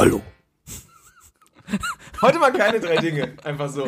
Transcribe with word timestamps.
Hallo. 0.00 0.22
Heute 2.22 2.38
mal 2.38 2.50
keine 2.54 2.80
drei 2.80 2.96
Dinge. 2.96 3.34
Einfach 3.44 3.68
so. 3.68 3.86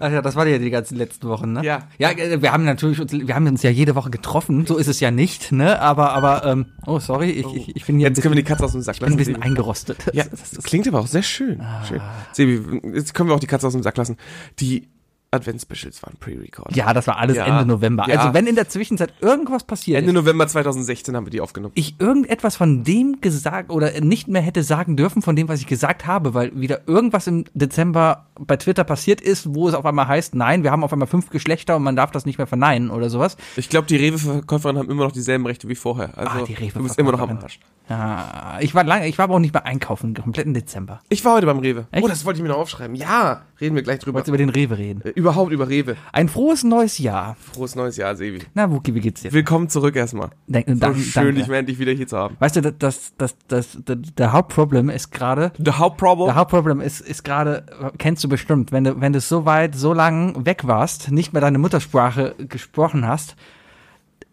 Ach 0.00 0.10
ja, 0.10 0.20
das 0.20 0.34
war 0.34 0.48
ja 0.48 0.58
die 0.58 0.70
ganzen 0.70 0.96
letzten 0.96 1.28
Wochen, 1.28 1.52
ne? 1.52 1.62
Ja. 1.64 1.86
Ja, 1.98 2.10
äh, 2.10 2.42
wir 2.42 2.50
haben 2.52 2.64
natürlich, 2.64 3.00
uns, 3.00 3.12
wir 3.12 3.36
haben 3.36 3.46
uns 3.46 3.62
ja 3.62 3.70
jede 3.70 3.94
Woche 3.94 4.10
getroffen, 4.10 4.66
so 4.66 4.76
ist 4.76 4.88
es 4.88 4.98
ja 4.98 5.12
nicht, 5.12 5.52
ne? 5.52 5.80
Aber, 5.80 6.10
aber, 6.12 6.44
ähm, 6.44 6.66
oh, 6.86 6.98
sorry, 6.98 7.30
ich, 7.30 7.46
ich, 7.54 7.76
ich 7.76 7.84
bin 7.84 7.98
hier 7.98 8.08
Jetzt 8.08 8.20
können 8.20 8.34
wir 8.34 8.42
die 8.42 8.48
Katze 8.48 8.64
aus 8.64 8.72
dem 8.72 8.80
Sack 8.82 8.96
ich 8.96 9.00
bin 9.00 9.06
ein 9.06 9.10
lassen. 9.12 9.18
bisschen 9.18 9.34
Sebi. 9.36 9.46
eingerostet. 9.46 9.98
Ja, 10.12 10.24
Das- 10.24 10.50
das 10.50 10.64
klingt 10.64 10.88
aber 10.88 10.98
auch 10.98 11.06
sehr 11.06 11.22
schön. 11.22 11.62
schön. 11.86 12.00
Sebi, 12.32 12.80
jetzt 12.96 13.14
können 13.14 13.28
wir 13.28 13.36
auch 13.36 13.40
die 13.40 13.46
Katze 13.46 13.64
aus 13.68 13.74
dem 13.74 13.84
Sack 13.84 13.96
lassen. 13.96 14.16
Die 14.58 14.88
Advent-Specials 15.30 16.02
waren 16.02 16.16
pre-recorded. 16.18 16.74
Ja, 16.74 16.94
das 16.94 17.06
war 17.06 17.18
alles 17.18 17.36
Ja. 17.36 17.44
Ende 17.46 17.66
November. 17.66 18.08
Ja. 18.08 18.18
Also 18.18 18.34
wenn 18.34 18.46
in 18.46 18.54
der 18.54 18.68
Zwischenzeit 18.68 19.12
irgendwas 19.20 19.64
passiert 19.64 19.98
Ende 19.98 20.10
ist, 20.10 20.14
November 20.14 20.48
2016 20.48 21.14
haben 21.14 21.26
wir 21.26 21.30
die 21.30 21.40
aufgenommen. 21.42 21.72
ich 21.76 21.96
irgendetwas 21.98 22.56
von 22.56 22.82
dem 22.82 23.20
gesagt 23.20 23.70
oder 23.70 24.00
nicht 24.00 24.28
mehr 24.28 24.40
hätte 24.40 24.62
sagen 24.62 24.96
dürfen 24.96 25.20
von 25.20 25.36
dem, 25.36 25.48
was 25.48 25.60
ich 25.60 25.66
gesagt 25.66 26.06
habe, 26.06 26.32
weil 26.32 26.58
wieder 26.58 26.80
irgendwas 26.88 27.26
im 27.26 27.44
Dezember 27.52 28.26
bei 28.40 28.56
Twitter 28.56 28.84
passiert 28.84 29.20
ist, 29.20 29.54
wo 29.54 29.68
es 29.68 29.74
auf 29.74 29.84
einmal 29.84 30.08
heißt, 30.08 30.34
nein, 30.34 30.62
wir 30.62 30.70
haben 30.70 30.82
auf 30.82 30.92
einmal 30.92 31.08
fünf 31.08 31.28
Geschlechter 31.28 31.76
und 31.76 31.82
man 31.82 31.94
darf 31.96 32.10
das 32.10 32.24
nicht 32.24 32.38
mehr 32.38 32.46
verneinen 32.46 32.90
oder 32.90 33.10
sowas. 33.10 33.36
Ich 33.56 33.68
glaube, 33.68 33.86
die 33.86 33.96
Rewe-Verkäuferinnen 33.96 34.80
haben 34.82 34.90
immer 34.90 35.04
noch 35.04 35.12
dieselben 35.12 35.44
Rechte 35.46 35.68
wie 35.68 35.74
vorher. 35.74 36.16
Also, 36.16 36.30
Ah, 36.30 36.42
die 36.46 36.54
du 36.54 36.82
bist 36.82 36.98
immer 36.98 37.12
noch 37.12 37.20
am. 37.20 37.38
Arsch. 37.38 37.60
Ja, 37.88 38.58
ich 38.60 38.74
war 38.74 38.84
lange, 38.84 39.08
ich 39.08 39.16
war 39.16 39.24
aber 39.24 39.34
auch 39.36 39.38
nicht 39.38 39.54
mehr 39.54 39.64
einkaufen, 39.64 40.12
kompletten 40.12 40.52
Dezember. 40.52 41.00
Ich 41.08 41.24
war 41.24 41.34
heute 41.36 41.46
beim 41.46 41.58
Rewe. 41.58 41.86
Echt? 41.90 42.04
Oh, 42.04 42.08
das 42.08 42.24
wollte 42.26 42.38
ich 42.38 42.42
mir 42.42 42.50
noch 42.50 42.58
aufschreiben. 42.58 42.94
Ja, 42.94 43.42
reden 43.60 43.74
wir 43.76 43.82
gleich 43.82 43.98
drüber. 44.00 44.16
Wolltest 44.16 44.28
über 44.28 44.36
den 44.36 44.50
Rewe 44.50 44.76
reden. 44.76 45.00
Äh, 45.04 45.10
Überhaupt 45.10 45.52
über 45.52 45.68
Rewe. 45.70 45.96
Ein 46.12 46.28
frohes 46.28 46.64
neues 46.64 46.98
Jahr. 46.98 47.36
Frohes 47.54 47.74
neues 47.76 47.96
Jahr, 47.96 48.14
Sebi. 48.14 48.40
Na, 48.54 48.70
Wuki, 48.70 48.94
wie 48.94 49.00
geht's 49.00 49.22
dir? 49.22 49.32
Willkommen 49.32 49.70
zurück 49.70 49.96
erstmal. 49.96 50.30
Dank- 50.46 50.66
So 50.68 50.74
dank- 50.74 50.96
schön, 50.98 51.24
danke. 51.34 51.40
dich 51.44 51.48
endlich 51.48 51.78
wieder 51.78 51.92
hier 51.92 52.06
zu 52.06 52.18
haben. 52.18 52.36
Weißt 52.38 52.56
du, 52.56 52.60
das, 52.60 52.74
das, 52.78 53.12
das, 53.16 53.36
das, 53.48 53.78
das 53.84 53.96
der 54.18 54.32
Hauptproblem 54.32 54.90
ist 54.90 55.10
gerade, 55.10 55.52
The 55.56 55.72
Hauptproblem? 55.72 56.26
der 56.26 56.34
Hauptproblem 56.36 56.80
ist, 56.82 57.00
ist 57.00 57.24
gerade, 57.24 57.64
kennst 57.96 58.22
du 58.22 58.28
bestimmt, 58.28 58.70
wenn 58.70 58.84
du, 58.84 59.00
wenn 59.00 59.14
du 59.14 59.20
so 59.20 59.46
weit, 59.46 59.74
so 59.74 59.94
lang 59.94 60.44
weg 60.44 60.66
warst, 60.66 61.10
nicht 61.10 61.32
mehr 61.32 61.40
deine 61.40 61.56
Muttersprache 61.58 62.34
gesprochen 62.38 63.06
hast, 63.06 63.34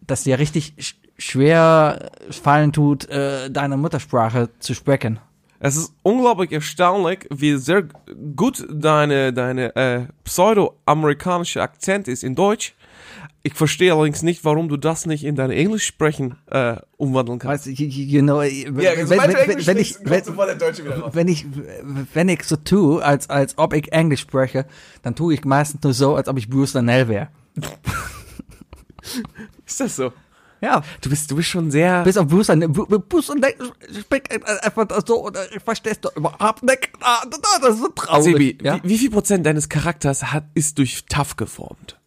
dass 0.06 0.24
dir 0.24 0.38
richtig 0.38 0.74
sch 0.78 0.94
schwer 1.18 2.10
fallen 2.30 2.72
tut, 2.72 3.08
äh, 3.08 3.50
deine 3.50 3.76
Muttersprache 3.76 4.50
zu 4.58 4.74
sprechen. 4.74 5.18
Es 5.58 5.76
ist 5.76 5.94
unglaublich 6.02 6.52
erstaunlich, 6.52 7.26
wie 7.30 7.56
sehr 7.56 7.84
gut 8.36 8.66
deine, 8.70 9.32
deine 9.32 9.74
äh, 9.74 10.06
pseudo-amerikanische 10.24 11.62
Akzent 11.62 12.08
ist 12.08 12.24
in 12.24 12.34
Deutsch. 12.34 12.74
Ich 13.42 13.54
verstehe 13.54 13.92
allerdings 13.92 14.22
nicht, 14.22 14.44
warum 14.44 14.68
du 14.68 14.76
das 14.76 15.06
nicht 15.06 15.24
in 15.24 15.36
dein 15.36 15.50
Englisch 15.50 15.86
sprechen 15.86 16.36
äh, 16.50 16.76
umwandeln 16.96 17.38
kannst. 17.38 17.66
Weißt 17.68 17.78
du, 17.78 17.84
you, 17.84 18.20
know, 18.20 18.40
wenn, 18.40 18.76
wenn, 18.76 19.78
ich, 19.78 19.96
wenn, 20.06 20.26
wenn 21.14 21.28
ich, 21.28 21.46
wenn 22.12 22.28
ich 22.28 22.42
so 22.42 22.56
tue, 22.56 23.02
als, 23.04 23.30
als 23.30 23.56
ob 23.56 23.72
ich 23.72 23.92
Englisch 23.92 24.20
spreche, 24.20 24.66
dann 25.02 25.14
tue 25.14 25.34
ich 25.34 25.44
meistens 25.44 25.82
nur 25.84 25.94
so, 25.94 26.16
als 26.16 26.28
ob 26.28 26.36
ich 26.38 26.50
Bruce 26.50 26.72
Danell 26.72 27.08
wäre. 27.08 27.28
Ist 29.64 29.80
das 29.80 29.96
so? 29.96 30.12
Ja. 30.60 30.82
Du 31.00 31.10
bist, 31.10 31.30
du 31.30 31.36
bist 31.36 31.48
schon 31.48 31.70
sehr. 31.70 32.02
Bis 32.04 32.16
auf 32.16 32.26
Danell. 32.46 32.68
Bru- 32.68 32.98
Bruce 32.98 33.26
Danell 33.28 33.54
spricht 34.00 34.30
einfach 34.64 34.86
so, 35.06 35.26
und 35.26 35.36
ich 35.54 35.62
verstehst 35.62 36.04
du 36.04 36.08
überhaupt 36.16 36.62
nicht. 36.62 36.88
Ah, 37.00 37.22
Das 37.28 37.70
ist 37.74 37.80
so 37.80 37.88
traurig. 37.88 38.24
Sebi, 38.24 38.58
ja? 38.62 38.80
wie, 38.82 38.88
wie 38.90 38.98
viel 38.98 39.10
Prozent 39.10 39.44
deines 39.44 39.68
Charakters 39.68 40.32
hat, 40.32 40.44
ist 40.54 40.78
durch 40.78 41.04
TAF 41.08 41.36
geformt? 41.36 41.98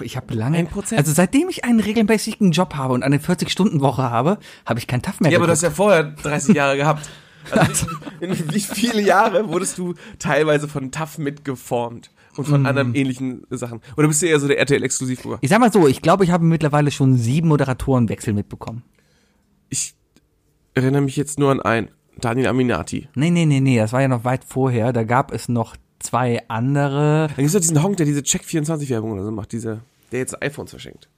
Ich 0.00 0.16
habe 0.16 0.32
lange, 0.34 0.58
Ein 0.58 0.68
Prozent? 0.68 0.98
also 1.00 1.12
seitdem 1.12 1.48
ich 1.48 1.64
einen 1.64 1.80
regelmäßigen 1.80 2.52
Job 2.52 2.74
habe 2.74 2.94
und 2.94 3.02
eine 3.02 3.18
40-Stunden-Woche 3.18 4.02
habe, 4.02 4.38
habe 4.66 4.78
ich 4.78 4.86
keinen 4.86 5.02
Taff 5.02 5.20
mehr 5.20 5.30
Ja, 5.32 5.38
aber 5.38 5.46
du 5.46 5.52
hast 5.52 5.62
ja 5.62 5.70
vorher 5.70 6.04
30 6.04 6.54
Jahre 6.54 6.76
gehabt. 6.76 7.08
Also 7.50 7.86
wie, 8.20 8.24
in 8.24 8.54
wie 8.54 8.60
viele 8.60 9.02
Jahre 9.02 9.46
wurdest 9.50 9.76
du 9.76 9.92
teilweise 10.18 10.66
von 10.66 10.90
TAF 10.90 11.18
mitgeformt 11.18 12.10
und 12.36 12.44
von 12.46 12.66
anderen 12.66 12.94
ähnlichen 12.94 13.46
Sachen? 13.50 13.80
Oder 13.96 14.08
bist 14.08 14.22
du 14.22 14.26
eher 14.26 14.40
so 14.40 14.48
der 14.48 14.58
RTL-Exklusivbürger? 14.58 15.38
Ich 15.40 15.50
sag 15.50 15.60
mal 15.60 15.72
so, 15.72 15.86
ich 15.86 16.02
glaube, 16.02 16.24
ich 16.24 16.30
habe 16.30 16.44
mittlerweile 16.44 16.90
schon 16.90 17.16
sieben 17.16 17.48
Moderatorenwechsel 17.48 18.32
mitbekommen. 18.32 18.82
Ich 19.68 19.94
erinnere 20.74 21.02
mich 21.02 21.16
jetzt 21.16 21.38
nur 21.38 21.50
an 21.50 21.60
einen. 21.60 21.90
Daniel 22.20 22.46
Aminati. 22.46 23.08
Nee, 23.16 23.30
nee, 23.30 23.44
nee, 23.44 23.60
nee, 23.60 23.76
das 23.76 23.92
war 23.92 24.00
ja 24.00 24.08
noch 24.08 24.24
weit 24.24 24.44
vorher. 24.44 24.92
Da 24.92 25.02
gab 25.02 25.32
es 25.32 25.48
noch 25.48 25.76
zwei 25.98 26.42
andere. 26.48 27.26
Dann 27.28 27.36
gibt's 27.36 27.54
doch 27.54 27.60
diesen 27.60 27.82
Honk, 27.82 27.96
der 27.96 28.06
diese 28.06 28.20
Check24-Werbung 28.20 29.12
oder 29.12 29.24
so 29.24 29.32
macht, 29.32 29.52
diese, 29.52 29.80
der 30.12 30.20
jetzt 30.20 30.40
iPhones 30.40 30.70
verschenkt. 30.70 31.08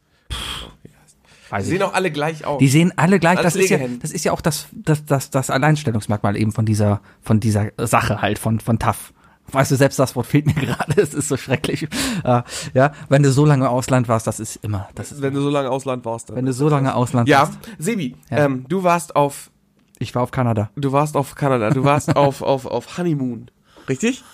Weiß 1.50 1.64
Die 1.64 1.72
ich 1.72 1.78
sehen 1.78 1.86
auch 1.86 1.94
alle 1.94 2.10
gleich 2.10 2.44
aus. 2.44 2.58
Die 2.58 2.68
sehen 2.68 2.92
alle 2.96 3.20
gleich. 3.20 3.40
Das 3.40 3.54
ist 3.54 3.70
ja, 3.70 3.78
das 4.00 4.10
ist 4.10 4.24
ja 4.24 4.32
auch 4.32 4.40
das, 4.40 4.66
das, 4.72 5.04
das, 5.04 5.30
das 5.30 5.50
Alleinstellungsmerkmal 5.50 6.36
eben 6.36 6.52
von 6.52 6.66
dieser, 6.66 7.00
von 7.20 7.38
dieser 7.38 7.70
Sache 7.78 8.20
halt, 8.20 8.38
von, 8.38 8.58
von 8.58 8.78
TAF. 8.78 9.12
Weißt 9.52 9.70
du, 9.70 9.76
selbst 9.76 9.98
das 9.98 10.16
Wort 10.16 10.26
fehlt 10.26 10.46
mir 10.46 10.54
gerade. 10.66 11.00
Es 11.00 11.14
ist 11.14 11.28
so 11.28 11.36
schrecklich. 11.36 11.84
Äh, 12.24 12.42
ja, 12.74 12.92
wenn 13.08 13.22
du 13.22 13.30
so 13.30 13.44
lange 13.46 13.68
Ausland 13.70 14.08
warst, 14.08 14.26
das 14.26 14.40
ist 14.40 14.56
immer, 14.56 14.88
das 14.94 15.12
ist, 15.12 15.22
wenn 15.22 15.34
du 15.34 15.40
so 15.40 15.50
lange 15.50 15.70
Ausland 15.70 16.04
warst. 16.04 16.28
Dann. 16.30 16.36
wenn 16.36 16.46
du 16.46 16.52
so 16.52 16.68
lange 16.68 16.94
Ausland 16.94 17.28
ja, 17.28 17.40
warst. 17.40 17.52
Sebi, 17.78 18.16
Ja. 18.30 18.44
Ähm, 18.46 18.64
du 18.68 18.82
warst 18.82 19.14
auf, 19.14 19.50
Ich 19.98 20.14
war 20.14 20.22
auf 20.22 20.30
Kanada. 20.32 20.70
du 20.76 20.92
warst 20.92 21.16
auf 21.16 21.34
Kanada, 21.36 21.70
du 21.70 21.84
warst 21.84 22.16
auf, 22.16 22.42
auf, 22.42 22.66
auf 22.66 22.98
Honeymoon. 22.98 23.50
Richtig? 23.88 24.24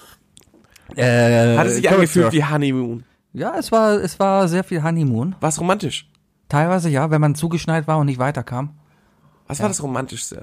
Äh, 0.97 1.57
Hat 1.57 1.67
es 1.67 1.77
sich 1.77 1.91
angefühlt 1.91 2.33
wie 2.33 2.45
Honeymoon? 2.45 3.05
Ja, 3.33 3.55
es 3.59 3.73
war, 3.73 3.93
es 3.95 4.19
war 4.19 4.49
sehr 4.49 4.65
viel 4.65 4.83
Honeymoon. 4.83 5.35
War 5.41 5.49
es 5.49 5.59
romantisch? 5.61 6.09
Teilweise 6.49 6.91
ja, 6.91 7.11
wenn 7.11 7.21
man 7.21 7.35
zugeschneit 7.35 7.87
war 7.87 7.99
und 7.99 8.07
nicht 8.07 8.19
weiterkam. 8.19 8.71
Was 9.47 9.61
war 9.61 9.69
das 9.69 9.83
Romantischste? 9.83 10.43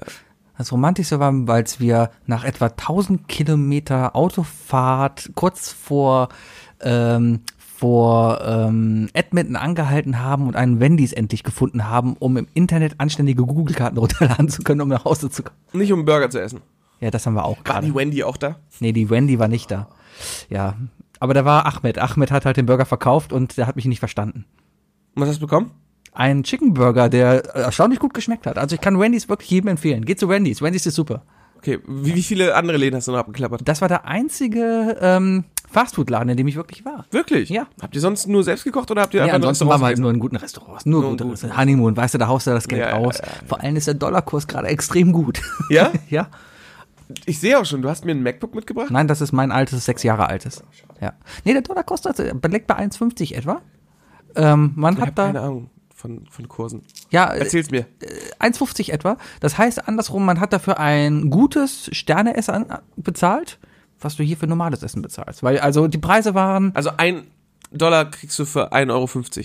Das 0.60 0.72
Romantischste 0.72 1.18
war, 1.18 1.32
weil 1.48 1.64
wir 1.78 2.10
nach 2.26 2.44
etwa 2.44 2.66
1000 2.66 3.28
Kilometer 3.28 4.14
Autofahrt 4.14 5.30
kurz 5.34 5.72
vor, 5.72 6.28
ähm, 6.82 7.40
vor 7.56 8.42
ähm, 8.44 9.08
Edmonton 9.14 9.56
angehalten 9.56 10.22
haben 10.22 10.46
und 10.46 10.56
einen 10.56 10.78
Wendy's 10.78 11.14
endlich 11.14 11.44
gefunden 11.44 11.88
haben, 11.88 12.14
um 12.18 12.36
im 12.36 12.46
Internet 12.52 12.96
anständige 12.98 13.46
Google-Karten 13.46 13.96
runterladen 13.96 14.50
zu 14.50 14.60
können, 14.60 14.82
um 14.82 14.90
nach 14.90 15.06
Hause 15.06 15.30
zu 15.30 15.44
kommen. 15.44 15.56
Nicht 15.72 15.94
um 15.94 16.04
Burger 16.04 16.28
zu 16.28 16.38
essen. 16.38 16.60
Ja, 17.00 17.10
das 17.10 17.24
haben 17.24 17.32
wir 17.32 17.46
auch 17.46 17.56
War 17.56 17.64
gerade. 17.64 17.86
die 17.86 17.94
Wendy 17.94 18.22
auch 18.22 18.36
da? 18.36 18.56
Nee, 18.80 18.92
die 18.92 19.08
Wendy 19.08 19.38
war 19.38 19.48
nicht 19.48 19.70
da. 19.70 19.88
Ja, 20.50 20.76
aber 21.20 21.32
da 21.32 21.46
war 21.46 21.64
Ahmed. 21.64 21.96
Ahmed 21.96 22.30
hat 22.30 22.44
halt 22.44 22.58
den 22.58 22.66
Burger 22.66 22.84
verkauft 22.84 23.32
und 23.32 23.56
der 23.56 23.66
hat 23.66 23.76
mich 23.76 23.86
nicht 23.86 24.00
verstanden. 24.00 24.44
Und 25.14 25.22
was 25.22 25.30
hast 25.30 25.38
du 25.38 25.46
bekommen? 25.46 25.70
Ein 26.12 26.42
Chicken 26.42 26.74
Burger, 26.74 27.08
der 27.08 27.44
erstaunlich 27.54 28.00
gut 28.00 28.14
geschmeckt 28.14 28.46
hat. 28.46 28.58
Also 28.58 28.74
ich 28.74 28.80
kann 28.80 28.98
Wendy's 28.98 29.28
wirklich 29.28 29.50
jedem 29.50 29.68
empfehlen. 29.68 30.04
Geht 30.04 30.18
zu 30.18 30.28
Wendy's. 30.28 30.60
Wendy's 30.60 30.86
ist 30.86 30.96
super. 30.96 31.22
Okay, 31.58 31.78
wie, 31.86 32.14
wie 32.14 32.22
viele 32.22 32.54
andere 32.54 32.78
Läden 32.78 32.96
hast 32.96 33.06
du 33.06 33.12
noch 33.12 33.18
abgeklappert? 33.18 33.60
Das 33.66 33.80
war 33.82 33.88
der 33.88 34.06
einzige 34.06 34.96
ähm, 35.00 35.44
Fastfood-Laden, 35.70 36.30
in 36.30 36.36
dem 36.38 36.48
ich 36.48 36.56
wirklich 36.56 36.84
war. 36.86 37.04
Wirklich? 37.10 37.50
Ja. 37.50 37.66
Habt 37.82 37.94
ihr 37.94 38.00
sonst 38.00 38.26
nur 38.26 38.42
selbst 38.42 38.64
gekocht 38.64 38.90
oder 38.90 39.02
habt 39.02 39.12
ihr 39.12 39.18
Ja, 39.18 39.24
einfach 39.24 39.36
in 39.36 39.42
ansonsten 39.42 39.68
waren 39.68 39.80
wir 39.82 39.86
halt 39.86 39.98
nur 39.98 40.10
in 40.10 40.18
guten 40.18 40.36
Restaurants. 40.36 40.86
Nur, 40.86 41.02
Nur 41.02 41.10
gute 41.10 41.24
gut. 41.24 41.32
Restaurants. 41.34 41.60
Honeymoon, 41.60 41.96
weißt 41.96 42.14
du, 42.14 42.18
da 42.18 42.28
haust 42.28 42.46
du 42.46 42.50
das 42.52 42.66
Geld 42.66 42.80
Ja, 42.80 42.96
raus. 42.96 43.18
ja, 43.18 43.26
ja. 43.26 43.32
Vor 43.46 43.60
allem 43.60 43.76
ist 43.76 43.86
der 43.86 43.94
Dollarkurs 43.94 44.48
gerade 44.48 44.68
extrem 44.68 45.12
gut. 45.12 45.40
Ja? 45.68 45.92
ja? 46.08 46.28
Ich 47.26 47.38
sehe 47.40 47.58
auch 47.58 47.66
schon, 47.66 47.82
du 47.82 47.90
hast 47.90 48.04
mir 48.06 48.12
ein 48.12 48.22
MacBook 48.22 48.54
mitgebracht? 48.54 48.90
Nein, 48.90 49.06
das 49.06 49.20
ist 49.20 49.32
mein 49.32 49.52
altes, 49.52 49.84
sechs 49.84 50.02
Jahre 50.02 50.28
altes. 50.28 50.64
Ja. 51.00 51.12
Nee, 51.44 51.52
der 51.52 51.62
Dollar 51.62 51.84
kostet, 51.84 52.40
belegt 52.40 52.66
bei 52.68 52.76
1,50 52.78 53.34
etwa. 53.34 53.60
Ähm, 54.34 54.72
man 54.76 54.94
Ich 54.94 55.00
hat 55.00 55.18
da, 55.18 55.26
keine 55.26 55.40
Ahnung 55.40 55.70
von, 56.00 56.24
von 56.30 56.48
Kursen. 56.48 56.82
ja, 57.10 57.32
äh, 57.32 57.40
Erzähl's 57.40 57.70
mir. 57.70 57.86
1,50 58.40 58.90
etwa. 58.90 59.16
Das 59.40 59.58
heißt 59.58 59.86
andersrum, 59.86 60.24
man 60.24 60.40
hat 60.40 60.52
dafür 60.52 60.78
ein 60.80 61.30
gutes 61.30 61.88
Sterneessen 61.92 62.66
bezahlt, 62.96 63.58
was 64.00 64.16
du 64.16 64.22
hier 64.22 64.36
für 64.36 64.46
normales 64.46 64.82
Essen 64.82 65.02
bezahlst. 65.02 65.42
Weil, 65.42 65.58
also, 65.60 65.86
die 65.88 65.98
Preise 65.98 66.34
waren 66.34 66.72
Also 66.74 66.90
ein 66.96 67.24
Dollar 67.70 68.06
kriegst 68.10 68.38
du 68.38 68.44
für 68.46 68.72
1,50 68.72 68.90
Euro. 68.90 69.44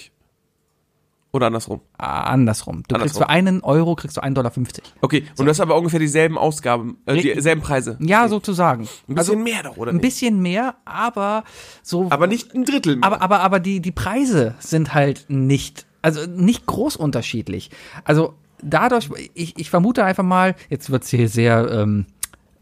Oder 1.32 1.48
andersrum. 1.48 1.82
ah, 1.98 2.22
andersrum. 2.32 2.84
Du 2.88 2.96
kriegst 2.96 3.18
Andersrum. 3.18 3.24
für 3.24 3.30
einen 3.30 3.62
Euro 3.62 3.96
kriegst 3.96 4.16
du 4.16 4.22
1,50 4.22 4.34
Dollar. 4.36 4.54
Okay, 5.02 5.26
und 5.38 5.46
du 5.46 5.50
hast 5.50 5.60
aber 5.60 5.76
ungefähr 5.78 6.00
dieselben 6.00 6.38
Ausgaben, 6.38 6.98
äh, 7.06 7.22
dieselben 7.22 7.62
Preise. 7.62 7.98
Ja, 8.00 8.30
sozusagen. 8.30 8.88
Ein 9.10 9.16
bisschen 9.16 9.44
mehr 9.44 9.64
doch, 9.64 9.76
oder 9.76 9.92
Ein 9.92 9.96
nicht? 9.98 10.04
bisschen 10.04 10.42
mehr, 10.42 10.76
aber 10.86 11.44
so. 11.84 12.08
Aber 12.10 12.28
nicht 12.28 12.56
ein 12.56 12.64
Drittel 12.64 12.96
mehr. 12.96 13.06
aber, 13.06 13.22
aber, 13.22 13.42
aber 13.42 13.60
die, 13.60 13.82
die 13.82 13.92
Preise 13.92 14.56
sind 14.60 14.94
halt 14.94 15.26
nicht, 15.28 15.86
also 16.06 16.28
nicht 16.28 16.68
groß 16.68 16.98
unterschiedlich. 16.98 17.72
Also 18.04 18.36
dadurch, 18.62 19.10
ich, 19.34 19.58
ich 19.58 19.72
vermute 19.72 20.06
einfach 20.06 20.24
mal, 20.24 20.54
jetzt 20.70 20.92
wird's 20.92 21.10
hier 21.10 21.28
sehr 21.28 21.68
ähm, 21.72 22.06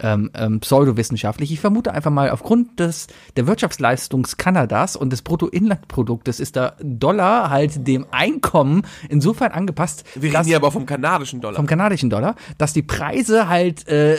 ähm, 0.00 0.30
ähm, 0.34 0.60
pseudowissenschaftlich, 0.60 1.52
ich 1.52 1.60
vermute 1.60 1.92
einfach 1.92 2.10
mal, 2.10 2.30
aufgrund 2.30 2.80
des, 2.80 3.06
der 3.36 3.46
Wirtschaftsleistung 3.46 4.26
Kanadas 4.38 4.96
und 4.96 5.10
des 5.12 5.20
Bruttoinlandproduktes 5.20 6.40
ist 6.40 6.56
der 6.56 6.76
Dollar 6.82 7.50
halt 7.50 7.86
dem 7.86 8.06
Einkommen 8.10 8.86
insofern 9.10 9.52
angepasst, 9.52 10.04
Wir 10.14 10.32
reden 10.32 10.44
hier 10.46 10.56
aber 10.56 10.72
vom 10.72 10.86
kanadischen 10.86 11.42
Dollar. 11.42 11.56
vom 11.56 11.66
kanadischen 11.66 12.08
Dollar, 12.08 12.36
dass 12.56 12.72
die 12.72 12.82
Preise 12.82 13.46
halt 13.48 13.86
äh, 13.88 14.16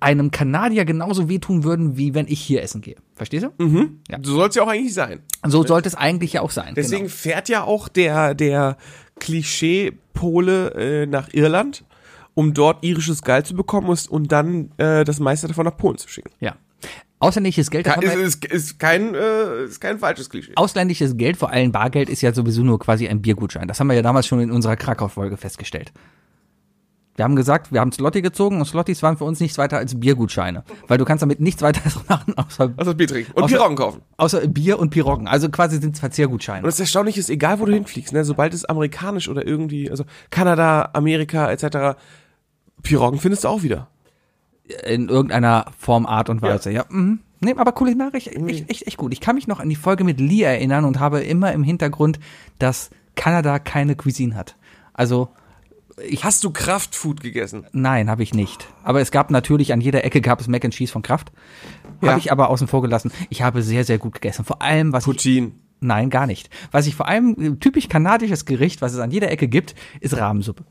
einem 0.00 0.30
Kanadier 0.30 0.84
genauso 0.84 1.28
wehtun 1.28 1.64
würden, 1.64 1.96
wie 1.96 2.14
wenn 2.14 2.26
ich 2.28 2.40
hier 2.40 2.62
essen 2.62 2.80
gehe. 2.80 2.96
Verstehst 3.14 3.46
du? 3.58 3.98
Ja. 4.10 4.18
So 4.22 4.36
soll 4.36 4.48
es 4.48 4.54
ja 4.54 4.62
auch 4.62 4.68
eigentlich 4.68 4.94
sein. 4.94 5.20
So 5.46 5.64
sollte 5.64 5.88
es 5.88 5.94
eigentlich 5.94 6.34
ja 6.34 6.42
auch 6.42 6.50
sein. 6.50 6.74
Deswegen 6.74 7.04
genau. 7.04 7.14
fährt 7.14 7.48
ja 7.48 7.64
auch 7.64 7.88
der, 7.88 8.34
der 8.34 8.76
Klischee-Pole 9.18 11.02
äh, 11.02 11.06
nach 11.06 11.28
Irland 11.32 11.84
um 12.36 12.52
dort 12.52 12.84
irisches 12.84 13.22
Geld 13.22 13.46
zu 13.46 13.54
bekommen 13.54 13.88
und, 13.88 14.08
und 14.08 14.30
dann 14.30 14.70
äh, 14.76 15.04
das 15.04 15.18
meiste 15.20 15.48
davon 15.48 15.64
nach 15.64 15.76
Polen 15.76 15.96
zu 15.96 16.06
schicken. 16.08 16.30
Ja. 16.38 16.56
Ausländisches 17.18 17.70
Geld, 17.70 17.86
das 17.86 17.96
Ist, 18.04 18.14
ist, 18.14 18.44
ist, 18.44 18.78
kein, 18.78 19.14
äh, 19.14 19.64
ist 19.64 19.80
kein 19.80 19.98
falsches 19.98 20.28
Klischee. 20.28 20.52
ausländisches 20.54 21.16
Geld, 21.16 21.38
vor 21.38 21.50
allem 21.50 21.72
Bargeld, 21.72 22.10
ist 22.10 22.20
ja 22.20 22.34
sowieso 22.34 22.62
nur 22.62 22.78
quasi 22.78 23.08
ein 23.08 23.22
Biergutschein. 23.22 23.66
Das 23.66 23.80
haben 23.80 23.86
wir 23.86 23.94
ja 23.94 24.02
damals 24.02 24.26
schon 24.26 24.38
in 24.40 24.50
unserer 24.50 24.76
Krakau-Folge 24.76 25.38
festgestellt. 25.38 25.92
Wir 27.16 27.24
haben 27.24 27.34
gesagt, 27.36 27.72
wir 27.72 27.80
haben 27.80 27.92
Slotty 27.92 28.20
gezogen 28.22 28.58
und 28.58 28.66
Slotties 28.66 29.02
waren 29.02 29.16
für 29.16 29.24
uns 29.24 29.40
nichts 29.40 29.56
weiter 29.58 29.78
als 29.78 29.98
Biergutscheine. 29.98 30.64
Weil 30.86 30.98
du 30.98 31.04
kannst 31.04 31.22
damit 31.22 31.40
nichts 31.40 31.62
weiter 31.62 31.80
machen, 32.08 32.34
außer, 32.36 32.72
Also 32.76 32.94
Bier 32.94 33.08
trinken 33.08 33.32
und 33.32 33.44
Außer- 33.44 33.48
Piroggen 33.56 33.76
kaufen. 33.76 34.02
außer 34.18 34.46
Bier 34.48 34.78
und 34.78 34.90
Piroggen. 34.90 35.26
Also 35.26 35.48
quasi 35.48 35.76
sind 35.78 35.94
es 35.94 35.98
Und 35.98 36.00
Verzehrgutscheine. 36.00 36.62
das 36.66 36.78
Erstaunliche 36.78 37.18
ist, 37.20 37.30
egal 37.30 37.58
wo 37.58 37.64
du 37.64 37.72
hinfliegst, 37.72 38.12
ne, 38.12 38.24
sobald 38.24 38.52
es 38.54 38.64
amerikanisch 38.66 39.28
oder 39.28 39.46
irgendwie, 39.46 39.90
also 39.90 40.04
Kanada, 40.30 40.90
Amerika 40.92 41.50
etc., 41.50 41.96
Piroggen 42.82 43.18
findest 43.18 43.44
du 43.44 43.48
auch 43.48 43.62
wieder. 43.62 43.88
In 44.84 45.08
irgendeiner 45.08 45.66
Form, 45.78 46.06
Art 46.06 46.28
und 46.28 46.42
Weise, 46.42 46.70
ja. 46.72 46.84
Mhm. 46.88 47.20
Nee, 47.40 47.54
aber 47.56 47.72
kulinarisch 47.72 48.26
echt, 48.28 48.70
echt, 48.70 48.86
echt 48.86 48.96
gut. 48.96 49.12
Ich 49.12 49.20
kann 49.20 49.36
mich 49.36 49.46
noch 49.46 49.60
an 49.60 49.68
die 49.68 49.76
Folge 49.76 50.04
mit 50.04 50.20
Lee 50.20 50.42
erinnern 50.42 50.84
und 50.84 50.98
habe 50.98 51.20
immer 51.20 51.52
im 51.52 51.62
Hintergrund, 51.62 52.18
dass 52.58 52.90
Kanada 53.14 53.58
keine 53.58 53.94
Cuisine 53.94 54.34
hat. 54.34 54.56
Also, 54.92 55.28
Hast 56.20 56.44
du 56.44 56.50
Kraftfood 56.50 57.20
gegessen? 57.20 57.66
Nein, 57.72 58.10
habe 58.10 58.22
ich 58.22 58.34
nicht. 58.34 58.68
Aber 58.82 59.00
es 59.00 59.10
gab 59.10 59.30
natürlich, 59.30 59.72
an 59.72 59.80
jeder 59.80 60.04
Ecke 60.04 60.20
gab 60.20 60.40
es 60.40 60.48
Mac 60.48 60.64
and 60.64 60.74
Cheese 60.74 60.92
von 60.92 61.02
Kraft. 61.02 61.32
Ja. 62.02 62.10
Habe 62.10 62.20
ich 62.20 62.30
aber 62.30 62.50
außen 62.50 62.68
vor 62.68 62.82
gelassen. 62.82 63.10
Ich 63.30 63.40
habe 63.42 63.62
sehr, 63.62 63.84
sehr 63.84 63.98
gut 63.98 64.14
gegessen. 64.14 64.44
Vor 64.44 64.60
allem, 64.60 64.92
was 64.92 65.04
ich, 65.04 65.06
Poutine. 65.06 65.52
nein, 65.80 66.10
gar 66.10 66.26
nicht. 66.26 66.50
Was 66.70 66.86
ich 66.86 66.94
vor 66.94 67.08
allem, 67.08 67.36
äh, 67.40 67.56
typisch 67.56 67.88
kanadisches 67.88 68.44
Gericht, 68.44 68.82
was 68.82 68.92
es 68.92 68.98
an 68.98 69.10
jeder 69.10 69.30
Ecke 69.30 69.48
gibt, 69.48 69.74
ist 70.00 70.16
Rahmensuppe. 70.16 70.64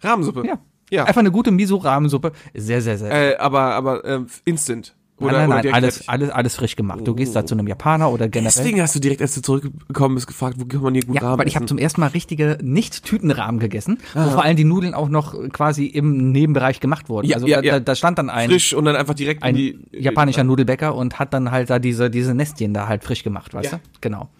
Rahmensuppe. 0.00 0.44
Ja. 0.46 0.58
Ja. 0.90 1.04
Einfach 1.04 1.20
eine 1.20 1.30
gute 1.30 1.50
Miso-Rahmensuppe. 1.50 2.32
Sehr, 2.52 2.82
sehr, 2.82 2.98
sehr. 2.98 3.10
Äh, 3.10 3.36
aber, 3.36 3.74
aber, 3.74 4.04
ähm, 4.04 4.26
instant. 4.44 4.94
Oder, 5.20 5.32
nein, 5.32 5.48
nein, 5.48 5.60
nein, 5.64 5.74
alles, 5.74 6.08
alles, 6.08 6.30
alles 6.30 6.56
frisch 6.56 6.74
gemacht. 6.74 7.00
Du 7.04 7.14
gehst 7.14 7.36
da 7.36 7.46
zu 7.46 7.54
einem 7.54 7.68
Japaner 7.68 8.10
oder 8.10 8.28
generell. 8.28 8.52
Deswegen 8.52 8.80
hast 8.80 8.96
du 8.96 9.00
direkt, 9.00 9.22
als 9.22 9.34
du 9.34 9.42
zurückgekommen 9.42 10.16
bist, 10.16 10.26
gefragt, 10.26 10.56
wo 10.58 10.64
kann 10.64 10.82
man 10.82 10.94
hier 10.94 11.04
gut 11.04 11.14
Ja, 11.14 11.22
Rahmen 11.22 11.38
weil 11.38 11.46
ich 11.46 11.54
habe 11.54 11.66
zum 11.66 11.78
ersten 11.78 12.00
Mal 12.00 12.08
richtige 12.08 12.58
Nicht-Tütenrahmen 12.60 13.60
gegessen, 13.60 13.98
wo 14.14 14.30
vor 14.30 14.42
allem 14.42 14.56
die 14.56 14.64
Nudeln 14.64 14.92
auch 14.92 15.08
noch 15.08 15.36
quasi 15.50 15.86
im 15.86 16.32
Nebenbereich 16.32 16.80
gemacht 16.80 17.08
wurden. 17.08 17.28
Ja, 17.28 17.36
also 17.36 17.46
ja, 17.46 17.62
da, 17.62 17.66
ja. 17.66 17.80
Da, 17.80 17.94
stand 17.94 18.18
dann 18.18 18.28
ein, 18.28 18.50
frisch 18.50 18.74
und 18.74 18.86
dann 18.86 18.96
einfach 18.96 19.14
direkt 19.14 19.44
ein 19.44 19.54
in 19.54 19.56
die 19.56 19.78
japanischer 19.92 20.42
Nudelbäcker 20.42 20.96
und 20.96 21.20
hat 21.20 21.32
dann 21.32 21.52
halt 21.52 21.70
da 21.70 21.78
diese, 21.78 22.10
diese 22.10 22.34
Nestchen 22.34 22.74
da 22.74 22.88
halt 22.88 23.04
frisch 23.04 23.22
gemacht, 23.22 23.54
weißt 23.54 23.74
du? 23.74 23.80
Genau. 24.00 24.30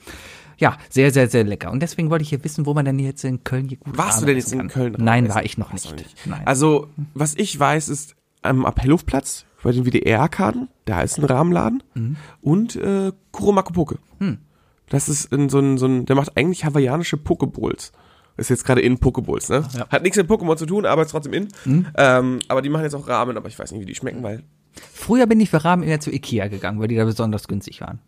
Ja, 0.59 0.77
sehr, 0.89 1.11
sehr, 1.13 1.29
sehr 1.29 1.45
lecker. 1.45 1.71
Und 1.71 1.81
deswegen 1.83 2.11
wollte 2.11 2.23
ich 2.23 2.31
hier 2.31 2.43
wissen, 2.43 2.67
wo 2.67 2.75
man 2.75 2.85
denn 2.85 2.99
jetzt 2.99 3.25
in 3.25 3.45
Köln 3.45 3.69
hier 3.69 3.79
gut 3.79 3.97
Warst 3.97 4.19
du 4.19 4.23
Ramen 4.23 4.27
denn 4.27 4.37
jetzt 4.37 4.53
in. 4.53 4.69
Köln? 4.69 4.97
Nein, 4.99 5.29
war 5.29 5.45
ich 5.45 5.59
noch 5.59 5.69
du 5.69 5.75
nicht. 5.75 6.15
Nein. 6.27 6.43
Also, 6.45 6.89
was 7.15 7.35
ich 7.37 7.59
weiß, 7.59 7.89
ist 7.89 8.17
am 8.45 8.65
Appellhofplatz 8.67 9.45
bei 9.63 9.73
den 9.73 9.85
WDR-Arkaden, 9.87 10.69
da 10.85 11.01
ist 11.03 11.19
ein 11.19 11.25
Rahmenladen 11.25 11.83
Mhm. 11.95 12.17
und 12.43 12.77
äh, 12.77 13.13
Kuromakopoke. 13.33 13.99
Hm. 14.19 14.39
Das 14.91 15.09
ist 15.09 15.33
in 15.33 15.49
so 15.49 15.59
ein, 15.59 15.79
so 15.79 15.87
ein, 15.87 16.05
der 16.07 16.15
macht 16.17 16.37
eigentlich 16.37 16.65
hawaiianische 16.65 17.17
Pokeballs. 17.17 17.93
Ist 18.37 18.51
jetzt 18.51 18.65
gerade 18.65 18.81
in 18.83 18.99
Pokeballs, 18.99 19.49
ne? 19.49 19.65
Ja. 19.77 19.89
Hat 19.89 20.03
nichts 20.03 20.19
mit 20.19 20.29
Pokémon 20.29 20.57
zu 20.57 20.67
tun, 20.67 20.85
aber 20.87 21.03
ist 21.03 21.13
trotzdem 21.13 21.33
in. 21.33 21.49
Mhm. 21.65 21.87
Ähm, 21.97 22.39
aber 22.49 22.61
die 22.63 22.69
machen 22.69 22.83
jetzt 22.83 22.95
auch 22.95 23.09
Rahmen, 23.09 23.37
aber 23.37 23.49
ich 23.49 23.59
weiß 23.59 23.73
nicht, 23.73 23.81
wie 23.81 23.87
die 23.87 23.95
schmecken, 23.95 24.23
weil 24.23 24.43
Früher 24.93 25.27
bin 25.29 25.39
ich 25.41 25.51
für 25.51 25.65
Rahmen 25.65 25.85
immer 25.85 26.01
zu 26.01 26.11
Ikea 26.13 26.49
gegangen, 26.49 26.81
weil 26.81 26.89
die 26.89 26.97
da 26.97 27.05
besonders 27.05 27.47
günstig 27.49 27.81
waren. 27.81 28.01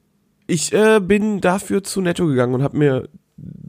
ich 0.49 0.73
äh, 0.73 1.01
bin 1.01 1.41
dafür 1.41 1.83
zu 1.85 2.01
Netto 2.01 2.27
gegangen 2.27 2.55
und 2.55 2.63
habe 2.63 2.77
mir 2.77 3.09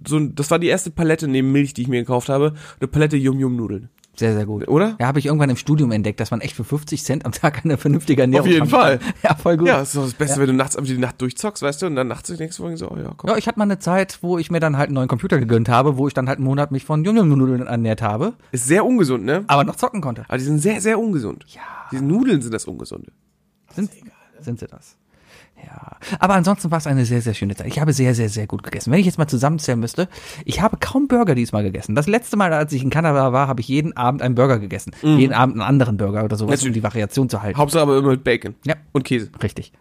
so, 0.07 0.17
ein- 0.17 0.33
das 0.35 0.49
war 0.51 0.57
die 0.59 0.67
erste 0.67 0.89
Palette 0.91 1.27
neben 1.27 1.51
Milch, 1.51 1.73
die 1.75 1.83
ich 1.83 1.87
mir 1.87 1.99
gekauft 2.01 2.27
habe, 2.29 2.53
eine 2.79 2.87
Palette 2.87 3.17
Yum 3.17 3.39
Yum 3.39 3.55
Nudeln, 3.55 3.89
Sehr, 4.19 4.33
sehr 4.33 4.45
gut. 4.47 4.67
oder? 4.67 4.95
Ja, 4.99 5.07
habe 5.07 5.19
ich 5.19 5.27
irgendwann 5.27 5.49
im 5.51 5.57
Studium 5.57 5.91
entdeckt, 5.91 6.19
dass 6.19 6.31
man 6.31 6.41
echt 6.41 6.55
für 6.55 6.63
50 6.63 7.03
Cent 7.03 7.25
am 7.25 7.31
Tag 7.31 7.63
eine 7.63 7.77
vernünftige 7.77 8.21
Ernährung 8.21 8.47
Auf 8.47 8.51
jeden 8.53 8.67
Fall. 8.67 8.97
kann. 8.97 9.13
Ja, 9.23 9.35
voll 9.35 9.57
gut. 9.57 9.67
Ja, 9.67 9.77
das 9.77 9.89
ist 9.89 9.95
doch 9.95 10.03
das 10.05 10.13
Beste, 10.13 10.39
wenn 10.39 10.47
du 10.47 10.53
nachts 10.53 10.75
die 10.75 10.97
Nacht 10.97 11.21
durchzockst, 11.21 11.61
weißt 11.61 11.81
du, 11.81 11.85
und 11.87 11.95
dann 11.95 12.07
nachts 12.07 12.27
denkst 12.35 12.57
du 12.57 12.75
so, 12.77 12.89
oh 12.91 12.97
ja, 12.97 13.13
komm. 13.15 13.29
Ja, 13.29 13.37
ich 13.37 13.47
hatte 13.47 13.59
mal 13.59 13.65
eine 13.65 13.79
Zeit, 13.79 14.19
wo 14.21 14.37
ich 14.37 14.49
mir 14.49 14.59
dann 14.59 14.77
halt 14.77 14.87
einen 14.87 14.95
neuen 14.95 15.07
Computer 15.07 15.37
gegönnt 15.39 15.69
habe, 15.69 15.97
wo 15.97 16.07
ich 16.07 16.13
dann 16.13 16.27
halt 16.27 16.39
einen 16.39 16.45
Monat 16.45 16.71
mich 16.71 16.83
von 16.85 17.03
Junge-Nudeln 17.03 17.67
ernährt 17.67 18.01
habe, 18.01 18.33
Ist 18.51 18.67
sehr 18.67 18.85
ungesund, 18.85 19.23
ne? 19.23 19.43
aber 19.47 19.63
noch 19.63 19.75
zocken 19.75 20.01
konnte. 20.01 20.25
Aber 20.27 20.37
die 20.37 20.43
sind 20.43 20.59
sehr, 20.59 20.81
sehr 20.81 20.99
ungesund. 20.99 21.45
Ja. 21.49 21.61
Diese 21.91 22.03
Nudeln 22.03 22.41
sind 22.41 22.53
das 22.53 22.65
Ungesunde. 22.65 23.11
Sind, 23.73 23.91
sind 24.39 24.59
sie 24.59 24.67
das? 24.67 24.97
Ja. 25.65 25.97
Aber 26.19 26.35
ansonsten 26.35 26.69
war 26.71 26.77
es 26.77 26.87
eine 26.87 27.05
sehr, 27.05 27.21
sehr 27.21 27.33
schöne 27.33 27.55
Zeit. 27.55 27.67
Ich 27.67 27.79
habe 27.79 27.91
sehr, 27.91 28.13
sehr, 28.13 28.29
sehr 28.29 28.45
gut 28.47 28.63
gegessen. 28.63 28.91
Wenn 28.91 28.99
ich 28.99 29.05
jetzt 29.05 29.17
mal 29.17 29.27
zusammenzählen 29.27 29.79
müsste, 29.79 30.07
ich 30.45 30.61
habe 30.61 30.77
kaum 30.79 31.07
Burger 31.07 31.33
diesmal 31.35 31.63
gegessen. 31.63 31.95
Das 31.95 32.07
letzte 32.07 32.37
Mal, 32.37 32.53
als 32.53 32.71
ich 32.73 32.83
in 32.83 32.89
Kanada 32.89 33.33
war, 33.33 33.47
habe 33.47 33.61
ich 33.61 33.67
jeden 33.67 33.97
Abend 33.97 34.21
einen 34.21 34.35
Burger 34.35 34.59
gegessen. 34.59 34.91
Jeden 35.01 35.33
Abend 35.33 35.55
einen 35.55 35.63
anderen 35.63 35.97
Burger 35.97 36.23
oder 36.23 36.35
sowas, 36.37 36.61
um 36.61 36.67
Natürlich. 36.69 36.73
die 36.75 36.83
Variation 36.83 37.29
zu 37.29 37.41
halten. 37.41 37.57
Hauptsache 37.57 37.81
aber 37.81 37.97
immer 37.97 38.11
mit 38.11 38.23
Bacon. 38.23 38.55
Ja. 38.65 38.75
Und 38.93 39.03
Käse. 39.03 39.29
Richtig. 39.41 39.71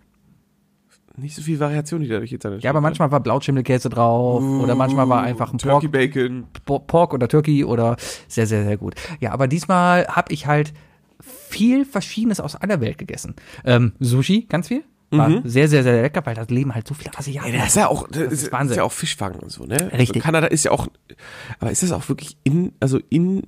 Nicht 1.19 1.35
so 1.35 1.41
viel 1.43 1.59
Variation, 1.59 2.03
die 2.03 2.09
dadurch 2.09 2.31
jetzt 2.31 2.45
an 2.45 2.59
Ja, 2.61 2.69
aber 2.71 2.83
manchmal 2.83 3.11
war 3.11 3.21
Blautschimmelkäse 3.21 3.89
drauf 3.89 4.43
oder 4.43 4.75
manchmal 4.75 5.09
war 5.09 5.23
einfach 5.23 5.51
ein 5.53 5.57
Pork, 5.59 5.81
Turkey 5.81 5.89
Bacon. 5.89 6.45
Bo- 6.67 6.79
Pork 6.81 7.15
oder 7.15 7.27
Turkey 7.27 7.65
oder 7.65 7.97
sehr, 8.29 8.47
sehr, 8.47 8.65
sehr 8.65 8.77
gut. 8.77 8.95
Ja, 9.21 9.33
aber 9.33 9.49
diesmal 9.49 10.07
habe 10.09 10.33
ich 10.35 10.47
halt 10.47 10.75
viel 11.21 11.87
Verschiedenes 11.87 12.39
aus 12.39 12.55
aller 12.57 12.83
Welt 12.83 12.99
gegessen. 12.99 13.35
Ähm, 13.65 13.93
Sushi, 13.99 14.43
ganz 14.49 14.69
viel. 14.69 14.85
War 15.11 15.43
sehr, 15.45 15.69
sehr, 15.69 15.83
sehr 15.83 16.03
lecker, 16.03 16.25
weil 16.25 16.35
da 16.35 16.45
leben 16.49 16.75
halt 16.75 16.89
so 16.89 16.95
viele 16.95 17.17
Asiaten. 17.17 17.53
Ja, 17.53 17.59
das 17.59 17.69
ist 17.69 17.77
ja 17.77 17.89
auch, 17.89 18.09
das, 18.09 18.23
ist 18.23 18.43
ist, 18.43 18.53
Wahnsinn. 18.53 18.73
ist 18.73 18.77
ja 18.79 18.83
auch 18.83 18.93
Fischfang 18.93 19.37
und 19.37 19.51
so, 19.51 19.65
ne? 19.65 19.93
Richtig. 19.93 20.17
Also 20.17 20.21
Kanada 20.21 20.49
ist 20.49 20.65
ja 20.65 20.73
auch, 20.73 20.89
aber 21.61 21.71
ist 21.71 21.83
das 21.83 21.93
auch 21.93 22.09
wirklich 22.09 22.37
in, 22.43 22.73
also 22.81 22.99
in, 23.09 23.45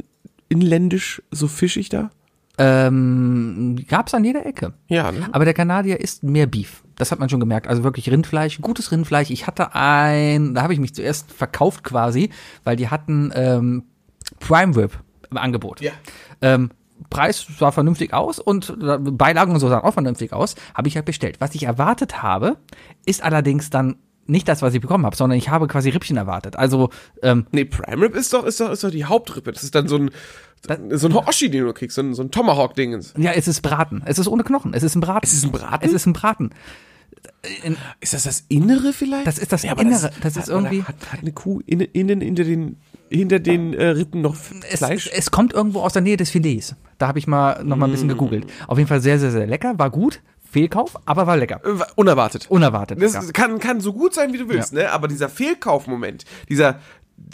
inländisch 0.48 1.22
so 1.30 1.48
fischig 1.48 1.88
da? 1.88 2.10
Ähm, 2.58 3.84
gab's 3.88 4.14
an 4.14 4.24
jeder 4.24 4.44
Ecke. 4.44 4.74
Ja, 4.88 5.12
ne? 5.12 5.28
Aber 5.32 5.44
der 5.44 5.54
Kanadier 5.54 6.00
isst 6.00 6.24
mehr 6.24 6.46
Beef. 6.46 6.82
Das 6.96 7.12
hat 7.12 7.20
man 7.20 7.28
schon 7.28 7.38
gemerkt. 7.38 7.68
Also 7.68 7.84
wirklich 7.84 8.10
Rindfleisch, 8.10 8.60
gutes 8.60 8.90
Rindfleisch. 8.90 9.30
Ich 9.30 9.46
hatte 9.46 9.74
ein, 9.74 10.54
da 10.54 10.62
habe 10.62 10.72
ich 10.72 10.80
mich 10.80 10.94
zuerst 10.94 11.32
verkauft 11.32 11.84
quasi, 11.84 12.30
weil 12.64 12.74
die 12.76 12.88
hatten 12.88 13.30
ähm, 13.34 13.84
Prime 14.40 14.76
Rib 14.76 14.98
im 15.30 15.36
Angebot. 15.36 15.80
Ja. 15.80 15.92
Ähm, 16.42 16.70
Preis 17.10 17.46
sah 17.58 17.70
vernünftig 17.70 18.12
aus 18.12 18.38
und 18.38 18.76
äh, 18.82 18.98
Beilagen 18.98 19.52
und 19.52 19.60
so 19.60 19.68
sahen 19.68 19.82
auch 19.82 19.94
vernünftig 19.94 20.32
aus. 20.32 20.54
Habe 20.74 20.88
ich 20.88 20.96
halt 20.96 21.06
bestellt. 21.06 21.36
Was 21.40 21.54
ich 21.54 21.64
erwartet 21.64 22.22
habe, 22.22 22.56
ist 23.06 23.22
allerdings 23.22 23.70
dann 23.70 23.96
nicht 24.26 24.46
das, 24.46 24.60
was 24.60 24.74
ich 24.74 24.80
bekommen 24.80 25.06
habe, 25.06 25.16
sondern 25.16 25.38
ich 25.38 25.48
habe 25.48 25.66
quasi 25.68 25.88
Rippchen 25.88 26.16
erwartet. 26.16 26.56
Also 26.56 26.90
ähm, 27.22 27.46
Nee, 27.50 27.64
Prime 27.64 28.02
Rib 28.04 28.14
ist 28.14 28.32
doch, 28.32 28.44
ist 28.44 28.60
doch, 28.60 28.70
ist 28.70 28.84
doch 28.84 28.90
die 28.90 29.06
Hauptrippe. 29.06 29.52
Das 29.52 29.62
ist 29.62 29.74
dann 29.74 29.88
so 29.88 29.96
ein, 29.96 30.10
so 30.90 31.08
ein 31.08 31.14
Hoshi, 31.14 31.50
den 31.50 31.64
du 31.64 31.72
kriegst, 31.72 31.94
so 31.94 32.02
ein, 32.02 32.12
so 32.14 32.22
ein 32.22 32.30
Tomahawk-Dingens. 32.30 33.14
ja, 33.16 33.32
es 33.32 33.48
ist 33.48 33.62
Braten. 33.62 34.02
Es 34.04 34.18
ist 34.18 34.28
ohne 34.28 34.44
Knochen. 34.44 34.74
Es 34.74 34.82
ist 34.82 34.94
ein 34.96 35.00
Braten. 35.00 35.20
Es 35.24 35.32
ist 35.32 35.44
ein 35.44 35.52
Braten? 35.52 35.84
Es 35.86 35.92
ist 35.92 36.06
ein 36.06 36.12
Braten. 36.12 36.50
Ist 38.00 38.14
das 38.14 38.24
das 38.24 38.44
Innere 38.48 38.92
vielleicht? 38.92 39.26
Das 39.26 39.38
ist 39.38 39.52
das 39.52 39.64
aber 39.64 39.82
Innere. 39.82 40.10
Das 40.22 40.36
ist 40.36 40.42
hat- 40.42 40.48
irgendwie- 40.48 40.82
Hat, 40.82 40.96
hat 41.12 41.20
eine 41.20 41.32
Kuh 41.32 41.60
innen, 41.66 41.88
innen 41.92 42.20
hinter 42.20 42.44
den, 42.44 42.76
hinter 43.10 43.38
den 43.40 43.74
äh, 43.74 43.86
Rippen 43.88 44.20
noch 44.20 44.34
Fleisch? 44.36 45.06
es, 45.06 45.12
es 45.12 45.30
kommt 45.30 45.52
irgendwo 45.52 45.80
aus 45.80 45.92
der 45.92 46.02
Nähe 46.02 46.16
des 46.16 46.30
Filets. 46.30 46.74
Da 46.98 47.08
habe 47.08 47.18
ich 47.18 47.26
mal 47.26 47.62
noch 47.64 47.76
mal 47.76 47.86
ein 47.86 47.90
Mm. 47.90 47.92
bisschen 47.92 48.08
gegoogelt. 48.08 48.46
Auf 48.66 48.78
jeden 48.78 48.88
Fall 48.88 49.00
sehr, 49.00 49.18
sehr, 49.18 49.30
sehr 49.30 49.46
lecker. 49.46 49.78
War 49.78 49.90
gut. 49.90 50.20
Fehlkauf, 50.50 50.96
aber 51.04 51.26
war 51.26 51.36
lecker. 51.36 51.60
Äh, 51.64 51.84
unerwartet. 51.96 52.46
Unerwartet. 52.50 53.00
Das 53.02 53.32
kann, 53.34 53.58
kann 53.58 53.80
so 53.82 53.92
gut 53.92 54.14
sein, 54.14 54.32
wie 54.32 54.38
du 54.38 54.48
willst, 54.48 54.72
ne? 54.72 54.90
Aber 54.92 55.06
dieser 55.06 55.28
Fehlkaufmoment, 55.28 56.24
dieser, 56.48 56.78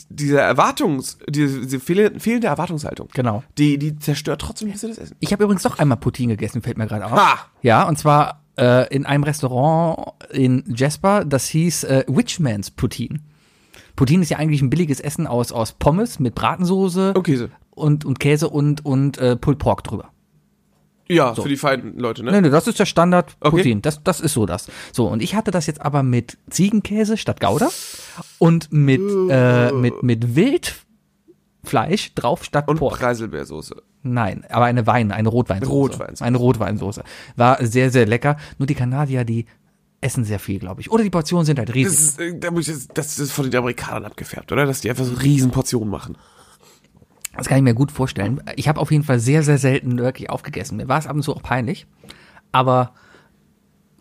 dieser 0.09 0.41
Erwartungs, 0.43 1.19
diese, 1.29 1.61
diese 1.61 1.79
fehlende, 1.79 2.19
fehlende 2.19 2.49
Erwartungshaltung, 2.49 3.09
Genau. 3.15 3.45
die, 3.57 3.79
die 3.79 3.97
zerstört 4.01 4.41
trotzdem 4.41 4.69
ein 4.69 4.73
bisschen 4.73 4.89
das 4.89 4.99
Essen. 4.99 5.17
Ich 5.21 5.33
habe 5.33 5.45
übrigens 5.45 5.63
doch 5.63 5.79
einmal 5.79 5.99
Poutine 5.99 6.37
gegessen, 6.37 6.61
fällt 6.63 6.77
mir 6.77 6.87
gerade 6.89 7.07
auf. 7.07 7.13
Ha! 7.13 7.39
Ja, 7.63 7.85
und 7.85 7.99
zwar 7.99 8.43
äh, 8.59 8.93
in 8.95 9.07
einem 9.07 9.25
Restaurant 9.25 10.15
in 10.31 10.65
Jasper, 10.75 11.25
das 11.25 11.47
hieß 11.49 11.85
äh, 11.85 12.05
Witchman's 12.09 12.71
Poutine. 12.71 13.21
Poutine 13.97 14.23
ist 14.23 14.31
ja 14.31 14.39
eigentlich 14.39 14.63
ein 14.63 14.71
billiges 14.71 15.01
Essen 15.01 15.27
aus, 15.27 15.53
aus 15.53 15.73
Pommes 15.73 16.19
mit 16.19 16.35
Bratensoße 16.35 17.13
Okay, 17.17 17.37
so. 17.37 17.49
und, 17.71 18.05
und 18.05 18.19
Käse 18.19 18.49
und, 18.49 18.85
und 18.85 19.19
äh, 19.19 19.37
Pulled 19.37 19.59
Pork 19.59 19.85
drüber. 19.85 20.11
Ja, 21.07 21.35
für 21.35 21.49
die 21.49 21.57
feinen 21.59 21.99
Leute, 21.99 22.25
ne? 22.25 22.33
Nee, 22.33 22.41
nee, 22.41 22.51
das 22.51 22.67
ist 22.67 22.79
der 22.79 22.87
Standard 22.87 23.37
Okay. 23.41 23.57
Poutine. 23.59 23.81
Das, 23.83 24.03
das 24.03 24.21
ist 24.21 24.33
so 24.33 24.47
das. 24.47 24.69
So, 24.91 25.07
und 25.07 25.23
ich 25.23 25.35
hatte 25.35 25.51
das 25.51 25.67
jetzt 25.67 25.83
aber 25.83 26.03
mit 26.03 26.39
Ziegenkäse 26.49 27.19
statt 27.19 27.41
Gouda 27.41 27.69
und 28.39 28.73
mit, 28.73 29.03
äh, 29.29 29.71
mit, 29.73 30.03
mit 30.03 30.35
Wildfleisch 31.65 32.15
drauf 32.15 32.45
statt 32.45 32.69
Und 32.69 32.79
Pork. 32.79 32.99
Preiselbeersoße. 32.99 33.77
Nein, 34.03 34.45
aber 34.51 34.67
eine 34.67 34.87
Wein, 34.87 35.13
eine 35.13 35.29
Rotweinsoße. 35.29 35.73
Rotweinsoße. 35.73 36.25
Eine 36.25 36.37
Rotweinsoße. 36.37 37.05
War 37.37 37.65
sehr, 37.65 37.91
sehr 37.91 38.07
lecker. 38.07 38.37
Nur 38.59 38.67
die 38.67 38.75
Kanadier, 38.75 39.25
die 39.25 39.47
essen 40.01 40.25
sehr 40.25 40.39
viel, 40.39 40.59
glaube 40.59 40.83
ich. 40.83 40.91
Oder 40.91 41.03
die 41.03 41.11
Portionen 41.11 41.47
sind 41.47 41.59
halt 41.59 41.71
Das 41.71 41.75
riesig. 41.77 42.19
ist, 42.19 42.21
äh, 42.21 42.89
das 42.95 43.19
ist 43.19 43.33
von 43.33 43.51
den 43.51 43.57
Amerikanern 43.59 44.05
abgefärbt, 44.05 44.53
oder? 44.53 44.67
Dass 44.67 44.83
die 44.83 44.91
einfach 44.91 45.05
so 45.05 45.15
riesen 45.15 45.51
Portionen 45.51 45.89
machen. 45.89 46.17
Das 47.37 47.49
kann 47.49 47.57
ich 47.57 47.65
mir 47.65 47.75
gut 47.75 47.91
vorstellen. 47.91 48.41
Ich 48.57 48.69
habe 48.69 48.79
auf 48.81 48.93
jeden 48.93 49.03
Fall 49.03 49.19
sehr, 49.19 49.43
sehr 49.43 49.59
selten 49.59 49.99
wirklich 49.99 50.31
aufgegessen. 50.31 50.77
Mir 50.77 50.89
war 50.89 50.99
es 50.99 51.07
ab 51.07 51.17
und 51.17 51.23
zu 51.23 51.35
auch 51.35 51.43
peinlich. 51.43 51.87
Aber 52.53 52.93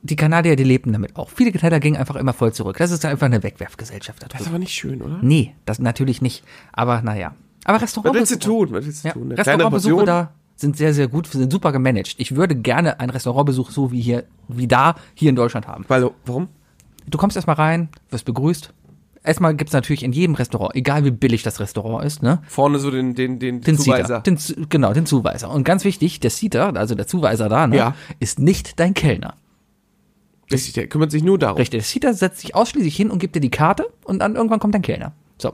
die 0.03 0.17
Kanadier, 0.17 0.55
die 0.57 0.65
lebten 0.65 0.91
damit 0.91 1.15
auch. 1.15 1.29
Viele 1.29 1.51
Kanadier 1.53 1.79
gingen 1.79 1.95
einfach 1.97 2.17
immer 2.17 2.33
voll 2.33 2.53
zurück. 2.53 2.75
Das 2.77 2.91
ist 2.91 3.05
einfach 3.05 3.25
eine 3.25 3.41
Wegwerfgesellschaft 3.41 4.21
da 4.21 4.27
Das 4.27 4.41
ist 4.41 4.47
aber 4.47 4.59
nicht 4.59 4.73
schön, 4.73 5.01
oder? 5.01 5.17
Nee, 5.21 5.55
das 5.65 5.79
natürlich 5.79 6.21
nicht. 6.21 6.43
Aber 6.73 7.01
naja. 7.01 7.33
Aber 7.65 7.75
Was 7.75 7.83
Restaurant 7.83 8.15
willst 8.15 8.31
du 8.31 8.39
tun? 8.39 8.69
Was 8.71 8.85
willst 8.85 9.03
du 9.03 9.07
Ja, 9.07 9.13
tun? 9.13 9.23
Eine 9.31 9.37
Restaurantbesuche 9.37 10.05
da 10.05 10.31
sind 10.55 10.77
sehr, 10.77 10.93
sehr 10.93 11.07
gut, 11.07 11.27
sind 11.27 11.51
super 11.51 11.71
gemanagt. 11.71 12.15
Ich 12.17 12.35
würde 12.35 12.55
gerne 12.55 12.99
einen 12.99 13.09
Restaurantbesuch 13.09 13.71
so 13.71 13.91
wie 13.91 14.01
hier, 14.01 14.23
wie 14.47 14.67
da, 14.67 14.95
hier 15.13 15.29
in 15.29 15.35
Deutschland 15.35 15.67
haben. 15.67 15.83
Weil, 15.87 16.09
warum? 16.25 16.47
Du 17.07 17.17
kommst 17.17 17.35
erstmal 17.35 17.55
rein, 17.55 17.89
wirst 18.11 18.25
begrüßt. 18.25 18.71
Erstmal 19.25 19.55
gibt's 19.55 19.73
natürlich 19.73 20.03
in 20.03 20.11
jedem 20.11 20.35
Restaurant, 20.35 20.75
egal 20.75 21.05
wie 21.05 21.11
billig 21.11 21.43
das 21.43 21.59
Restaurant 21.61 22.05
ist, 22.05 22.21
ne? 22.21 22.41
Vorne 22.47 22.77
so 22.77 22.91
den, 22.91 23.15
den, 23.15 23.39
den, 23.39 23.61
Den 23.61 23.77
Zuweiser. 23.77 24.19
Den, 24.19 24.37
genau, 24.69 24.93
den 24.93 25.05
Zuweiser. 25.05 25.49
Und 25.49 25.63
ganz 25.63 25.85
wichtig, 25.85 26.19
der 26.19 26.29
Seater, 26.29 26.75
also 26.75 26.93
der 26.93 27.07
Zuweiser 27.07 27.47
da, 27.47 27.65
ne, 27.67 27.77
Ja. 27.77 27.95
ist 28.19 28.39
nicht 28.39 28.79
dein 28.81 28.93
Kellner. 28.93 29.35
Richtig, 30.51 30.73
der 30.73 30.87
kümmert 30.87 31.11
sich 31.11 31.23
nur 31.23 31.39
darum. 31.39 31.57
Richtig, 31.57 31.79
der 31.79 31.83
Seater 31.85 32.13
setzt 32.13 32.41
sich 32.41 32.53
ausschließlich 32.53 32.95
hin 32.95 33.09
und 33.09 33.19
gibt 33.19 33.35
dir 33.35 33.39
die 33.39 33.49
Karte 33.49 33.87
und 34.03 34.19
dann 34.19 34.35
irgendwann 34.35 34.59
kommt 34.59 34.75
dein 34.75 34.81
Kellner. 34.81 35.13
So. 35.37 35.53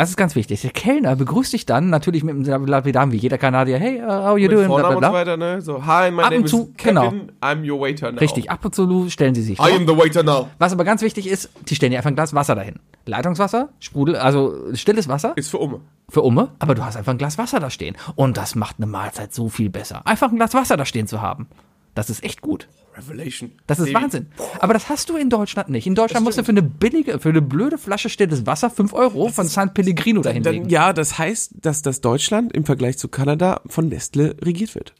Das 0.00 0.08
ist 0.08 0.16
ganz 0.16 0.34
wichtig. 0.34 0.62
Der 0.62 0.70
Kellner 0.70 1.14
begrüßt 1.14 1.52
dich 1.52 1.66
dann 1.66 1.90
natürlich 1.90 2.24
mit 2.24 2.34
einem 2.34 2.64
Lapidam 2.64 3.12
wie 3.12 3.18
jeder 3.18 3.36
Kanadier. 3.36 3.78
Hey, 3.78 4.00
uh, 4.02 4.06
how 4.06 4.38
you 4.38 4.48
Mit 4.48 4.52
doing? 4.52 4.68
Bla, 4.68 4.90
Vornamen 4.90 4.98
bla, 4.98 5.08
und 5.08 5.12
so 5.12 5.12
weiter, 5.12 5.36
ne? 5.36 5.60
So, 5.60 5.84
hi, 5.84 6.10
my 6.10 6.22
Ab 6.22 6.30
name 6.30 6.40
und 6.40 6.48
zu, 6.48 6.70
is 6.70 6.76
Kevin, 6.78 6.94
genau. 6.94 7.12
I'm 7.42 7.70
your 7.70 7.78
waiter 7.82 8.10
now. 8.10 8.18
Richtig, 8.18 8.50
ab 8.50 8.64
und 8.64 8.74
zu 8.74 9.10
stellen 9.10 9.34
sie 9.34 9.42
sich 9.42 9.58
vor. 9.58 9.68
I 9.68 9.72
am 9.72 9.86
the 9.86 9.94
waiter 9.94 10.22
now. 10.22 10.48
Was 10.58 10.72
aber 10.72 10.84
ganz 10.84 11.02
wichtig 11.02 11.26
ist, 11.26 11.50
die 11.68 11.74
stellen 11.74 11.92
dir 11.92 11.98
einfach 11.98 12.10
ein 12.10 12.14
Glas 12.14 12.32
Wasser 12.32 12.54
dahin. 12.54 12.76
Leitungswasser, 13.04 13.68
Sprudel, 13.78 14.16
also 14.16 14.54
stilles 14.72 15.06
Wasser 15.06 15.34
Ist 15.36 15.50
für 15.50 15.58
Umme. 15.58 15.82
für 16.08 16.22
Umme, 16.22 16.48
aber 16.60 16.74
du 16.74 16.82
hast 16.82 16.96
einfach 16.96 17.12
ein 17.12 17.18
Glas 17.18 17.36
Wasser 17.36 17.60
da 17.60 17.68
stehen. 17.68 17.94
Und 18.14 18.38
das 18.38 18.54
macht 18.54 18.76
eine 18.78 18.86
Mahlzeit 18.86 19.34
so 19.34 19.50
viel 19.50 19.68
besser. 19.68 20.00
Einfach 20.06 20.30
ein 20.30 20.36
Glas 20.36 20.54
Wasser 20.54 20.78
da 20.78 20.86
stehen 20.86 21.08
zu 21.08 21.20
haben. 21.20 21.46
Das 21.94 22.10
ist 22.10 22.22
echt 22.24 22.40
gut. 22.40 22.68
Revelation. 22.96 23.52
Das 23.66 23.78
ist. 23.78 23.94
Wahnsinn. 23.94 24.26
Aber 24.58 24.74
das 24.74 24.88
hast 24.88 25.08
du 25.10 25.16
in 25.16 25.30
Deutschland 25.30 25.68
nicht. 25.68 25.86
In 25.86 25.94
Deutschland 25.94 26.24
musst 26.24 26.38
du 26.38 26.44
für 26.44 26.50
eine 26.50 26.62
billige, 26.62 27.18
für 27.20 27.28
eine 27.30 27.40
blöde 27.42 27.78
Flasche 27.78 28.08
stilles 28.08 28.46
Wasser 28.46 28.68
5 28.70 28.92
Euro 28.92 29.28
von 29.28 29.46
San 29.46 29.72
Pellegrino 29.74 30.20
dahin 30.22 30.42
Dann, 30.42 30.68
ja, 30.68 30.92
das 30.92 31.18
heißt, 31.18 31.52
dass 31.62 31.82
das 31.82 32.00
Deutschland 32.00 32.52
im 32.52 32.64
Vergleich 32.64 32.98
zu 32.98 33.08
Kanada 33.08 33.60
von 33.66 33.88
Nestle 33.88 34.36
regiert 34.42 34.74
wird. 34.74 34.94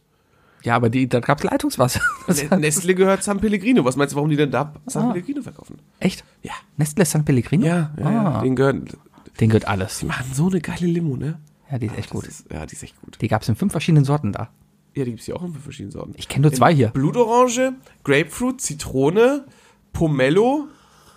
Ja, 0.62 0.76
aber 0.76 0.88
die, 0.90 1.08
da 1.08 1.20
gab's 1.20 1.42
Leitungswasser. 1.42 2.00
Das 2.26 2.42
Ne- 2.50 2.58
Nestle 2.58 2.94
gehört 2.94 3.22
San 3.24 3.40
Pellegrino. 3.40 3.84
Was 3.84 3.96
meinst 3.96 4.12
du, 4.12 4.16
warum 4.16 4.30
die 4.30 4.36
denn 4.36 4.50
da 4.50 4.74
San 4.86 5.04
Ah. 5.06 5.12
Pellegrino 5.12 5.42
verkaufen? 5.42 5.78
Echt? 6.00 6.24
Ja. 6.42 6.52
Nestle 6.76 7.04
San 7.06 7.24
Pellegrino? 7.24 7.66
Ja, 7.66 7.92
ja, 7.98 8.10
ja. 8.12 8.24
Ah, 8.36 8.42
Den 8.42 8.56
gehören, 8.56 8.84
den 9.40 9.48
gehört 9.48 9.66
alles. 9.66 10.00
die 10.00 10.06
machen 10.06 10.26
so 10.32 10.48
eine 10.48 10.60
geile 10.60 10.86
Limo, 10.86 11.16
ne? 11.16 11.38
Ja, 11.70 11.78
die 11.78 11.86
ist 11.86 11.96
echt 11.96 12.04
Das 12.06 12.10
gut. 12.20 12.26
ist, 12.26 12.44
ja, 12.52 12.66
die 12.66 12.74
ist 12.74 12.82
echt 12.82 13.00
gut. 13.00 13.18
Die 13.20 13.28
gab's 13.28 13.48
in 13.48 13.56
fünf 13.56 13.72
verschiedenen 13.72 14.04
Sorten 14.04 14.32
da. 14.32 14.50
Ja, 14.94 15.04
die 15.04 15.10
gibt's 15.12 15.26
ja 15.26 15.36
auch 15.36 15.42
in 15.42 15.54
verschiedenen 15.54 15.92
Sorten. 15.92 16.14
Ich 16.16 16.28
kenne 16.28 16.42
nur 16.42 16.52
zwei 16.52 16.74
hier. 16.74 16.88
Blutorange, 16.88 17.74
Grapefruit, 18.04 18.60
Zitrone, 18.60 19.44
Pomelo 19.92 20.68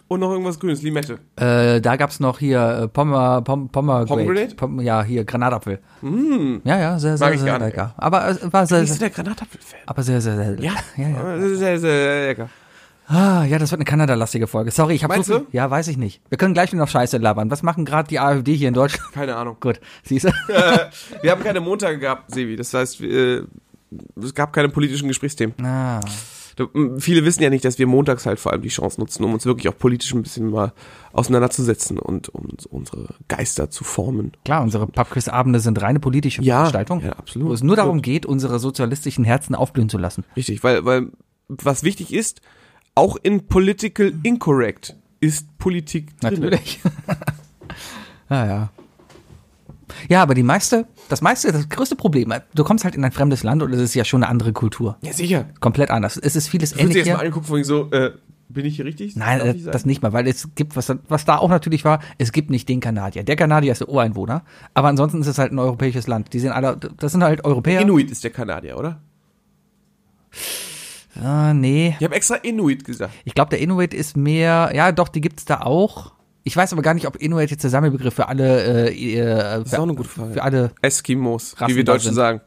und 0.08 0.20
noch 0.20 0.32
irgendwas 0.32 0.60
Grünes, 0.60 0.84
Limette. 0.84 1.18
Äh, 1.38 1.82
da 1.82 1.96
gab's 1.96 2.20
noch 2.20 2.38
hier 2.38 2.84
äh, 2.84 2.88
Pommer, 2.88 3.42
Pom, 3.42 3.70
Pommer 3.70 4.06
Pomegranate? 4.06 4.56
Pom, 4.56 4.80
ja, 4.82 5.02
hier 5.04 5.24
Granatapfel. 5.26 5.80
Ja, 6.64 6.80
ja, 6.80 7.00
sehr, 7.00 7.18
sehr, 7.18 7.38
sehr 7.38 7.54
nicht. 7.60 7.66
lecker. 7.66 7.94
Aber 7.98 8.28
es 8.30 8.54
war 8.54 8.68
sehr, 8.68 8.84
Ich 8.84 8.90
bin 8.90 8.98
sehr, 9.00 9.10
der 9.10 9.24
Granatapfel-Fan. 9.24 9.80
aber 9.88 10.04
sehr, 10.04 10.22
sehr, 10.22 10.36
sehr, 10.36 10.60
Ja, 10.60 10.74
ja, 10.98 11.10
ja. 11.10 11.40
Sehr, 11.40 11.58
sehr, 11.58 11.80
sehr 11.80 12.28
lecker. 12.28 12.50
Ah, 13.08 13.44
ja, 13.46 13.60
das 13.60 13.72
wird 13.72 13.80
eine 13.80 13.86
Kanada-lastige 13.86 14.48
Folge. 14.48 14.72
Sorry, 14.72 14.94
ich 14.96 15.04
habe 15.04 15.14
so 15.14 15.18
Meinst 15.18 15.30
viel. 15.30 15.40
du? 15.40 15.46
Ja, 15.58 15.70
weiß 15.70 15.88
ich 15.90 15.98
nicht. 15.98 16.22
Wir 16.30 16.38
können 16.38 16.54
gleich 16.54 16.72
wieder 16.72 16.82
noch 16.82 16.88
Scheiße 16.90 17.18
labern. 17.18 17.52
Was 17.52 17.62
machen 17.64 17.84
gerade 17.86 18.08
die 18.08 18.20
AfD 18.20 18.56
hier 18.56 18.70
in 18.70 18.74
Deutschland? 18.74 19.12
Keine 19.14 19.36
Ahnung. 19.36 19.58
Gut, 19.60 19.80
siehst 20.04 20.26
du? 20.26 20.30
Wir 21.22 21.32
haben 21.32 21.44
keine 21.44 21.60
Montage 21.60 22.00
gehabt, 22.00 22.32
Sevi. 22.34 22.56
Das 22.56 22.74
heißt, 22.74 23.02
wir, 23.02 23.48
es 24.22 24.34
gab 24.34 24.54
keine 24.54 24.70
politischen 24.70 25.08
Gesprächsthemen. 25.10 25.54
Ah, 25.64 26.00
Viele 27.00 27.26
wissen 27.26 27.42
ja 27.42 27.50
nicht, 27.50 27.66
dass 27.66 27.80
wir 27.80 27.88
montags 27.88 28.28
halt 28.28 28.40
vor 28.40 28.52
allem 28.52 28.62
die 28.62 28.70
Chance 28.70 29.00
nutzen, 29.02 29.24
um 29.24 29.34
uns 29.34 29.44
wirklich 29.48 29.68
auch 29.70 29.78
politisch 29.78 30.14
ein 30.14 30.22
bisschen 30.22 30.52
mal 30.52 30.72
auseinanderzusetzen 31.12 31.98
und 31.98 32.30
um 32.30 32.48
unsere 32.70 33.16
Geister 33.28 33.72
zu 33.72 33.84
formen. 33.84 34.34
klar, 34.46 34.62
unsere 34.62 34.86
Pubquiz-Abende 34.86 35.60
sind 35.60 35.82
reine 35.82 36.00
politische 36.00 36.44
Ja, 36.44 36.58
Veranstaltungen, 36.58 37.06
ja, 37.08 37.14
absolut. 37.14 37.50
wo 37.50 37.54
es 37.54 37.64
nur 37.64 37.76
darum 37.76 38.04
geht, 38.04 38.28
unsere 38.28 38.60
sozialistischen 38.60 39.24
Herzen 39.24 39.56
aufblühen 39.56 39.90
zu 39.90 39.98
lassen. 39.98 40.26
Richtig, 40.38 40.64
weil, 40.64 40.86
weil 40.86 41.08
was 41.48 41.82
wichtig 41.84 42.14
ist, 42.14 42.42
auch 42.96 43.18
in 43.22 43.48
Political 43.48 44.14
Incorrect 44.24 44.96
ist 45.20 45.58
Politik 45.58 46.20
drin. 46.20 46.42
Natürlich. 46.42 46.80
ja, 48.30 48.46
ja. 48.46 48.70
Ja, 50.10 50.22
aber 50.22 50.34
die 50.34 50.44
meiste, 50.44 50.88
das 51.10 51.22
meiste, 51.22 51.52
das 51.52 51.70
größte 51.70 51.96
Problem, 51.96 52.34
du 52.56 52.64
kommst 52.64 52.84
halt 52.84 52.96
in 52.96 53.04
ein 53.06 53.12
fremdes 53.12 53.44
Land 53.44 53.62
und 53.64 53.72
es 53.74 53.80
ist 53.80 53.94
ja 53.94 54.04
schon 54.04 54.24
eine 54.24 54.30
andere 54.30 54.52
Kultur. 54.52 54.98
Ja, 55.02 55.14
sicher. 55.14 55.46
Komplett 55.60 55.92
anders. 55.92 56.18
Es 56.18 56.36
ist 56.36 56.48
vieles 56.48 56.72
Ich 56.72 56.78
würde 56.78 56.82
ähnlich 56.84 56.94
dir 56.96 57.00
jetzt 57.10 57.14
mal 57.14 57.20
hier. 57.20 57.28
angucken, 57.28 57.46
von 57.46 57.64
so, 57.64 57.92
äh, 57.92 58.12
bin 58.50 58.66
ich 58.66 58.76
hier 58.76 58.86
richtig? 58.86 59.16
Nein, 59.16 59.40
Darf 59.40 59.48
äh, 59.48 59.52
ich 59.52 59.64
sein? 59.64 59.72
das 59.72 59.86
nicht 59.86 60.02
mal, 60.02 60.14
weil 60.14 60.28
es 60.28 60.50
gibt, 60.56 60.76
was, 60.76 60.92
was 61.08 61.26
da 61.26 61.38
auch 61.38 61.50
natürlich 61.50 61.86
war, 61.86 62.00
es 62.18 62.32
gibt 62.32 62.50
nicht 62.50 62.68
den 62.70 62.80
Kanadier. 62.80 63.24
Der 63.24 63.36
Kanadier 63.36 63.72
ist 63.72 63.82
der 63.82 63.90
Ureinwohner, 63.90 64.44
aber 64.74 64.88
ansonsten 64.88 65.22
ist 65.22 65.28
es 65.28 65.38
halt 65.38 65.52
ein 65.52 65.60
europäisches 65.60 66.08
Land. 66.08 66.34
Die 66.34 66.40
sind 66.40 66.52
alle, 66.52 66.78
das 66.98 67.12
sind 67.12 67.24
halt 67.24 67.46
Europäer. 67.46 67.82
Inuit 67.82 68.12
ist 68.12 68.24
der 68.24 68.32
Kanadier, 68.32 68.78
oder? 68.78 69.00
Ah, 71.22 71.54
nee. 71.54 71.96
Ich 72.00 72.04
habe 72.04 72.16
extra 72.16 72.36
Inuit 72.36 72.84
gesagt. 72.86 73.14
Ich 73.26 73.34
glaube, 73.36 73.50
der 73.52 73.60
Inuit 73.60 73.94
ist 73.94 74.18
mehr, 74.18 74.72
ja 74.74 74.92
doch, 74.92 75.08
die 75.10 75.22
gibt's 75.22 75.46
da 75.46 75.62
auch. 75.62 76.14
Ich 76.44 76.58
weiß 76.58 76.74
aber 76.74 76.82
gar 76.82 76.94
nicht, 76.94 77.08
ob 77.08 77.16
Inuit 77.18 77.52
jetzt 77.52 77.64
der 77.64 77.70
Sammelbegriff 77.70 78.14
für 78.14 78.28
alle, 78.28 78.90
äh, 78.90 79.16
äh, 79.18 79.62
ist 79.62 79.78
auch 79.78 79.84
eine 79.84 79.96
gute 79.96 80.10
Frage. 80.10 80.34
für 80.34 80.44
alle, 80.44 80.72
Eskimos, 80.82 81.56
Rassen 81.60 81.72
wie 81.72 81.78
wir 81.78 81.84
Deutschen 81.86 82.06
sind. 82.08 82.16
sagen. 82.16 82.42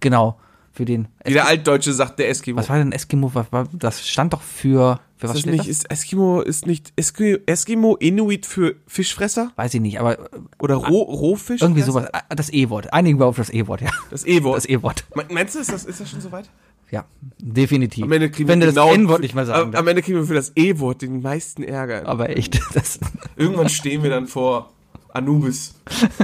genau, 0.00 0.38
für 0.72 0.84
den. 0.84 1.08
Wie 1.24 1.32
der 1.32 1.46
Altdeutsche 1.46 1.92
sagt, 1.92 2.18
der 2.18 2.28
Eskimo. 2.28 2.58
Was 2.58 2.68
war 2.68 2.78
denn 2.78 2.92
Eskimo? 2.92 3.30
Was 3.34 3.52
war, 3.52 3.68
das 3.72 4.06
stand 4.08 4.32
doch 4.32 4.42
für, 4.42 4.98
für 5.16 5.28
was 5.28 5.30
ist 5.30 5.34
das 5.36 5.40
steht 5.42 5.52
nicht, 5.52 5.60
das? 5.60 5.68
ist 5.68 5.90
Eskimo, 5.90 6.40
ist 6.40 6.66
nicht 6.66 6.92
Eskimo, 6.96 7.38
Eskimo 7.46 7.96
Inuit 7.96 8.46
für 8.46 8.74
Fischfresser? 8.88 9.52
Weiß 9.56 9.72
ich 9.74 9.80
nicht, 9.80 10.00
aber 10.00 10.18
äh, 10.18 10.26
Oder 10.58 10.74
Roh, 10.74 11.02
Rohfisch? 11.02 11.62
irgendwie 11.62 11.82
sowas. 11.82 12.08
Ah, 12.12 12.22
Das 12.34 12.52
E-Wort. 12.52 12.92
Einigen 12.92 13.18
wir 13.20 13.26
auf 13.26 13.36
das 13.36 13.50
E-Wort, 13.50 13.80
ja. 13.82 13.90
Das 14.10 14.26
E-Wort. 14.26 14.56
Das 14.56 14.68
E-Wort. 14.68 15.04
Me- 15.14 15.24
Meinst 15.30 15.54
du, 15.54 15.60
ist 15.60 15.72
das, 15.72 15.84
ist 15.84 16.00
das 16.00 16.10
schon 16.10 16.20
soweit? 16.20 16.50
Ja, 16.90 17.04
definitiv. 17.38 18.04
Am 18.04 18.12
Ende 18.12 18.30
kriegen 18.30 18.48
Wenn 18.48 18.60
wir 18.60 18.68
du 18.68 18.72
genau 18.72 18.88
das 18.88 18.96
N-Wort 18.96 19.20
nicht 19.20 19.34
mehr 19.34 19.46
sagen 19.46 19.74
Am, 19.74 19.80
am 19.80 19.88
Ende 19.88 20.02
kriegen 20.02 20.18
wir 20.18 20.26
für 20.26 20.34
das 20.34 20.52
E-Wort 20.54 21.02
den 21.02 21.20
meisten 21.20 21.62
Ärger. 21.62 22.06
Aber 22.06 22.30
echt, 22.36 22.60
das, 22.74 23.00
Irgendwann 23.36 23.68
stehen 23.68 24.02
wir 24.02 24.10
dann 24.10 24.28
vor 24.28 24.72
Anubis. 25.12 25.74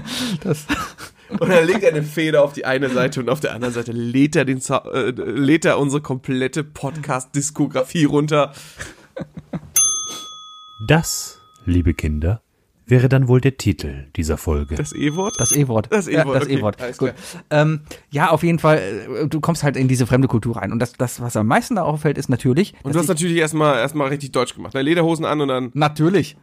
das, 0.42 0.66
Und 1.38 1.48
dann 1.48 1.66
legt 1.66 1.82
er 1.82 1.90
eine 1.90 2.02
Feder 2.02 2.44
auf 2.44 2.52
die 2.52 2.64
eine 2.64 2.90
Seite 2.90 3.20
und 3.20 3.28
auf 3.28 3.40
der 3.40 3.54
anderen 3.54 3.74
Seite 3.74 3.92
lädt 3.92 4.36
er, 4.36 4.44
den, 4.44 4.60
äh, 4.60 5.10
lädt 5.10 5.64
er 5.64 5.78
unsere 5.78 6.02
komplette 6.02 6.62
Podcast-Diskografie 6.62 8.04
runter. 8.04 8.52
Das, 10.86 11.40
liebe 11.64 11.94
Kinder, 11.94 12.42
wäre 12.92 13.08
dann 13.08 13.26
wohl 13.26 13.40
der 13.40 13.56
Titel 13.56 14.04
dieser 14.14 14.36
Folge. 14.36 14.76
Das 14.76 14.92
E-Wort? 14.92 15.34
das 15.40 15.50
E-Wort. 15.50 15.88
Das 15.90 16.06
Ja, 16.06 16.22
E-Wort, 16.22 16.36
das 16.36 16.42
okay, 16.44 16.58
E-Wort. 16.58 16.80
alles 16.80 16.98
Gut. 16.98 17.12
Ähm, 17.50 17.80
ja, 18.12 18.30
auf 18.30 18.44
jeden 18.44 18.60
Fall, 18.60 18.78
äh, 18.78 19.26
du 19.26 19.40
kommst 19.40 19.64
halt 19.64 19.76
in 19.76 19.88
diese 19.88 20.06
fremde 20.06 20.28
Kultur 20.28 20.56
rein. 20.58 20.70
Und 20.70 20.78
das, 20.78 20.92
das 20.92 21.20
was 21.20 21.34
am 21.34 21.48
meisten 21.48 21.74
da 21.74 21.82
auffällt, 21.82 22.16
ist 22.18 22.28
natürlich. 22.28 22.74
Und 22.84 22.94
du 22.94 22.98
hast 23.00 23.08
natürlich 23.08 23.36
erstmal 23.38 23.78
erstmal 23.78 24.06
richtig 24.08 24.30
deutsch 24.30 24.54
gemacht. 24.54 24.74
Ne? 24.74 24.82
Lederhosen 24.82 25.24
an 25.24 25.40
und 25.40 25.48
dann. 25.48 25.70
natürlich. 25.74 26.36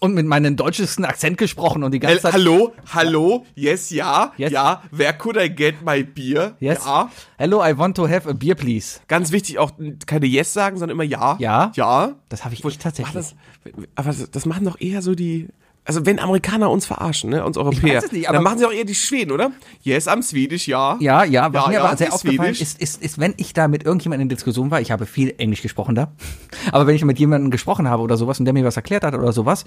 Und 0.00 0.14
mit 0.14 0.26
meinem 0.26 0.54
deutschesten 0.54 1.04
Akzent 1.04 1.38
gesprochen 1.38 1.82
und 1.82 1.90
die 1.92 1.98
ganze 1.98 2.20
Zeit. 2.20 2.32
hallo, 2.34 2.72
hallo, 2.94 3.44
yes, 3.56 3.90
ja, 3.90 4.32
Yes. 4.36 4.52
ja, 4.52 4.80
where 4.92 5.12
could 5.12 5.36
I 5.36 5.50
get 5.52 5.84
my 5.84 6.04
beer? 6.04 6.54
Yes. 6.60 6.84
Ja. 6.86 7.10
Hello, 7.36 7.60
I 7.66 7.76
want 7.76 7.96
to 7.96 8.08
have 8.08 8.28
a 8.30 8.32
beer, 8.32 8.54
please. 8.54 9.00
Ganz 9.08 9.32
wichtig, 9.32 9.58
auch 9.58 9.72
keine 10.06 10.26
yes 10.26 10.52
sagen, 10.52 10.76
sondern 10.78 10.94
immer 10.94 11.02
ja. 11.02 11.36
Ja. 11.40 11.72
Ja. 11.74 12.12
Das 12.28 12.44
habe 12.44 12.54
ich 12.54 12.62
Wo- 12.62 12.68
echt 12.68 12.80
tatsächlich. 12.80 13.12
Das, 13.12 13.34
aber 13.96 14.10
das, 14.10 14.30
das 14.30 14.46
machen 14.46 14.66
doch 14.66 14.80
eher 14.80 15.02
so 15.02 15.16
die. 15.16 15.48
Also 15.88 16.04
wenn 16.04 16.18
Amerikaner 16.18 16.70
uns 16.70 16.84
verarschen, 16.84 17.30
ne, 17.30 17.42
uns 17.44 17.56
Europäer, 17.56 17.96
weiß 17.96 18.04
es 18.04 18.12
nicht, 18.12 18.28
aber- 18.28 18.34
dann 18.36 18.44
machen 18.44 18.58
sie 18.58 18.66
auch 18.66 18.72
eher 18.72 18.84
die 18.84 18.94
Schweden, 18.94 19.32
oder? 19.32 19.52
Yes, 19.82 20.06
I'm 20.06 20.22
Swedish, 20.22 20.68
ja. 20.68 20.98
Ja, 21.00 21.24
ja, 21.24 21.50
was 21.50 21.62
Ja, 21.62 21.68
mir 21.68 21.74
ja, 21.76 21.84
aber 21.84 21.96
sehr 21.96 22.12
aufgefallen 22.12 22.54
Swedish. 22.54 22.60
ist, 22.60 22.80
ist, 22.82 23.02
ist, 23.02 23.18
wenn 23.18 23.32
ich 23.38 23.54
da 23.54 23.68
mit 23.68 23.84
irgendjemandem 23.84 24.26
in 24.26 24.28
Diskussion 24.28 24.70
war, 24.70 24.82
ich 24.82 24.90
habe 24.90 25.06
viel 25.06 25.34
Englisch 25.38 25.62
gesprochen 25.62 25.94
da, 25.94 26.12
aber 26.72 26.86
wenn 26.86 26.94
ich 26.94 27.02
mit 27.06 27.18
jemandem 27.18 27.50
gesprochen 27.50 27.88
habe 27.88 28.02
oder 28.02 28.18
sowas 28.18 28.38
und 28.38 28.44
der 28.44 28.52
mir 28.52 28.64
was 28.66 28.76
erklärt 28.76 29.02
hat 29.02 29.14
oder 29.14 29.32
sowas, 29.32 29.64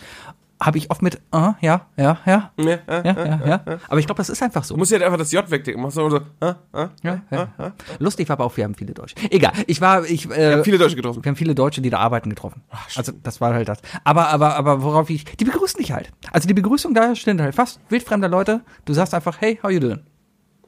habe 0.62 0.78
ich 0.78 0.92
oft 0.92 1.02
mit, 1.02 1.20
ah, 1.32 1.56
ja, 1.60 1.88
ja, 1.98 2.20
ja, 2.26 2.52
Ja, 2.56 2.66
ja, 2.88 3.02
ja, 3.04 3.04
ja, 3.04 3.42
ja. 3.46 3.80
Aber 3.88 4.00
ich 4.00 4.06
glaube, 4.06 4.20
das 4.20 4.30
ist 4.30 4.44
einfach 4.44 4.64
so. 4.64 4.76
Du 4.76 4.80
musst 4.80 4.92
ja 4.92 4.98
halt 4.98 5.06
einfach 5.06 5.18
das 5.18 5.32
J 5.32 5.50
wegdenken. 5.50 5.82
Machst 5.82 5.98
du 5.98 6.08
so, 6.10 6.20
ah, 6.40 6.56
ah. 6.72 6.90
Ja, 7.02 7.22
ja, 7.32 7.48
ja. 7.58 7.74
Lustig 7.98 8.30
war 8.30 8.36
aber 8.36 8.46
auch, 8.46 8.56
wir 8.56 8.64
haben 8.64 8.76
viele 8.76 8.94
Deutsche. 8.94 9.16
Egal, 9.32 9.54
ich 9.66 9.82
war, 9.82 10.06
ich, 10.06 10.30
Wir 10.30 10.38
äh, 10.38 10.54
haben 10.54 10.64
viele 10.64 10.78
Deutsche 10.78 10.96
getroffen. 10.96 11.24
wir 11.24 11.30
haben 11.30 11.36
viele 11.36 11.56
Deutsche, 11.56 11.82
die 11.82 11.90
da 11.90 11.98
arbeiten, 11.98 12.30
getroffen. 12.30 12.62
also 12.96 13.12
das 13.24 13.42
war 13.42 13.54
halt 13.54 13.68
das. 13.68 13.80
Aber, 14.04 14.30
aber, 14.30 14.56
aber 14.56 14.84
worauf 14.84 15.10
ich, 15.10 15.26
die 15.26 15.46
begrüßen 15.46 15.80
dich 15.80 15.92
halt. 15.92 16.12
Also 16.32 16.48
die 16.48 16.54
Begrüßung 16.54 16.94
da 16.94 17.16
stehen 17.16 17.42
halt 17.42 17.56
fast 17.56 17.80
wildfremder 17.90 18.30
Leute. 18.30 18.62
Du 18.86 18.94
sagst 18.94 19.14
einfach, 19.16 19.42
hey, 19.42 19.60
how 19.64 19.72
you 19.72 19.80
doing? 19.80 20.02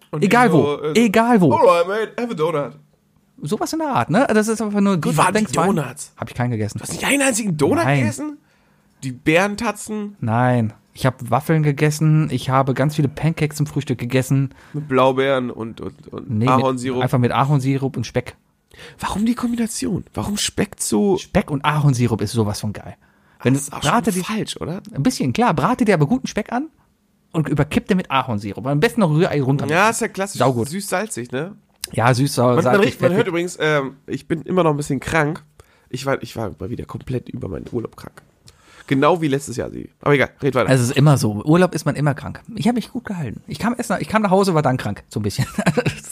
Und 0.10 0.24
Egal 0.24 0.52
wo, 0.52 0.64
so, 0.64 0.84
äh, 0.84 1.06
egal 1.06 1.40
wo. 1.40 1.54
Alright, 1.54 1.88
mate, 1.88 2.22
have 2.22 2.32
a 2.32 2.36
donut. 2.36 2.80
Sowas 3.42 3.74
in 3.74 3.80
der 3.80 3.90
Art, 3.90 4.10
ne? 4.10 4.26
Das 4.34 4.48
ist 4.48 4.62
einfach 4.62 4.80
nur 4.80 4.98
gut. 4.98 5.14
Wie 5.14 5.18
waren 5.18 5.34
die 5.34 5.46
Donuts? 5.46 6.14
Habe 6.18 6.30
ich 6.30 6.36
keinen 6.36 6.52
gegessen. 6.52 6.80
Hast 6.82 6.92
du 6.92 6.96
nicht 6.96 7.06
einen 7.06 7.22
einzigen 7.22 7.58
Donut 7.58 7.84
Nein. 7.84 8.00
gegessen? 8.02 8.38
Die 9.04 9.12
Bärentatzen 9.12 10.16
Nein. 10.20 10.74
Ich 10.96 11.06
habe 11.08 11.30
Waffeln 11.32 11.64
gegessen, 11.64 12.30
ich 12.32 12.50
habe 12.50 12.76
ganz 12.76 12.96
viele 12.96 13.08
Pancakes 13.08 13.58
zum 13.58 13.66
Frühstück 13.66 13.98
gegessen. 13.98 14.54
mit 14.74 14.88
Blaubeeren 14.88 15.50
und, 15.50 15.82
und, 15.82 16.08
und 16.14 16.30
Nee, 16.30 16.48
Ahornsirup. 16.48 16.98
Mit, 16.98 17.04
einfach 17.04 17.18
mit 17.18 17.32
Ahornsirup 17.32 17.98
und 17.98 18.06
Speck. 18.06 18.36
Warum 19.00 19.26
die 19.26 19.34
Kombination? 19.34 20.06
Warum 20.14 20.38
Speck 20.38 20.76
so? 20.80 21.18
Speck 21.18 21.50
und 21.50 21.66
Ahornsirup 21.66 22.22
ist 22.22 22.32
sowas 22.32 22.60
von 22.60 22.74
geil. 22.74 22.96
Wenn 23.42 23.56
Das 23.56 23.64
ist 23.64 23.74
auch 23.74 23.82
brate 23.82 24.12
die, 24.12 24.22
falsch, 24.22 24.58
oder? 24.58 24.82
ein 24.94 25.04
bisschen, 25.04 25.34
klar, 25.34 25.54
brate 25.54 25.84
dir 25.84 25.96
aber 25.96 26.06
guten 26.06 26.28
Speck 26.28 26.54
an 26.54 26.70
und 27.32 27.50
überkippt 27.50 27.90
den 27.90 27.98
mit 27.98 28.12
Ahornsirup. 28.12 28.66
Am 28.68 28.80
besten 28.80 29.02
noch 29.02 29.10
Rührei 29.10 29.42
runter. 29.42 29.66
Ja, 29.68 29.90
ist 29.90 30.02
ja 30.02 30.08
klassisch. 30.08 30.40
Saugut. 30.40 30.70
Süß-salzig, 30.70 31.32
ne? 31.32 31.56
ja 31.92 32.14
süß, 32.14 32.36
sauer, 32.36 32.56
Man, 32.56 32.64
man, 32.64 32.80
riecht, 32.80 33.02
man 33.02 33.14
hört 33.14 33.28
übrigens, 33.28 33.58
ähm, 33.60 33.98
ich 34.08 34.28
bin 34.28 34.44
immer 34.44 34.64
noch 34.64 34.72
ein 34.72 34.78
bisschen 34.78 35.00
krank. 35.00 35.44
Ich 35.90 36.06
war, 36.06 36.22
ich 36.24 36.36
war 36.36 36.52
mal 36.60 36.70
wieder 36.70 36.86
komplett 36.86 37.30
über 37.30 37.48
meinen 37.48 37.66
Urlaub 37.72 37.96
krank. 37.98 38.22
Genau 38.88 39.22
wie 39.22 39.28
letztes 39.28 39.56
Jahr, 39.56 39.70
sie. 39.72 39.90
Aber 40.02 40.14
egal, 40.14 40.30
red 40.42 40.56
weiter. 40.56 40.70
Es 40.70 40.82
ist 40.82 40.92
immer 40.98 41.18
so. 41.18 41.42
Urlaub 41.46 41.74
ist 41.74 41.86
man 41.86 41.96
immer 41.96 42.14
krank. 42.14 42.42
Ich 42.56 42.68
habe 42.68 42.76
mich 42.76 42.92
gut 42.92 43.06
gehalten. 43.06 43.42
Ich 43.48 43.58
kam 43.60 43.74
erst 43.78 43.90
nach, 43.90 44.00
ich 44.00 44.10
kam 44.10 44.22
nach 44.22 44.30
Hause, 44.30 44.54
war 44.54 44.62
dann 44.62 44.78
krank, 44.78 45.04
so 45.10 45.20
ein 45.20 45.24
bisschen. 45.24 45.46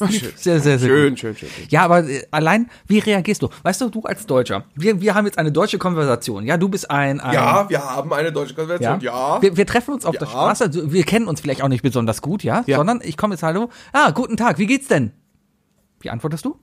schön. 0.09 0.31
Sehr, 0.35 0.59
sehr, 0.59 0.79
sehr 0.79 0.79
schön, 0.79 1.17
schön, 1.17 1.35
schön, 1.35 1.49
schön. 1.49 1.65
Ja, 1.69 1.83
aber 1.83 2.07
äh, 2.07 2.23
allein, 2.31 2.69
wie 2.87 2.99
reagierst 2.99 3.41
du? 3.41 3.49
Weißt 3.63 3.81
du, 3.81 3.89
du 3.89 4.01
als 4.03 4.25
Deutscher, 4.25 4.63
wir, 4.75 5.01
wir 5.01 5.15
haben 5.15 5.25
jetzt 5.25 5.37
eine 5.37 5.51
deutsche 5.51 5.77
Konversation. 5.77 6.45
Ja, 6.45 6.57
du 6.57 6.69
bist 6.69 6.89
ein, 6.89 7.19
ein 7.19 7.33
Ja, 7.33 7.69
wir 7.69 7.83
haben 7.83 8.11
eine 8.13 8.31
deutsche 8.31 8.53
Konvention, 8.55 8.99
ja. 9.01 9.41
Wir, 9.41 9.57
wir 9.57 9.65
treffen 9.65 9.93
uns 9.93 10.05
auf 10.05 10.15
der 10.17 10.27
Ja. 10.27 10.31
Straße, 10.31 10.63
also 10.65 10.91
wir 10.91 11.03
kennen 11.03 11.27
uns 11.27 11.41
vielleicht 11.41 11.61
auch 11.61 11.67
nicht 11.67 11.81
besonders 11.83 12.21
gut, 12.21 12.43
ja? 12.43 12.63
Ja. 12.67 12.77
Sondern 12.77 13.01
ich 13.03 13.17
komme 13.17 13.33
jetzt 13.35 13.43
hallo. 13.43 13.69
Ah, 13.91 14.11
guten 14.11 14.37
Tag, 14.37 14.57
wie 14.59 14.65
geht's 14.65 14.87
denn? 14.87 15.11
Wie 15.99 16.09
antwortest 16.09 16.45
du? 16.45 16.57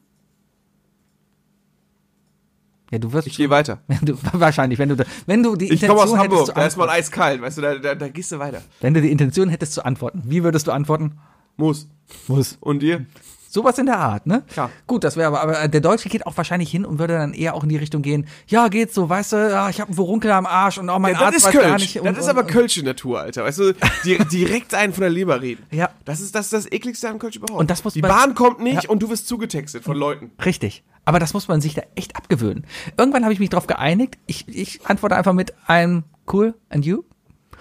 Ja, 2.91 2.99
du 2.99 3.13
wirst 3.13 3.27
Ich 3.27 3.37
gehe 3.37 3.51
weiter. 3.51 3.81
du, 4.03 4.17
wahrscheinlich, 4.33 4.79
wenn 4.79 4.89
du 4.89 4.97
da- 4.97 5.05
wenn 5.27 5.43
du 5.43 5.57
die 5.57 5.71
Ich 5.73 5.81
komme 5.81 5.95
aus 5.95 6.11
Intention 6.11 6.19
hättest 6.21 6.33
Hamburg, 6.33 6.47
zu 6.47 6.53
da 6.53 6.67
ist 6.67 6.77
man 6.77 6.89
antworten, 6.89 6.99
eiskalt, 7.01 7.43
weißt 7.43 7.59
du, 7.59 7.63
da, 7.63 7.75
da, 7.79 7.95
da 7.95 8.09
gehst 8.09 8.33
du 8.33 8.39
weiter. 8.39 8.63
wenn 8.81 8.95
du 8.95 9.03
die 9.03 9.11
Intention 9.11 9.49
hättest 9.49 9.75
zu 9.75 9.85
antworten, 9.85 10.23
wie 10.25 10.43
würdest 10.45 10.67
du 10.67 10.73
antworten? 10.73 11.19
Muss. 11.57 11.89
Muss. 12.29 12.57
Und 12.61 12.81
dir? 12.83 13.05
Sowas 13.51 13.79
in 13.79 13.87
der 13.87 13.99
Art, 13.99 14.27
ne? 14.27 14.43
Klar. 14.53 14.71
Gut, 14.87 15.05
das 15.05 15.17
wäre 15.17 15.29
aber, 15.29 15.41
aber 15.41 15.69
der 15.69 15.81
Deutsche 15.81 16.11
geht 16.11 16.27
auch 16.27 16.37
wahrscheinlich 16.37 16.71
hin 16.71 16.85
und 16.85 16.99
würde 16.99 17.15
dann 17.15 17.33
eher 17.33 17.55
auch 17.55 17.63
in 17.63 17.71
die 17.71 17.79
Richtung 17.79 18.03
gehen, 18.03 18.27
ja, 18.47 18.69
geht 18.69 18.93
so, 18.93 19.09
weißt 19.09 19.33
du, 19.33 19.37
ja, 19.51 19.71
ich 19.71 19.81
habe 19.81 19.89
einen 19.89 19.97
Furunkel 19.97 20.31
am 20.33 20.45
Arsch 20.45 20.77
und 20.77 20.91
auch 20.91 20.99
mein 20.99 21.15
Ja, 21.15 21.21
Arzt 21.21 21.29
das 21.37 21.37
ist 21.43 21.47
weiß 21.47 21.53
gar 21.55 21.63
Kölsch. 21.63 21.83
nicht. 21.83 21.97
Das 21.97 22.03
und, 22.03 22.19
ist 22.19 22.25
und, 22.25 22.31
aber 22.31 22.45
Kölsche 22.45 22.83
Natur, 22.85 23.21
Alter. 23.21 23.45
Weißt 23.45 23.59
du, 23.61 23.73
di 24.05 24.19
direkt 24.31 24.75
einen 24.75 24.93
von 24.93 25.01
der 25.01 25.11
Leber 25.11 25.41
reden. 25.41 25.63
Ja. 25.71 25.89
Das 26.05 26.21
ist 26.21 26.35
das, 26.35 26.47
ist 26.47 26.53
das 26.53 26.71
ekligste 26.73 27.09
an 27.09 27.19
Kölsch 27.19 27.37
überhaupt. 27.37 27.59
Und 27.59 27.71
das 27.71 27.85
muss 27.85 27.95
Die 27.95 28.03
Bahn 28.03 28.35
kommt 28.35 28.61
nicht 28.61 28.85
Ja. 28.85 28.91
und 28.91 29.03
du 29.03 29.09
wirst 29.09 29.27
zugetextet 29.29 29.83
von 29.83 29.97
Leuten. 29.97 30.31
Richtig. 30.45 30.85
Aber 31.07 31.19
das 31.19 31.33
muss 31.33 31.49
man 31.49 31.63
sich 31.63 31.73
da 31.75 31.83
echt 31.95 32.17
abgewöhnen. 32.17 32.67
Irgendwann 32.99 33.25
habe 33.25 33.33
ich 33.33 33.41
mich 33.41 33.49
darauf 33.49 33.67
geeinigt. 33.67 34.19
Ich, 34.27 34.47
ich 34.47 34.85
antworte 34.87 35.17
einfach 35.17 35.33
mit 35.33 35.55
einem 35.67 36.05
cool 36.31 36.55
and 36.69 36.85
you. 36.85 37.03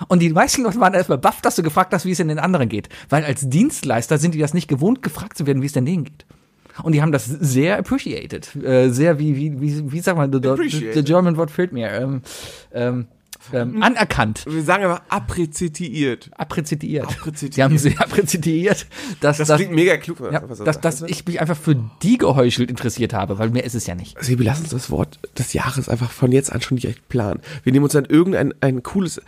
Und 0.08 0.20
die 0.22 0.30
meisten 0.30 0.64
Leute 0.64 0.80
waren 0.80 0.94
erstmal 0.94 1.18
baff, 1.18 1.42
dass 1.42 1.56
du 1.56 1.64
gefragt 1.64 1.94
hast, 1.94 2.06
wie 2.06 2.12
es 2.12 2.20
in 2.20 2.28
den 2.28 2.40
anderen 2.40 2.70
geht. 2.70 2.90
Weil 3.10 3.24
als 3.24 3.50
Dienstleister 3.50 4.18
sind 4.18 4.34
die 4.34 4.40
das 4.40 4.54
nicht 4.54 4.68
gewohnt, 4.68 5.02
gefragt 5.02 5.38
zu 5.38 5.46
werden, 5.48 5.62
wie 5.62 5.68
es 5.68 5.74
denn 5.74 5.86
denen 5.86 6.04
geht. 6.04 6.26
Und 6.84 6.94
die 6.94 7.02
haben 7.02 7.12
das 7.12 7.26
sehr 7.26 7.80
appreciated. 7.80 8.56
Äh, 8.56 8.90
sehr, 8.90 9.20
wie, 9.20 9.36
wie, 9.36 9.60
wie, 9.60 9.92
wie 9.92 10.00
sagt 10.00 10.18
man, 10.18 10.32
the, 10.32 10.40
the, 10.42 10.50
Appreciated. 10.50 10.94
the 10.94 11.04
German 11.04 11.38
Wort 11.38 11.50
fehlt 11.50 11.72
mir. 11.74 11.90
Ähm, 11.90 12.22
ähm, 12.72 13.08
ähm, 13.54 13.82
anerkannt. 13.82 14.46
Wir 14.48 14.64
sagen 14.64 14.84
aber 14.84 15.02
apprezitiert. 15.10 16.30
Apprezitiert. 16.36 17.06
Apprezitiert. 17.06 17.58
Die 17.58 17.64
haben 17.64 17.78
sehr 17.78 18.00
apprezitiert, 18.02 18.88
dass, 19.22 19.38
Das 19.38 19.48
dass, 19.48 19.58
klingt 19.58 19.74
mega 19.74 19.98
klug. 19.98 20.20
ja, 20.32 20.42
was 20.48 20.60
dass, 20.60 20.82
dass 20.82 21.02
ich 21.04 21.26
mich 21.26 21.40
einfach 21.40 21.58
für 21.58 21.76
die 22.04 22.18
geheuchelt 22.18 22.70
interessiert 22.70 23.14
habe, 23.14 23.40
weil 23.40 23.50
mehr 23.50 23.64
ist 23.64 23.76
es 23.76 23.88
ja 23.88 23.96
nicht. 23.96 24.22
Sebi, 24.22 24.44
lass 24.44 24.60
uns 24.60 24.70
das 24.70 24.90
Wort 24.90 25.20
des 25.38 25.54
Jahres 25.54 25.88
einfach 25.88 26.12
von 26.12 26.32
jetzt 26.32 26.52
an 26.52 26.62
schon 26.62 26.78
direkt 26.78 27.08
planen. 27.10 27.40
Wir 27.64 27.72
nehmen 27.72 27.84
uns 27.84 27.94
dann 27.94 28.06
irgendein 28.06 28.54
ein 28.62 28.84
cooles 28.84 29.22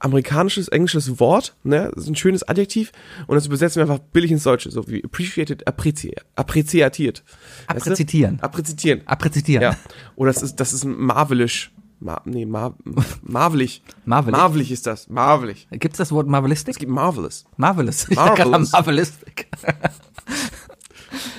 amerikanisches, 0.00 0.68
englisches 0.68 1.18
Wort, 1.20 1.56
ne, 1.64 1.90
das 1.94 2.04
ist 2.04 2.10
ein 2.10 2.16
schönes 2.16 2.46
Adjektiv 2.48 2.92
und 3.26 3.34
das 3.34 3.46
übersetzen 3.46 3.76
wir 3.76 3.90
einfach 3.90 4.04
billig 4.12 4.30
ins 4.30 4.44
Deutsche, 4.44 4.70
so 4.70 4.86
wie 4.88 5.04
appreciated, 5.04 5.66
appreci 5.66 6.14
appreciatiert. 6.36 7.24
Weißt 7.66 7.86
du? 7.86 7.90
Apprezitieren. 7.90 8.40
Apprezitieren. 8.40 9.02
Apprezitieren. 9.06 9.62
Ja. 9.62 9.76
Oder 10.16 10.32
das 10.32 10.42
ist, 10.42 10.56
das 10.56 10.72
ist 10.72 10.84
marvelisch. 10.84 11.72
Mar 12.00 12.22
nee, 12.26 12.46
mar 12.46 12.76
marvelig. 13.22 13.82
Marvelig? 14.04 14.36
Marvelig 14.38 14.70
ist 14.70 14.86
das. 14.86 15.08
Marvelig. 15.08 15.66
Gibt 15.72 15.94
es 15.94 15.98
das 15.98 16.12
Wort 16.12 16.28
Marvelistic? 16.28 16.74
Es 16.74 16.78
gibt 16.78 16.92
Marvelous. 16.92 17.44
Marvelous. 17.56 18.06
Ich 18.08 18.16
Marvelous. 18.16 18.70
Marvelistic. 18.70 19.48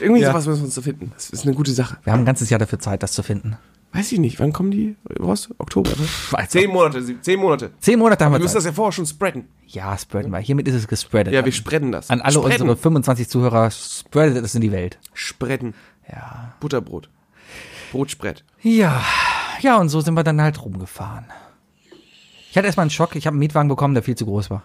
Irgendwie 0.01 0.21
Ja. 0.21 0.31
sowas 0.31 0.47
müssen 0.47 0.59
wir 0.61 0.65
uns 0.65 0.73
zu 0.73 0.81
finden. 0.81 1.11
Das 1.15 1.29
ist 1.29 1.45
eine 1.45 1.55
gute 1.55 1.71
Sache. 1.71 1.97
Wir 2.03 2.11
haben 2.13 2.21
ein 2.21 2.25
ganzes 2.25 2.49
Jahr 2.49 2.59
dafür 2.59 2.79
Zeit, 2.79 3.03
das 3.03 3.13
zu 3.13 3.23
finden. 3.23 3.57
Weiß 3.91 4.11
ich 4.11 4.19
nicht. 4.19 4.39
Wann 4.39 4.53
kommen 4.53 4.69
die 4.71 4.95
raus? 5.19 5.49
Oktober, 5.57 5.89
ne? 5.89 6.07
Weiß 6.31 6.49
Zehn 6.49 6.69
Monate. 6.69 7.01
sie- 7.01 7.19
Zehn 7.21 7.39
Monate. 7.39 7.71
Zehn 7.79 7.97
Monate 7.97 8.23
haben 8.23 8.31
Wir 8.33 8.37
wir 8.37 8.43
müssen 8.43 8.51
Zeit. 8.53 8.57
das 8.59 8.65
ja 8.65 8.73
vorher 8.73 8.91
schon 8.91 9.05
spreaden. 9.07 9.47
Ja, 9.65 9.97
spreaden 9.97 10.31
wir. 10.31 10.37
Hiermit 10.39 10.67
ist 10.67 10.75
es 10.75 10.87
gespreadet. 10.87 11.33
Ja, 11.33 11.43
wir 11.43 11.51
spreaden 11.51 11.91
das. 11.91 12.09
an 12.11 12.21
alle 12.21 12.33
spreaden. 12.33 12.61
unsere 12.69 12.77
25 12.77 13.27
Zuhörer 13.29 13.71
spreadet 13.71 14.43
es 14.45 14.53
in 14.53 14.61
die 14.61 14.71
Welt. 14.71 14.99
Spreaden. 15.13 15.73
Ja. 16.07 16.53
Butterbrot. 16.59 17.09
Brotspread. 17.91 18.43
Ja. 18.61 19.03
Ja, 19.61 19.77
und 19.77 19.89
so 19.89 20.01
sind 20.01 20.13
wir 20.13 20.23
dann 20.23 20.39
halt 20.41 20.63
rumgefahren. 20.63 21.25
Ich 22.51 22.57
hatte 22.57 22.67
erstmal 22.67 22.83
einen 22.83 22.91
Schock. 22.91 23.15
Ich 23.15 23.25
habe 23.25 23.33
einen 23.33 23.39
Mietwagen 23.39 23.69
bekommen, 23.69 23.95
der 23.95 24.03
viel 24.03 24.15
zu 24.15 24.25
groß 24.25 24.49
war. 24.51 24.63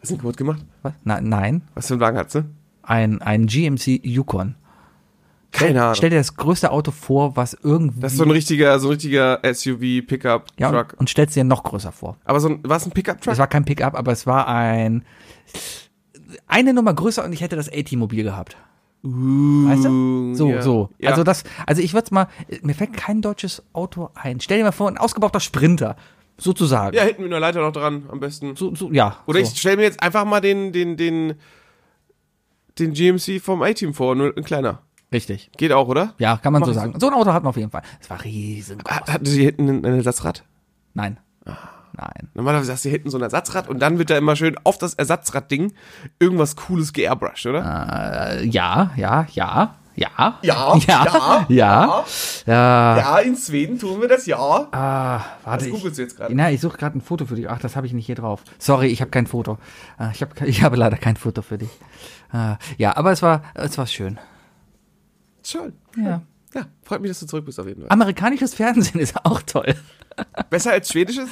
Hast 0.00 0.10
du 0.10 0.14
ihn 0.14 0.18
kaputt 0.20 0.36
gemacht? 0.38 0.64
Was? 0.82 0.94
Na, 1.04 1.20
nein. 1.20 1.62
Was 1.74 1.88
für 1.88 1.94
einen 1.94 2.00
Wagen 2.00 2.16
hat's, 2.16 2.34
ne? 2.34 2.46
Ein, 2.82 3.20
ein 3.20 3.46
GMC 3.46 4.00
Yukon. 4.02 4.54
Keine 5.52 5.82
Ahnung. 5.82 5.94
Stell 5.94 6.10
dir 6.10 6.16
das 6.16 6.36
größte 6.36 6.70
Auto 6.70 6.90
vor, 6.90 7.36
was 7.36 7.54
irgendwie. 7.54 8.00
das 8.00 8.12
ist 8.12 8.18
so 8.18 8.24
ein 8.24 8.30
richtiger, 8.30 8.78
so 8.78 8.88
ein 8.88 8.92
richtiger 8.92 9.40
SUV, 9.42 10.06
Pickup, 10.06 10.46
ja, 10.58 10.70
Truck. 10.70 10.92
und, 10.92 11.00
und 11.00 11.10
stellst 11.10 11.34
dir 11.34 11.44
noch 11.44 11.62
größer 11.64 11.92
vor. 11.92 12.16
Aber 12.24 12.40
so 12.40 12.48
ein, 12.48 12.60
war 12.62 12.76
es 12.76 12.86
ein 12.86 12.92
Pickup-Truck? 12.92 13.32
Es 13.32 13.38
war 13.38 13.48
kein 13.48 13.64
Pickup, 13.64 13.94
aber 13.94 14.12
es 14.12 14.26
war 14.26 14.46
ein 14.46 15.04
eine 16.46 16.74
Nummer 16.74 16.94
größer 16.94 17.24
und 17.24 17.32
ich 17.32 17.40
hätte 17.40 17.56
das 17.56 17.68
A-T-Mobil 17.68 18.24
gehabt. 18.24 18.56
weißt 19.02 19.84
du? 19.84 20.34
So, 20.34 20.50
ja. 20.50 20.62
so. 20.62 20.90
Ja. 20.98 21.10
Also 21.10 21.24
das, 21.24 21.44
also 21.66 21.82
ich 21.82 21.94
würde 21.94 22.12
mal, 22.14 22.28
mir 22.62 22.74
fällt 22.74 22.92
kein 22.92 23.22
deutsches 23.22 23.62
Auto 23.72 24.10
ein. 24.14 24.40
Stell 24.40 24.58
dir 24.58 24.64
mal 24.64 24.72
vor, 24.72 24.88
ein 24.88 24.98
ausgebauchter 24.98 25.40
Sprinter, 25.40 25.96
sozusagen. 26.36 26.96
Ja, 26.96 27.04
hinten 27.04 27.22
mit 27.22 27.32
einer 27.32 27.40
Leiter 27.40 27.60
noch 27.60 27.72
dran, 27.72 28.04
am 28.10 28.20
besten. 28.20 28.56
So, 28.56 28.74
so, 28.74 28.90
ja. 28.92 29.18
Oder 29.26 29.40
so. 29.40 29.52
ich 29.52 29.58
stelle 29.58 29.76
mir 29.76 29.82
jetzt 29.84 30.02
einfach 30.02 30.24
mal 30.24 30.40
den, 30.40 30.72
den, 30.72 30.96
den, 30.96 31.34
den 32.78 32.92
GMC 32.92 33.40
vom 33.40 33.62
A-Team 33.62 33.94
vor, 33.94 34.14
nur 34.14 34.36
ein 34.36 34.44
kleiner. 34.44 34.82
Richtig. 35.12 35.50
Geht 35.56 35.72
auch, 35.72 35.88
oder? 35.88 36.14
Ja, 36.18 36.36
kann 36.36 36.52
man 36.52 36.60
Mach 36.60 36.66
so 36.66 36.72
ich 36.72 36.78
sagen. 36.78 36.94
So 37.00 37.08
ein 37.08 37.14
Auto 37.14 37.32
hatten 37.32 37.44
wir 37.44 37.50
auf 37.50 37.56
jeden 37.56 37.70
Fall. 37.70 37.82
Es 38.00 38.08
war 38.10 38.22
riesengroß. 38.22 38.90
Hat- 38.94 39.12
Hatten 39.12 39.26
sie 39.26 39.44
hinten 39.44 39.68
ein 39.68 39.84
ein 39.84 39.94
Ersatzrad? 39.96 40.44
Nein. 40.94 41.18
Ah. 41.44 41.56
Nein. 41.96 42.28
Normalerweise 42.34 42.72
hast 42.72 42.84
du 42.84 42.88
hinten 42.88 43.10
so 43.10 43.18
ein 43.18 43.22
Ersatzrad 43.22 43.68
und 43.68 43.80
dann 43.80 43.98
wird 43.98 44.10
da 44.10 44.16
immer 44.16 44.36
schön 44.36 44.56
auf 44.64 44.78
das 44.78 44.94
Ersatzradding 44.94 45.72
irgendwas 46.20 46.54
Cooles 46.56 46.92
geairbrushed, 46.92 47.46
oder? 47.46 48.38
Äh, 48.40 48.46
ja, 48.46 48.92
ja, 48.96 49.26
ja, 49.32 49.74
ja. 49.96 50.38
Ja, 50.38 50.38
ja, 50.42 50.76
ja, 50.86 51.46
ja. 51.48 52.04
Ja. 52.46 52.96
Ja, 52.96 53.18
in 53.18 53.36
Schweden 53.36 53.78
tun 53.78 54.00
wir 54.00 54.08
das, 54.08 54.24
ja. 54.26 54.38
Ah, 54.38 54.68
warte. 54.72 55.26
Was 55.44 55.66
Ich, 55.66 55.72
googelst 55.72 55.98
du 55.98 56.02
jetzt 56.02 56.16
gerade? 56.16 56.34
Na, 56.34 56.50
ich 56.50 56.60
suche 56.60 56.78
gerade 56.78 56.96
ein 56.96 57.00
Foto 57.02 57.26
für 57.26 57.34
dich. 57.34 57.50
Ach, 57.50 57.58
das 57.58 57.74
habe 57.76 57.86
ich 57.86 57.92
nicht 57.92 58.06
hier 58.06 58.14
drauf. 58.14 58.42
Sorry, 58.58 58.86
ich 58.86 59.00
habe 59.02 59.10
kein 59.10 59.26
Foto. 59.26 59.58
Ah, 59.98 60.10
Ich 60.14 60.22
habe 60.22 60.32
ich 60.46 60.62
habe 60.62 60.76
leider 60.76 60.96
kein 60.96 61.16
Foto 61.16 61.42
für 61.42 61.58
dich. 61.58 61.70
Ah, 62.32 62.56
Ja, 62.78 62.96
aber 62.96 63.10
es 63.10 63.20
war 63.20 63.42
es 63.54 63.76
war 63.76 63.86
schön. 63.88 64.18
Schön. 65.44 65.72
Ja. 65.96 66.22
Ja, 66.54 66.66
freut 66.82 67.00
mich, 67.00 67.10
dass 67.10 67.20
du 67.20 67.26
zurück 67.26 67.44
bist 67.44 67.60
auf 67.60 67.66
jeden 67.66 67.82
Fall. 67.82 67.90
Amerikanisches 67.90 68.54
Fernsehen 68.54 69.00
ist 69.00 69.24
auch 69.24 69.40
toll. 69.42 69.74
Besser 70.50 70.72
als 70.72 70.88
schwedisches? 70.88 71.28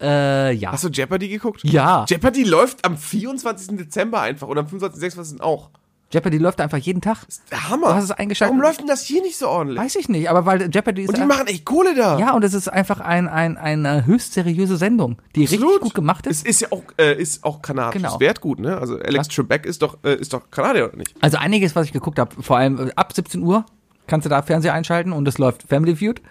Äh, 0.00 0.52
ja. 0.52 0.72
Hast 0.72 0.84
du 0.84 0.88
Jeopardy 0.88 1.28
geguckt? 1.28 1.62
Ja. 1.64 2.04
Jeopardy 2.08 2.44
läuft 2.44 2.84
am 2.84 2.96
24. 2.96 3.76
Dezember 3.76 4.20
einfach 4.20 4.48
oder 4.48 4.60
am 4.60 4.68
25. 4.68 5.00
26. 5.00 5.40
auch. 5.40 5.70
Jeopardy 6.14 6.38
läuft 6.38 6.60
einfach 6.60 6.78
jeden 6.78 7.00
Tag. 7.00 7.18
Der 7.50 7.68
Hammer. 7.68 7.88
Du 7.88 7.94
hast 7.94 8.04
es 8.04 8.10
eingeschaltet. 8.12 8.52
Warum 8.56 8.62
läuft 8.62 8.80
denn 8.80 8.86
das 8.86 9.02
hier 9.02 9.20
nicht 9.20 9.36
so 9.36 9.48
ordentlich? 9.48 9.78
Weiß 9.80 9.96
ich 9.96 10.08
nicht, 10.08 10.30
aber 10.30 10.46
weil 10.46 10.70
Jeopardy 10.72 11.02
ist 11.02 11.08
Und 11.08 11.18
die 11.18 11.24
machen 11.24 11.46
echt 11.48 11.64
Kohle 11.64 11.94
da. 11.94 12.18
ja 12.18 12.32
und 12.34 12.44
es 12.44 12.54
ist 12.54 12.68
einfach 12.68 13.00
ein, 13.00 13.28
ein, 13.28 13.56
eine 13.56 14.06
höchst 14.06 14.32
seriöse 14.34 14.76
Sendung, 14.76 15.18
die 15.34 15.40
richtig 15.40 15.60
Absolut. 15.60 15.80
gut 15.82 15.94
gemacht 15.94 16.26
Es 16.26 16.38
ist. 16.38 16.46
ist 16.46 16.60
ja 16.60 16.68
auch, 16.70 16.82
äh, 16.98 17.20
ist 17.20 17.42
auch 17.44 17.60
kanadisch. 17.60 18.00
Genau. 18.00 18.20
Wertgut, 18.20 18.60
ne? 18.60 18.78
Also 18.78 18.98
Alex 18.98 19.28
Trebek 19.28 19.66
ist 19.66 19.82
doch, 19.82 19.98
äh, 20.04 20.14
ist 20.14 20.32
doch 20.32 20.50
Kanadier, 20.50 20.86
oder 20.86 20.96
nicht? 20.96 21.14
Also 21.20 21.36
einiges, 21.38 21.74
was 21.74 21.86
ich 21.86 21.92
geguckt 21.92 22.18
habe, 22.18 22.40
vor 22.42 22.56
allem 22.58 22.88
äh, 22.88 22.92
ab 22.96 23.12
17 23.12 23.42
Uhr 23.42 23.66
kannst 24.06 24.24
du 24.24 24.28
da 24.30 24.42
Fernseher 24.42 24.72
einschalten 24.74 25.12
und 25.12 25.26
es 25.26 25.38
läuft 25.38 25.64
Family 25.68 25.96
Feud, 25.96 26.22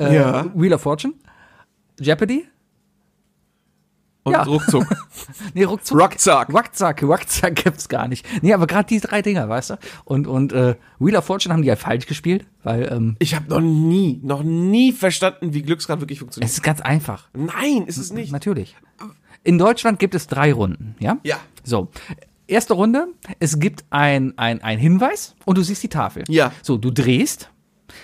äh, 0.00 0.14
Ja. 0.14 0.46
Wheel 0.54 0.72
of 0.72 0.80
Fortune, 0.82 1.14
Jeopardy, 2.00 2.46
Und 4.28 4.32
Ja. 4.34 4.42
ruckzuck. 4.44 4.86
nee, 5.54 5.64
ruckzuck. 5.64 6.00
Ruckzuck. 6.00 6.48
Ruckzuck, 6.52 7.02
Ruckzuck 7.02 7.54
gibt's 7.54 7.88
gar 7.88 8.08
nicht. 8.08 8.26
Nee, 8.42 8.52
aber 8.54 8.66
gerade 8.66 8.86
die 8.88 9.00
drei 9.00 9.22
Dinger, 9.22 9.48
weißt 9.48 9.70
du? 9.70 9.74
Und, 10.04 10.26
und 10.26 10.52
äh, 10.52 10.76
Wheel 10.98 11.16
of 11.16 11.24
Fortune 11.24 11.52
haben 11.52 11.62
die 11.62 11.68
ja 11.68 11.76
falsch 11.76 12.06
gespielt, 12.06 12.46
weil 12.62 12.88
ähm, 12.92 13.16
Ich 13.18 13.34
habe 13.34 13.48
noch 13.50 13.60
nie, 13.60 14.20
noch 14.22 14.42
nie 14.42 14.92
verstanden, 14.92 15.52
wie 15.54 15.62
Glücksrad 15.62 16.00
wirklich 16.00 16.18
funktioniert. 16.20 16.48
es 16.50 16.56
ist 16.58 16.62
ganz 16.62 16.80
einfach. 16.80 17.28
Nein, 17.34 17.84
ist 17.86 17.98
es 17.98 18.12
nicht. 18.12 18.32
Natürlich. 18.32 18.76
In 19.44 19.58
Deutschland 19.58 19.98
gibt 19.98 20.14
es 20.14 20.26
drei 20.26 20.52
Runden, 20.52 20.94
ja? 20.98 21.18
Ja. 21.22 21.36
So. 21.64 21.88
Erste 22.46 22.74
Runde, 22.74 23.08
es 23.40 23.58
gibt 23.58 23.84
ein, 23.90 24.32
ein, 24.38 24.62
ein 24.62 24.78
Hinweis 24.78 25.34
und 25.44 25.58
du 25.58 25.62
siehst 25.62 25.82
die 25.82 25.88
Tafel. 25.88 26.24
Ja. 26.28 26.52
So, 26.62 26.78
du 26.78 26.90
drehst. 26.90 27.50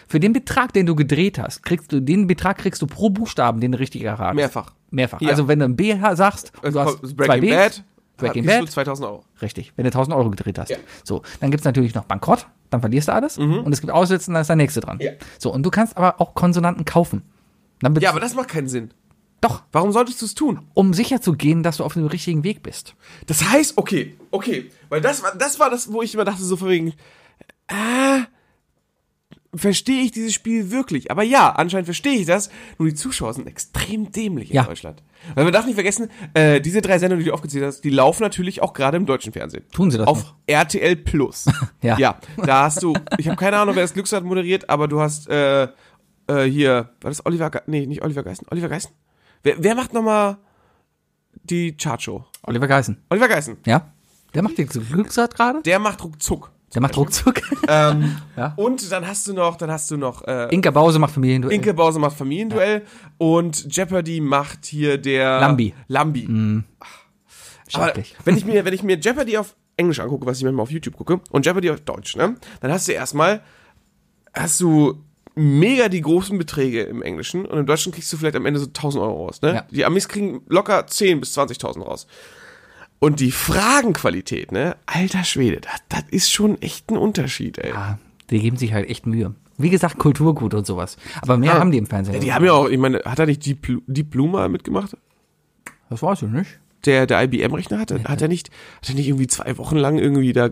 Für 0.08 0.20
den 0.20 0.32
Betrag, 0.32 0.72
den 0.72 0.86
du 0.86 0.94
gedreht 0.94 1.38
hast, 1.38 1.62
kriegst 1.62 1.92
du, 1.92 2.00
den 2.00 2.26
Betrag 2.26 2.58
kriegst 2.58 2.80
du 2.82 2.86
pro 2.86 3.10
Buchstaben, 3.10 3.60
den 3.60 3.72
du 3.72 3.78
richtig 3.78 4.02
erratest. 4.02 4.36
Mehrfach. 4.36 4.72
Mehrfach. 4.90 5.20
Ja. 5.20 5.30
Also 5.30 5.48
wenn 5.48 5.58
du 5.58 5.64
ein 5.66 5.76
B 5.76 5.96
sagst, 6.14 6.52
und 6.58 6.64
Also 6.66 6.78
du 6.78 6.84
hast 6.84 7.00
kommt 7.00 7.08
zwei 7.16 7.26
Breaking 7.26 7.50
Bs, 7.50 7.56
Bad. 7.56 7.84
Breaking 8.16 8.44
Bad, 8.46 8.70
2000 8.70 9.08
Euro. 9.08 9.24
richtig, 9.42 9.72
wenn 9.76 9.84
du 9.84 9.88
1000 9.88 10.16
Euro 10.16 10.30
gedreht 10.30 10.58
hast. 10.58 10.68
Ja. 10.70 10.76
So, 11.02 11.22
dann 11.40 11.50
gibt's 11.50 11.64
natürlich 11.64 11.94
noch 11.94 12.04
Bankrott, 12.04 12.46
dann 12.70 12.80
verlierst 12.80 13.08
du 13.08 13.12
alles 13.12 13.38
und 13.38 13.72
es 13.72 13.80
gibt 13.80 13.92
Aussetzen, 13.92 14.34
dann 14.34 14.42
ist 14.42 14.46
der 14.48 14.56
nächste 14.56 14.80
dran. 14.80 14.98
Ja. 15.00 15.12
So, 15.38 15.52
und 15.52 15.64
du 15.64 15.70
kannst 15.70 15.96
aber 15.96 16.20
auch 16.20 16.34
Konsonanten 16.34 16.84
kaufen. 16.84 17.22
Ja, 18.00 18.10
aber 18.10 18.20
das 18.20 18.34
macht 18.34 18.48
keinen 18.48 18.68
Sinn. 18.68 18.92
Doch, 19.40 19.62
Warum 19.72 19.92
solltest 19.92 20.22
du 20.22 20.26
es 20.26 20.34
tun? 20.34 20.60
um 20.72 20.94
sicher 20.94 21.20
zu 21.20 21.34
gehen, 21.34 21.62
dass 21.62 21.76
du 21.78 21.84
auf 21.84 21.92
dem 21.94 22.06
richtigen 22.06 22.44
Weg 22.44 22.62
bist. 22.62 22.94
Das 23.26 23.46
heißt, 23.50 23.76
okay, 23.76 24.16
okay, 24.30 24.70
weil 24.88 25.00
das 25.02 25.22
war 25.22 25.34
das, 25.36 25.58
war 25.60 25.68
das 25.68 25.92
wo 25.92 26.00
ich 26.00 26.14
immer 26.14 26.24
dachte, 26.24 26.42
so 26.42 26.56
von 26.56 26.68
wegen, 26.70 26.92
äh, 27.66 28.20
verstehe 29.54 30.02
ich 30.02 30.10
dieses 30.12 30.32
Spiel 30.34 30.70
wirklich? 30.70 31.10
Aber 31.10 31.22
ja, 31.22 31.50
anscheinend 31.50 31.86
verstehe 31.86 32.14
ich 32.18 32.26
das, 32.26 32.50
nur 32.78 32.88
die 32.88 32.94
Zuschauer 32.94 33.34
sind 33.34 33.46
extrem 33.46 34.10
dämlich 34.12 34.50
in 34.50 34.56
Ja. 34.56 34.64
Deutschland. 34.64 35.02
Weil 35.34 35.44
man 35.44 35.52
darf 35.52 35.64
nicht 35.66 35.74
vergessen, 35.74 36.10
äh, 36.34 36.60
diese 36.60 36.82
drei 36.82 36.98
Sendungen, 36.98 37.24
die 37.24 37.28
du 37.30 37.34
aufgezählt 37.34 37.64
hast, 37.64 37.82
die 37.82 37.90
laufen 37.90 38.22
natürlich 38.22 38.60
auch 38.62 38.72
gerade 38.74 38.96
im 38.96 39.06
deutschen 39.06 39.32
Fernsehen. 39.32 39.64
Tun 39.72 39.90
sie 39.90 39.98
das 39.98 40.06
Auf 40.06 40.22
noch? 40.24 40.34
RTL 40.46 40.96
Plus. 40.96 41.46
Ja. 41.82 41.98
Ja, 41.98 42.18
da 42.44 42.64
hast 42.64 42.82
du, 42.82 42.94
ich 43.18 43.26
habe 43.28 43.36
keine 43.36 43.58
Ahnung, 43.58 43.74
wer 43.74 43.82
das 43.82 43.92
Glücksrad 43.94 44.24
moderiert, 44.24 44.68
aber 44.70 44.88
du 44.88 45.00
hast 45.00 45.28
äh, 45.28 45.64
äh, 46.26 46.44
hier, 46.44 46.90
war 47.00 47.10
das 47.10 47.24
Oliver, 47.26 47.50
Ge 47.50 47.60
nee, 47.66 47.86
nicht 47.86 48.02
Oliver 48.02 48.22
Geißen, 48.22 48.46
Oliver 48.50 48.68
Geißen? 48.68 48.90
Wer, 49.42 49.56
wer 49.62 49.74
macht 49.74 49.92
nochmal 49.92 50.38
die 51.42 51.76
Chartshow? 51.76 52.24
Oliver 52.42 52.66
Geißen. 52.66 52.96
Oliver 53.10 53.28
Geißen. 53.28 53.58
Ja? 53.66 53.90
Der 54.34 54.42
macht 54.42 54.56
den 54.58 54.66
Glücksrad 54.66 55.34
gerade? 55.34 55.62
Der 55.62 55.78
macht 55.78 56.02
ruckzuck. 56.02 56.50
Der 56.74 56.82
macht 56.82 56.96
ruckzuck. 56.96 57.40
Ähm, 57.68 58.16
Ja. 58.36 58.52
Und 58.56 58.90
dann 58.90 59.06
hast 59.06 59.28
du 59.28 59.32
noch, 59.32 59.56
dann 59.56 59.70
hast 59.70 59.90
du 59.90 59.96
noch 59.96 60.22
äh, 60.26 60.52
Inka 60.52 60.70
Bause 60.72 60.98
macht 60.98 61.12
Familienduell. 61.14 61.54
Inke 61.54 61.72
Bause 61.72 61.98
macht 62.00 62.16
Familienduell 62.16 62.82
und 63.18 63.66
Jeopardy 63.74 64.20
macht 64.20 64.64
hier 64.66 64.98
der 64.98 65.38
Lambi. 65.40 65.72
Lambi. 65.86 66.26
Aber 67.72 67.84
Schrecklich. 67.86 68.16
wenn 68.24 68.36
ich 68.36 68.44
mir, 68.44 68.64
wenn 68.64 68.74
ich 68.74 68.82
mir 68.82 68.96
Jeopardy 68.98 69.38
auf 69.38 69.54
Englisch 69.76 70.00
angucke, 70.00 70.26
was 70.26 70.38
ich 70.38 70.44
manchmal 70.44 70.64
auf 70.64 70.70
YouTube 70.70 70.96
gucke, 70.96 71.20
und 71.30 71.46
Jeopardy 71.46 71.70
auf 71.70 71.80
Deutsch, 71.80 72.16
ne, 72.16 72.34
dann 72.60 72.72
hast 72.72 72.88
du 72.88 72.92
erstmal, 72.92 73.40
hast 74.34 74.60
du 74.60 75.02
mega 75.36 75.88
die 75.88 76.00
großen 76.00 76.38
Beträge 76.38 76.82
im 76.82 77.02
Englischen 77.02 77.44
und 77.46 77.58
im 77.58 77.66
Deutschen 77.66 77.90
kriegst 77.92 78.12
du 78.12 78.16
vielleicht 78.16 78.36
am 78.36 78.46
Ende 78.46 78.60
so 78.60 78.66
1000 78.66 79.02
Euro 79.02 79.26
raus, 79.26 79.42
ne? 79.42 79.54
Ja. 79.54 79.66
Die 79.70 79.84
Amis 79.84 80.08
kriegen 80.08 80.42
locker 80.48 80.86
10 80.86 81.20
bis 81.20 81.36
20.000 81.36 81.82
raus. 81.82 82.06
Und 83.04 83.20
die 83.20 83.30
Fragenqualität, 83.30 84.52
ne, 84.52 84.76
alter 84.86 85.24
Schwede, 85.24 85.60
das, 85.60 85.74
das 85.88 86.04
ist 86.10 86.30
schon 86.32 86.60
echt 86.62 86.90
ein 86.90 86.96
Unterschied, 86.96 87.58
ey. 87.58 87.70
Ja, 87.70 87.98
die 88.30 88.40
geben 88.40 88.56
sich 88.56 88.72
halt 88.72 88.88
echt 88.88 89.06
Mühe. 89.06 89.34
Wie 89.56 89.70
gesagt, 89.70 89.98
Kulturgut 89.98 90.54
und 90.54 90.66
sowas. 90.66 90.96
Aber 91.22 91.36
mehr 91.36 91.54
haben 91.54 91.70
die 91.70 91.78
im 91.78 91.86
Fernsehen. 91.86 92.14
Ja, 92.14 92.20
die 92.20 92.32
haben 92.32 92.44
ja 92.44 92.52
auch, 92.52 92.68
ich 92.68 92.78
meine, 92.78 92.98
hat 93.04 93.18
er 93.20 93.26
nicht 93.26 93.44
Deep, 93.46 93.62
Blue- 93.62 93.82
Deep 93.86 94.10
Blue 94.10 94.28
mal 94.28 94.48
mitgemacht? 94.48 94.96
das 95.90 96.02
weiß 96.02 96.22
ich 96.22 96.28
nicht. 96.28 96.58
Der, 96.86 97.06
der 97.06 97.22
IBM-Rechner 97.22 97.78
hatte, 97.78 98.02
hat 98.04 98.20
er 98.20 98.28
nicht, 98.28 98.50
hat 98.82 98.88
er 98.88 98.94
nicht 98.96 99.06
irgendwie 99.08 99.26
zwei 99.28 99.56
Wochen 99.58 99.76
lang 99.76 99.98
irgendwie 99.98 100.32
da 100.32 100.50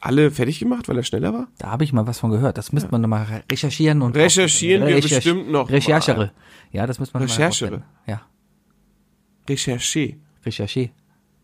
alle 0.00 0.30
fertig 0.30 0.58
gemacht, 0.58 0.88
weil 0.88 0.96
er 0.96 1.02
schneller 1.04 1.32
war? 1.32 1.48
Da 1.58 1.68
habe 1.70 1.84
ich 1.84 1.92
mal 1.92 2.06
was 2.06 2.18
von 2.18 2.30
gehört. 2.30 2.58
Das 2.58 2.72
müsste 2.72 2.90
man 2.90 3.00
nochmal 3.00 3.24
re- 3.24 3.42
recherchieren 3.50 4.02
und. 4.02 4.16
Recherchieren 4.16 4.86
wir 4.86 5.00
bestimmt 5.00 5.50
noch 5.50 5.68
mal. 5.68 5.74
Recherchere. 5.76 6.32
Ja, 6.72 6.86
das 6.86 6.98
müsste 6.98 7.14
man 7.16 7.22
mal 7.22 7.32
Recherchere. 7.32 7.70
herausfinden. 7.70 7.84
Ja, 8.06 8.22
Recherché. 9.48 10.16
Recherche. 10.44 10.90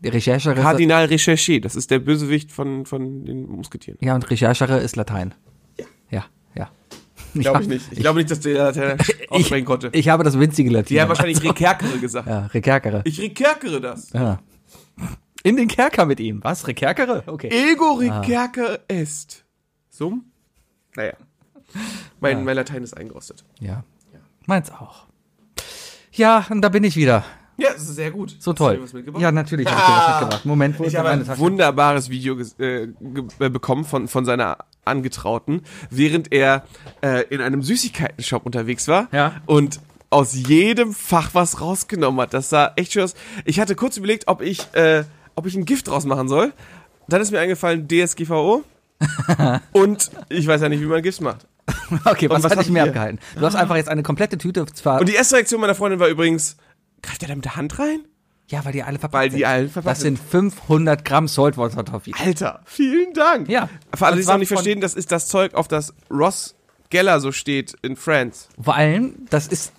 Recherchere. 0.03 0.55
Kardinal 0.55 1.05
Recherché, 1.05 1.59
das 1.59 1.75
ist 1.75 1.91
der 1.91 1.99
Bösewicht 1.99 2.51
von, 2.51 2.85
von 2.85 3.25
den 3.25 3.47
Musketieren. 3.47 3.97
Ja, 4.01 4.15
und 4.15 4.29
Recherchere 4.29 4.79
ist 4.79 4.95
Latein. 4.95 5.33
Ja. 5.77 5.85
Ja, 6.09 6.25
ja. 6.55 6.71
Glaube 7.33 7.63
ich 7.63 7.67
nicht. 7.67 7.85
Ich 7.91 7.99
glaube 7.99 8.19
nicht, 8.19 8.31
dass 8.31 8.39
der, 8.39 8.71
der 8.71 8.97
aussprechen 9.29 9.65
konnte. 9.65 9.89
Ich 9.93 10.09
habe 10.09 10.23
das 10.23 10.39
winzige 10.39 10.69
Latin. 10.69 10.95
Die 10.95 11.01
haben 11.01 11.09
wahrscheinlich 11.09 11.43
Rekerkere 11.43 11.99
gesagt. 11.99 12.27
Ja, 12.27 12.45
Rekerkere. 12.47 13.01
Ich 13.05 13.19
rekerkere 13.19 13.81
das. 13.81 14.11
Ja. 14.13 14.39
In 15.43 15.55
den 15.55 15.67
Kerker 15.67 16.05
mit 16.05 16.19
ihm. 16.19 16.43
Was? 16.43 16.67
Rekerkere? 16.67 17.23
Okay. 17.27 17.49
Ego 17.49 17.93
rekerker 17.93 18.79
est. 18.87 19.45
Sum? 19.89 20.25
Naja. 20.95 21.13
Mein, 22.19 22.43
mein 22.43 22.55
Latein 22.55 22.83
ist 22.83 22.95
eingerostet. 22.97 23.45
Ja. 23.59 23.83
Meins 24.45 24.71
auch. 24.71 25.05
Ja, 26.11 26.45
und 26.49 26.61
da 26.61 26.69
bin 26.69 26.83
ich 26.83 26.95
wieder. 26.95 27.23
Ja, 27.59 27.73
das 27.73 27.81
ist 27.83 27.95
sehr 27.95 28.11
gut. 28.11 28.29
So 28.31 28.35
Hast 28.37 28.45
du 28.47 28.53
toll. 28.53 28.77
dir 28.77 28.83
was 28.83 28.93
mitgebracht? 28.93 29.21
Ja, 29.21 29.31
natürlich 29.31 29.67
habe 29.67 29.79
ich 29.79 29.85
dir 29.87 29.93
was 29.93 30.19
mitgebracht. 30.21 30.45
Moment, 30.45 30.79
wo 30.79 30.83
Ich 30.85 30.95
habe 30.95 31.09
ein 31.09 31.25
Tasche? 31.25 31.39
wunderbares 31.39 32.09
Video 32.09 32.37
äh, 32.59 32.83
äh, 32.83 33.49
bekommen 33.49 33.83
von, 33.85 34.07
von 34.07 34.25
seiner 34.25 34.57
Angetrauten, 34.85 35.61
während 35.89 36.31
er 36.31 36.63
äh, 37.01 37.23
in 37.29 37.41
einem 37.41 37.61
Süßigkeiten-Shop 37.61 38.45
unterwegs 38.45 38.87
war 38.87 39.07
Ja. 39.11 39.33
und 39.45 39.79
aus 40.09 40.33
jedem 40.33 40.93
Fach 40.93 41.29
was 41.33 41.61
rausgenommen 41.61 42.19
hat. 42.21 42.33
Das 42.33 42.49
sah 42.49 42.71
echt 42.75 42.93
schön 42.93 43.03
aus. 43.03 43.13
Ich 43.45 43.59
hatte 43.59 43.75
kurz 43.75 43.97
überlegt, 43.97 44.27
ob 44.27 44.41
ich, 44.41 44.61
äh, 44.73 45.03
ob 45.35 45.45
ich 45.45 45.55
ein 45.55 45.65
Gift 45.65 45.87
draus 45.87 46.05
machen 46.05 46.27
soll. 46.27 46.53
Dann 47.07 47.21
ist 47.21 47.31
mir 47.31 47.39
eingefallen 47.39 47.87
DSGVO. 47.87 48.63
und 49.71 50.11
ich 50.29 50.47
weiß 50.47 50.61
ja 50.61 50.69
nicht, 50.69 50.81
wie 50.81 50.85
man 50.85 51.01
Gifts 51.01 51.21
macht. 51.21 51.47
Okay, 52.05 52.29
was, 52.29 52.37
Und 52.37 52.43
was 52.43 52.57
hat 52.57 52.57
mehr 52.57 52.65
ich 52.65 52.71
hier? 52.71 52.83
abgehalten? 52.83 53.19
Du 53.35 53.41
hast 53.45 53.55
einfach 53.55 53.75
jetzt 53.75 53.89
eine 53.89 54.01
komplette 54.03 54.37
Tüte 54.37 54.65
zwar. 54.65 54.99
Und 54.99 55.07
die 55.07 55.13
erste 55.13 55.35
Reaktion 55.35 55.61
meiner 55.61 55.75
Freundin 55.75 55.99
war 55.99 56.07
übrigens, 56.07 56.57
greift 57.01 57.21
er 57.23 57.29
da 57.29 57.35
mit 57.35 57.45
der 57.45 57.55
Hand 57.55 57.79
rein? 57.79 58.01
ja, 58.51 58.65
weil 58.65 58.71
die 58.73 58.81
alle 58.81 58.97
verpackt 58.97 59.13
Weil 59.13 59.29
sind. 59.29 59.37
die 59.37 59.45
allen 59.45 59.69
verpackt 59.69 59.91
Das 59.91 60.01
sind 60.01 60.17
500 60.17 61.05
Gramm 61.05 61.27
Saltwater 61.27 61.85
Toffee. 61.85 62.13
Alter, 62.17 62.61
vielen 62.65 63.13
Dank. 63.13 63.47
Ja. 63.47 63.69
Für 63.93 64.07
alle, 64.07 64.15
die 64.15 64.21
es 64.23 64.27
noch 64.27 64.39
nicht 64.39 64.47
verstehen, 64.47 64.81
das 64.81 64.95
ist 64.95 65.11
das 65.11 65.27
Zeug, 65.27 65.53
auf 65.53 65.67
das 65.67 65.93
Ross 66.09 66.55
Geller 66.89 67.19
so 67.19 67.31
steht 67.31 67.75
in 67.83 67.95
France. 67.95 68.47
Vor 68.59 68.75
allem, 68.75 69.27
das 69.29 69.45
ist 69.45 69.73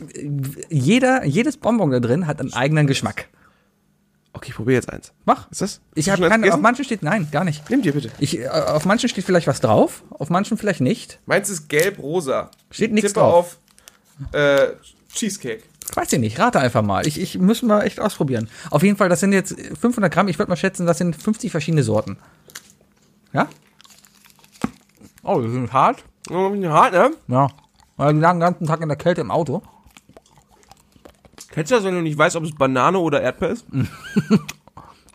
jeder, 0.68 1.24
jedes 1.24 1.56
Bonbon 1.56 1.90
da 1.90 1.98
drin 1.98 2.28
hat 2.28 2.38
einen 2.38 2.52
eigenen 2.52 2.86
Geschmack. 2.86 3.28
Okay, 4.32 4.50
ich 4.50 4.54
probiere 4.54 4.76
jetzt 4.76 4.88
eins. 4.92 5.12
Mach. 5.24 5.50
Ist 5.50 5.60
das? 5.60 5.80
Ich 5.96 6.08
habe 6.08 6.28
keine. 6.28 6.54
Auf 6.54 6.60
manchen 6.60 6.84
steht 6.84 7.02
nein, 7.02 7.26
gar 7.32 7.42
nicht. 7.42 7.68
Nimm 7.68 7.82
dir 7.82 7.92
bitte. 7.92 8.10
Ich, 8.20 8.38
äh, 8.38 8.46
auf 8.46 8.84
manchen 8.84 9.08
steht 9.08 9.24
vielleicht 9.24 9.48
was 9.48 9.60
drauf, 9.60 10.04
auf 10.10 10.30
manchen 10.30 10.56
vielleicht 10.56 10.80
nicht. 10.80 11.18
Meins 11.26 11.50
ist 11.50 11.68
gelb-rosa. 11.68 12.52
Steht 12.70 12.92
nichts 12.92 13.12
drauf. 13.14 13.58
auf 14.30 14.32
äh, 14.32 14.68
Cheesecake. 15.12 15.64
Weiß 15.94 16.12
ich 16.12 16.20
nicht, 16.20 16.38
rate 16.38 16.60
einfach 16.60 16.82
mal. 16.82 17.06
Ich, 17.06 17.20
ich 17.20 17.38
muss 17.38 17.62
mal 17.62 17.82
echt 17.82 17.98
ausprobieren. 17.98 18.48
Auf 18.70 18.82
jeden 18.82 18.96
Fall, 18.96 19.08
das 19.08 19.20
sind 19.20 19.32
jetzt 19.32 19.54
500 19.80 20.12
Gramm. 20.12 20.28
Ich 20.28 20.38
würde 20.38 20.50
mal 20.50 20.56
schätzen, 20.56 20.86
das 20.86 20.98
sind 20.98 21.16
50 21.16 21.50
verschiedene 21.50 21.82
Sorten. 21.82 22.16
Ja? 23.32 23.48
Oh, 25.22 25.40
die 25.40 25.50
sind 25.50 25.72
hart. 25.72 26.04
Oh, 26.30 26.54
hart, 26.68 26.92
ne? 26.92 27.10
Ja. 27.28 27.48
Weil 27.96 28.14
die 28.14 28.20
lagen 28.20 28.38
den 28.38 28.46
ganzen 28.46 28.66
Tag 28.66 28.80
in 28.80 28.88
der 28.88 28.96
Kälte 28.96 29.20
im 29.20 29.30
Auto. 29.30 29.62
Kennst 31.50 31.72
du 31.72 31.74
das, 31.76 31.84
wenn 31.84 31.94
du 31.94 32.02
nicht 32.02 32.16
weißt, 32.16 32.36
ob 32.36 32.44
es 32.44 32.54
Banane 32.54 32.98
oder 32.98 33.20
Erdbeer 33.20 33.50
ist? 33.50 33.66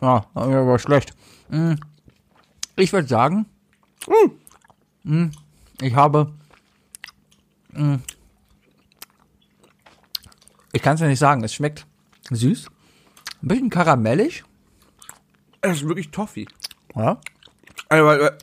Ja, 0.00 0.26
aber 0.34 0.78
schlecht. 0.78 1.14
Mm. 1.48 1.74
Ich 2.76 2.92
würde 2.92 3.08
sagen, 3.08 3.46
mm, 5.04 5.26
ich 5.80 5.94
habe. 5.94 6.32
Ich 10.76 10.82
kann 10.82 10.96
es 10.96 11.00
ja 11.00 11.06
nicht 11.08 11.18
sagen. 11.18 11.42
Es 11.42 11.54
schmeckt 11.54 11.86
süß, 12.30 12.66
ein 13.42 13.48
bisschen 13.48 13.70
karamellig. 13.70 14.44
Das 15.62 15.78
ist 15.78 15.88
wirklich 15.88 16.10
Toffee. 16.10 16.46
Ja, 16.94 17.18
Also, 17.88 18.04
weil, 18.04 18.38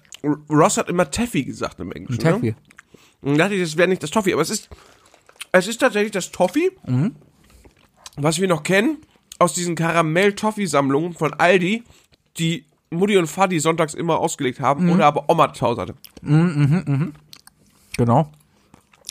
Ross 0.49 0.77
hat 0.77 0.89
immer 0.89 1.11
Taffy 1.11 1.43
gesagt 1.43 1.79
im 1.79 1.91
Englischen. 1.91 2.19
Taffy. 2.21 2.51
Ne? 2.51 2.55
Und 3.21 3.37
dachte 3.37 3.53
ich, 3.53 3.61
das 3.61 3.77
wäre 3.77 3.87
nicht 3.87 4.01
das 4.01 4.09
Toffee, 4.09 4.33
aber 4.33 4.41
es 4.41 4.49
ist, 4.49 4.67
es 5.51 5.67
ist 5.67 5.77
tatsächlich 5.79 6.11
das 6.11 6.31
Toffee, 6.31 6.71
Mhm. 6.87 7.15
was 8.17 8.39
wir 8.41 8.47
noch 8.47 8.63
kennen 8.63 8.97
aus 9.37 9.53
diesen 9.53 9.75
Karamell-Toffee-Sammlungen 9.75 11.13
von 11.13 11.35
Aldi, 11.35 11.83
die 12.37 12.65
Mutti 12.89 13.15
und 13.17 13.27
Fadi 13.27 13.59
sonntags 13.59 13.93
immer 13.93 14.17
ausgelegt 14.17 14.59
Mhm. 14.59 14.63
haben 14.63 14.89
oder 14.89 15.05
aber 15.05 15.29
Oma 15.29 15.53
zu 15.53 15.67
Hause 15.67 15.81
hatte. 15.81 15.95
Genau. 17.97 18.31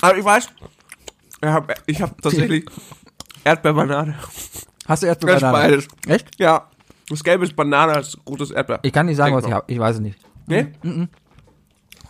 Aber 0.00 0.16
ich 0.18 0.24
weiß, 0.24 0.48
ich 1.40 1.48
habe 1.48 1.74
ich 1.87 2.02
hab 2.02 2.20
tatsächlich 2.20 2.64
Erdbeerbanane. 3.44 4.14
Hast 4.87 5.02
du 5.02 5.07
ist 5.07 5.20
beides. 5.40 5.88
Echt? 6.07 6.28
Ja, 6.38 6.68
das 7.09 7.22
Gelbe 7.22 7.44
ist 7.44 7.55
Banane, 7.57 7.94
das 7.94 8.16
rote 8.28 8.44
ist 8.44 8.50
Erdbeer. 8.50 8.81
Ich 8.83 8.92
kann 8.92 9.07
nicht 9.07 9.16
sagen, 9.16 9.35
was 9.35 9.42
Denk 9.42 9.50
ich 9.50 9.55
noch. 9.55 9.62
habe. 9.62 9.72
Ich 9.72 9.78
weiß 9.78 9.94
es 9.96 10.00
nicht. 10.00 10.18
Nee? 10.46 10.72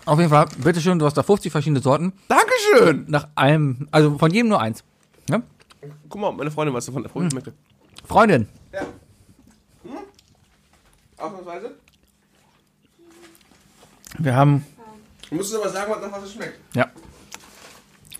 Auf 0.04 0.18
jeden 0.18 0.30
Fall, 0.30 0.46
bitteschön, 0.58 0.98
du 0.98 1.04
hast 1.06 1.14
da 1.16 1.22
50 1.22 1.52
verschiedene 1.52 1.80
Sorten. 1.80 2.12
Dankeschön! 2.28 3.04
Nach 3.08 3.28
einem, 3.34 3.88
also 3.92 4.18
von 4.18 4.32
jedem 4.32 4.48
nur 4.48 4.60
eins. 4.60 4.82
Ja? 5.30 5.42
Guck 6.08 6.20
mal, 6.20 6.32
meine 6.32 6.50
Freundin 6.50 6.74
was 6.74 6.86
davon 6.86 7.04
erfreuen 7.04 7.30
möchte. 7.32 7.52
Freundin, 8.04 8.48
Ja. 8.72 8.80
Hm? 9.84 9.98
Ausnahmsweise? 11.18 11.76
wir 14.18 14.34
haben, 14.34 14.64
Du 15.28 15.36
musst 15.36 15.54
aber 15.54 15.68
sagen, 15.68 15.90
was 15.92 16.02
nach 16.02 16.12
was 16.12 16.24
es 16.24 16.32
schmeckt. 16.32 16.58
ja. 16.74 16.86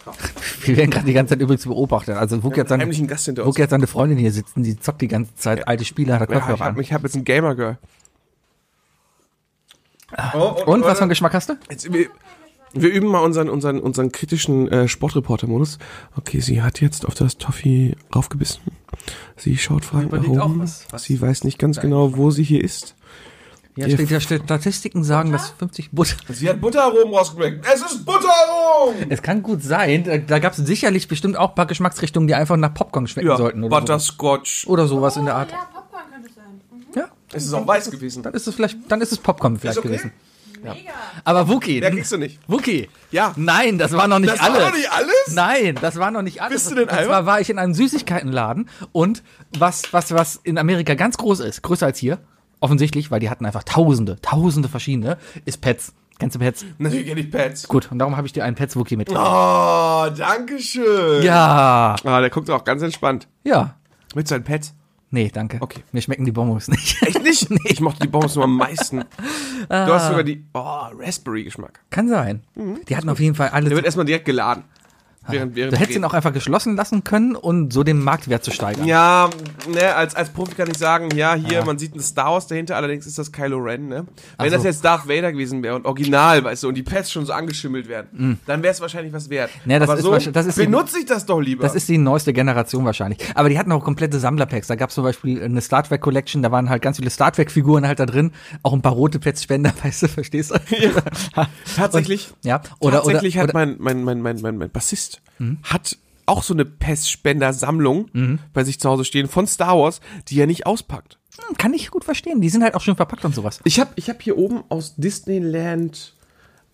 Wir 0.64 0.76
werden 0.76 0.90
gerade 0.90 1.06
die 1.06 1.12
ganze 1.12 1.34
Zeit 1.34 1.40
übrigens 1.40 1.64
beobachtet. 1.64 2.16
Also, 2.16 2.42
Wuk 2.42 2.56
Ja, 2.56 2.62
jetzt 2.62 2.68
seine, 2.70 2.86
Wuk 2.86 3.58
jetzt 3.58 3.70
seine 3.70 3.86
Freundin 3.86 4.18
hier 4.18 4.32
sitzen, 4.32 4.62
die 4.62 4.78
zockt 4.78 5.00
die 5.02 5.08
ganze 5.08 5.34
Zeit 5.34 5.66
alte 5.66 5.84
Spiele, 5.84 6.14
hat 6.14 6.28
er 6.28 6.34
Ja, 6.34 6.40
Kopfhörer 6.40 6.54
ich 6.54 6.60
habe 6.60 6.80
an. 6.80 6.94
hab 6.94 7.02
jetzt 7.02 7.16
ein 7.16 7.24
Gamer-Girl. 7.24 7.78
Oh, 10.34 10.56
oh, 10.66 10.72
Und, 10.72 10.84
was 10.84 10.98
für 10.98 11.02
einen 11.02 11.08
Geschmack 11.08 11.34
hast 11.34 11.48
du? 11.48 11.54
Jetzt, 11.70 11.92
wir, 11.92 12.08
wir 12.74 12.90
üben 12.90 13.08
mal 13.08 13.20
unseren, 13.20 13.48
unseren, 13.48 13.80
unseren 13.80 14.12
kritischen 14.12 14.68
äh, 14.68 14.88
Sportreporter-Modus. 14.88 15.78
Okay, 16.16 16.40
sie 16.40 16.62
hat 16.62 16.80
jetzt 16.80 17.06
auf 17.06 17.14
das 17.14 17.38
Toffee 17.38 17.96
raufgebissen. 18.14 18.62
Sie 19.36 19.56
schaut 19.56 19.84
fragend 19.84 20.12
nach 20.12 20.26
oben. 20.26 20.66
Sie 20.96 21.20
weiß 21.20 21.44
nicht 21.44 21.58
ganz 21.58 21.80
genau, 21.80 22.16
wo 22.16 22.30
sie 22.30 22.44
hier 22.44 22.62
ist. 22.62 22.94
Ja, 23.74 23.88
steht 23.88 24.10
ja 24.10 24.20
Statistiken 24.20 25.02
sagen, 25.02 25.32
dass 25.32 25.50
50 25.58 25.92
Butter. 25.92 26.16
Sie 26.28 26.46
hat 26.48 26.60
Butteraromen 26.60 27.14
rausgeschmeckt. 27.14 27.64
Es 27.66 27.80
ist 27.80 28.04
Butteraromen! 28.04 29.10
Es 29.10 29.22
kann 29.22 29.42
gut 29.42 29.62
sein, 29.62 30.04
da, 30.04 30.18
da 30.18 30.38
gab 30.40 30.52
es 30.52 30.58
sicherlich 30.58 31.08
bestimmt 31.08 31.38
auch 31.38 31.50
ein 31.50 31.54
paar 31.54 31.66
Geschmacksrichtungen, 31.66 32.26
die 32.26 32.34
einfach 32.34 32.56
nach 32.58 32.74
Popcorn 32.74 33.06
schmecken 33.06 33.34
sollten 33.36 33.64
oder, 33.64 33.74
so. 33.76 33.80
Butterscotch. 33.80 34.66
oder 34.66 34.86
sowas 34.86 35.16
in 35.16 35.24
der 35.24 35.36
Art. 35.36 35.52
Ja, 35.52 35.66
Popcorn 35.72 36.02
könnte 36.12 36.28
es 36.28 36.34
sein. 36.34 36.60
Mhm. 36.70 36.84
Ja, 36.94 37.08
Es 37.32 37.44
ist 37.46 37.54
auch 37.54 37.66
weiß 37.66 37.90
gewesen. 37.90 38.22
dann 38.22 38.34
ist 38.34 38.46
es 38.46 38.54
vielleicht, 38.54 38.76
dann 38.88 39.00
ist 39.00 39.10
es 39.12 39.18
Popcorn 39.18 39.58
vielleicht 39.58 39.78
okay. 39.78 39.88
gewesen. 39.88 40.12
Aber 41.24 41.48
Wookie, 41.48 41.80
Mehr 41.80 41.90
kriegst 41.90 42.12
du 42.12 42.18
nicht. 42.18 42.38
Wookie. 42.46 42.88
Ja. 43.10 43.32
Nein, 43.36 43.78
das 43.78 43.92
war 43.92 44.06
noch 44.06 44.18
nicht 44.20 44.32
Das 44.32 44.40
war 44.40 44.50
alles. 44.50 44.64
noch 44.66 44.76
nicht 44.76 44.92
alles? 44.92 45.34
Nein, 45.34 45.78
das 45.80 45.96
war 45.96 46.10
noch 46.10 46.22
nicht 46.22 46.40
alles. 46.40 46.54
Bist 46.54 46.70
du 46.70 46.74
denn 46.76 46.88
und 46.88 47.04
zwar 47.04 47.26
war 47.26 47.40
ich 47.40 47.50
in 47.50 47.58
einem 47.58 47.74
Süßigkeitenladen 47.74 48.68
und 48.92 49.22
was, 49.58 49.92
was, 49.92 50.12
was 50.12 50.36
in 50.44 50.58
Amerika 50.58 50.94
ganz 50.94 51.16
groß 51.16 51.40
ist, 51.40 51.62
größer 51.62 51.86
als 51.86 51.98
hier, 51.98 52.18
offensichtlich, 52.62 53.10
weil 53.10 53.20
die 53.20 53.30
hatten 53.30 53.44
einfach 53.46 53.62
tausende, 53.64 54.20
tausende 54.22 54.68
verschiedene, 54.68 55.18
ist 55.44 55.60
Pets. 55.60 55.92
Kennst 56.18 56.36
du 56.36 56.40
Pets? 56.40 56.64
Natürlich 56.78 57.06
kenne 57.08 57.20
ich 57.20 57.30
Pets. 57.30 57.66
Gut, 57.68 57.90
und 57.90 57.98
darum 57.98 58.16
habe 58.16 58.26
ich 58.26 58.32
dir 58.32 58.44
einen 58.44 58.54
Pets 58.54 58.76
Wookie 58.76 58.96
mitgebracht. 58.96 60.10
Oh, 60.12 60.14
danke 60.16 60.58
schön. 60.60 61.22
Ja, 61.22 61.96
Ah, 62.04 62.20
der 62.20 62.30
guckt 62.30 62.48
auch 62.50 62.64
ganz 62.64 62.82
entspannt. 62.82 63.26
ja. 63.44 63.74
Mit 64.14 64.28
seinen 64.28 64.44
Pets? 64.44 64.74
Nee, 65.10 65.30
danke. 65.32 65.56
Okay. 65.60 65.82
Mir 65.92 66.02
schmecken 66.02 66.24
die 66.26 66.32
Bonbons 66.32 66.68
nicht. 66.68 67.00
Echt 67.02 67.22
nicht? 67.22 67.48
Ich 67.64 67.80
mochte 67.80 68.00
die 68.00 68.08
Bonbons 68.08 68.34
nur 68.34 68.44
am 68.44 68.56
meisten. 68.56 69.04
Du 69.68 69.74
hast 69.92 70.08
sogar 70.08 70.22
die, 70.22 70.44
oh, 70.52 70.86
Raspberry-Geschmack. 70.98 71.80
Kann 71.90 72.08
sein. 72.08 72.42
Die 72.88 72.94
hatten 72.96 73.08
auf 73.08 73.20
jeden 73.20 73.34
Fall 73.34 73.48
alle. 73.48 73.68
Der 73.68 73.76
wird 73.76 73.86
erstmal 73.86 74.04
direkt 74.06 74.26
geladen. 74.26 74.64
Während, 75.28 75.54
während 75.54 75.72
Du 75.74 75.78
hättest 75.78 75.96
ihn 75.96 76.04
auch 76.04 76.14
einfach 76.14 76.32
geschlossen 76.32 76.74
lassen 76.76 77.04
können 77.04 77.36
und 77.36 77.72
so 77.72 77.84
den 77.84 78.00
Marktwert 78.02 78.42
zu 78.42 78.50
steigern. 78.50 78.86
Ja, 78.86 79.30
ne, 79.72 79.94
als, 79.94 80.16
als 80.16 80.30
Profi 80.30 80.54
kann 80.54 80.68
ich 80.70 80.78
sagen, 80.78 81.10
ja, 81.14 81.34
hier, 81.34 81.64
man 81.64 81.78
sieht 81.78 81.94
ein 81.94 82.00
Star 82.00 82.32
Wars 82.32 82.48
dahinter, 82.48 82.76
allerdings 82.76 83.06
ist 83.06 83.18
das 83.18 83.30
Kylo 83.30 83.58
Ren, 83.58 83.86
ne? 83.88 84.06
Wenn 84.38 84.50
so. 84.50 84.56
das 84.56 84.64
jetzt 84.64 84.84
Darth 84.84 85.08
Vader 85.08 85.30
gewesen 85.32 85.62
wäre 85.62 85.76
und 85.76 85.86
original, 85.86 86.42
weißt 86.42 86.64
du, 86.64 86.68
und 86.68 86.74
die 86.74 86.82
Pets 86.82 87.12
schon 87.12 87.24
so 87.24 87.32
angeschimmelt 87.32 87.88
werden, 87.88 88.40
dann 88.46 88.62
wäre 88.62 88.72
es 88.72 88.80
wahrscheinlich 88.80 89.12
was 89.12 89.30
wert. 89.30 89.50
Ne, 89.64 89.78
das 89.78 89.88
Aber 89.88 89.98
ist 89.98 90.04
so 90.04 90.30
das 90.32 90.46
ist 90.46 90.58
die- 90.58 90.64
benutze 90.64 90.98
ich 90.98 91.06
das 91.06 91.24
doch 91.24 91.40
lieber. 91.40 91.62
Das 91.62 91.74
ist 91.74 91.88
die 91.88 91.98
neueste 91.98 92.32
Generation 92.32 92.84
wahrscheinlich. 92.84 93.18
Aber 93.36 93.48
die 93.48 93.58
hatten 93.58 93.70
auch 93.72 93.84
komplette 93.84 94.18
Sammlerpacks. 94.18 94.66
Da 94.66 94.74
gab 94.74 94.88
es 94.88 94.94
zum 94.96 95.04
Beispiel 95.04 95.42
eine 95.42 95.60
Star 95.60 95.84
Trek 95.84 96.00
Collection, 96.00 96.42
da 96.42 96.50
waren 96.50 96.68
halt 96.68 96.82
ganz 96.82 96.96
viele 96.96 97.10
Star 97.10 97.30
Trek 97.32 97.50
Figuren 97.50 97.86
halt 97.86 98.00
da 98.00 98.06
drin. 98.06 98.32
Auch 98.62 98.72
ein 98.72 98.82
paar 98.82 98.92
rote 98.92 99.18
Pets-Spender, 99.20 99.72
weißt 99.82 100.02
du, 100.02 100.08
verstehst 100.08 100.50
du? 100.50 100.56
Tatsächlich, 101.76 102.30
Und, 102.30 102.44
ja, 102.44 102.60
oder, 102.80 102.98
tatsächlich 102.98 103.34
oder, 103.36 103.42
hat 103.44 103.50
oder, 103.50 103.58
mein, 103.66 103.76
mein, 103.78 104.04
mein, 104.04 104.20
mein, 104.22 104.40
mein, 104.40 104.58
mein 104.58 104.70
Bassist 104.70 105.11
hat 105.64 105.98
auch 106.26 106.42
so 106.42 106.54
eine 106.54 106.64
Pestspender-Sammlung 106.64 108.38
bei 108.52 108.64
sich 108.64 108.78
zu 108.80 108.88
Hause 108.88 109.04
stehen 109.04 109.28
von 109.28 109.46
Star 109.46 109.76
Wars, 109.78 110.00
die 110.28 110.38
er 110.40 110.46
nicht 110.46 110.66
auspackt. 110.66 111.18
Hm, 111.48 111.56
kann 111.56 111.74
ich 111.74 111.90
gut 111.90 112.04
verstehen. 112.04 112.40
Die 112.40 112.48
sind 112.48 112.62
halt 112.62 112.74
auch 112.74 112.80
schön 112.80 112.96
verpackt 112.96 113.24
und 113.24 113.34
sowas. 113.34 113.60
Ich 113.64 113.80
habe 113.80 113.90
ich 113.96 114.08
hab 114.10 114.22
hier 114.22 114.36
oben 114.38 114.62
aus 114.68 114.94
Disneyland 114.96 116.14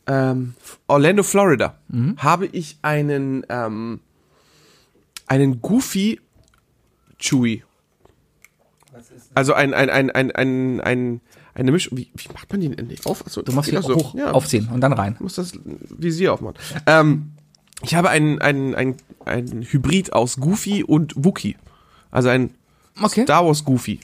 ähm, 0.07 0.55
Orlando, 0.87 1.23
Florida, 1.23 1.79
habe 2.19 2.47
ich 2.47 2.79
einen, 2.83 3.45
ähm, 3.49 4.01
einen 5.27 5.61
Goofy 5.61 6.21
Chewy. 7.19 7.63
Also 9.35 9.53
ein, 9.55 9.75
ein, 9.75 9.91
ein, 9.91 10.11
ein, 10.11 10.31
ein, 10.33 10.81
ein 10.81 11.21
eine 11.55 11.73
Mischung. 11.73 11.99
Wie, 11.99 12.11
wie 12.15 12.29
macht 12.33 12.51
man 12.53 12.61
den 12.61 12.77
denn 12.77 12.87
nicht 12.87 13.05
auf? 13.05 13.27
Achso, 13.27 13.43
Du 13.43 13.53
musst 13.53 13.69
geht 13.71 13.81
hier 13.81 13.83
so? 13.83 13.97
hoch 13.97 14.15
Ja, 14.15 14.31
aufziehen 14.31 14.69
und 14.73 14.81
dann 14.81 14.93
rein. 14.93 15.17
muss 15.19 15.35
das 15.35 15.53
Visier 15.65 16.33
aufmachen. 16.33 16.57
Ähm, 16.87 17.33
ich 17.83 17.95
habe 17.95 18.11
einen, 18.11 18.41
einen, 18.41 18.75
einen, 18.75 18.97
einen 19.25 19.63
Hybrid 19.63 20.13
aus 20.13 20.37
Goofy 20.39 20.83
und 20.85 21.15
Wookie. 21.17 21.57
Also 22.11 22.29
ein 22.29 22.51
Okay. 23.01 23.23
Star 23.23 23.47
Wars 23.47 23.65
Goofy. 23.65 24.01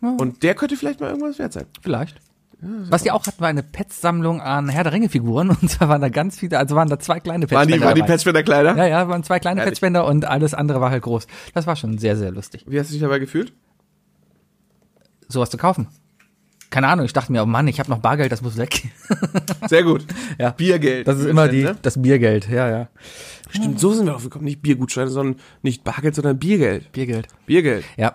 Und 0.00 0.42
der 0.42 0.54
könnte 0.54 0.76
vielleicht 0.76 1.00
mal 1.00 1.10
irgendwas 1.10 1.38
wert 1.38 1.52
sein. 1.52 1.66
Vielleicht. 1.80 2.20
Was 2.60 3.02
die 3.02 3.10
auch 3.10 3.26
hatten, 3.26 3.40
war 3.40 3.48
eine 3.48 3.62
Pets-Sammlung 3.64 4.40
an 4.40 4.68
Herr 4.68 4.84
der 4.84 4.92
Ringe-Figuren. 4.92 5.50
Und 5.62 5.68
zwar 5.68 5.88
waren 5.88 6.00
da 6.00 6.08
ganz 6.08 6.38
viele, 6.38 6.58
also 6.58 6.76
waren 6.76 6.88
da 6.88 6.98
zwei 6.98 7.18
kleine 7.18 7.50
Waren 7.50 7.66
die, 7.66 7.80
waren 7.80 7.94
die 7.94 8.00
dabei. 8.00 8.12
Petsspender 8.12 8.42
kleiner? 8.44 8.76
Ja, 8.76 8.86
ja, 8.86 9.08
waren 9.08 9.24
zwei 9.24 9.40
kleine 9.40 9.60
Ehrlich? 9.60 9.72
Pets-Spender 9.72 10.06
und 10.06 10.24
alles 10.26 10.54
andere 10.54 10.80
war 10.80 10.90
halt 10.90 11.02
groß. 11.02 11.26
Das 11.54 11.66
war 11.66 11.74
schon 11.76 11.98
sehr, 11.98 12.16
sehr 12.16 12.30
lustig. 12.30 12.64
Wie 12.68 12.78
hast 12.78 12.90
du 12.90 12.92
dich 12.92 13.02
dabei 13.02 13.18
gefühlt? 13.18 13.52
Sowas 15.28 15.50
zu 15.50 15.56
kaufen. 15.56 15.88
Keine 16.72 16.88
Ahnung, 16.88 17.04
ich 17.04 17.12
dachte 17.12 17.30
mir, 17.30 17.42
oh 17.42 17.46
Mann, 17.46 17.68
ich 17.68 17.78
habe 17.78 17.90
noch 17.90 17.98
Bargeld, 17.98 18.32
das 18.32 18.40
muss 18.42 18.56
weg. 18.56 18.82
Sehr 19.68 19.84
gut. 19.84 20.06
Ja. 20.38 20.50
Biergeld. 20.50 21.06
Das 21.06 21.18
ist 21.18 21.26
immer 21.26 21.46
die, 21.46 21.64
nennen, 21.64 21.78
das 21.82 22.00
Biergeld, 22.00 22.48
ja, 22.48 22.66
ja. 22.68 22.78
Ne? 22.78 22.88
Stimmt, 23.50 23.78
so 23.78 23.92
sind 23.92 24.06
wir 24.06 24.12
drauf 24.12 24.24
gekommen. 24.24 24.46
Nicht 24.46 24.62
Biergutscheine, 24.62 25.08
sondern 25.10 25.36
nicht 25.62 25.84
Bargeld, 25.84 26.14
sondern 26.14 26.38
Biergeld. 26.38 26.90
Biergeld. 26.92 27.28
Biergeld. 27.46 27.84
Ja. 27.98 28.14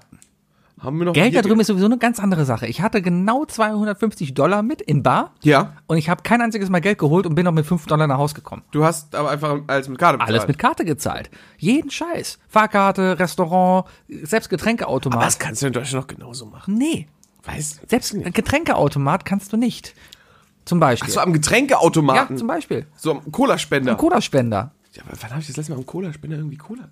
Haben 0.80 0.98
wir 1.00 1.06
noch 1.06 1.14
Geld 1.14 1.26
da 1.28 1.30
Biergeld? 1.30 1.46
drüben 1.46 1.60
ist 1.62 1.68
sowieso 1.68 1.86
eine 1.86 1.98
ganz 1.98 2.20
andere 2.20 2.46
Sache. 2.46 2.68
Ich 2.68 2.82
hatte 2.82 3.02
genau 3.04 3.46
250 3.46 4.34
Dollar 4.34 4.62
mit 4.64 4.82
in 4.82 5.02
Bar 5.04 5.34
Ja. 5.44 5.74
und 5.88 5.98
ich 5.98 6.10
habe 6.10 6.22
kein 6.24 6.42
einziges 6.42 6.70
Mal 6.70 6.82
Geld 6.82 6.98
geholt 7.00 7.26
und 7.28 7.34
bin 7.36 7.46
noch 7.46 7.52
mit 7.52 7.66
5 7.66 7.86
Dollar 7.88 8.06
nach 8.08 8.18
Hause 8.20 8.36
gekommen. 8.36 8.64
Du 8.72 8.84
hast 8.84 9.14
aber 9.16 9.30
einfach 9.32 9.60
alles 9.68 9.88
mit 9.90 9.98
Karte 10.00 10.18
bezahlt. 10.18 10.36
Alles 10.36 10.48
mit 10.48 10.58
Karte 10.60 10.86
gezahlt. 10.86 11.30
Jeden 11.58 11.90
Scheiß. 11.92 12.38
Fahrkarte, 12.48 13.18
Restaurant, 13.20 13.86
selbst 14.08 14.50
Getränkeautomat. 14.50 15.18
Aber 15.18 15.26
das 15.26 15.38
kannst 15.40 15.62
du 15.64 15.68
in 15.68 15.74
Deutschland 15.74 16.08
noch 16.10 16.16
genauso 16.16 16.46
machen. 16.48 16.76
nee. 16.76 17.08
Weißt 17.48 17.90
Selbst 17.90 18.14
ein 18.14 18.32
Getränkeautomat 18.34 19.26
kannst 19.26 19.52
du 19.54 19.58
nicht. 19.58 19.94
Zum 20.66 20.80
Beispiel. 20.80 21.10
So 21.10 21.22
am 21.22 21.30
ja, 21.30 21.36
Getränkeautomaten. 21.36 22.38
zum 22.38 22.48
Beispiel. 22.48 22.86
so 22.98 23.12
am 23.12 23.32
Cola-Spender. 23.32 23.92
Ein 23.94 23.98
Cola-Spender. 23.98 24.72
ja, 24.94 25.04
aber 25.08 25.18
wann 25.22 25.30
habe 25.32 25.42
ich 25.42 25.48
das 25.48 25.56
letzte 25.58 25.72
Mal 25.72 25.78
am 25.80 25.86
Cola-Spender 25.86 26.38
irgendwie 26.38 26.58
Cola? 26.58 26.90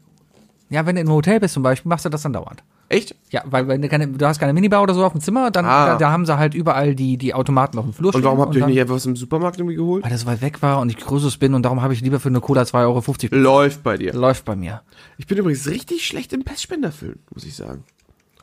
Ja, 0.69 0.85
wenn 0.85 0.95
du 0.95 1.01
im 1.01 1.11
Hotel 1.11 1.39
bist 1.39 1.53
zum 1.53 1.61
Beispiel, 1.63 1.89
machst 1.89 2.05
du 2.05 2.09
das 2.09 2.21
dann 2.23 2.33
dauernd. 2.33 2.63
Echt? 2.87 3.15
Ja, 3.31 3.43
weil 3.45 3.67
wenn 3.67 3.81
du, 3.81 3.89
keine, 3.89 4.07
du 4.07 4.25
hast 4.25 4.39
keine 4.39 4.53
Minibar 4.53 4.81
oder 4.81 4.93
so 4.93 5.03
auf 5.03 5.11
dem 5.11 5.21
Zimmer, 5.21 5.49
dann 5.51 5.65
Ah. 5.65 5.85
da, 5.87 5.97
da 5.97 6.11
haben 6.11 6.25
sie 6.25 6.37
halt 6.37 6.53
überall 6.53 6.95
die, 6.95 7.17
die 7.17 7.33
Automaten 7.33 7.77
auf 7.79 7.85
dem 7.85 7.93
Flur 7.93 8.13
Und 8.13 8.23
warum 8.23 8.37
stehen 8.37 8.45
habt 8.45 8.55
ihr 8.55 8.61
euch 8.63 8.67
nicht 8.69 8.79
einfach 8.81 8.95
was 8.95 9.05
im 9.05 9.15
Supermarkt 9.15 9.57
irgendwie 9.57 9.75
geholt? 9.75 10.03
Weil 10.03 10.11
das 10.11 10.25
weit 10.25 10.41
weg 10.41 10.61
war 10.61 10.79
und 10.79 10.89
ich 10.89 10.97
größeres 10.97 11.37
bin 11.37 11.53
und 11.55 11.63
darum 11.63 11.81
habe 11.81 11.93
ich 11.93 12.01
lieber 12.01 12.19
für 12.19 12.29
eine 12.29 12.41
Cola 12.41 12.61
2,50 12.61 13.31
Euro. 13.31 13.35
Läuft 13.41 13.83
bei 13.83 13.97
dir. 13.97 14.13
Läuft 14.13 14.45
bei 14.45 14.55
mir. 14.55 14.81
Ich 15.17 15.25
bin 15.27 15.37
übrigens 15.37 15.67
richtig 15.67 16.05
schlecht 16.05 16.31
im 16.33 16.43
Pestspender 16.43 16.91
füllen, 16.91 17.19
muss 17.33 17.43
ich 17.43 17.55
sagen. 17.55 17.83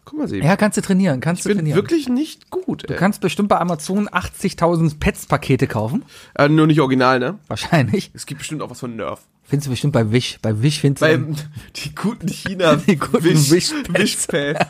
Guck 0.04 0.18
mal, 0.18 0.26
Sebi. 0.28 0.44
Ja, 0.44 0.56
kannst 0.56 0.76
du 0.76 0.80
trainieren, 0.82 1.20
kannst 1.20 1.40
ich 1.40 1.42
du 1.44 1.48
bin 1.50 1.58
trainieren. 1.58 1.76
wirklich 1.76 2.08
nicht 2.08 2.50
gut. 2.50 2.88
Du 2.88 2.92
Ey. 2.94 2.98
kannst 2.98 3.20
bestimmt 3.20 3.48
bei 3.48 3.58
Amazon 3.60 4.08
80.000 4.08 4.98
Pets-Pakete 4.98 5.68
kaufen. 5.68 6.04
Äh, 6.34 6.48
nur 6.48 6.66
nicht 6.66 6.80
original, 6.80 7.20
ne? 7.20 7.38
Wahrscheinlich. 7.46 8.10
Es 8.12 8.26
gibt 8.26 8.38
bestimmt 8.40 8.62
auch 8.62 8.70
was 8.70 8.80
von 8.80 8.96
Nerf. 8.96 9.20
Findest 9.44 9.66
du 9.66 9.70
bestimmt 9.70 9.92
bei 9.92 10.10
Wish. 10.10 10.38
Bei 10.42 10.60
Wish 10.60 10.80
findest 10.80 11.02
du. 11.02 11.06
Beim 11.06 11.36
die 11.76 11.94
guten 11.94 12.26
China 12.28 12.76
Die 12.86 12.96
guten 12.96 13.22
Wish, 13.24 13.50
Wischpads. 13.50 13.94
Wischpads. 14.00 14.66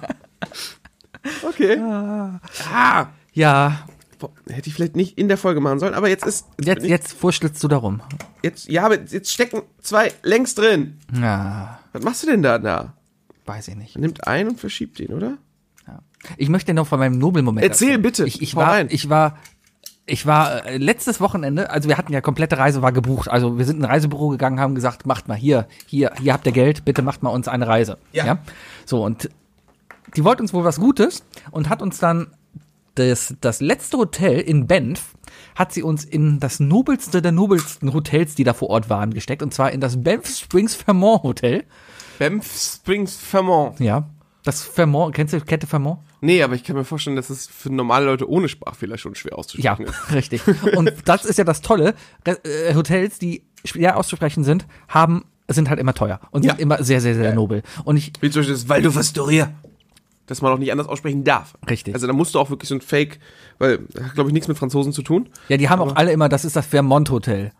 Okay. 1.49 1.79
Ah. 1.79 3.09
ja, 3.33 3.87
Boah, 4.19 4.31
hätte 4.49 4.69
ich 4.69 4.75
vielleicht 4.75 4.97
nicht 4.97 5.19
in 5.19 5.29
der 5.29 5.37
Folge 5.39 5.61
machen 5.61 5.79
sollen, 5.81 5.95
aber 5.95 6.09
jetzt 6.09 6.25
ist 6.27 6.47
jetzt, 6.61 6.85
ich- 6.85 6.91
jetzt 6.91 7.13
furstelst 7.13 7.63
du 7.63 7.69
darum. 7.69 8.01
jetzt 8.43 8.69
ja, 8.69 8.85
aber 8.85 9.01
jetzt 9.01 9.33
stecken 9.33 9.63
zwei 9.81 10.13
längs 10.23 10.55
drin. 10.55 10.99
Ja, 11.19 11.81
Was 11.93 12.03
machst 12.05 12.23
du 12.23 12.27
denn 12.29 12.43
da 12.43 12.59
da? 12.59 12.95
Weiß 13.53 13.69
ich 13.69 13.77
nicht. 13.77 13.99
Nimmt 13.99 14.27
einen 14.27 14.51
und 14.51 14.61
verschiebt 14.61 14.99
ihn, 15.01 15.13
oder? 15.13 15.39
Ich 16.37 16.49
möchte 16.49 16.73
noch 16.73 16.87
von 16.87 16.99
meinem 16.99 17.19
Nobelmoment. 17.19 17.65
Erzähl 17.65 17.89
erzählen. 17.89 18.03
bitte. 18.03 18.27
Ich, 18.27 18.41
ich 18.41 18.55
war, 18.55 18.69
rein. 18.69 18.87
ich 18.91 19.11
war, 19.11 19.37
ich 20.07 20.25
war 20.25 20.65
äh, 20.65 20.79
letztes 20.79 21.21
Wochenende, 21.21 21.71
also 21.71 21.89
wir 21.89 21.99
hatten 21.99 22.13
ja 22.13 22.21
komplette 22.21 22.59
Reise 22.59 22.81
war 22.81 22.93
gebucht. 22.93 23.29
Also 23.29 23.59
wir 23.59 23.65
sind 23.65 23.79
in 23.79 23.85
ein 23.85 23.91
Reisebüro 23.91 24.29
gegangen, 24.29 24.61
haben 24.61 24.75
gesagt, 24.75 25.05
macht 25.05 25.29
mal 25.29 25.37
hier, 25.37 25.67
hier, 25.87 26.13
hier 26.21 26.33
habt 26.33 26.47
ihr 26.47 26.53
Geld, 26.53 26.85
bitte 26.85 27.03
macht 27.03 27.23
mal 27.23 27.31
uns 27.31 27.49
eine 27.49 27.67
Reise. 27.67 27.99
Ja. 28.13 28.39
So 28.87 29.05
und 29.05 29.29
die 30.17 30.25
wollte 30.25 30.43
uns 30.43 30.55
wohl 30.55 30.65
was 30.65 30.79
Gutes 30.79 31.25
und 31.51 31.69
hat 31.69 31.83
uns 31.83 31.99
dann 31.99 32.29
das, 32.95 33.35
das 33.41 33.61
letzte 33.61 33.99
Hotel 33.99 34.39
in 34.39 34.67
Banff 34.67 35.15
hat 35.55 35.73
sie 35.73 35.83
uns 35.83 36.05
in 36.05 36.41
das 36.41 36.61
nobelste 36.61 37.23
der 37.23 37.33
nobelsten 37.33 37.93
Hotels, 37.93 38.35
die 38.35 38.45
da 38.45 38.53
vor 38.53 38.71
Ort 38.71 38.91
waren, 38.91 39.13
gesteckt. 39.15 39.43
Und 39.43 39.53
zwar 39.53 39.73
in 39.73 39.81
das 39.81 40.03
Banff 40.03 40.29
Springs 40.29 40.75
Fairmont 40.75 41.23
Hotel. 41.23 41.65
Banff 42.31 42.57
Springs 42.57 43.17
Vermont. 43.17 43.81
Ja. 43.81 44.09
Das 44.45 44.63
Fairmont, 44.65 45.15
kennst 45.15 45.33
du 45.35 45.41
Kette 45.41 45.67
Fairmont? 45.67 46.01
Nee, 46.21 46.43
aber 46.43 46.55
ich 46.55 46.65
kann 46.65 46.75
mir 46.77 46.85
vorstellen, 46.85 47.17
dass 47.17 47.31
es 47.31 47.47
für 47.47 47.71
normale 47.73 48.07
Leute 48.07 48.29
ohne 48.29 48.49
Sprachfehler 48.49 48.99
schon 48.99 49.15
schwer 49.15 49.33
Ja, 49.33 49.39
auszusprechen 49.39 49.85
ist. 49.87 50.13
richtig. 50.13 50.43
Und 50.77 50.93
das 51.05 51.25
ist 51.25 51.39
ja 51.39 51.45
das 51.45 51.61
Tolle. 51.63 51.95
Äh, 52.25 52.75
Hotels, 52.75 53.19
die 53.19 53.43
schwer 53.65 53.97
auszusprechen 53.97 54.43
sind, 54.45 54.67
haben, 54.89 55.25
sind 55.49 55.69
halt 55.69 55.79
immer 55.81 55.95
teuer 55.95 56.21
und 56.33 56.43
sind 56.43 56.53
Ja. 56.53 56.59
immer 56.59 56.83
sehr, 56.83 57.01
sehr, 57.01 57.15
sehr 57.15 57.35
nobel. 57.35 57.63
Und 57.85 57.97
ich, 57.97 58.13
Wie 58.21 58.31
zum 58.31 58.41
Beispiel 58.41 58.55
das 58.55 58.69
Waldorf 58.69 58.97
Astoria. 58.97 59.53
Das 60.27 60.41
man 60.41 60.53
auch 60.53 60.59
nicht 60.59 60.71
anders 60.73 60.87
aussprechen 60.89 61.25
darf. 61.25 61.55
Richtig. 61.69 61.95
Also 61.95 62.07
da 62.07 62.13
musst 62.13 62.35
du 62.35 62.39
auch 62.39 62.49
wirklich 62.51 62.69
so 62.69 62.77
ein 62.77 62.81
Fake, 62.81 63.19
weil, 63.59 63.81
hat 64.01 64.15
glaube 64.15 64.31
ich 64.31 64.33
nichts 64.33 64.47
mit 64.49 64.57
Franzosen 64.57 64.93
zu 64.93 65.03
tun. 65.03 65.29
ja, 65.49 65.57
die 65.57 65.69
haben 65.69 65.81
auch 65.83 65.97
alle 65.97 66.13
immer, 66.13 66.29
das 66.29 66.45
ist 66.45 66.55
das 66.57 66.67
Fairmont 66.67 67.11
Hotel. 67.11 67.51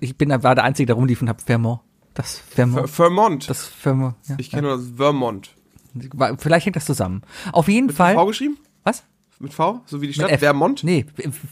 Ich 0.00 0.16
bin, 0.16 0.30
war 0.30 0.54
der 0.56 0.64
Einzige, 0.64 0.86
der 0.86 0.96
rumlief 0.96 1.22
und 1.22 1.28
hab 1.28 1.40
Fairmont. 1.40 1.80
Das 2.14 2.38
Fairmont. 2.38 2.88
Vermont. 2.88 3.50
Das 3.50 3.66
Fairmont. 3.66 4.14
Ja. 4.28 4.36
ich 4.38 4.50
kenne 4.50 4.62
nur 4.62 4.76
das 4.76 4.86
Vermont. 4.96 5.50
Vielleicht 6.38 6.66
hängt 6.66 6.76
das 6.76 6.86
zusammen. 6.86 7.22
Auf 7.52 7.68
jeden 7.68 7.90
Fall. 7.90 8.14
V 8.14 8.26
geschrieben? 8.26 8.58
Was? 8.84 9.04
Mit 9.38 9.52
V? 9.52 9.80
So 9.86 10.00
wie 10.00 10.06
die 10.08 10.18
Mit 10.20 10.28
Stadt? 10.28 10.40
Vermont? 10.40 10.84
Nee, 10.84 11.06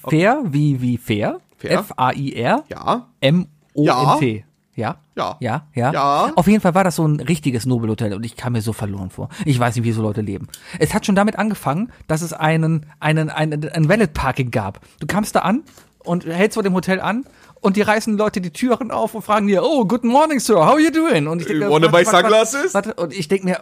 fair 0.09 0.43
wie, 0.47 0.81
wie 0.81 0.99
fair. 0.99 1.41
Fair. 1.59 1.81
F-A-I-R. 1.81 2.65
Ja. 2.69 3.09
M-O-N-T. 3.21 4.45
Ja? 4.75 4.97
Ja. 5.17 5.37
Ja, 5.41 5.67
ja. 5.75 5.93
Ja. 5.93 6.33
Auf 6.35 6.47
jeden 6.47 6.61
Fall 6.61 6.75
war 6.75 6.85
das 6.85 6.97
so 6.97 7.07
ein 7.07 7.21
richtiges 7.21 7.67
Nobelhotel 7.67 8.15
und 8.15 8.25
ich 8.25 8.37
kam 8.37 8.55
mir 8.55 8.63
so 8.63 8.73
verloren 8.73 9.11
vor. 9.11 9.29
Ich 9.45 9.59
weiß 9.59 9.77
nicht, 9.77 9.85
wie 9.85 9.93
so 9.93 10.01
Leute 10.01 10.23
leben. 10.23 10.49
Es 10.79 10.95
hat 10.95 11.05
schon 11.05 11.15
damit 11.15 11.39
angefangen, 11.39 11.93
dass 12.07 12.23
es 12.23 12.33
einen, 12.33 12.87
einen, 12.99 13.29
einen, 13.31 13.69
ein 13.69 13.89
Valet 13.89 14.15
Parking 14.15 14.51
gab. 14.51 14.81
Du 14.99 15.07
kamst 15.07 15.35
da 15.35 15.41
an 15.41 15.63
und 16.05 16.25
hältst 16.25 16.55
vor 16.55 16.63
dem 16.63 16.75
Hotel 16.75 17.01
an 17.01 17.25
und 17.63 17.77
die 17.77 17.83
reißen 17.83 18.19
Leute 18.19 18.41
die 18.43 18.51
Türen 18.51 18.91
auf 18.91 19.15
und 19.15 19.23
fragen 19.23 19.47
dir, 19.47 19.63
oh, 19.65 19.85
good 19.87 20.05
morning, 20.05 20.39
sir, 20.41 20.57
how 20.57 20.73
are 20.75 20.81
you 20.81 20.91
doing? 20.91 21.27
Und 21.27 21.41
ich 21.41 21.47
denk 21.47 21.61
You 21.61 21.67
mir, 21.69 21.73
wanna 21.73 21.89
buy 21.89 22.05
sunglasses? 22.05 22.75
was- 22.75 22.87
Und 22.97 23.15
ich 23.15 23.29
denk 23.29 23.45
mir, 23.45 23.61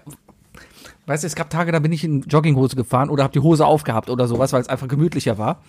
weißt 1.06 1.22
du, 1.22 1.26
es 1.28 1.34
gab 1.36 1.50
Tage, 1.50 1.70
da 1.70 1.78
bin 1.78 1.92
ich 1.92 2.02
in 2.02 2.22
Jogginghose 2.22 2.74
gefahren 2.76 3.10
oder 3.10 3.22
hab 3.24 3.32
die 3.32 3.40
Hose 3.40 3.64
aufgehabt 3.64 4.10
oder 4.10 4.26
sowas, 4.26 4.52
weil 4.52 4.60
es 4.60 4.68
einfach 4.68 4.88
gemütlicher 4.88 5.38
war. 5.38 5.62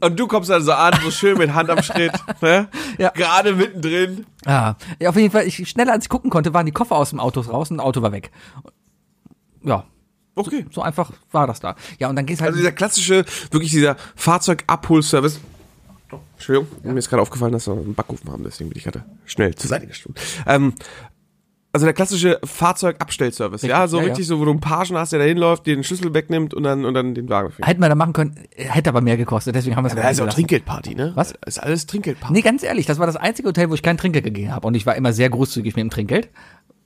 Und 0.00 0.18
du 0.18 0.26
kommst 0.26 0.50
dann 0.50 0.62
so 0.62 0.72
an, 0.72 0.94
so 1.04 1.10
schön 1.12 1.38
mit 1.38 1.54
Hand 1.54 1.70
am 1.70 1.80
Schritt, 1.82 2.12
ne? 2.40 2.68
Ja. 2.98 3.10
Gerade 3.10 3.54
mittendrin. 3.54 4.26
Ah, 4.44 4.74
ja, 5.00 5.10
auf 5.10 5.16
jeden 5.16 5.30
Fall, 5.30 5.46
ich, 5.46 5.68
schneller 5.68 5.92
als 5.92 6.06
ich 6.06 6.08
gucken 6.08 6.28
konnte, 6.30 6.52
waren 6.54 6.66
die 6.66 6.72
Koffer 6.72 6.96
aus 6.96 7.10
dem 7.10 7.20
Auto 7.20 7.40
raus 7.42 7.70
und 7.70 7.76
das 7.76 7.86
Auto 7.86 8.02
war 8.02 8.10
weg. 8.12 8.32
Ja, 9.62 9.84
Okay. 10.34 10.64
so 10.70 10.80
einfach 10.80 11.12
war 11.30 11.46
das 11.46 11.60
da. 11.60 11.76
Ja, 11.98 12.08
und 12.08 12.16
dann 12.16 12.24
geht's 12.24 12.40
halt. 12.40 12.48
Also 12.52 12.58
dieser 12.60 12.72
klassische, 12.72 13.24
wirklich 13.50 13.70
dieser 13.70 13.96
Fahrzeugabholservice. 14.16 15.38
Entschuldigung, 16.42 16.66
mir 16.82 16.98
ist 16.98 17.08
gerade 17.08 17.22
aufgefallen, 17.22 17.52
dass 17.52 17.68
wir 17.68 17.74
einen 17.74 17.94
Backofen 17.94 18.30
haben, 18.32 18.42
deswegen 18.42 18.70
bin 18.70 18.78
ich 18.78 18.84
gerade 18.84 19.04
schnell 19.24 19.54
zur 19.54 19.68
Seite 19.68 19.86
gestimmt. 19.86 20.20
Ähm, 20.44 20.74
also 21.72 21.86
der 21.86 21.94
klassische 21.94 22.38
Fahrzeugabstellservice, 22.44 23.62
ja, 23.62 23.86
so 23.86 23.98
ja, 23.98 24.02
ja. 24.02 24.08
richtig 24.08 24.26
so, 24.26 24.40
wo 24.40 24.44
du 24.44 24.50
einen 24.50 24.60
Pagen 24.60 24.96
hast, 24.96 25.12
der 25.12 25.20
da 25.20 25.24
hinläuft, 25.24 25.66
dir 25.66 25.74
den 25.74 25.84
Schlüssel 25.84 26.12
wegnimmt 26.12 26.52
und 26.52 26.64
dann, 26.64 26.84
und 26.84 26.94
dann 26.94 27.14
den 27.14 27.28
Wagen 27.28 27.50
fährt. 27.50 27.66
hätten 27.66 27.80
wir 27.80 27.88
da 27.88 27.94
machen 27.94 28.12
können, 28.12 28.34
hätte 28.56 28.90
aber 28.90 29.00
mehr 29.00 29.16
gekostet, 29.16 29.54
deswegen 29.54 29.76
haben 29.76 29.84
wir 29.84 29.88
es 29.88 29.94
Da 29.94 30.10
ist 30.10 30.20
auch. 30.20 30.28
Trinkgeldparty, 30.28 30.94
ne? 30.94 31.12
Was? 31.14 31.32
Ist 31.46 31.62
alles 31.62 31.86
Trinkgeldparty. 31.86 32.34
Nee, 32.34 32.42
ganz 32.42 32.62
ehrlich, 32.62 32.86
das 32.86 32.98
war 32.98 33.06
das 33.06 33.16
einzige 33.16 33.48
Hotel, 33.48 33.70
wo 33.70 33.74
ich 33.74 33.82
kein 33.82 33.96
Trinkgeld 33.96 34.24
gegeben 34.24 34.52
habe. 34.52 34.66
Und 34.66 34.74
ich 34.74 34.84
war 34.84 34.96
immer 34.96 35.12
sehr 35.12 35.30
großzügig 35.30 35.76
mit 35.76 35.82
dem 35.82 35.90
Trinkgeld, 35.90 36.28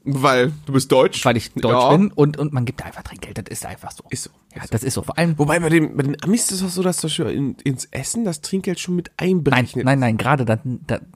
Weil 0.08 0.52
du 0.66 0.72
bist 0.72 0.92
deutsch. 0.92 1.24
weil 1.24 1.36
ich 1.36 1.52
deutsch 1.52 1.72
Ja. 1.72 1.90
bin 1.96 2.12
und, 2.12 2.36
und 2.38 2.52
man 2.52 2.64
gibt 2.64 2.84
einfach 2.84 3.02
Trinkgeld. 3.02 3.38
Das 3.38 3.44
ist 3.48 3.66
einfach 3.66 3.90
so. 3.90 4.04
Ist 4.08 4.22
so. 4.24 4.30
Ja, 4.54 4.62
das 4.70 4.84
ist 4.84 4.94
so. 4.94 5.02
Vor 5.02 5.18
allem. 5.18 5.36
Wobei 5.36 5.58
bei, 5.58 5.68
dem, 5.68 5.96
bei 5.96 6.04
den 6.04 6.22
Amis 6.22 6.44
ist 6.52 6.60
es 6.60 6.62
auch 6.62 6.68
so, 6.68 6.82
dass 6.82 6.98
zum 6.98 7.08
Beispiel 7.08 7.26
in, 7.30 7.56
ins 7.64 7.86
Essen 7.86 8.24
das 8.24 8.40
Trinkgeld 8.40 8.78
schon 8.78 8.94
mit 8.94 9.10
Nein, 9.18 9.30
einberechnet 9.30 9.84
nein, 9.84 9.98
nein, 9.98 10.16
gerade 10.16 10.44
das, 10.44 10.60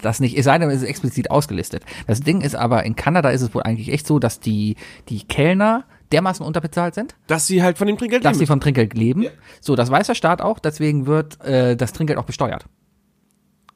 das, 0.03 0.19
nicht. 0.21 0.37
Es 0.37 0.45
sei 0.45 0.59
denn, 0.59 0.69
es 0.71 0.83
ist 0.83 0.89
explizit 0.89 1.31
ausgelistet. 1.31 1.85
Das 2.09 2.21
Ding 2.21 2.41
ist 2.41 2.57
aber, 2.57 2.85
in 2.85 2.97
Kanada 2.97 3.31
ist 3.31 3.43
es 3.43 3.55
wohl 3.55 3.63
eigentlich 3.63 3.93
echt 3.93 4.09
so, 4.09 4.19
dass 4.19 4.41
die, 4.41 4.75
die 5.09 5.23
Kellner 5.23 5.85
dermaßen 6.11 6.45
unterbezahlt 6.45 6.97
sind, 6.97 7.15
Dass 7.29 7.47
sie 7.47 7.63
halt 7.63 7.79
von 7.79 7.87
dem 7.87 7.97
Trinkgeld 7.97 8.25
dass 8.25 8.35
sie 8.39 8.41
leben. 8.41 8.49
vom 8.49 8.61
Trinkgeld 8.61 8.95
leben. 8.95 9.27
So, 9.61 9.77
das 9.77 9.89
weiß 9.93 10.09
der 10.09 10.17
Staat 10.17 10.43
auch, 10.43 10.59
deswegen 10.59 11.07
wird 11.07 11.41
äh, 11.45 11.77
das 11.77 11.93
Trinkgeld 11.93 12.19
auch 12.19 12.25
besteuert. 12.25 12.65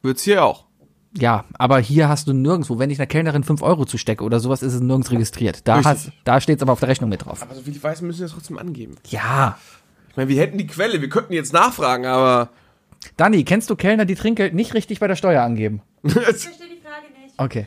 Wird's 0.02 0.24
hier 0.24 0.44
auch. 0.44 0.64
Ja, 1.16 1.44
aber 1.54 1.78
hier 1.78 2.08
hast 2.08 2.26
du 2.26 2.32
nirgendwo, 2.32 2.78
wenn 2.78 2.90
ich 2.90 2.98
einer 2.98 3.06
Kellnerin 3.06 3.44
5 3.44 3.62
Euro 3.62 3.84
zustecke 3.84 4.24
oder 4.24 4.40
sowas, 4.40 4.62
ist 4.62 4.74
es 4.74 4.80
nirgends 4.80 5.10
registriert. 5.12 5.66
Da, 5.66 5.76
Richtig. 5.76 5.92
hast, 5.92 6.12
da 6.24 6.40
steht's 6.40 6.62
aber 6.62 6.72
auf 6.72 6.80
der 6.80 6.88
Rechnung 6.88 7.08
mit 7.08 7.24
drauf. 7.24 7.42
Aber 7.42 7.54
so 7.54 7.62
viel 7.62 7.74
ich 7.76 7.82
weiß, 7.82 8.02
müssen 8.02 8.18
wir 8.18 8.26
das 8.26 8.34
trotzdem 8.34 8.58
angeben. 8.58 8.96
Ja. 9.08 9.56
Ich 10.10 10.16
meine, 10.16 10.28
wir 10.28 10.40
hätten 10.40 10.58
die 10.58 10.66
Quelle, 10.66 11.00
wir 11.00 11.08
könnten 11.08 11.32
jetzt 11.32 11.52
nachfragen, 11.52 12.06
aber. 12.06 12.50
Dani, 13.16 13.44
kennst 13.44 13.70
du 13.70 13.76
Kellner, 13.76 14.04
die 14.04 14.14
Trinkgeld 14.14 14.54
nicht 14.54 14.74
richtig 14.74 15.00
bei 15.00 15.06
der 15.06 15.16
Steuer 15.16 15.42
angeben? 15.42 15.82
Ich 16.04 16.12
verstehe 16.12 16.68
die 16.68 16.82
Frage 16.82 17.06
nicht. 17.22 17.34
Okay. 17.38 17.66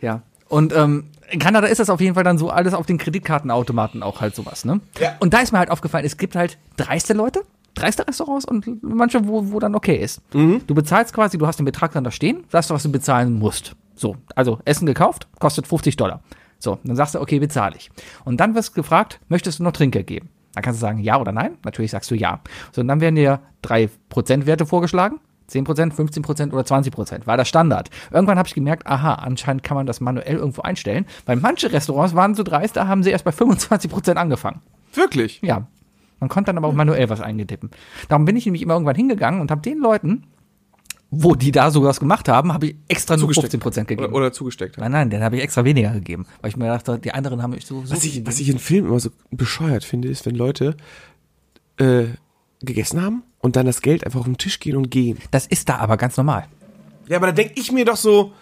Ja. 0.00 0.22
Und 0.48 0.74
ähm, 0.74 1.04
in 1.30 1.38
Kanada 1.38 1.66
ist 1.66 1.78
das 1.78 1.88
auf 1.88 2.00
jeden 2.00 2.14
Fall 2.14 2.24
dann 2.24 2.36
so 2.36 2.50
alles 2.50 2.74
auf 2.74 2.84
den 2.84 2.98
Kreditkartenautomaten 2.98 4.02
auch 4.02 4.20
halt 4.20 4.34
sowas, 4.34 4.66
ne? 4.66 4.80
Ja. 5.00 5.16
Und 5.18 5.32
da 5.32 5.40
ist 5.40 5.52
mir 5.52 5.58
halt 5.58 5.70
aufgefallen, 5.70 6.04
es 6.04 6.18
gibt 6.18 6.36
halt 6.36 6.58
dreiste 6.76 7.14
Leute, 7.14 7.42
dreiste 7.74 8.06
Restaurants 8.06 8.44
und 8.44 8.82
manche, 8.82 9.26
wo, 9.26 9.52
wo 9.52 9.58
dann 9.58 9.74
okay 9.74 9.96
ist. 9.96 10.20
Du 10.66 10.74
bezahlst 10.74 11.14
quasi, 11.14 11.38
du 11.38 11.46
hast 11.46 11.58
den 11.58 11.64
Betrag 11.66 11.92
dann 11.92 12.04
da 12.04 12.10
stehen, 12.10 12.44
sagst 12.48 12.70
du, 12.70 12.74
was 12.74 12.82
du 12.82 12.92
bezahlen 12.92 13.38
musst. 13.38 13.74
So, 13.94 14.16
also 14.34 14.58
Essen 14.64 14.86
gekauft, 14.86 15.28
kostet 15.38 15.66
50 15.66 15.96
Dollar. 15.96 16.22
So, 16.58 16.78
dann 16.84 16.96
sagst 16.96 17.14
du, 17.14 17.20
okay, 17.20 17.38
bezahle 17.38 17.76
ich. 17.76 17.90
Und 18.24 18.38
dann 18.38 18.54
wirst 18.54 18.70
du 18.70 18.74
gefragt, 18.74 19.20
möchtest 19.28 19.58
du 19.58 19.64
noch 19.64 19.72
Trinkgeld 19.72 20.06
geben? 20.06 20.28
Dann 20.54 20.62
kannst 20.62 20.80
du 20.80 20.82
sagen, 20.82 20.98
ja 20.98 21.20
oder 21.20 21.32
nein. 21.32 21.56
Natürlich 21.64 21.90
sagst 21.90 22.10
du 22.10 22.14
ja. 22.14 22.40
So, 22.72 22.82
und 22.82 22.88
dann 22.88 23.00
werden 23.00 23.16
dir 23.16 23.40
drei 23.62 23.88
Prozentwerte 24.08 24.66
vorgeschlagen. 24.66 25.18
10%, 25.50 25.92
15% 25.92 26.52
oder 26.52 26.62
20%, 26.62 27.26
war 27.26 27.36
der 27.36 27.44
Standard. 27.44 27.90
Irgendwann 28.10 28.38
habe 28.38 28.48
ich 28.48 28.54
gemerkt, 28.54 28.86
aha, 28.86 29.14
anscheinend 29.14 29.62
kann 29.62 29.76
man 29.76 29.86
das 29.86 30.00
manuell 30.00 30.36
irgendwo 30.36 30.62
einstellen, 30.62 31.04
weil 31.26 31.36
manche 31.36 31.70
Restaurants 31.72 32.14
waren 32.14 32.34
so 32.34 32.42
dreist, 32.42 32.76
da 32.76 32.86
haben 32.86 33.02
sie 33.02 33.10
erst 33.10 33.24
bei 33.24 33.32
25% 33.32 34.14
angefangen. 34.14 34.62
Wirklich? 34.94 35.40
Ja. 35.42 35.66
Man 36.22 36.28
konnte 36.28 36.50
dann 36.50 36.58
aber 36.58 36.68
auch 36.68 36.72
manuell 36.72 37.08
was 37.08 37.20
eingetippen. 37.20 37.70
Darum 38.08 38.26
bin 38.26 38.36
ich 38.36 38.44
nämlich 38.44 38.62
immer 38.62 38.74
irgendwann 38.74 38.94
hingegangen 38.94 39.40
und 39.40 39.50
habe 39.50 39.60
den 39.60 39.78
Leuten, 39.78 40.22
wo 41.10 41.34
die 41.34 41.50
da 41.50 41.72
sowas 41.72 41.98
gemacht 41.98 42.28
haben, 42.28 42.52
habe 42.52 42.66
ich 42.66 42.76
extra 42.86 43.16
nur 43.16 43.32
Zugesteckt. 43.32 43.64
15% 43.64 43.86
gegeben. 43.86 44.04
Oder, 44.04 44.14
oder 44.14 44.32
zugesteckt. 44.32 44.78
nein, 44.78 44.92
nein, 44.92 45.10
den 45.10 45.24
habe 45.24 45.34
ich 45.34 45.42
extra 45.42 45.64
weniger 45.64 45.90
gegeben, 45.90 46.26
weil 46.40 46.50
ich 46.50 46.56
mir 46.56 46.68
dachte, 46.68 47.00
die 47.00 47.10
anderen 47.10 47.42
haben 47.42 47.54
ich 47.54 47.66
so, 47.66 47.84
so 47.84 47.92
Was 47.92 48.04
ich, 48.04 48.24
was 48.24 48.38
ich 48.38 48.48
in 48.50 48.60
Filmen 48.60 48.86
immer 48.86 49.00
so 49.00 49.10
bescheuert 49.32 49.82
finde, 49.82 50.06
ist, 50.06 50.24
wenn 50.24 50.36
Leute 50.36 50.76
äh, 51.78 52.04
gegessen 52.60 53.02
haben 53.02 53.24
und 53.40 53.56
dann 53.56 53.66
das 53.66 53.82
Geld 53.82 54.06
einfach 54.06 54.20
auf 54.20 54.26
den 54.26 54.38
Tisch 54.38 54.60
gehen 54.60 54.76
und 54.76 54.92
gehen. 54.92 55.18
Das 55.32 55.48
ist 55.48 55.68
da 55.68 55.78
aber 55.78 55.96
ganz 55.96 56.16
normal. 56.16 56.46
Ja, 57.08 57.16
aber 57.16 57.26
da 57.26 57.32
denke 57.32 57.54
ich 57.56 57.72
mir 57.72 57.84
doch 57.84 57.96
so, 57.96 58.32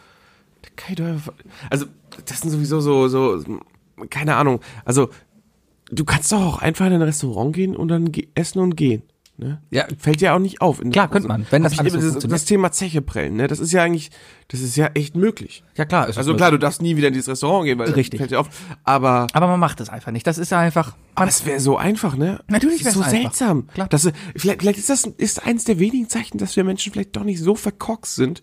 also 1.70 1.86
das 2.26 2.42
sind 2.42 2.50
sowieso 2.50 2.80
so, 2.80 3.08
so, 3.08 3.42
keine 4.10 4.36
Ahnung, 4.36 4.60
also 4.84 5.08
du 5.90 6.04
kannst 6.04 6.32
doch 6.32 6.40
auch 6.40 6.58
einfach 6.58 6.86
in 6.86 6.92
ein 6.92 7.02
Restaurant 7.02 7.54
gehen 7.54 7.76
und 7.76 7.88
dann 7.88 8.10
essen 8.34 8.58
und 8.60 8.76
gehen. 8.76 9.02
Ne? 9.36 9.62
Ja. 9.70 9.86
Fällt 9.98 10.20
ja 10.20 10.34
auch 10.34 10.38
nicht 10.38 10.60
auf. 10.60 10.82
Klar, 10.90 11.08
könnte 11.08 11.26
man, 11.28 11.46
wenn 11.50 11.62
das 11.62 11.78
alles 11.78 11.94
so 11.94 12.12
das, 12.20 12.24
das 12.28 12.44
Thema 12.44 12.72
Zeche 12.72 13.00
prellen, 13.00 13.36
ne? 13.36 13.46
Das 13.46 13.58
ist 13.58 13.72
ja 13.72 13.82
eigentlich, 13.82 14.10
das 14.48 14.60
ist 14.60 14.76
ja 14.76 14.88
echt 14.92 15.16
möglich. 15.16 15.64
Ja 15.76 15.86
klar, 15.86 16.06
das 16.06 16.18
Also 16.18 16.32
möglich. 16.32 16.40
klar, 16.40 16.50
du 16.50 16.58
darfst 16.58 16.82
nie 16.82 16.98
wieder 16.98 17.08
in 17.08 17.14
dieses 17.14 17.30
Restaurant 17.30 17.64
gehen, 17.64 17.78
weil 17.78 17.88
Richtig. 17.90 18.18
fällt 18.18 18.32
dir 18.32 18.40
auf. 18.40 18.50
Aber 18.84 19.28
aber 19.32 19.46
man 19.46 19.58
macht 19.58 19.80
es 19.80 19.88
einfach 19.88 20.12
nicht. 20.12 20.26
Das 20.26 20.36
ist 20.36 20.50
ja 20.50 20.58
einfach, 20.58 20.94
Aber 21.14 21.26
es 21.26 21.46
wäre 21.46 21.58
so 21.58 21.78
einfach, 21.78 22.18
ne? 22.18 22.40
Natürlich 22.48 22.82
das 22.82 22.88
ist 22.88 22.94
so 22.96 23.00
einfach. 23.00 23.18
seltsam. 23.18 23.66
Klar. 23.68 23.88
Dass, 23.88 24.04
äh, 24.04 24.12
vielleicht, 24.36 24.60
vielleicht 24.60 24.78
ist 24.78 24.90
das 24.90 25.04
ist 25.04 25.46
eins 25.46 25.64
der 25.64 25.78
wenigen 25.78 26.10
Zeichen, 26.10 26.36
dass 26.36 26.54
wir 26.56 26.64
Menschen 26.64 26.92
vielleicht 26.92 27.16
doch 27.16 27.24
nicht 27.24 27.40
so 27.40 27.54
verkorkst 27.54 28.14
sind, 28.16 28.42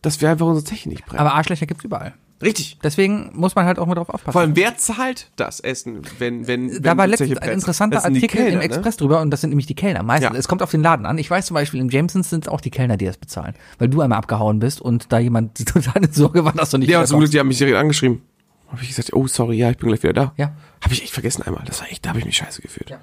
dass 0.00 0.20
wir 0.20 0.28
einfach 0.28 0.46
unsere 0.46 0.64
Zeche 0.64 0.88
nicht 0.88 1.06
brennen. 1.06 1.20
aber 1.20 1.34
Arschlöcher 1.34 1.66
gibt's 1.66 1.84
überall. 1.84 2.14
Richtig. 2.42 2.78
Deswegen 2.82 3.30
muss 3.34 3.54
man 3.54 3.64
halt 3.66 3.78
auch 3.78 3.86
mal 3.86 3.94
drauf 3.94 4.08
aufpassen. 4.08 4.32
Vor 4.32 4.40
allem, 4.40 4.56
wer 4.56 4.76
zahlt 4.76 5.30
das 5.36 5.60
Essen, 5.60 6.02
wenn, 6.18 6.46
wenn, 6.46 6.72
wenn 6.72 6.82
da 6.82 6.96
war 6.96 7.06
die 7.06 7.14
Zeche 7.14 7.34
letztens 7.34 7.48
ein 7.48 7.54
interessanter 7.54 8.04
Artikel 8.04 8.26
Kellner, 8.28 8.48
im 8.50 8.58
ne? 8.58 8.64
Express 8.64 8.96
drüber 8.96 9.20
und 9.20 9.30
das 9.30 9.40
sind 9.40 9.50
nämlich 9.50 9.66
die 9.66 9.74
Kellner. 9.74 10.02
Meistens, 10.02 10.32
Ja. 10.32 10.38
es 10.38 10.48
kommt 10.48 10.62
auf 10.62 10.70
den 10.70 10.82
Laden 10.82 11.06
an. 11.06 11.16
Ich 11.18 11.30
weiß 11.30 11.46
zum 11.46 11.54
Beispiel, 11.54 11.80
im 11.80 11.88
Jamesons 11.88 12.30
sind 12.30 12.44
es 12.44 12.48
auch 12.48 12.60
die 12.60 12.70
Kellner, 12.70 12.96
die 12.96 13.06
das 13.06 13.16
bezahlen. 13.16 13.54
Weil 13.78 13.88
du 13.88 14.00
einmal 14.00 14.18
abgehauen 14.18 14.58
bist 14.58 14.80
und 14.80 15.12
da 15.12 15.18
jemand 15.18 15.58
die 15.58 15.64
totale 15.64 16.12
Sorge 16.12 16.44
war, 16.44 16.52
dass 16.52 16.70
du 16.70 16.78
nicht 16.78 16.90
Ja, 16.90 17.04
zum 17.04 17.20
Glück, 17.20 17.30
die 17.30 17.38
haben 17.38 17.48
mich 17.48 17.58
direkt 17.58 17.76
angeschrieben. 17.76 18.22
Habe 18.68 18.82
ich 18.82 18.88
gesagt, 18.88 19.12
oh, 19.12 19.26
sorry, 19.26 19.56
ja, 19.56 19.70
ich 19.70 19.76
bin 19.76 19.88
gleich 19.88 20.02
wieder 20.02 20.12
da. 20.14 20.32
Ja. 20.36 20.52
Habe 20.82 20.94
ich 20.94 21.02
echt 21.02 21.12
vergessen 21.12 21.42
einmal. 21.42 21.62
Das 21.66 21.80
war 21.80 21.90
echt, 21.90 22.04
da 22.04 22.08
habe 22.10 22.18
ich 22.18 22.24
mich 22.24 22.36
scheiße 22.36 22.62
gefühlt. 22.62 22.90
Ja. 22.90 22.98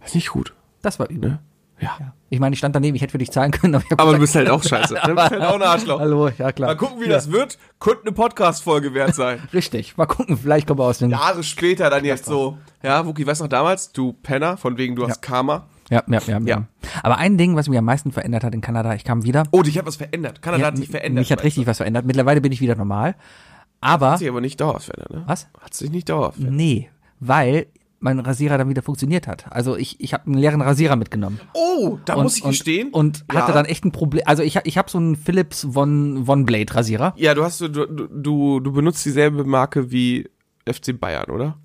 Das 0.00 0.10
ist 0.10 0.14
nicht 0.14 0.30
gut. 0.30 0.54
Das 0.82 0.98
war 0.98 1.10
übel. 1.10 1.30
Ne? 1.30 1.38
Ja. 1.80 1.96
Ja. 1.98 2.12
Ich 2.34 2.40
meine, 2.40 2.54
ich 2.54 2.58
stand 2.58 2.74
daneben, 2.74 2.96
ich 2.96 3.02
hätte 3.02 3.12
für 3.12 3.18
dich 3.18 3.30
zahlen 3.30 3.52
können. 3.52 3.76
Aber, 3.76 3.84
Aber 3.92 4.12
du 4.12 4.18
gesagt, 4.18 4.20
bist 4.20 4.34
halt 4.34 4.50
auch 4.50 4.62
scheiße. 4.68 4.94
Du 5.06 5.14
bist 5.14 5.30
halt 5.30 5.40
auch 5.40 5.54
ein 5.54 5.62
Arschloch. 5.62 6.00
Hallo, 6.00 6.28
ja 6.36 6.50
klar. 6.50 6.70
Mal 6.70 6.76
gucken, 6.76 7.00
wie 7.00 7.04
ja. 7.04 7.12
das 7.12 7.30
wird. 7.30 7.58
Könnte 7.78 8.02
eine 8.02 8.12
Podcast-Folge 8.12 8.92
wert 8.92 9.14
sein. 9.14 9.40
Richtig, 9.52 9.96
mal 9.96 10.06
gucken, 10.06 10.36
vielleicht 10.36 10.66
kommen 10.66 10.80
wir 10.80 10.84
aus 10.84 10.98
dem... 10.98 11.10
Jahre 11.10 11.44
später 11.44 11.90
dann 11.90 12.04
jetzt 12.04 12.24
so. 12.24 12.58
Ja, 12.82 13.06
Wookie, 13.06 13.24
weißt 13.24 13.40
du 13.40 13.44
noch 13.44 13.50
damals? 13.50 13.92
Du 13.92 14.14
Penner, 14.14 14.56
von 14.56 14.76
wegen 14.76 14.96
du 14.96 15.06
hast 15.06 15.22
Karma. 15.22 15.66
Ja, 15.90 16.02
ja, 16.08 16.20
ja, 16.26 16.38
ja. 16.40 16.64
Aber 17.04 17.18
ein 17.18 17.38
Ding, 17.38 17.54
was 17.54 17.68
mich 17.68 17.78
am 17.78 17.84
meisten 17.84 18.10
verändert 18.10 18.42
hat 18.42 18.52
in 18.52 18.60
Kanada, 18.60 18.94
ich 18.94 19.04
kam 19.04 19.22
wieder. 19.22 19.44
Oh, 19.52 19.62
dich 19.62 19.78
hat 19.78 19.86
was 19.86 19.96
verändert. 19.96 20.42
Kanada 20.42 20.62
Ja, 20.62 20.66
hat 20.68 20.76
sich 20.76 20.88
verändert. 20.88 21.22
Mich 21.22 21.30
hat 21.30 21.44
richtig 21.44 21.68
was 21.68 21.76
verändert. 21.76 22.04
Mittlerweile 22.04 22.40
bin 22.40 22.50
ich 22.50 22.60
wieder 22.60 22.74
normal. 22.74 23.14
Aber, 23.80 24.12
Hat 24.12 24.18
sich 24.18 24.28
aber 24.28 24.40
nicht 24.40 24.60
dauerhaft 24.60 24.86
verändert, 24.86 25.10
ne? 25.12 25.22
was? 25.26 25.46
Hat 25.60 25.74
sich 25.74 25.90
nicht 25.90 26.08
dauerhaft 26.08 26.38
verändert. 26.38 26.56
Nee, 26.56 26.88
weil 27.20 27.66
mein 28.04 28.20
Rasierer 28.20 28.58
dann 28.58 28.68
wieder 28.68 28.82
funktioniert 28.82 29.26
hat. 29.26 29.46
Also 29.50 29.76
ich, 29.76 29.98
ich 29.98 30.12
habe 30.12 30.26
einen 30.26 30.34
leeren 30.38 30.60
Rasierer 30.60 30.94
mitgenommen. 30.94 31.40
Oh, 31.54 31.98
da 32.04 32.22
muss 32.22 32.36
ich 32.36 32.44
und, 32.44 32.50
gestehen. 32.50 32.90
Und 32.90 33.24
Ja. 33.32 33.40
hatte 33.40 33.52
dann 33.52 33.64
echt 33.64 33.84
ein 33.84 33.92
Problem. 33.92 34.22
Also 34.26 34.42
ich, 34.42 34.58
ich 34.64 34.76
habe 34.78 34.90
so 34.90 34.98
einen 34.98 35.16
Philips 35.16 35.66
Von, 35.72 36.26
Von 36.26 36.44
Blade 36.44 36.72
Rasierer. 36.74 37.14
Ja, 37.16 37.34
du 37.34 37.42
hast 37.42 37.60
du, 37.62 37.68
du, 37.68 38.60
du 38.60 38.72
benutzt 38.72 39.04
dieselbe 39.06 39.44
Marke 39.44 39.90
wie 39.90 40.28
FC 40.70 40.98
Bayern, 40.98 41.30
oder? 41.30 41.58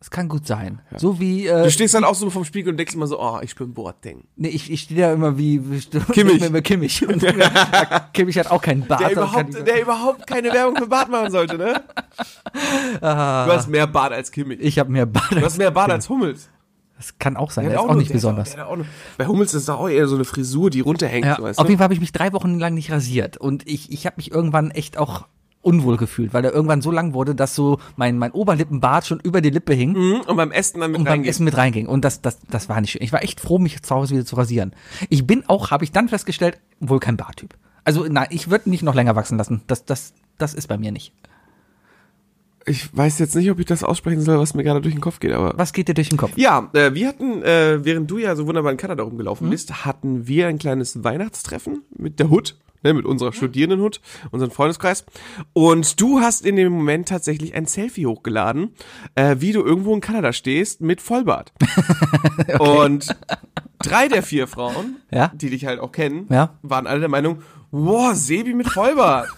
Das 0.00 0.10
kann 0.10 0.28
gut 0.28 0.46
sein. 0.46 0.80
So 0.96 1.20
wie, 1.20 1.46
äh, 1.46 1.62
Du 1.64 1.70
stehst 1.70 1.92
dann 1.94 2.04
auch 2.04 2.14
so 2.14 2.30
vom 2.30 2.44
Spiegel 2.46 2.70
und 2.72 2.78
denkst 2.78 2.94
immer 2.94 3.06
so, 3.06 3.20
oh, 3.20 3.38
ich 3.42 3.54
bin 3.54 3.74
Boateng. 3.74 4.24
nee, 4.36 4.48
ich, 4.48 4.70
ich 4.70 4.80
stehe 4.82 5.00
da 5.02 5.12
immer 5.12 5.36
wie, 5.36 5.58
Kimmich. 6.12 6.50
Mit 6.50 6.64
Kimmich. 6.64 7.06
Und, 7.08 7.22
Kimmich 8.14 8.38
hat 8.38 8.50
auch 8.50 8.62
keinen 8.62 8.86
Bart. 8.86 9.00
Der 9.02 9.10
kann 9.10 9.18
überhaupt, 9.48 9.66
der 9.68 9.82
überhaupt 9.82 10.26
keine 10.26 10.52
Werbung 10.52 10.76
für 10.76 10.86
Bart 10.86 11.10
machen 11.10 11.30
sollte, 11.30 11.58
ne? 11.58 11.82
Du 13.00 13.06
hast 13.06 13.68
mehr 13.68 13.86
Bart 13.86 14.12
als 14.12 14.30
Kimmich. 14.30 14.58
ich 14.60 14.78
habe 14.78 14.90
mehr 14.90 15.06
Bart. 15.06 15.32
Du 15.32 15.42
hast 15.42 15.58
mehr 15.58 15.70
Bart 15.70 15.90
als 15.90 16.08
Hummels. 16.08 16.48
Das 16.96 17.18
kann 17.18 17.36
auch 17.36 17.50
sein. 17.50 17.64
Der 17.64 17.72
Der 17.72 17.78
ist 17.80 17.84
auch 17.84 17.88
nur- 17.92 17.96
nicht 17.96 18.12
besonders. 18.12 18.56
auch- 18.58 18.78
auch 18.78 18.78
Bei 19.16 19.26
Hummels 19.26 19.54
ist 19.54 19.68
das 19.68 19.74
auch 19.74 19.88
eher 19.88 20.06
so 20.06 20.16
eine 20.16 20.24
Frisur, 20.24 20.68
die 20.70 20.80
runterhängt, 20.80 21.24
Ja, 21.26 21.36
so, 21.36 21.44
auf 21.46 21.66
jeden 21.68 21.78
Fall 21.78 21.84
habe 21.84 21.94
ich 21.94 22.00
mich 22.00 22.12
drei 22.12 22.32
Wochen 22.34 22.58
lang 22.58 22.74
nicht 22.74 22.90
rasiert 22.92 23.36
und 23.38 23.66
ich, 23.66 23.90
ich 23.92 24.04
habe 24.06 24.16
mich 24.18 24.30
irgendwann 24.30 24.70
echt 24.70 24.98
auch 24.98 25.26
unwohl 25.62 25.96
gefühlt, 25.96 26.32
weil 26.32 26.44
er 26.44 26.52
irgendwann 26.52 26.80
so 26.80 26.90
lang 26.90 27.12
wurde, 27.12 27.34
dass 27.34 27.54
so 27.54 27.78
mein, 27.96 28.16
mein 28.18 28.32
Oberlippenbart 28.32 29.06
schon 29.06 29.20
über 29.20 29.40
die 29.40 29.50
Lippe 29.50 29.74
hing 29.74 29.92
Mhm, 29.92 30.20
Und 30.26 30.36
beim 30.36 30.52
Essen 30.52 30.80
dann 30.80 30.92
mit 30.92 30.98
und 30.98 31.04
beim 31.04 31.12
reingehen. 31.12 31.30
Essen 31.30 31.44
mit 31.44 31.56
reinging. 31.56 31.86
Und 31.86 32.04
das, 32.04 32.22
das, 32.22 32.38
das 32.48 32.68
war 32.68 32.80
nicht 32.80 32.92
schön. 32.92 33.02
Ich 33.02 33.12
war 33.12 33.22
echt 33.22 33.40
froh, 33.40 33.58
mich 33.58 33.82
zu 33.82 33.94
Hause 33.94 34.14
wieder 34.14 34.24
zu 34.24 34.36
rasieren. 34.36 34.72
Ich 35.08 35.26
bin 35.26 35.44
auch, 35.48 35.70
habe 35.70 35.84
ich 35.84 35.92
dann 35.92 36.08
festgestellt, 36.08 36.58
wohl 36.80 37.00
kein 37.00 37.16
Barttyp. 37.16 37.54
Also 37.84 38.06
nein, 38.08 38.28
ich 38.30 38.50
würde 38.50 38.70
nicht 38.70 38.82
noch 38.82 38.94
länger 38.94 39.16
wachsen 39.16 39.36
lassen. 39.38 39.62
Das, 39.66 39.84
das, 39.84 40.14
das 40.38 40.54
ist 40.54 40.68
bei 40.68 40.78
mir 40.78 40.92
nicht. 40.92 41.12
Ich 42.66 42.94
weiß 42.96 43.18
jetzt 43.18 43.34
nicht, 43.36 43.50
ob 43.50 43.58
ich 43.58 43.66
das 43.66 43.82
aussprechen 43.82 44.20
soll, 44.20 44.38
was 44.38 44.54
mir 44.54 44.62
gerade 44.62 44.80
durch 44.80 44.94
den 44.94 45.00
Kopf 45.00 45.18
geht, 45.20 45.32
aber. 45.32 45.54
Was 45.56 45.72
geht 45.72 45.88
dir 45.88 45.94
durch 45.94 46.10
den 46.10 46.18
Kopf? 46.18 46.32
Ja, 46.36 46.68
äh, 46.74 46.92
wir 46.94 47.08
hatten, 47.08 47.42
äh, 47.42 47.84
während 47.84 48.10
du 48.10 48.18
ja 48.18 48.36
so 48.36 48.46
wunderbar 48.46 48.70
in 48.72 48.78
Kanada 48.78 49.02
rumgelaufen 49.02 49.46
Mhm. 49.46 49.50
bist, 49.50 49.84
hatten 49.84 50.26
wir 50.26 50.46
ein 50.46 50.58
kleines 50.58 51.02
Weihnachtstreffen 51.02 51.82
mit 51.96 52.20
der 52.20 52.28
Hut, 52.28 52.56
ne, 52.82 52.92
mit 52.92 53.06
unserer 53.06 53.32
Studierendenhut, 53.32 54.00
unseren 54.30 54.50
Freundeskreis. 54.50 55.04
Und 55.54 56.00
du 56.02 56.20
hast 56.20 56.44
in 56.44 56.56
dem 56.56 56.70
Moment 56.72 57.08
tatsächlich 57.08 57.54
ein 57.54 57.64
Selfie 57.66 58.04
hochgeladen, 58.06 58.74
äh, 59.14 59.36
wie 59.38 59.52
du 59.52 59.62
irgendwo 59.64 59.94
in 59.94 60.00
Kanada 60.02 60.32
stehst 60.34 60.82
mit 60.82 61.00
Vollbart. 61.00 61.52
Und 62.58 63.06
drei 63.78 64.08
der 64.08 64.22
vier 64.22 64.46
Frauen, 64.46 64.96
Ja. 65.10 65.32
die 65.34 65.50
dich 65.50 65.64
halt 65.66 65.80
auch 65.80 65.92
kennen, 65.92 66.26
Ja. 66.30 66.58
waren 66.62 66.86
alle 66.86 67.00
der 67.00 67.08
Meinung, 67.08 67.38
wow, 67.70 68.14
Sebi 68.14 68.52
mit 68.54 68.68
Vollbart. 68.68 69.28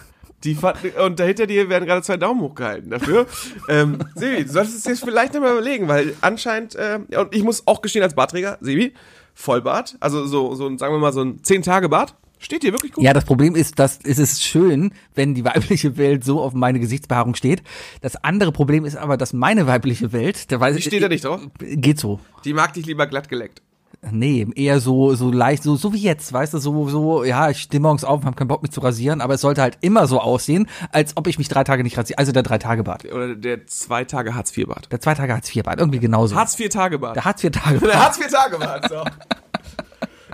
Die 0.45 0.57
und 1.05 1.21
dahinter 1.21 1.47
dir 1.47 1.69
werden 1.69 1.87
gerade 1.87 2.03
zwei 2.03 2.17
Daumen 2.17 2.41
hochgehalten 2.41 2.91
dafür. 2.91 3.27
ähm, 3.69 3.99
Sebi, 4.15 4.45
du 4.45 4.51
solltest 4.51 4.79
es 4.79 4.85
jetzt 4.85 5.05
vielleicht 5.05 5.35
nochmal 5.35 5.53
überlegen, 5.53 5.89
weil 5.89 6.15
anscheinend, 6.21 6.75
äh, 6.75 7.01
ja, 7.11 7.21
und 7.23 7.35
ich 7.35 7.43
muss 7.43 7.67
auch 7.67 7.83
gestehen 7.83 8.03
als 8.03 8.15
Bartträger, 8.15 8.59
Sebi, 8.61 8.93
Vollbart, 9.35 9.97
also 10.01 10.27
so, 10.27 10.55
so 10.55 10.67
ein, 10.67 10.79
sagen 10.79 10.95
wir 10.95 10.99
mal, 10.99 11.13
so 11.13 11.23
ein 11.23 11.41
10-Tage-Bart, 11.41 12.15
steht 12.39 12.63
dir 12.63 12.73
wirklich 12.73 12.93
gut. 12.93 13.05
Ja, 13.05 13.13
das 13.13 13.25
Problem 13.25 13.55
ist, 13.55 13.79
dass 13.79 13.99
es 14.05 14.19
ist 14.19 14.43
schön, 14.43 14.93
wenn 15.15 15.35
die 15.35 15.45
weibliche 15.45 15.97
Welt 15.97 16.25
so 16.25 16.41
auf 16.41 16.53
meine 16.55 16.81
Gesichtsbehaarung 16.81 17.35
steht. 17.35 17.63
Das 18.01 18.17
andere 18.17 18.53
Problem 18.53 18.85
ist 18.85 18.97
aber, 18.97 19.17
dass 19.17 19.33
meine 19.33 19.67
weibliche 19.67 20.13
Welt, 20.13 20.51
da 20.51 20.61
weiß 20.61 20.77
Die 20.77 20.83
steht 20.83 21.03
da 21.03 21.09
nicht 21.09 21.25
drauf. 21.25 21.41
Geht 21.59 21.99
so. 21.99 22.21
Die 22.45 22.53
mag 22.53 22.73
dich 22.75 22.87
lieber 22.87 23.07
glatt 23.07 23.29
geleckt. 23.29 23.63
Nee, 24.11 24.47
eher 24.57 24.81
so, 24.81 25.15
so 25.15 25.31
leicht, 25.31 25.63
so, 25.63 25.77
so 25.77 25.93
wie 25.93 25.99
jetzt, 25.99 26.33
weißt 26.33 26.55
du, 26.55 26.59
so, 26.59 26.89
so, 26.89 27.25
ja, 27.25 27.51
ich 27.51 27.59
stehe 27.59 27.81
morgens 27.81 28.05
auf 28.05 28.21
und 28.21 28.27
habe 28.27 28.37
keinen 28.37 28.49
Bock 28.49 28.63
mich 28.63 28.73
zu 28.73 28.81
rasieren, 28.81 29.21
aber 29.21 29.35
es 29.35 29.41
sollte 29.41 29.63
halt 29.63 29.79
immer 29.81 30.07
so 30.07 30.21
aussehen, 30.21 30.69
als 30.91 31.17
ob 31.17 31.27
ich 31.27 31.39
mich 31.39 31.49
drei 31.49 31.65
Tage 31.65 31.83
nicht 31.83 31.97
rasiere. 31.97 32.19
Also 32.19 32.33
der 32.33 32.43
Drei-Tage-Bart. 32.43 33.05
Oder 33.13 33.35
der 33.35 33.67
zwei 33.67 34.05
Tage 34.05 34.35
Hartz-IV-Bart. 34.35 34.91
Der 34.91 35.01
zwei 35.01 35.15
Tage 35.15 35.35
Hartz-IV-Bart, 35.35 35.79
irgendwie 35.79 36.01
genauso. 36.01 36.35
Hartz-IV-Tage-Bart. 36.37 37.17
der 37.17 37.25
Hartz-IV-Tage. 37.25 37.79
Der 37.79 38.03
Hartz-IV-Tage-Bart, 38.03 38.89
so. 38.89 39.05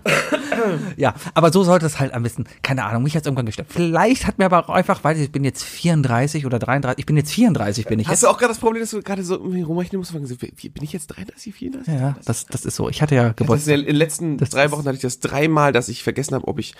Ja, 0.96 1.14
aber 1.34 1.52
so 1.52 1.62
sollte 1.62 1.86
es 1.86 2.00
halt 2.00 2.12
am 2.12 2.22
besten, 2.24 2.44
keine 2.62 2.84
Ahnung, 2.84 3.04
mich 3.04 3.14
hat's 3.16 3.26
irgendwann 3.26 3.46
gestört. 3.46 3.68
Vielleicht 3.70 4.26
hat 4.26 4.38
mir 4.38 4.46
aber 4.46 4.68
auch 4.68 4.74
einfach, 4.74 5.04
weil 5.04 5.18
ich 5.18 5.30
bin 5.30 5.44
jetzt 5.44 5.62
34 5.64 6.44
oder 6.46 6.58
33, 6.58 6.98
ich 6.98 7.06
bin 7.06 7.16
jetzt 7.16 7.32
34, 7.32 7.86
bin 7.86 8.00
ich 8.00 8.06
Hast 8.08 8.14
jetzt. 8.14 8.22
du 8.24 8.28
auch 8.28 8.38
gerade 8.38 8.52
das 8.52 8.58
Problem, 8.58 8.82
dass 8.82 8.90
du 8.90 9.00
gerade 9.02 9.22
so 9.22 9.36
rumrechnen 9.36 9.98
musst? 10.00 10.10
so, 10.12 10.18
Bin 10.36 10.82
ich 10.82 10.92
jetzt 10.92 11.06
33, 11.08 11.54
34? 11.54 11.94
Ja, 11.94 12.16
das, 12.24 12.46
das 12.46 12.64
ist 12.64 12.76
so. 12.76 12.88
Ich 12.88 13.00
hatte 13.02 13.14
ja 13.14 13.30
Geburtstag. 13.30 13.78
in 13.78 13.84
den 13.86 13.96
letzten 13.96 14.36
Das 14.36 14.50
drei 14.50 14.70
Wochen 14.72 14.84
hatte 14.84 14.96
ich 14.96 15.02
das 15.02 15.20
dreimal, 15.20 15.72
dass 15.72 15.88
ich 15.88 16.02
vergessen 16.02 16.34
habe, 16.34 16.48
ob 16.48 16.58
ich 16.58 16.74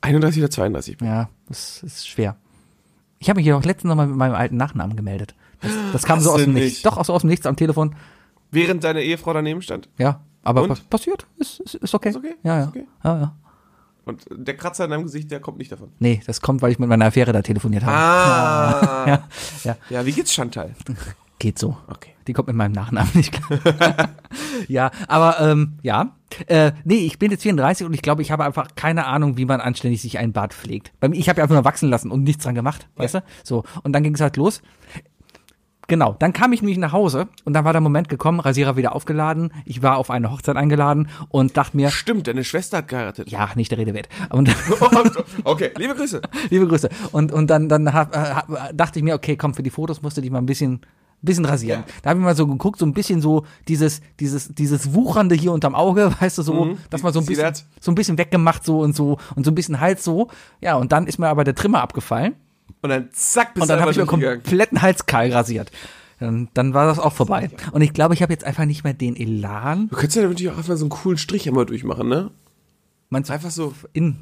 31 0.00 0.42
oder 0.42 0.50
32 0.50 0.96
bin. 0.98 1.06
Ja, 1.08 1.28
das 1.48 1.82
ist 1.84 2.08
schwer. 2.08 2.36
Ich 3.20 3.28
habe 3.30 3.38
mich 3.38 3.46
ja 3.46 3.56
auch 3.56 3.62
letztens 3.64 3.88
noch 3.90 3.94
mal 3.96 4.08
mit 4.08 4.16
meinem 4.16 4.34
alten 4.34 4.56
Nachnamen 4.56 4.96
gemeldet. 4.96 5.34
Das, 5.60 5.70
das 5.92 6.02
kam 6.02 6.16
Hast 6.18 6.24
so 6.24 6.32
aus 6.32 6.42
dem 6.42 6.54
Nichts. 6.54 6.70
nicht? 6.78 6.86
Doch, 6.86 6.96
aus, 6.96 7.08
aus 7.08 7.20
dem 7.20 7.30
Nichts 7.30 7.46
am 7.46 7.54
Telefon. 7.56 7.94
Während 8.50 8.82
deine 8.82 9.02
Ehefrau 9.02 9.32
daneben 9.32 9.62
stand. 9.62 9.88
Ja, 9.96 10.20
aber 10.42 10.68
was 10.68 10.80
passiert? 10.80 11.26
Ist, 11.38 11.60
ist, 11.60 11.74
ist 11.76 11.94
okay. 11.94 12.10
Ist 12.10 12.16
okay? 12.16 12.34
Ja, 12.42 12.60
ja. 12.60 12.68
Okay? 12.68 12.86
ja, 13.04 13.20
ja. 13.20 13.36
Und 14.04 14.26
der 14.30 14.56
Kratzer 14.56 14.84
in 14.84 14.90
deinem 14.90 15.04
Gesicht, 15.04 15.30
der 15.30 15.40
kommt 15.40 15.58
nicht 15.58 15.70
davon. 15.70 15.92
Nee, 16.00 16.20
das 16.26 16.40
kommt, 16.40 16.60
weil 16.60 16.72
ich 16.72 16.78
mit 16.78 16.88
meiner 16.88 17.06
Affäre 17.06 17.32
da 17.32 17.42
telefoniert 17.42 17.84
habe. 17.84 17.96
Ah. 17.96 19.06
Ja, 19.06 19.28
ja, 19.64 19.76
Ja, 19.90 20.06
wie 20.06 20.12
geht's 20.12 20.32
Chantal? 20.32 20.74
geht 21.42 21.58
so. 21.58 21.76
Okay. 21.88 22.10
Die 22.28 22.32
kommt 22.32 22.46
mit 22.46 22.56
meinem 22.56 22.72
Nachnamen 22.72 23.10
nicht 23.14 23.32
klar. 23.32 24.10
ja, 24.68 24.92
aber 25.08 25.40
ähm, 25.40 25.78
ja. 25.82 26.14
Äh, 26.46 26.70
nee, 26.84 26.98
ich 26.98 27.18
bin 27.18 27.32
jetzt 27.32 27.42
34 27.42 27.84
und 27.84 27.92
ich 27.92 28.00
glaube, 28.00 28.22
ich 28.22 28.30
habe 28.30 28.44
einfach 28.44 28.68
keine 28.76 29.06
Ahnung, 29.06 29.36
wie 29.36 29.44
man 29.44 29.60
anständig 29.60 30.00
sich 30.00 30.18
einen 30.18 30.32
Bart 30.32 30.54
pflegt. 30.54 30.92
Bei 31.00 31.08
mir, 31.08 31.16
ich 31.16 31.28
habe 31.28 31.38
ja 31.38 31.42
einfach 31.42 31.56
nur 31.56 31.64
wachsen 31.64 31.90
lassen 31.90 32.10
und 32.12 32.22
nichts 32.22 32.44
dran 32.44 32.54
gemacht, 32.54 32.88
weißt 32.96 33.16
du? 33.16 33.24
So, 33.42 33.64
und 33.82 33.92
dann 33.92 34.04
ging 34.04 34.14
es 34.14 34.20
halt 34.20 34.36
los. 34.36 34.62
Genau, 35.88 36.14
dann 36.18 36.32
kam 36.32 36.52
ich 36.52 36.62
nämlich 36.62 36.78
nach 36.78 36.92
Hause 36.92 37.28
und 37.44 37.54
dann 37.54 37.64
war 37.64 37.72
der 37.72 37.80
Moment 37.80 38.08
gekommen, 38.08 38.40
Rasierer 38.40 38.76
wieder 38.76 38.94
aufgeladen, 38.94 39.52
ich 39.64 39.82
war 39.82 39.96
auf 39.96 40.10
eine 40.10 40.30
Hochzeit 40.30 40.56
eingeladen 40.56 41.08
und 41.28 41.56
dachte 41.56 41.76
mir, 41.76 41.90
Stimmt, 41.90 42.28
deine 42.28 42.44
Schwester 42.44 42.78
hat 42.78 42.88
geheiratet. 42.88 43.30
ja, 43.30 43.50
nicht 43.56 43.70
der 43.70 43.78
Rede 43.78 43.92
wert. 43.92 44.08
Und 44.30 44.48
okay, 45.44 45.70
liebe 45.76 45.94
Grüße. 45.94 46.22
Liebe 46.50 46.66
Grüße. 46.66 46.88
Und, 47.10 47.32
und 47.32 47.48
dann, 47.48 47.68
dann 47.68 47.92
hab, 47.92 48.14
äh, 48.14 48.18
hab, 48.18 48.76
dachte 48.76 48.98
ich 48.98 49.04
mir, 49.04 49.14
okay, 49.14 49.36
komm, 49.36 49.54
für 49.54 49.62
die 49.62 49.70
Fotos 49.70 50.02
musst 50.02 50.16
du 50.16 50.20
dich 50.20 50.30
mal 50.30 50.38
ein 50.38 50.46
bisschen, 50.46 50.80
bisschen 51.20 51.44
rasieren. 51.44 51.84
Da 52.02 52.10
habe 52.10 52.20
ich 52.20 52.24
mal 52.24 52.36
so 52.36 52.46
geguckt, 52.46 52.78
so 52.78 52.86
ein 52.86 52.94
bisschen 52.94 53.20
so 53.20 53.44
dieses, 53.68 54.00
dieses, 54.20 54.54
dieses 54.54 54.94
Wuchernde 54.94 55.34
hier 55.34 55.52
unterm 55.52 55.74
Auge, 55.74 56.12
weißt 56.20 56.38
du, 56.38 56.42
so, 56.42 56.76
dass 56.90 57.02
man 57.02 57.12
so 57.12 57.20
ein 57.20 57.26
bisschen, 57.26 57.52
so 57.80 57.90
ein 57.90 57.94
bisschen 57.96 58.18
weggemacht 58.18 58.64
so 58.64 58.80
und 58.80 58.94
so 58.94 59.18
und 59.34 59.44
so 59.44 59.50
ein 59.50 59.54
bisschen 59.54 59.80
Hals 59.80 60.04
so. 60.04 60.28
Ja, 60.60 60.76
und 60.76 60.92
dann 60.92 61.06
ist 61.06 61.18
mir 61.18 61.28
aber 61.28 61.44
der 61.44 61.54
Trimmer 61.54 61.82
abgefallen 61.82 62.34
Und 62.82 62.90
dann 62.90 63.08
zack, 63.12 63.54
bist 63.54 63.62
und 63.62 63.68
dann 63.68 63.80
habe 63.80 63.90
ich 63.92 63.96
mir 63.96 64.06
kompletten 64.06 64.82
Hals 64.82 65.06
kahl 65.06 65.32
rasiert. 65.32 65.70
Dann, 66.18 66.48
dann 66.54 66.74
war 66.74 66.86
das 66.86 66.98
auch 66.98 67.12
vorbei. 67.12 67.50
Und 67.72 67.82
ich 67.82 67.92
glaube, 67.92 68.14
ich 68.14 68.22
habe 68.22 68.32
jetzt 68.32 68.44
einfach 68.44 68.64
nicht 68.64 68.84
mehr 68.84 68.94
den 68.94 69.16
Elan. 69.16 69.88
Du 69.88 69.96
könntest 69.96 70.16
ja 70.16 70.22
natürlich 70.22 70.50
auch 70.50 70.58
einfach 70.58 70.76
so 70.76 70.84
einen 70.84 70.90
coolen 70.90 71.18
Strich 71.18 71.46
immer 71.46 71.64
durchmachen, 71.64 72.08
ne? 72.08 72.30
Du 73.10 73.16
Einfach 73.16 73.50
so. 73.50 73.74
in, 73.92 74.18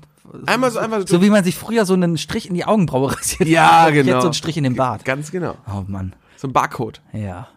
Einmal 0.47 0.71
so, 0.71 0.79
einfach 0.79 1.03
so 1.07 1.23
wie 1.23 1.31
man 1.31 1.45
sich 1.45 1.57
früher 1.57 1.85
so 1.85 1.95
einen 1.95 2.19
Strich 2.19 2.49
in 2.49 2.55
die 2.55 2.65
Augenbraue 2.65 3.13
rasiert. 3.17 3.49
Ja, 3.49 3.83
hat. 3.83 3.93
genau. 3.93 4.13
Jetzt 4.13 4.21
so 4.23 4.29
einen 4.29 4.35
Strich 4.35 4.57
in 4.57 4.65
den 4.65 4.77
Bart. 4.77 5.05
Ganz 5.05 5.31
genau. 5.31 5.57
Oh 5.67 5.85
Mann. 5.87 6.15
So 6.37 6.49
ein 6.49 6.53
Barcode. 6.53 7.01
Ja. 7.13 7.49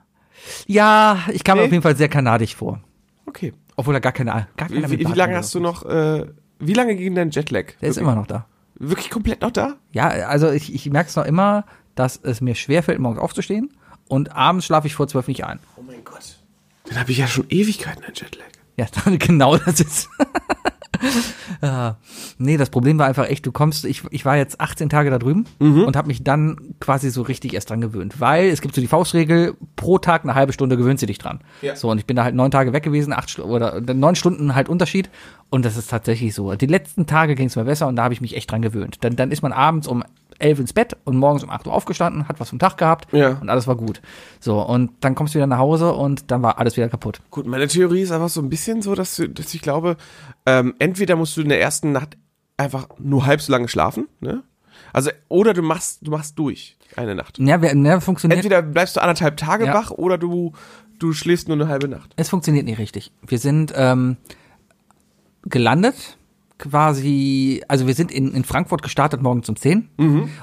Ja, 0.67 1.19
ich 1.31 1.43
kam 1.43 1.57
mir 1.57 1.61
Nee. 1.63 1.67
auf 1.67 1.71
jeden 1.71 1.83
Fall 1.83 1.95
sehr 1.95 2.09
kanadisch 2.09 2.55
vor. 2.55 2.81
Okay. 3.25 3.53
Obwohl 3.75 3.95
er 3.95 4.01
gar 4.01 4.11
keine, 4.11 4.31
gar 4.57 4.67
keine 4.69 4.89
wie, 4.91 4.99
wie 4.99 5.03
lange 5.13 5.35
hast 5.37 5.55
du 5.55 5.59
noch, 5.59 5.85
äh, 5.85 6.25
wie 6.59 6.73
lange 6.73 6.95
ging 6.95 7.15
dein 7.15 7.31
Jetlag? 7.31 7.73
Der 7.81 7.89
ist 7.89 7.97
immer 7.97 8.15
noch 8.15 8.27
da. 8.27 8.45
Wirklich 8.75 9.09
komplett 9.09 9.41
noch 9.41 9.51
da? 9.51 9.75
Ja, 9.91 10.07
also 10.07 10.51
ich, 10.51 10.73
ich 10.73 10.89
merke 10.89 11.09
es 11.09 11.15
noch 11.15 11.25
immer, 11.25 11.65
dass 11.95 12.19
es 12.21 12.41
mir 12.41 12.55
schwerfällt, 12.55 12.99
morgens 12.99 13.21
aufzustehen 13.21 13.71
und 14.07 14.35
abends 14.35 14.65
schlafe 14.65 14.87
ich 14.87 14.95
vor 14.95 15.07
zwölf 15.07 15.27
nicht 15.27 15.45
ein. 15.45 15.59
Oh 15.75 15.81
mein 15.81 16.03
Gott. 16.03 16.37
Dann 16.85 16.99
habe 16.99 17.11
ich 17.11 17.17
ja 17.17 17.27
schon 17.27 17.45
Ewigkeiten 17.49 18.03
ein 18.03 18.13
Jetlag. 18.15 18.45
Ja, 18.77 18.87
genau 19.17 19.57
das 19.57 19.79
ist. 19.79 20.09
Ja. 21.61 21.97
Nee, 22.37 22.57
das 22.57 22.69
Problem 22.69 22.99
war 22.99 23.05
einfach 23.05 23.29
echt, 23.29 23.45
du 23.45 23.51
kommst, 23.51 23.85
ich, 23.85 24.03
ich 24.09 24.25
war 24.25 24.37
jetzt 24.37 24.59
18 24.59 24.89
Tage 24.89 25.09
da 25.09 25.19
drüben 25.19 25.45
und 25.59 25.95
habe 25.95 26.07
mich 26.07 26.23
dann 26.23 26.57
quasi 26.79 27.09
so 27.09 27.21
richtig 27.21 27.53
erst 27.53 27.69
dran 27.69 27.79
gewöhnt. 27.79 28.19
Weil 28.19 28.47
es 28.49 28.61
gibt 28.61 28.75
so 28.75 28.81
die 28.81 28.87
Faustregel, 28.87 29.55
pro 29.75 29.97
Tag 29.97 30.23
eine 30.23 30.35
halbe 30.35 30.51
Stunde 30.51 30.77
gewöhnst 30.77 31.03
du 31.03 31.07
dich 31.07 31.19
dran. 31.19 31.41
Ja. 31.61 31.75
So, 31.75 31.89
und 31.89 31.99
ich 31.99 32.05
bin 32.05 32.15
da 32.15 32.23
halt 32.23 32.35
neun 32.35 32.51
Tage 32.51 32.73
weg 32.73 32.83
gewesen, 32.83 33.13
acht 33.13 33.39
oder 33.39 33.79
neun 33.81 34.15
Stunden 34.15 34.55
halt 34.55 34.67
Unterschied. 34.67 35.09
Und 35.49 35.65
das 35.65 35.77
ist 35.77 35.89
tatsächlich 35.89 36.33
so. 36.33 36.53
Die 36.55 36.65
letzten 36.65 37.05
Tage 37.05 37.35
ging 37.35 37.47
es 37.47 37.55
mir 37.55 37.65
besser 37.65 37.87
und 37.87 37.95
da 37.95 38.03
habe 38.03 38.13
ich 38.13 38.21
mich 38.21 38.35
echt 38.35 38.51
dran 38.51 38.61
gewöhnt. 38.61 38.97
Dann, 39.01 39.15
dann 39.15 39.31
ist 39.31 39.43
man 39.43 39.53
abends 39.53 39.87
um 39.87 40.03
elf 40.43 40.59
ins 40.59 40.73
Bett 40.73 40.95
und 41.05 41.17
morgens 41.17 41.43
um 41.43 41.49
8 41.49 41.65
Uhr 41.67 41.73
aufgestanden, 41.73 42.27
hat 42.27 42.39
was 42.39 42.49
vom 42.49 42.59
Tag 42.59 42.77
gehabt 42.77 43.11
Ja. 43.13 43.37
und 43.41 43.49
alles 43.49 43.65
war 43.67 43.75
gut. 43.75 44.01
So, 44.39 44.61
und 44.61 44.91
dann 44.99 45.15
kommst 45.15 45.33
du 45.33 45.39
wieder 45.39 45.47
nach 45.47 45.57
Hause 45.57 45.93
und 45.93 46.29
dann 46.31 46.41
war 46.43 46.59
alles 46.59 46.75
wieder 46.77 46.89
kaputt. 46.89 47.21
Gut, 47.31 47.47
meine 47.47 47.67
Theorie 47.67 48.01
ist 48.01 48.11
einfach 48.11 48.29
so 48.29 48.41
ein 48.41 48.49
bisschen 48.49 48.81
so, 48.81 48.93
dass, 48.95 49.15
du, 49.15 49.27
dass 49.29 49.53
ich 49.53 49.61
glaube, 49.61 49.97
ähm, 50.45 50.75
entweder 50.79 51.15
musst 51.15 51.35
du 51.37 51.41
in 51.41 51.49
der 51.49 51.61
ersten 51.61 51.91
Nacht 51.91 52.17
einfach 52.57 52.87
nur 52.99 53.25
halb 53.25 53.41
so 53.41 53.51
lange 53.51 53.67
schlafen, 53.67 54.07
ne? 54.19 54.43
Also, 54.91 55.09
oder 55.29 55.53
du 55.53 55.61
machst, 55.63 55.99
du 56.05 56.11
machst 56.11 56.37
durch 56.37 56.77
eine 56.95 57.15
Nacht. 57.15 57.39
Ja, 57.39 57.61
wer, 57.61 57.73
ne, 57.73 57.99
funktioniert. 58.01 58.37
Entweder 58.37 58.61
bleibst 58.61 58.95
du 58.95 59.01
anderthalb 59.01 59.37
Tage 59.37 59.65
Ja. 59.65 59.73
wach 59.73 59.89
oder 59.91 60.17
du, 60.19 60.51
du 60.99 61.13
schläfst 61.13 61.47
nur 61.47 61.57
eine 61.57 61.67
halbe 61.67 61.87
Nacht. 61.87 62.11
Es 62.15 62.29
funktioniert 62.29 62.65
nicht 62.65 62.77
richtig. 62.79 63.11
Wir 63.25 63.39
sind 63.39 63.73
ähm, 63.75 64.17
gelandet, 65.43 66.17
quasi, 66.63 67.61
also 67.67 67.87
wir 67.87 67.93
sind 67.93 68.11
in, 68.11 68.33
in 68.33 68.43
Frankfurt 68.45 68.81
gestartet 68.81 69.21
morgens 69.21 69.49
um 69.49 69.55
10 69.55 69.89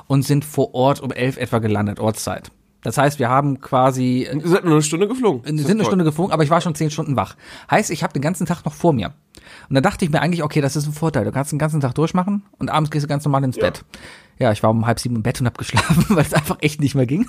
und 0.07 0.23
sind 0.23 0.45
vor 0.45 0.75
Ort 0.75 1.01
um 1.01 1.11
11 1.11 1.39
etwa 1.39 1.59
gelandet, 1.59 1.99
Ortszeit. 1.99 2.51
Das 2.83 2.97
heißt, 2.97 3.19
wir 3.19 3.29
haben 3.29 3.61
quasi 3.61 4.27
äh, 4.31 4.35
Wir 4.35 4.49
sind 4.49 4.65
nur 4.65 4.75
eine 4.75 4.83
Stunde 4.83 5.07
geflogen. 5.09 5.43
wir 5.45 5.65
sind 5.65 5.79
eine 5.79 5.85
Stunde 5.85 6.05
geflogen, 6.05 6.33
aber 6.33 6.45
ich 6.45 6.51
war 6.51 6.61
schon 6.61 6.75
zehn 6.75 6.91
Stunden 6.91 7.17
wach. 7.17 7.37
Heißt, 7.71 7.91
ich 7.91 8.03
habe 8.03 8.13
den 8.13 8.23
ganzen 8.23 8.47
Tag 8.47 8.65
noch 8.65 8.73
vor 8.73 8.93
mir. 8.93 9.13
Und 9.69 9.75
da 9.75 9.81
dachte 9.81 10.05
ich 10.05 10.11
mir 10.11 10.21
eigentlich, 10.21 10.43
okay, 10.43 10.61
das 10.61 10.77
ist 10.77 10.87
ein 10.87 10.93
Vorteil. 10.93 11.25
Du 11.25 11.33
kannst 11.33 11.53
den 11.53 11.59
ganzen 11.59 11.81
Tag 11.81 11.95
durchmachen 11.95 12.43
und 12.59 12.71
abends 12.71 12.91
gehst 12.91 13.05
du 13.05 13.09
ganz 13.09 13.25
normal 13.25 13.45
ins 13.45 13.59
Bett. 13.59 13.85
Ja, 14.41 14.51
ich 14.53 14.63
war 14.63 14.71
um 14.71 14.87
halb 14.87 14.99
sieben 14.99 15.17
im 15.17 15.23
Bett 15.23 15.39
und 15.41 15.47
habe 15.47 15.59
geschlafen, 15.59 16.05
weil 16.17 16.25
es 16.25 16.33
einfach 16.35 16.57
echt 16.61 16.81
nicht 16.81 16.95
mehr 16.95 17.07
ging. 17.07 17.27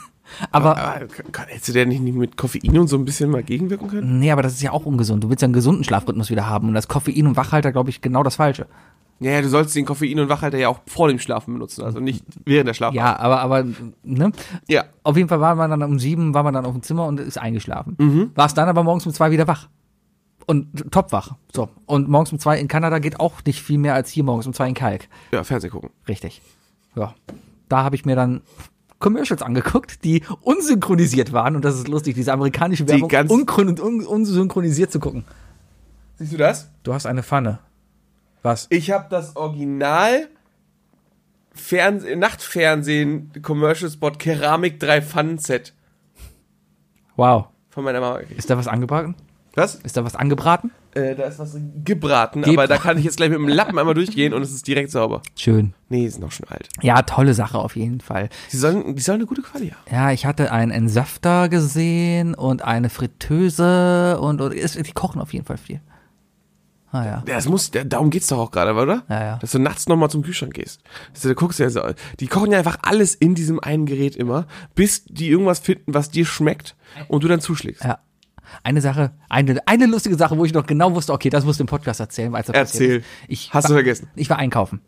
Aber 0.51 0.77
Aber 0.77 1.07
kann, 1.07 1.31
kann, 1.31 1.47
hättest 1.47 1.67
du 1.67 1.73
der 1.73 1.85
nicht 1.85 2.01
mit 2.01 2.37
Koffein 2.37 2.79
und 2.79 2.87
so 2.87 2.97
ein 2.97 3.03
bisschen 3.03 3.29
mal 3.29 3.43
gegenwirken 3.43 3.89
können? 3.89 4.19
nee, 4.19 4.31
aber 4.31 4.41
das 4.41 4.53
ist 4.53 4.61
ja 4.61 4.71
auch 4.71 4.85
ungesund. 4.85 5.23
Du 5.23 5.29
willst 5.29 5.41
ja 5.41 5.47
einen 5.47 5.53
gesunden 5.53 5.83
Schlafrhythmus 5.83 6.29
wieder 6.29 6.47
haben 6.47 6.69
und 6.69 6.73
das 6.73 6.87
Koffein 6.87 7.27
und 7.27 7.35
Wachhalter, 7.35 7.71
glaube 7.73 7.89
ich, 7.89 8.01
genau 8.01 8.23
das 8.23 8.35
Falsche. 8.35 8.65
Ja, 9.19 9.31
ja, 9.33 9.41
du 9.41 9.49
sollst 9.49 9.75
den 9.75 9.85
Koffein 9.85 10.19
und 10.19 10.29
Wachhalter 10.29 10.57
ja 10.57 10.69
auch 10.69 10.79
vor 10.87 11.07
dem 11.09 11.19
Schlafen 11.19 11.53
benutzen, 11.53 11.83
also 11.83 11.99
nicht 11.99 12.25
während 12.45 12.69
der 12.69 12.73
Schlaf. 12.73 12.93
Ja, 12.93 13.19
aber, 13.19 13.41
aber, 13.41 13.65
ne? 14.03 14.31
Ja. 14.67 14.85
Auf 15.03 15.15
jeden 15.15 15.29
Fall 15.29 15.39
war 15.41 15.53
man 15.53 15.69
dann 15.69 15.83
um 15.83 15.99
sieben, 15.99 16.33
war 16.33 16.41
man 16.41 16.53
dann 16.55 16.65
auf 16.65 16.71
dem 16.71 16.81
Zimmer 16.81 17.05
und 17.05 17.19
ist 17.19 17.37
eingeschlafen. 17.37 18.31
War 18.33 18.47
es 18.47 18.55
dann 18.55 18.67
aber 18.67 18.83
morgens 18.83 19.05
um 19.05 19.13
zwei 19.13 19.29
wieder 19.29 19.47
wach. 19.47 19.67
Und 20.47 20.91
topwach. 20.91 21.35
So. 21.53 21.69
Und 21.85 22.09
morgens 22.09 22.31
um 22.31 22.39
zwei 22.39 22.59
in 22.59 22.67
Kanada 22.67 22.97
geht 22.97 23.19
auch 23.19 23.33
nicht 23.45 23.61
viel 23.61 23.77
mehr 23.77 23.93
als 23.93 24.09
hier 24.09 24.23
morgens 24.23 24.47
um 24.47 24.53
zwei 24.53 24.67
in 24.67 24.73
Kalk. 24.73 25.07
Ja, 25.31 25.43
Fernseh 25.43 25.69
gucken. 25.69 25.91
Richtig. 26.07 26.41
Ja. 26.95 27.15
Da 27.69 27.83
habe 27.83 27.95
ich 27.95 28.05
mir 28.05 28.15
dann 28.15 28.41
Commercials 28.99 29.41
angeguckt, 29.41 30.03
die 30.03 30.23
unsynchronisiert 30.41 31.33
waren. 31.33 31.55
Und 31.55 31.65
das 31.65 31.75
ist 31.75 31.87
lustig, 31.87 32.15
diese 32.15 32.33
amerikanische 32.33 32.87
Werbung 32.87 33.09
ganz- 33.09 33.31
unkron- 33.31 33.67
und 33.69 33.79
un 33.79 34.05
unsynchronisiert 34.05 34.91
zu 34.91 34.99
gucken. 34.99 35.25
Siehst 36.17 36.33
du 36.33 36.37
das? 36.37 36.69
Du 36.83 36.93
hast 36.93 37.05
eine 37.05 37.23
Pfanne. 37.23 37.59
Was? 38.43 38.67
Ich 38.69 38.91
habe 38.91 39.07
das 39.09 39.35
Original 39.35 40.27
Fernseh 41.53 42.15
Nachtfernsehen 42.15 43.31
Commercial 43.41 43.89
Spot 43.91 44.11
Keramik 44.11 44.79
3 44.79 45.01
Pfannenset 45.01 45.73
Wow. 47.15 47.47
von 47.69 47.83
meiner 47.83 47.99
Mama. 47.99 48.17
Ist 48.17 48.49
da 48.49 48.57
was 48.57 48.67
angebraten? 48.67 49.15
Was? 49.55 49.75
Ist 49.75 49.97
da 49.97 50.03
was 50.05 50.15
angebraten? 50.15 50.71
Äh, 50.93 51.15
da 51.15 51.23
ist 51.23 51.39
was 51.39 51.55
gebraten, 51.85 52.43
Gebra- 52.43 52.51
aber 52.53 52.67
da 52.67 52.77
kann 52.77 52.97
ich 52.97 53.05
jetzt 53.05 53.15
gleich 53.17 53.29
mit 53.29 53.39
dem 53.39 53.47
Lappen 53.47 53.79
einmal 53.79 53.93
durchgehen 53.93 54.33
und 54.33 54.41
es 54.41 54.51
ist 54.51 54.67
direkt 54.67 54.91
sauber. 54.91 55.21
Schön. 55.37 55.73
Nee, 55.89 56.05
ist 56.05 56.19
noch 56.19 56.31
schon 56.31 56.47
alt. 56.49 56.67
Ja, 56.81 57.01
tolle 57.03 57.33
Sache 57.33 57.57
auf 57.59 57.75
jeden 57.77 58.01
Fall. 58.01 58.27
Die 58.51 58.57
sollen, 58.57 58.95
die 58.95 59.01
sollen 59.01 59.19
eine 59.19 59.25
gute 59.25 59.41
Quali 59.41 59.69
haben. 59.69 59.81
Ja, 59.95 60.11
ich 60.11 60.25
hatte 60.25 60.51
einen 60.51 60.71
Entsafter 60.71 61.47
gesehen 61.49 62.33
und 62.35 62.63
eine 62.63 62.89
Fritteuse 62.89 64.19
und, 64.19 64.41
und 64.41 64.53
ist, 64.53 64.75
die 64.85 64.91
kochen 64.91 65.21
auf 65.21 65.33
jeden 65.33 65.45
Fall 65.45 65.57
viel. 65.57 65.79
Ah 66.93 67.05
ja. 67.05 67.23
Das 67.25 67.47
muss, 67.47 67.71
da- 67.71 67.85
darum 67.85 68.09
geht's 68.09 68.27
doch 68.27 68.37
auch 68.39 68.51
gerade, 68.51 68.73
oder? 68.73 69.03
Ja, 69.07 69.23
ja. 69.23 69.37
Dass 69.37 69.51
du 69.51 69.59
nachts 69.59 69.87
nochmal 69.87 70.09
zum 70.09 70.23
Kühlschrank 70.23 70.53
gehst. 70.53 70.81
Also, 71.13 71.29
da 71.29 71.35
guckst 71.35 71.59
du 71.59 71.63
ja 71.63 71.69
so, 71.69 71.81
die 72.19 72.27
kochen 72.27 72.51
ja 72.51 72.57
einfach 72.57 72.79
alles 72.81 73.15
in 73.15 73.33
diesem 73.33 73.61
einen 73.61 73.85
Gerät 73.85 74.17
immer, 74.17 74.45
bis 74.75 75.05
die 75.05 75.29
irgendwas 75.29 75.59
finden, 75.59 75.93
was 75.93 76.09
dir 76.09 76.25
schmeckt 76.25 76.75
und 77.07 77.23
du 77.23 77.29
dann 77.29 77.39
zuschlägst. 77.39 77.85
Ja. 77.85 77.99
Eine 78.63 78.81
Sache, 78.81 79.11
eine, 79.29 79.59
eine 79.67 79.85
lustige 79.85 80.15
Sache, 80.15 80.37
wo 80.37 80.45
ich 80.45 80.53
noch 80.53 80.65
genau 80.65 80.93
wusste, 80.93 81.13
okay, 81.13 81.29
das 81.29 81.45
musst 81.45 81.59
du 81.59 81.63
im 81.63 81.67
Podcast 81.67 81.99
erzählen. 81.99 82.31
Weil 82.31 82.41
es 82.41 82.49
Erzähl. 82.49 82.61
passiert 82.63 83.01
ist. 83.01 83.07
Ich 83.27 83.53
Hast 83.53 83.65
du 83.65 83.73
war, 83.73 83.77
vergessen? 83.77 84.09
Ich 84.15 84.29
war 84.29 84.37
einkaufen. 84.37 84.81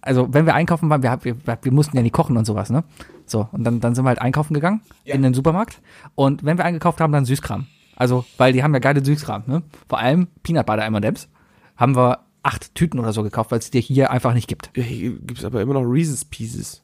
Also, 0.00 0.32
wenn 0.32 0.46
wir 0.46 0.54
einkaufen 0.54 0.88
waren, 0.88 1.02
wir, 1.02 1.18
wir, 1.22 1.36
wir 1.60 1.72
mussten 1.72 1.96
ja 1.96 2.02
nie 2.02 2.10
kochen 2.10 2.36
und 2.36 2.46
sowas, 2.46 2.70
ne? 2.70 2.84
So, 3.26 3.48
und 3.52 3.64
dann, 3.64 3.80
dann 3.80 3.94
sind 3.94 4.04
wir 4.04 4.08
halt 4.08 4.20
einkaufen 4.20 4.54
gegangen 4.54 4.80
in 5.04 5.22
den 5.22 5.34
Supermarkt. 5.34 5.80
Und 6.14 6.44
wenn 6.44 6.56
wir 6.56 6.64
eingekauft 6.64 7.00
haben, 7.00 7.12
dann 7.12 7.24
Süßkram. 7.26 7.66
Also, 7.96 8.24
weil 8.38 8.52
die 8.54 8.62
haben 8.62 8.72
ja 8.72 8.80
geile 8.80 9.04
Süßkram, 9.04 9.42
ne? 9.46 9.62
Vor 9.88 9.98
allem 9.98 10.28
Peanut 10.42 10.66
Butter 10.66 10.84
M&M's. 10.84 11.28
Haben 11.76 11.96
wir 11.96 12.20
acht 12.42 12.74
Tüten 12.74 12.98
oder 12.98 13.12
so 13.12 13.22
gekauft, 13.22 13.50
weil 13.50 13.58
es 13.58 13.70
dir 13.70 13.80
hier 13.80 14.10
einfach 14.10 14.32
nicht 14.32 14.48
gibt. 14.48 14.70
Ja, 14.74 14.82
hier 14.82 15.18
gibt's 15.18 15.44
aber 15.44 15.60
immer 15.60 15.74
noch 15.74 15.82
Reese's 15.82 16.24
Pieces. 16.24 16.82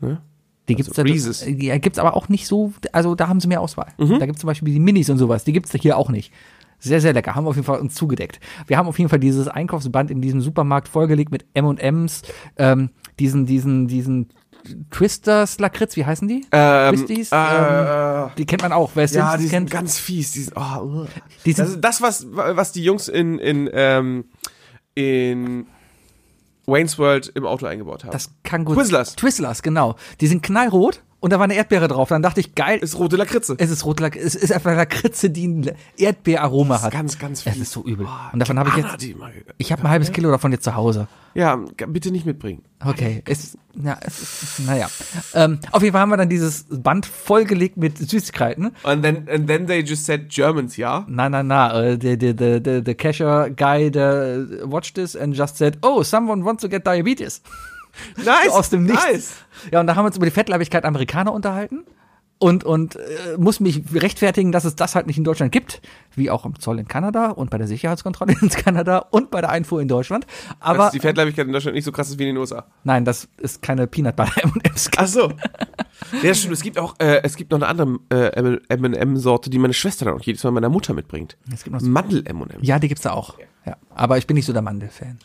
Ne? 0.00 0.20
Die 0.68 0.74
gibt's 0.74 0.90
Also 0.98 1.02
da. 1.02 1.74
Mhm. 1.74 1.80
gibt's 1.80 1.98
aber 1.98 2.14
auch 2.14 2.28
nicht 2.28 2.46
so, 2.46 2.72
also 2.92 3.14
da 3.14 3.28
haben 3.28 3.40
sie 3.40 3.48
mehr 3.48 3.60
Auswahl. 3.60 3.88
Da 3.98 4.26
gibt's 4.26 4.40
zum 4.40 4.48
Beispiel 4.48 4.72
die 4.72 4.80
Minis 4.80 5.08
und 5.10 5.18
sowas, 5.18 5.44
die 5.44 5.52
gibt's 5.52 5.72
hier 5.72 5.96
auch 5.96 6.10
nicht. 6.10 6.32
Sehr, 6.80 7.00
sehr 7.00 7.12
lecker, 7.12 7.34
haben 7.34 7.44
wir 7.44 7.48
auf 7.50 7.56
jeden 7.56 7.66
Fall 7.66 7.80
uns 7.80 7.94
zugedeckt. 7.94 8.38
Wir 8.68 8.76
haben 8.78 8.86
auf 8.86 8.98
jeden 8.98 9.08
Fall 9.10 9.18
dieses 9.18 9.48
Einkaufsband 9.48 10.12
in 10.12 10.20
diesem 10.20 10.40
Supermarkt 10.40 10.86
vollgelegt 10.86 11.32
mit 11.32 11.44
M&M's, 11.54 12.22
ähm, 12.56 12.90
diesen, 13.18 13.46
diesen, 13.46 13.88
diesen 13.88 14.28
Twisters 14.90 15.58
Lakritz, 15.58 15.96
wie 15.96 16.04
heißen 16.04 16.28
die? 16.28 16.44
Ähm, 16.52 16.94
Twisties? 16.94 17.32
äh, 17.32 17.36
ähm, 17.36 18.30
die 18.38 18.46
kennt 18.46 18.62
man 18.62 18.72
auch, 18.72 18.90
wer 18.94 19.04
es 19.04 19.12
ja, 19.14 19.36
die 19.36 19.44
sind 19.44 19.50
kennt. 19.50 19.70
ganz 19.70 19.98
fies. 19.98 20.32
Die 20.32 20.42
sind, 20.42 20.56
oh, 20.56 20.82
uh. 20.84 21.06
Die 21.44 21.52
sind- 21.52 21.66
das 21.84 22.00
das, 22.00 22.02
was, 22.02 22.26
was 22.30 22.70
die 22.72 22.84
Jungs 22.84 23.08
in, 23.08 23.38
in, 23.38 23.68
ähm, 23.72 24.26
in 24.94 25.66
Wayne's 26.68 26.98
World 26.98 27.32
im 27.34 27.46
Auto 27.46 27.66
eingebaut 27.66 28.04
haben. 28.04 28.12
Das 28.12 28.30
kann 28.44 28.64
gut. 28.64 28.76
Twizzlers. 28.76 29.16
Twizzlers, 29.16 29.62
genau. 29.62 29.96
Die 30.20 30.26
sind 30.26 30.42
knallrot 30.42 31.02
und 31.20 31.32
da 31.32 31.38
war 31.38 31.44
eine 31.44 31.54
Erdbeere 31.54 31.88
drauf. 31.88 32.10
Dann 32.10 32.22
dachte 32.22 32.40
ich, 32.40 32.54
geil, 32.54 32.78
ist 32.78 32.98
rote 32.98 33.16
Lakritze. 33.16 33.56
es 33.58 33.70
ist 33.70 33.84
rot, 33.84 34.00
es 34.00 34.34
ist 34.34 34.52
einfach 34.52 34.76
Lakritze, 34.76 35.30
die 35.30 35.48
ein 35.48 35.70
Erdbeeraroma 35.96 36.80
hat. 36.82 36.92
ganz, 36.92 37.18
ganz 37.18 37.44
Es 37.46 37.52
fies. 37.54 37.62
ist 37.62 37.72
so 37.72 37.82
übel. 37.84 38.06
Und 38.32 38.38
davon 38.38 38.58
habe 38.58 38.68
ich 38.70 38.76
jetzt, 38.76 39.04
ich 39.56 39.72
habe 39.72 39.82
ein 39.82 39.88
halbes 39.88 40.12
Kilo 40.12 40.30
davon 40.30 40.52
jetzt 40.52 40.64
zu 40.64 40.74
Hause. 40.76 41.08
Ja, 41.34 41.56
bitte 41.56 42.10
nicht 42.10 42.26
mitbringen. 42.26 42.62
Okay, 42.84 43.22
es, 43.26 43.56
ja, 43.74 43.96
es 44.00 44.42
ist, 44.42 44.66
naja. 44.66 44.88
Ähm, 45.34 45.58
auf 45.72 45.82
jeden 45.82 45.92
Fall 45.92 46.02
haben 46.02 46.10
wir 46.10 46.16
dann 46.16 46.28
dieses 46.28 46.66
Band 46.70 47.06
vollgelegt 47.06 47.76
mit 47.76 47.98
Süßigkeiten. 47.98 48.72
And 48.82 49.02
then, 49.02 49.28
and 49.28 49.46
then 49.46 49.66
they 49.66 49.80
just 49.80 50.04
said 50.06 50.28
Germans, 50.28 50.76
ja? 50.76 51.04
Na, 51.08 51.28
na, 51.28 51.42
na, 51.42 51.80
äh, 51.80 51.98
the, 52.00 52.16
the, 52.18 52.34
the, 52.36 52.60
the, 52.64 52.82
the 52.84 52.94
cashier 52.94 53.50
guy, 53.50 53.90
der 53.90 54.46
watched 54.64 54.94
this 54.94 55.16
and 55.16 55.36
just 55.36 55.56
said, 55.56 55.78
oh, 55.82 56.02
someone 56.02 56.44
wants 56.44 56.62
to 56.62 56.68
get 56.68 56.86
diabetes. 56.86 57.42
Nice. 58.16 58.26
So 58.46 58.52
aus 58.52 58.70
dem 58.70 58.84
Nichts. 58.84 59.04
Nice. 59.04 59.32
Ja, 59.72 59.80
und 59.80 59.86
da 59.86 59.96
haben 59.96 60.04
wir 60.04 60.08
uns 60.08 60.16
über 60.16 60.26
die 60.26 60.32
Fettleibigkeit 60.32 60.84
Amerikaner 60.84 61.32
unterhalten. 61.32 61.84
Und, 62.40 62.62
und 62.62 62.94
äh, 62.94 63.00
muss 63.36 63.58
mich 63.58 63.82
rechtfertigen, 63.92 64.52
dass 64.52 64.64
es 64.64 64.76
das 64.76 64.94
halt 64.94 65.08
nicht 65.08 65.18
in 65.18 65.24
Deutschland 65.24 65.50
gibt, 65.50 65.80
wie 66.14 66.30
auch 66.30 66.44
im 66.46 66.56
Zoll 66.60 66.78
in 66.78 66.86
Kanada 66.86 67.30
und 67.30 67.50
bei 67.50 67.58
der 67.58 67.66
Sicherheitskontrolle 67.66 68.36
in 68.40 68.48
Kanada 68.50 68.98
und 69.10 69.30
bei 69.32 69.40
der 69.40 69.50
Einfuhr 69.50 69.82
in 69.82 69.88
Deutschland. 69.88 70.24
Aber 70.60 70.84
Dass 70.84 70.92
die 70.92 71.00
Fettleibigkeit 71.00 71.46
in 71.48 71.52
Deutschland 71.52 71.74
nicht 71.74 71.84
so 71.84 71.90
krass 71.90 72.08
ist 72.10 72.18
wie 72.20 72.22
in 72.22 72.28
den 72.28 72.36
USA. 72.36 72.64
nein, 72.84 73.04
das 73.04 73.28
ist 73.38 73.60
keine 73.60 73.88
Peanut 73.88 74.14
Butter 74.14 74.40
M&M's. 74.44 74.88
Ach 74.96 75.06
so. 75.08 75.32
Ja, 76.22 76.32
stimmt. 76.32 76.52
Es 76.54 76.62
gibt 76.62 76.78
auch, 76.78 76.94
äh, 77.00 77.22
es 77.24 77.34
gibt 77.34 77.50
noch 77.50 77.60
eine 77.60 77.66
andere 77.66 77.98
äh, 78.10 78.58
M&M-Sorte, 78.72 79.50
die 79.50 79.58
meine 79.58 79.74
Schwester 79.74 80.04
dann 80.04 80.14
auch 80.14 80.22
jedes 80.22 80.44
Mal 80.44 80.52
meiner 80.52 80.68
Mutter 80.68 80.94
mitbringt. 80.94 81.36
Es 81.52 81.64
gibt 81.64 81.74
noch 81.74 81.80
so- 81.80 81.88
Mandel-M&M. 81.88 82.62
Ja, 82.62 82.78
die 82.78 82.86
gibt's 82.86 83.02
da 83.02 83.14
auch. 83.14 83.34
Ja. 83.66 83.76
Aber 83.96 84.16
ich 84.16 84.28
bin 84.28 84.36
nicht 84.36 84.46
so 84.46 84.52
der 84.52 84.62
Mandel-Fan. 84.62 85.18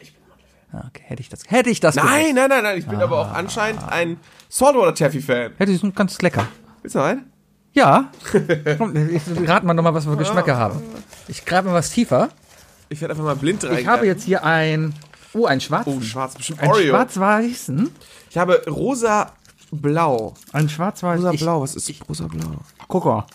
Ah, 0.72 0.86
Okay, 0.88 1.03
hätte 1.05 1.22
ich 1.22 1.30
das, 1.30 1.41
hätte 1.47 1.70
ich 1.70 1.80
das 1.80 1.93
Nein, 1.95 2.05
gewusst. 2.07 2.36
nein, 2.36 2.49
nein, 2.49 2.64
nein. 2.64 2.78
Ich 2.80 2.88
bin 2.88 2.99
aber 2.99 3.20
auch 3.20 3.32
anscheinend 3.32 3.84
ein 3.88 4.18
Saltwater 4.49 4.95
Taffy-Fan. 4.95 5.51
Ja, 5.59 5.66
die 5.68 5.76
sind 5.76 5.95
ganz 5.95 6.20
lecker. 6.24 6.47
Willst 6.84 6.93
du 6.95 6.99
noch 6.99 7.05
einen? 7.05 7.31
Ja. 7.73 8.11
Komm, 8.77 8.95
ich 8.95 9.23
raten 9.49 9.65
wir 9.65 9.73
nochmal, 9.73 9.95
was 9.95 10.05
wir 10.05 10.11
für 10.11 10.17
Geschmäcker 10.19 10.55
haben. 10.57 10.79
Ich 11.27 11.43
greife 11.43 11.67
mal 11.69 11.73
was 11.73 11.89
tiefer. 11.89 12.29
Ich 12.89 13.01
werde 13.01 13.13
einfach 13.13 13.23
mal 13.25 13.36
blind 13.36 13.63
rein. 13.65 13.79
Ich 13.79 13.88
habe 13.88 14.05
jetzt 14.05 14.23
hier 14.25 14.43
ein, 14.43 14.93
oh, 15.34 15.45
ein 15.47 15.59
schwarz, 15.59 15.88
Oh, 15.88 15.99
schwarz, 16.01 16.36
bestimmt 16.36 16.59
ein 16.59 16.69
Oreo. 16.69 16.89
schwarz-weißen, 16.93 17.89
Ich 18.29 18.38
habe 18.38 18.61
rosa-blau. 18.69 20.36
ein 20.51 20.69
schwarz-weiß. 20.69 21.19
ich- 21.19 21.25
Rosa-blau, 21.25 21.61
was 21.61 21.75
ist 21.75 22.07
rosa-blau? 22.07 22.57
Guck 22.88 23.05
mal. 23.05 23.25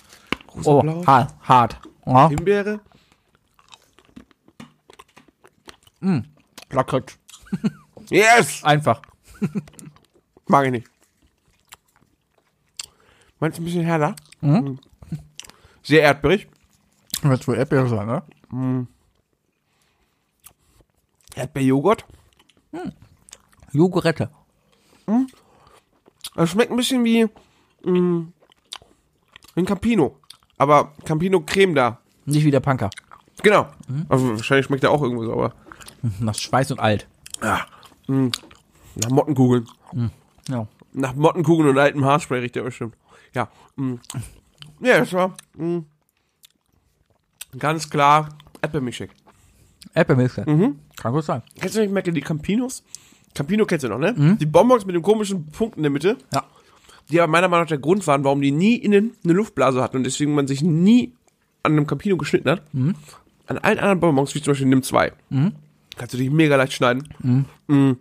Oh, 0.63 0.81
Rosa-blau? 0.81 1.05
hart. 1.07 1.35
hart. 1.43 1.81
Ja, 2.07 2.29
Himbeere? 2.29 2.81
Lakritz. 6.71 7.19
Yes! 8.11 8.63
Einfach. 8.65 9.03
Mag 10.47 10.65
ich 10.67 10.71
nicht. 10.71 10.87
Meinst 13.41 13.59
du 13.59 13.63
ein 13.63 13.65
bisschen 13.65 13.85
härter? 13.85 14.15
Mhm. 14.41 14.79
Sehr 15.83 16.03
erdbeerig. 16.03 16.49
Wird 17.23 17.47
wohl 17.49 17.57
Erdbeere 17.57 17.89
sein, 17.89 18.07
ne? 18.07 18.87
Erdbeerjoghurt. 21.35 22.05
Jogurette. 23.73 24.31
Das 26.35 26.51
schmeckt 26.51 26.71
ein 26.71 26.77
bisschen 26.77 27.05
wie 27.05 27.27
mh, 27.85 28.27
ein 29.57 29.65
Campino. 29.67 30.19
Aber 30.59 30.93
Campino 31.05 31.41
Creme 31.41 31.75
da. 31.75 31.99
Nicht 32.27 32.45
wie 32.45 32.51
der 32.51 32.61
Punker. 32.61 32.91
Genau. 33.43 33.69
Also 34.09 34.31
wahrscheinlich 34.31 34.67
schmeckt 34.67 34.83
der 34.83 34.91
auch 34.91 35.03
irgendwo 35.03 35.25
so, 35.25 35.33
aber 35.33 35.55
Nach 36.21 36.35
Schweiß 36.35 36.71
und 36.73 36.81
alt. 36.81 37.07
ja, 37.43 37.67
mh, 38.09 38.31
nach 38.97 39.11
Mottenkugeln. 39.11 39.67
Ja. 40.49 40.67
Nach 40.93 41.15
Mottenkugeln 41.15 41.69
und 41.71 41.79
altem 41.79 42.05
Haarspray 42.05 42.41
riecht 42.41 42.57
der 42.57 42.63
bestimmt. 42.63 42.95
Ja. 43.35 43.49
Mh. 43.77 43.99
Ja, 44.81 44.99
das 44.99 45.13
war 45.13 45.37
mh, 45.57 45.83
ganz 47.59 47.89
klar 47.91 48.29
Erdbeermilchshake. 48.63 49.13
Erdbeermilch. 49.95 50.35
Kann 50.35 51.13
gut 51.13 51.25
sein. 51.25 51.43
Kennst 51.59 51.77
du 51.77 51.81
nicht, 51.81 51.93
Merkel, 51.93 52.13
die 52.15 52.21
Campinos? 52.21 52.83
Campino 53.35 53.67
kennst 53.67 53.85
du 53.85 53.89
noch, 53.89 53.99
ne? 53.99 54.37
Die 54.41 54.47
Bonbons 54.47 54.85
mit 54.87 54.95
den 54.97 55.03
komischen 55.03 55.47
Punkten 55.47 55.81
in 55.81 55.83
der 55.85 55.93
Mitte. 55.93 56.17
Ja. 56.33 56.45
Die 57.11 57.21
aber 57.21 57.31
meiner 57.31 57.49
Meinung 57.49 57.65
nach 57.65 57.69
der 57.69 57.79
Grund 57.79 58.07
waren, 58.07 58.25
warum 58.25 58.41
die 58.41 58.51
nie 58.51 58.75
innen 58.77 59.13
eine 59.25 59.33
Luftblase 59.33 59.81
hatten 59.83 59.97
und 59.99 60.05
deswegen 60.05 60.35
man 60.35 60.47
sich 60.47 60.63
nie 60.63 61.15
an 61.63 61.73
einem 61.73 61.87
Campino 61.87 62.17
geschnitten 62.17 62.51
hat. 62.51 62.63
An 63.47 63.59
allen 63.59 63.79
anderen 63.79 64.01
Bonbons, 64.01 64.35
wie 64.35 64.43
zum 64.43 64.53
Beispiel 64.53 64.67
Nimm 64.67 64.83
2, 64.83 65.13
kannst 65.97 66.15
du 66.15 66.19
dich 66.19 66.31
mega 66.31 66.57
leicht 66.57 66.73
schneiden. 66.73 67.09
Mhm. 67.69 67.97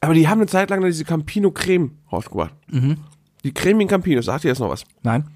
Aber 0.00 0.14
die 0.14 0.28
haben 0.28 0.40
eine 0.40 0.48
Zeit 0.48 0.70
lang 0.70 0.82
diese 0.84 1.04
Campino 1.04 1.50
Creme 1.50 1.92
rausgebracht. 2.10 2.54
Die 3.46 3.54
cremigen 3.54 3.88
Campinos, 3.88 4.24
sagt 4.24 4.42
ihr 4.42 4.48
jetzt 4.48 4.58
noch 4.58 4.70
was? 4.70 4.82
Nein. 5.04 5.28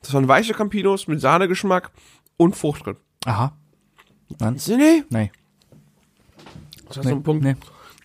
Das 0.00 0.14
waren 0.14 0.26
weiche 0.26 0.54
Campinos 0.54 1.06
mit 1.06 1.20
Sahnegeschmack 1.20 1.90
und 2.38 2.56
Frucht 2.56 2.86
drin. 2.86 2.96
Aha. 3.26 3.52
Sie, 4.56 4.76
nee, 4.78 5.02
Nee. 5.10 5.30
das 6.88 6.96
ist 6.96 7.02
so 7.04 7.10
ein 7.10 7.22
Punkt. 7.22 7.44
Nee. 7.44 7.56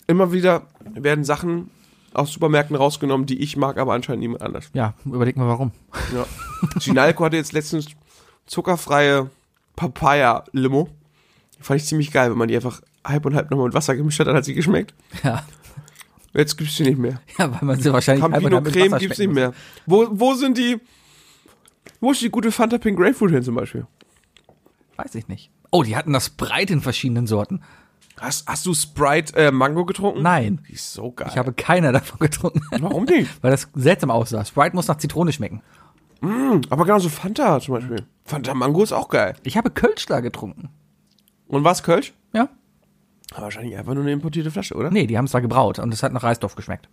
Immer 0.05 0.33
wieder 0.33 0.63
werden 0.95 1.23
Sachen 1.23 1.69
aus 2.13 2.33
Supermärkten 2.33 2.75
rausgenommen, 2.75 3.25
die 3.25 3.39
ich 3.39 3.55
mag, 3.55 3.77
aber 3.77 3.93
anscheinend 3.93 4.19
niemand 4.19 4.41
anders. 4.41 4.69
Ja, 4.73 4.95
überleg 5.05 5.37
mal 5.37 5.47
warum. 5.47 5.71
Ja. 6.13 6.25
Chinalco 6.81 7.23
hatte 7.23 7.37
jetzt 7.37 7.53
letztens 7.53 7.87
zuckerfreie 8.47 9.29
Papaya-Limo. 9.77 10.89
Fand 11.61 11.79
ich 11.79 11.87
ziemlich 11.87 12.11
geil, 12.11 12.31
wenn 12.31 12.37
man 12.37 12.49
die 12.49 12.55
einfach 12.57 12.81
halb 13.05 13.25
und 13.25 13.33
halb 13.33 13.49
nochmal 13.49 13.67
mit 13.67 13.73
Wasser 13.75 13.95
gemischt 13.95 14.19
hat, 14.19 14.27
dann 14.27 14.35
hat 14.35 14.43
sie 14.43 14.53
geschmeckt. 14.55 14.93
Ja. 15.23 15.45
Jetzt 16.33 16.57
gibt's 16.57 16.75
die 16.77 16.83
nicht 16.83 16.97
mehr. 16.97 17.21
Ja, 17.37 17.51
weil 17.51 17.65
man 17.67 17.79
sie 17.79 17.91
wahrscheinlich 17.91 18.23
Campino 18.23 18.61
Creme 18.61 18.97
gibt's 18.97 19.17
schmecken 19.17 19.33
nicht 19.33 19.33
mehr. 19.33 19.53
Wo, 19.85 20.07
wo 20.11 20.33
sind 20.33 20.57
die, 20.57 20.79
wo 21.99 22.11
ist 22.11 22.21
die 22.21 22.29
gute 22.29 22.51
Fanta 22.51 22.77
Pink 22.77 22.97
Grapefruit 22.97 23.31
hin 23.31 23.43
zum 23.43 23.55
Beispiel? 23.55 23.85
Weiß 24.95 25.15
ich 25.15 25.27
nicht. 25.27 25.51
Oh, 25.71 25.83
die 25.83 25.95
hatten 25.95 26.13
das 26.13 26.29
breit 26.29 26.71
in 26.71 26.81
verschiedenen 26.81 27.27
Sorten. 27.27 27.61
Hast, 28.19 28.47
hast 28.47 28.65
du 28.65 28.73
Sprite 28.73 29.35
äh, 29.35 29.51
Mango 29.51 29.85
getrunken? 29.85 30.23
Nein. 30.23 30.63
Die 30.67 30.73
ist 30.73 30.91
so 30.93 31.11
geil. 31.11 31.27
Ich 31.29 31.37
habe 31.37 31.53
keiner 31.53 31.91
davon 31.91 32.17
getrunken. 32.19 32.61
Warum 32.81 33.03
nicht? 33.03 33.29
Weil 33.43 33.51
das 33.51 33.69
seltsam 33.75 34.09
aussah. 34.09 34.43
Sprite 34.43 34.75
muss 34.75 34.87
nach 34.87 34.97
Zitrone 34.97 35.31
schmecken. 35.31 35.61
Aber 36.69 36.85
genauso 36.85 37.09
Fanta 37.09 37.59
zum 37.59 37.75
Beispiel. 37.75 38.07
Fanta 38.25 38.55
Mango 38.55 38.81
ist 38.81 38.91
auch 38.91 39.09
geil. 39.09 39.35
Ich 39.43 39.55
habe 39.55 39.69
Kölsch 39.69 40.07
da 40.07 40.19
getrunken. 40.19 40.69
Und 41.47 41.63
was, 41.63 41.83
Kölsch? 41.83 42.13
Ja? 42.33 42.49
Aber 43.33 43.43
wahrscheinlich 43.43 43.77
einfach 43.77 43.93
nur 43.93 44.03
eine 44.03 44.11
importierte 44.11 44.51
Flasche, 44.51 44.75
oder? 44.75 44.89
Nee, 44.91 45.07
die 45.07 45.17
haben 45.17 45.25
es 45.25 45.31
da 45.31 45.39
gebraut 45.39 45.79
und 45.79 45.93
es 45.93 46.01
hat 46.03 46.13
nach 46.13 46.23
Reisdorf 46.23 46.55
geschmeckt. 46.55 46.87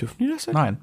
Dürfen 0.00 0.16
die 0.18 0.28
das 0.28 0.46
denn? 0.46 0.54
Nein. 0.54 0.80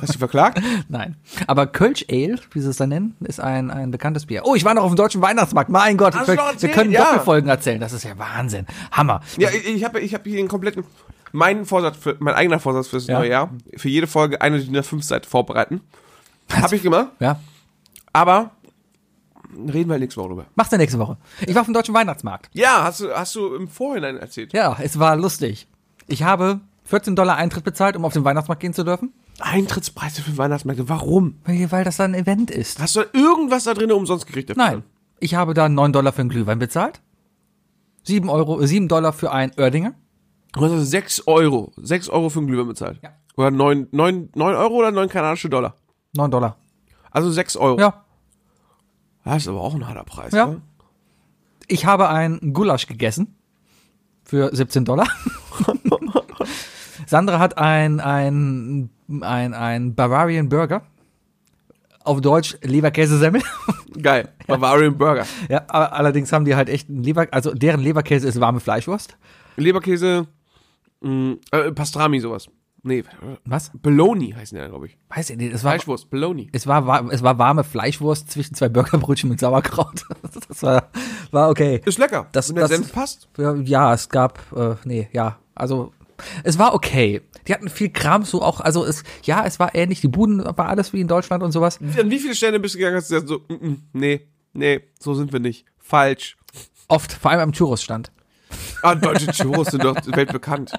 Hast 0.00 0.14
du 0.14 0.18
verklagt? 0.18 0.60
Nein. 0.88 1.16
Aber 1.46 1.66
Kölsch 1.68 2.04
Ale, 2.10 2.38
wie 2.52 2.60
sie 2.60 2.68
es 2.70 2.76
da 2.76 2.86
nennen, 2.86 3.14
ist 3.20 3.40
ein, 3.40 3.70
ein 3.70 3.90
bekanntes 3.92 4.26
Bier. 4.26 4.42
Oh, 4.44 4.54
ich 4.56 4.64
war 4.64 4.74
noch 4.74 4.82
auf 4.82 4.90
dem 4.90 4.96
deutschen 4.96 5.22
Weihnachtsmarkt. 5.22 5.70
Mein 5.70 5.96
Gott, 5.96 6.14
wir, 6.14 6.36
wir 6.36 6.68
können 6.70 6.90
Ja. 6.90 7.04
Doppelfolgen 7.04 7.48
erzählen. 7.48 7.80
Das 7.80 7.92
ist 7.92 8.02
ja 8.04 8.18
Wahnsinn. 8.18 8.66
Hammer. 8.90 9.20
ja, 9.38 9.48
ich, 9.50 9.84
habe 9.84 10.00
ich 10.00 10.12
hab 10.14 10.24
hier 10.24 10.36
den 10.36 10.48
kompletten, 10.48 10.82
mein 11.32 11.64
Vorsatz, 11.66 11.96
für, 11.98 12.16
mein 12.18 12.34
eigener 12.34 12.58
Vorsatz 12.58 12.88
fürs 12.88 13.06
Ja. 13.06 13.18
neue 13.20 13.30
Jahr, 13.30 13.50
für 13.76 13.88
jede 13.88 14.06
Folge 14.08 14.40
eine 14.40 14.58
DIN 14.60 14.76
A5 14.76 15.02
Seite 15.02 15.28
vorbereiten. 15.28 15.82
Habe 16.52 16.74
ich 16.76 16.82
gemacht, 16.82 17.08
Ja. 17.20 17.38
aber 18.12 18.50
reden 19.56 19.90
wir 19.90 19.98
nächste 19.98 20.20
Woche 20.20 20.28
drüber. 20.28 20.46
Mach's 20.54 20.70
ja 20.70 20.78
nächste 20.78 20.98
Woche. 20.98 21.16
Ich 21.46 21.54
war 21.54 21.62
auf 21.62 21.66
dem 21.66 21.74
deutschen 21.74 21.94
Weihnachtsmarkt. 21.94 22.50
Ja, 22.52 22.84
hast 22.84 23.00
du, 23.00 23.10
hast 23.12 23.34
du 23.34 23.54
im 23.54 23.68
Vorhinein 23.68 24.16
erzählt. 24.16 24.52
Ja, 24.52 24.76
es 24.80 24.98
war 24.98 25.16
lustig. 25.16 25.68
Ich 26.06 26.22
habe 26.22 26.60
14 26.84 27.16
Dollar 27.16 27.36
Eintritt 27.36 27.64
bezahlt, 27.64 27.96
um 27.96 28.04
auf 28.04 28.12
den 28.12 28.24
Weihnachtsmarkt 28.24 28.60
gehen 28.60 28.74
zu 28.74 28.84
dürfen. 28.84 29.12
Eintrittspreise 29.40 30.22
für 30.22 30.38
Weihnachtsmärkte, 30.38 30.88
warum? 30.88 31.36
Weil 31.44 31.70
weil 31.70 31.84
das 31.84 31.96
dann 31.96 32.14
ein 32.14 32.22
Event 32.22 32.50
ist. 32.50 32.80
Hast 32.80 32.96
du 32.96 33.02
irgendwas 33.12 33.64
da 33.64 33.74
drin 33.74 33.92
umsonst 33.92 34.26
gekriegt? 34.26 34.50
dafür? 34.50 34.62
Nein. 34.62 34.82
Ich 35.18 35.34
habe 35.34 35.54
da 35.54 35.68
9 35.68 35.92
Dollar 35.92 36.12
für 36.12 36.20
einen 36.20 36.30
Glühwein 36.30 36.58
bezahlt. 36.58 37.00
7 38.04 38.28
Euro, 38.28 38.60
äh, 38.60 38.66
7 38.66 38.88
Dollar 38.88 39.12
für 39.12 39.32
ein 39.32 39.52
Oerdinger. 39.58 39.94
Du 40.52 40.60
hast 40.62 40.72
also 40.72 40.84
6 40.84 41.26
Euro, 41.26 41.72
6 41.76 42.08
Euro 42.08 42.30
für 42.30 42.38
einen 42.38 42.48
Glühwein 42.48 42.68
bezahlt. 42.68 42.98
Ja. 43.02 43.10
Oder 43.36 43.50
9, 43.50 43.88
9, 43.90 44.30
9 44.34 44.54
Euro 44.54 44.74
oder 44.76 44.90
9 44.90 45.08
kanadische 45.08 45.50
Dollar. 45.50 45.74
9 46.14 46.30
Dollar. 46.30 46.56
Also 47.10 47.30
6 47.30 47.56
Euro. 47.56 47.78
Ja. 47.78 48.05
Das 49.26 49.42
ist 49.42 49.48
aber 49.48 49.60
auch 49.60 49.74
ein 49.74 49.86
harter 49.86 50.04
Preis. 50.04 50.32
Ja. 50.32 50.46
Ne? 50.46 50.62
Ich 51.66 51.84
habe 51.84 52.08
ein 52.08 52.52
Gulasch 52.52 52.86
gegessen. 52.86 53.34
Für 54.24 54.54
17 54.54 54.84
Dollar. 54.84 55.08
Sandra 57.06 57.40
hat 57.40 57.58
ein, 57.58 58.00
ein, 58.00 58.90
ein, 59.20 59.54
ein 59.54 59.94
Bavarian 59.96 60.48
Burger. 60.48 60.82
Auf 62.04 62.20
Deutsch 62.20 62.56
Leberkäsesemmel. 62.62 63.42
Geil. 64.00 64.28
Bavarian 64.46 64.96
Burger. 64.96 65.26
ja, 65.48 65.64
aber 65.66 65.92
allerdings 65.92 66.32
haben 66.32 66.44
die 66.44 66.54
halt 66.54 66.68
echt 66.68 66.88
einen 66.88 67.02
Leber, 67.02 67.26
also 67.32 67.52
deren 67.52 67.80
Leberkäse 67.80 68.28
ist 68.28 68.38
warme 68.40 68.60
Fleischwurst. 68.60 69.16
Leberkäse, 69.56 70.28
mh, 71.00 71.34
äh, 71.50 71.72
Pastrami, 71.72 72.20
sowas. 72.20 72.48
Nee, 72.86 73.04
Was? 73.44 73.70
Bologna 73.74 74.36
heißen 74.36 74.56
die, 74.58 74.64
glaube 74.68 74.86
ich. 74.86 74.96
Weiß 75.08 75.30
ich 75.30 75.36
nicht, 75.36 75.52
es 75.52 75.64
war, 75.64 75.72
Fleischwurst, 75.72 76.08
Bologna. 76.08 76.44
es 76.52 76.66
war, 76.66 76.86
wa- 76.86 77.08
es 77.10 77.22
war 77.22 77.38
warme 77.38 77.64
Fleischwurst 77.64 78.30
zwischen 78.30 78.54
zwei 78.54 78.68
Burgerbrötchen 78.68 79.28
mit 79.28 79.40
Sauerkraut. 79.40 80.02
Das 80.48 80.62
war, 80.62 80.90
war 81.32 81.50
okay. 81.50 81.80
Ist 81.84 81.98
lecker. 81.98 82.28
Das- 82.32 82.48
Wenn 82.48 82.56
der 82.56 82.68
das- 82.68 82.76
Senf 82.76 82.92
passt. 82.92 83.28
Ja, 83.36 83.54
Ja, 83.56 83.92
es 83.94 84.08
gab, 84.08 84.40
äh, 84.56 84.76
nee, 84.84 85.08
ja, 85.12 85.38
also 85.54 85.92
es 86.44 86.58
war 86.58 86.72
okay. 86.74 87.20
Die 87.48 87.52
hatten 87.52 87.68
viel 87.68 87.90
Kram 87.90 88.22
so 88.24 88.40
auch, 88.42 88.60
also 88.60 88.84
es, 88.84 89.02
ja, 89.24 89.44
es 89.44 89.58
war 89.58 89.74
ähnlich, 89.74 90.00
die 90.00 90.08
Buden 90.08 90.44
war 90.44 90.68
alles 90.68 90.92
wie 90.92 91.00
in 91.00 91.08
Deutschland 91.08 91.42
und 91.42 91.52
sowas. 91.52 91.78
An 91.80 92.10
wie 92.10 92.18
viele 92.18 92.34
Stände 92.34 92.58
bist 92.60 92.74
du 92.74 92.78
gegangen, 92.78 92.96
hast 92.96 93.10
du 93.10 93.14
gesagt, 93.20 93.28
so, 93.28 93.54
mm, 93.54 93.66
mm, 93.68 93.82
nee, 93.92 94.26
nee, 94.52 94.80
so 94.98 95.14
sind 95.14 95.32
wir 95.32 95.40
nicht. 95.40 95.64
Falsch. 95.78 96.36
Oft, 96.88 97.12
vor 97.12 97.30
allem 97.32 97.40
am 97.40 97.52
Churros-Stand. 97.52 98.10
Ah, 98.82 98.94
deutsche 98.94 99.32
Churros 99.32 99.68
sind 99.68 99.84
doch 99.84 99.96
weltbekannt. 100.06 100.72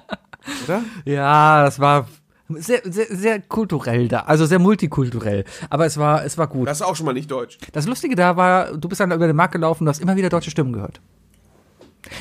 Oder? 0.64 0.82
Ja, 1.04 1.64
das 1.64 1.78
war 1.78 2.08
sehr, 2.48 2.80
sehr, 2.84 3.06
sehr 3.10 3.40
kulturell 3.40 4.08
da, 4.08 4.20
also 4.20 4.46
sehr 4.46 4.58
multikulturell. 4.58 5.44
Aber 5.68 5.86
es 5.86 5.98
war, 5.98 6.24
es 6.24 6.38
war 6.38 6.46
gut. 6.46 6.68
Das 6.68 6.80
ist 6.80 6.86
auch 6.86 6.96
schon 6.96 7.06
mal 7.06 7.12
nicht 7.12 7.30
deutsch. 7.30 7.58
Das 7.72 7.86
Lustige 7.86 8.14
da 8.14 8.36
war, 8.36 8.76
du 8.76 8.88
bist 8.88 9.00
dann 9.00 9.12
über 9.12 9.26
den 9.26 9.36
Markt 9.36 9.52
gelaufen, 9.52 9.84
du 9.84 9.90
hast 9.90 10.00
immer 10.00 10.16
wieder 10.16 10.28
deutsche 10.28 10.50
Stimmen 10.50 10.72
gehört. 10.72 11.00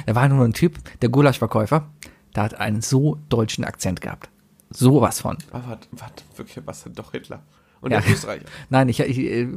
Da 0.05 0.15
war 0.15 0.27
nur 0.27 0.43
ein 0.43 0.53
Typ, 0.53 0.77
der 1.01 1.09
Gulaschverkäufer, 1.09 1.87
der 2.35 2.43
hat 2.43 2.55
einen 2.55 2.81
so 2.81 3.19
deutschen 3.29 3.63
Akzent 3.63 4.01
gehabt. 4.01 4.29
Sowas 4.69 5.21
von. 5.21 5.37
Ah, 5.51 5.61
warte, 5.65 5.87
warte, 5.91 6.23
wirklich, 6.35 6.65
was 6.67 6.83
denn 6.83 6.93
doch 6.93 7.11
Hitler? 7.11 7.41
Und 7.81 7.91
Ja. 7.91 8.01
der 8.01 8.11
Österreicher. 8.11 8.45
Nein, 8.69 8.89
ich, 8.89 8.99
ich 8.99 9.17
äh, 9.19 9.47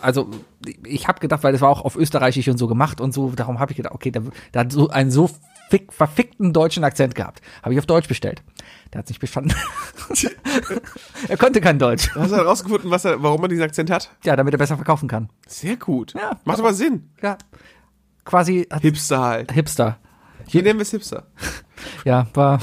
also 0.00 0.28
ich 0.84 1.08
habe 1.08 1.20
gedacht, 1.20 1.42
weil 1.42 1.52
das 1.52 1.60
war 1.60 1.70
auch 1.70 1.84
auf 1.84 1.96
Österreichisch 1.96 2.48
und 2.48 2.58
so 2.58 2.66
gemacht 2.66 3.00
und 3.00 3.12
so, 3.12 3.30
darum 3.30 3.58
habe 3.58 3.72
ich 3.72 3.76
gedacht, 3.76 3.94
okay, 3.94 4.10
der, 4.10 4.22
der 4.54 4.60
hat 4.60 4.72
so 4.72 4.88
einen 4.90 5.10
so 5.10 5.30
fick, 5.70 5.92
verfickten 5.92 6.52
deutschen 6.52 6.84
Akzent 6.84 7.14
gehabt. 7.14 7.40
Habe 7.62 7.74
ich 7.74 7.78
auf 7.78 7.86
Deutsch 7.86 8.08
bestellt. 8.08 8.42
Der 8.92 9.00
hat 9.00 9.08
nicht 9.08 9.20
bestanden. 9.20 9.54
er 11.28 11.36
konnte 11.36 11.60
kein 11.60 11.78
Deutsch. 11.78 12.10
Hast 12.14 12.32
du 12.32 12.36
herausgefunden, 12.36 12.90
was 12.90 13.04
er, 13.04 13.22
warum 13.22 13.42
er 13.42 13.48
diesen 13.48 13.62
Akzent 13.64 13.90
hat? 13.90 14.10
Ja, 14.24 14.36
damit 14.36 14.54
er 14.54 14.58
besser 14.58 14.76
verkaufen 14.76 15.08
kann. 15.08 15.28
Sehr 15.46 15.76
gut. 15.76 16.14
Ja. 16.14 16.38
Macht 16.44 16.58
aber 16.58 16.72
Sinn. 16.72 17.10
Ja. 17.22 17.36
Quasi 18.24 18.66
Hipster 18.80 19.20
halt. 19.20 19.52
Hipster. 19.52 19.98
Hier 20.46 20.62
nennen 20.62 20.78
wir 20.78 20.82
es 20.82 20.90
Hipster. 20.90 21.26
Ja, 22.04 22.26
war. 22.34 22.60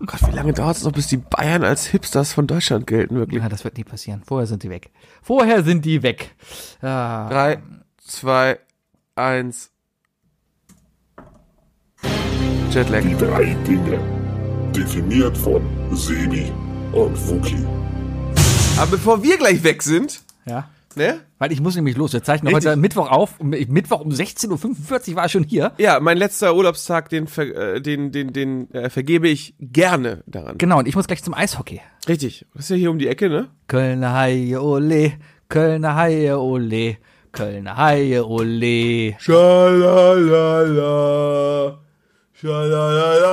Oh 0.00 0.04
Gott, 0.06 0.20
wie 0.26 0.34
lange 0.34 0.52
dauert 0.52 0.76
es 0.76 0.84
noch, 0.84 0.92
bis 0.92 1.06
die 1.06 1.16
Bayern 1.16 1.64
als 1.64 1.86
Hipsters 1.86 2.32
von 2.32 2.46
Deutschland 2.46 2.86
gelten, 2.86 3.16
wirklich? 3.16 3.42
Ja, 3.42 3.48
das 3.48 3.64
wird 3.64 3.78
nie 3.78 3.84
passieren. 3.84 4.22
Vorher 4.26 4.46
sind 4.46 4.62
die 4.62 4.70
weg. 4.70 4.90
Vorher 5.22 5.62
sind 5.62 5.84
die 5.84 6.02
weg. 6.02 6.34
Ja. 6.82 7.28
Drei, 7.28 7.62
zwei, 8.04 8.58
eins. 9.14 9.70
Jetlag. 12.70 13.02
Die 13.02 13.16
drei 13.16 13.56
Dinge. 13.66 13.98
Definiert 14.74 15.36
von 15.36 15.62
Sebi 15.92 16.52
und 16.92 17.28
Wookie. 17.28 17.66
Aber 18.76 18.92
bevor 18.92 19.22
wir 19.22 19.36
gleich 19.36 19.62
weg 19.64 19.82
sind, 19.82 20.22
ja. 20.46 20.68
Ne? 20.96 21.20
Weil 21.38 21.52
ich 21.52 21.60
muss 21.60 21.76
nämlich 21.76 21.96
los. 21.96 22.12
Wir 22.12 22.22
zeichnen 22.22 22.52
Richtig. 22.54 22.70
heute 22.70 22.80
Mittwoch 22.80 23.10
auf. 23.10 23.38
Um- 23.40 23.50
Mittwoch 23.50 24.00
um 24.00 24.10
16.45 24.10 25.10
Uhr 25.10 25.16
war 25.16 25.26
ich 25.26 25.32
schon 25.32 25.44
hier. 25.44 25.72
Ja, 25.78 26.00
mein 26.00 26.18
letzter 26.18 26.54
Urlaubstag, 26.54 27.08
den, 27.08 27.26
ver, 27.26 27.74
äh, 27.76 27.80
den, 27.80 28.12
den, 28.12 28.32
den 28.32 28.70
äh, 28.72 28.90
vergebe 28.90 29.28
ich 29.28 29.54
gerne 29.60 30.22
daran. 30.26 30.58
Genau, 30.58 30.78
und 30.78 30.88
ich 30.88 30.96
muss 30.96 31.06
gleich 31.06 31.22
zum 31.22 31.34
Eishockey. 31.34 31.80
Richtig. 32.08 32.46
Das 32.54 32.64
ist 32.64 32.70
ja 32.70 32.76
hier 32.76 32.90
um 32.90 32.98
die 32.98 33.08
Ecke, 33.08 33.28
ne? 33.28 33.48
Kölner 33.68 34.12
Haie, 34.14 34.60
ole. 34.62 35.12
Kölner 35.48 35.94
Haie, 35.96 36.38
ole. 36.38 36.96
Kölner 37.32 37.76
Haie, 37.76 38.24
ole. 38.24 39.16
Schalalala. 40.40 41.78
Schalalala. 42.34 43.28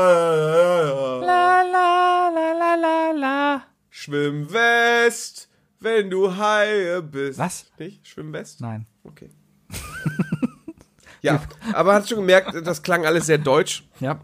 La, 1.26 1.62
la, 1.64 2.30
la, 2.34 2.54
la, 2.60 2.76
la, 2.76 3.12
la. 3.20 3.62
Schwimm 3.90 4.48
West, 4.52 5.48
wenn 5.80 6.10
du 6.10 6.36
Haie 6.36 7.02
bist. 7.02 7.40
Was? 7.40 7.72
Nicht? 7.78 8.08
Schwimm 8.08 8.34
West? 8.34 8.62
Nein. 8.62 8.86
Okay. 9.04 9.30
ja, 11.22 11.42
aber 11.74 11.94
hat 11.94 12.08
schon 12.08 12.20
gemerkt, 12.20 12.54
das 12.66 12.82
klang 12.82 13.06
alles 13.06 13.26
sehr 13.26 13.38
deutsch. 13.38 13.88
Ja. 14.00 14.20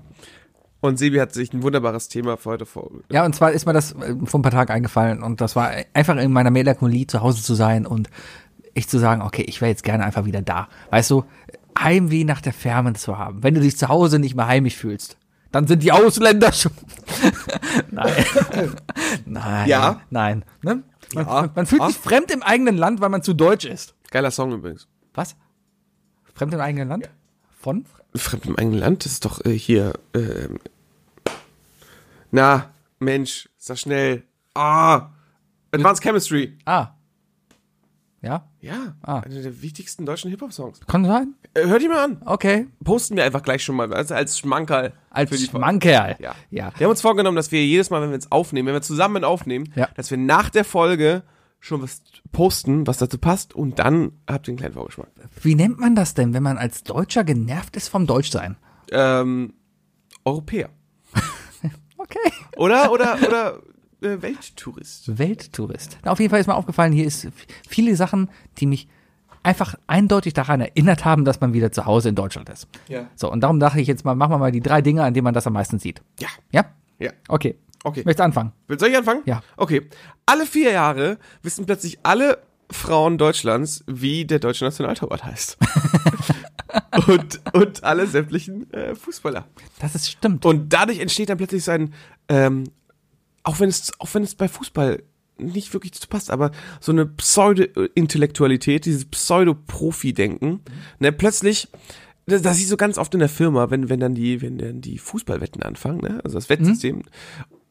Und 0.82 0.98
Sebi 0.98 1.18
hat 1.18 1.34
sich 1.34 1.54
ein 1.54 1.64
wunderbares 1.64 2.10
Thema 2.10 2.36
für 2.36 2.50
heute 2.52 2.66
vor. 2.66 2.92
Ja, 3.10 3.24
und 3.26 3.34
zwar 3.34 3.52
ist 3.52 3.66
mir 3.66 3.74
das 3.74 3.94
äh, 3.94 4.16
vor 4.26 4.40
ein 4.40 4.44
paar 4.44 4.52
Tagen 4.52 4.72
eingefallen 4.72 5.24
und 5.24 5.40
das 5.40 5.56
war 5.56 5.72
einfach 5.94 6.18
in 6.18 6.34
meiner 6.34 6.52
Melancholie 6.52 7.08
zu 7.08 7.22
Hause 7.22 7.42
zu 7.42 7.54
sein 7.54 7.86
und 7.86 8.10
ich 8.74 8.90
zu 8.90 8.98
sagen, 8.98 9.22
okay, 9.22 9.44
ich 9.44 9.62
wäre 9.62 9.70
jetzt 9.70 9.84
gerne 9.84 10.04
einfach 10.04 10.26
wieder 10.26 10.42
da. 10.42 10.68
Weißt 10.90 11.10
du, 11.12 11.24
Heimweh 11.80 12.24
nach 12.24 12.42
der 12.42 12.54
Ferne 12.54 12.94
zu 12.94 13.18
haben. 13.18 13.44
Wenn 13.44 13.54
du 13.54 13.62
dich 13.62 13.78
zu 13.78 13.88
Hause 13.88 14.20
nicht 14.20 14.36
mehr 14.36 14.48
heimisch 14.48 14.76
fühlst, 14.76 15.18
dann 15.52 15.68
sind 15.68 15.84
die 15.84 15.92
Ausländer 15.92 16.52
schon. 16.52 16.72
nein. 17.92 18.26
nein. 19.26 19.70
Ja. 19.70 20.02
Nein. 20.10 20.44
Ne? 20.64 20.84
Man, 21.14 21.26
Ja. 21.26 21.50
man 21.56 21.66
fühlt 21.66 21.82
Ja. 21.82 21.88
sich 21.90 21.98
fremd 21.98 22.32
im 22.32 22.44
eigenen 22.44 22.78
Land, 22.78 23.02
weil 23.02 23.10
man 23.10 23.24
zu 23.24 23.34
deutsch 23.34 23.66
ist. 23.66 23.96
Geiler 24.12 24.32
Song 24.32 24.52
übrigens. 24.52 24.88
Was? 25.14 25.36
Fremd 26.34 26.54
im 26.54 26.60
eigenen 26.60 26.88
Land? 26.90 27.10
Von? 27.60 27.86
Fremd 28.16 28.46
im 28.46 28.58
eigenen 28.58 28.80
Land, 28.80 29.06
das 29.06 29.14
ist 29.14 29.26
doch 29.26 29.44
äh, 29.46 29.58
hier. 29.58 29.94
ähm, 30.14 30.60
na, 32.32 32.74
Mensch, 33.00 33.50
sag 33.58 33.78
schnell. 33.78 34.24
Ah, 34.56 35.10
Advanced 35.72 36.04
Chemistry. 36.04 36.58
Ah. 36.66 36.90
Ja? 38.24 38.48
Ja, 38.62 38.96
Ah. 39.02 39.20
einer 39.20 39.42
der 39.42 39.62
wichtigsten 39.62 40.06
deutschen 40.06 40.32
Hip-Hop-Songs. 40.32 40.80
Kann 40.88 41.04
sein. 41.06 41.36
Äh, 41.54 41.68
hört 41.68 41.82
die 41.82 41.90
mal 41.90 42.04
an. 42.06 42.22
Okay. 42.26 42.68
Posten 42.84 43.18
wir 43.18 43.26
einfach 43.26 43.44
gleich 43.44 43.64
schon 43.64 43.76
mal, 43.76 43.94
also 43.94 44.16
als 44.16 44.40
Schmankerl. 44.40 44.94
Als. 45.10 45.38
Schmankerl. 45.40 46.16
Ja. 46.20 46.34
Ja. 46.50 46.72
Wir 46.78 46.86
haben 46.86 46.92
uns 46.92 47.02
vorgenommen, 47.02 47.36
dass 47.36 47.52
wir 47.52 47.64
jedes 47.66 47.90
Mal, 47.90 48.02
wenn 48.02 48.10
wir 48.10 48.16
jetzt 48.16 48.32
aufnehmen, 48.32 48.68
wenn 48.68 48.76
wir 48.76 48.82
zusammen 48.82 49.24
aufnehmen, 49.26 49.74
Ja. 49.76 49.90
dass 49.96 50.10
wir 50.10 50.18
nach 50.18 50.50
der 50.50 50.64
Folge 50.64 51.24
schon 51.60 51.82
was 51.82 52.02
posten, 52.32 52.88
was 52.88 52.98
dazu 52.98 53.18
passt 53.18 53.54
und 53.54 53.78
dann 53.80 54.14
habt 54.30 54.48
ihr 54.48 54.52
einen 54.52 54.58
kleinen 54.58 54.74
Vorgeschmack. 54.74 55.10
Wie 55.42 55.56
nennt 55.56 55.80
man 55.80 55.94
das 55.96 56.14
denn, 56.14 56.34
wenn 56.34 56.44
man 56.44 56.58
als 56.58 56.84
Deutscher 56.84 57.24
genervt 57.26 57.76
ist 57.76 57.90
vom 57.90 58.08
Deutschsein? 58.08 58.56
Ähm, 58.92 59.54
Europäer. 60.26 60.70
Okay. 61.98 62.32
Oder, 62.58 62.92
oder, 62.92 63.18
oder 63.26 63.62
äh, 64.04 64.22
Welttourist. 64.22 65.18
Welttourist. 65.18 65.98
Na, 66.04 66.12
auf 66.12 66.20
jeden 66.20 66.30
Fall 66.30 66.40
ist 66.40 66.48
mir 66.48 66.56
aufgefallen, 66.56 66.94
hier 66.94 67.06
ist 67.06 67.28
viele 67.68 67.96
Sachen, 67.96 68.30
die 68.58 68.66
mich 68.66 68.88
einfach 69.44 69.76
eindeutig 69.88 70.34
daran 70.34 70.62
erinnert 70.62 71.06
haben, 71.06 71.26
dass 71.26 71.42
man 71.42 71.54
wieder 71.54 71.72
zu 71.72 71.86
Hause 71.86 72.10
in 72.10 72.16
Deutschland 72.16 72.50
ist. 72.50 72.68
Ja. 72.88 73.08
So, 73.16 73.32
und 73.32 73.42
darum 73.42 73.60
dachte 73.60 73.82
ich 73.82 73.88
jetzt 73.88 74.06
mal, 74.06 74.16
machen 74.16 74.32
wir 74.32 74.38
mal 74.38 74.52
die 74.52 74.62
drei 74.62 74.82
Dinge, 74.82 75.04
an 75.04 75.14
denen 75.14 75.26
man 75.26 75.34
das 75.34 75.46
am 75.48 75.54
meisten 75.54 75.80
sieht. 75.80 76.02
Ja. 76.20 76.30
Ja? 76.52 76.66
Ja. 77.00 77.12
Okay. 77.28 77.58
Okay. 77.84 78.04
Möchtest 78.06 78.20
du 78.20 78.24
anfangen? 78.24 78.54
Soll 78.70 78.90
ich 78.90 78.98
anfangen? 78.98 79.24
Ja. 79.26 79.44
Okay. 79.58 79.90
Alle 80.26 80.46
vier 80.46 80.72
Jahre 80.72 81.18
wissen 81.42 81.66
plötzlich 81.66 82.00
alle 82.04 82.40
Frauen 82.72 83.18
Deutschlands, 83.18 83.84
wie 83.88 84.26
der 84.26 84.40
deutsche 84.40 84.64
Nationaltorwart 84.64 85.26
heißt. 85.26 85.58
und, 87.08 87.42
und 87.54 87.84
alle 87.84 88.08
sämtlichen 88.08 88.72
äh, 88.72 88.96
Fußballer. 88.96 89.46
Das 89.80 89.96
ist 89.96 90.10
stimmt. 90.10 90.46
Und 90.46 90.72
dadurch 90.72 91.00
entsteht 91.00 91.30
dann 91.30 91.38
plötzlich 91.38 91.66
so 91.66 91.72
ein, 91.72 91.94
ähm, 92.30 92.64
auch 93.44 93.60
wenn 93.60 93.70
es, 93.70 93.92
auch 94.00 94.14
wenn 94.14 94.24
es 94.24 94.36
bei 94.36 94.48
Fußball 94.48 95.04
nicht 95.38 95.74
wirklich 95.74 95.92
dazu 95.92 96.08
passt, 96.08 96.32
aber 96.32 96.52
so 96.80 96.92
eine 96.92 97.06
Pseudo-Intellektualität, 97.06 98.86
dieses 98.86 99.06
Pseudo-Profi-Denken, 99.06 100.62
ne, 101.00 101.12
plötzlich, 101.12 101.68
das, 102.26 102.42
das 102.42 102.58
siehst 102.58 102.72
du 102.72 102.78
ganz 102.78 102.98
oft 102.98 103.14
in 103.14 103.20
der 103.20 103.30
Firma, 103.30 103.70
wenn, 103.70 103.90
wenn 103.90 104.00
dann 104.00 104.16
die, 104.16 104.42
wenn 104.42 104.58
dann 104.58 104.82
die 104.82 104.98
Fußballwetten 104.98 105.64
anfangen, 105.64 106.02
ne, 106.02 106.22
also 106.24 106.38
das 106.38 106.50
Wettsystem, 106.50 107.02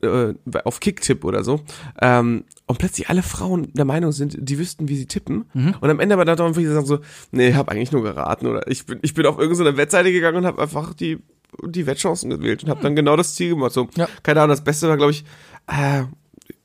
äh, 0.03 0.35
auf 0.65 0.81
Kicktipp 0.81 1.25
oder 1.25 1.45
so, 1.45 1.61
ähm, 2.01 2.45
und 2.67 2.79
plötzlich 2.79 3.09
alle 3.09 3.23
Frauen 3.23 3.73
der 3.73 3.85
Meinung 3.85 4.13
sind, 4.13 4.37
die 4.39 4.59
wüssten, 4.59 4.89
wie 4.89 4.97
sie 4.97 5.07
tippen, 5.07 5.45
und 5.81 5.91
am 5.91 6.01
Ende 6.01 6.15
aber 6.15 6.25
dann 6.25 6.41
einfach 6.41 6.61
sagen 6.63 6.87
so, 6.87 6.99
nee, 7.31 7.49
ich 7.49 7.55
habe 7.55 7.71
eigentlich 7.71 7.93
nur 7.93 8.03
geraten, 8.03 8.47
oder 8.47 8.67
ich 8.67 8.85
bin, 8.85 8.99
ich 9.03 9.15
bin 9.15 9.25
auf 9.27 9.39
irgendeine 9.39 9.77
Wettseite 9.77 10.13
gegangen 10.13 10.39
und 10.39 10.47
habe 10.47 10.61
einfach 10.61 10.95
die, 10.95 11.19
die 11.65 11.87
Wettchancen 11.87 12.31
gewählt 12.31 12.63
und 12.65 12.71
habe 12.71 12.83
dann 12.83 12.97
genau 12.97 13.17
das 13.17 13.35
Ziel 13.35 13.51
gemacht, 13.51 13.73
so, 13.73 13.89
Ja. 13.97 14.09
keine 14.23 14.41
Ahnung, 14.41 14.51
das 14.57 14.65
Beste 14.65 14.89
war, 14.89 14.97
glaube 14.97 15.13
ich, 15.13 15.25
äh, 15.67 16.05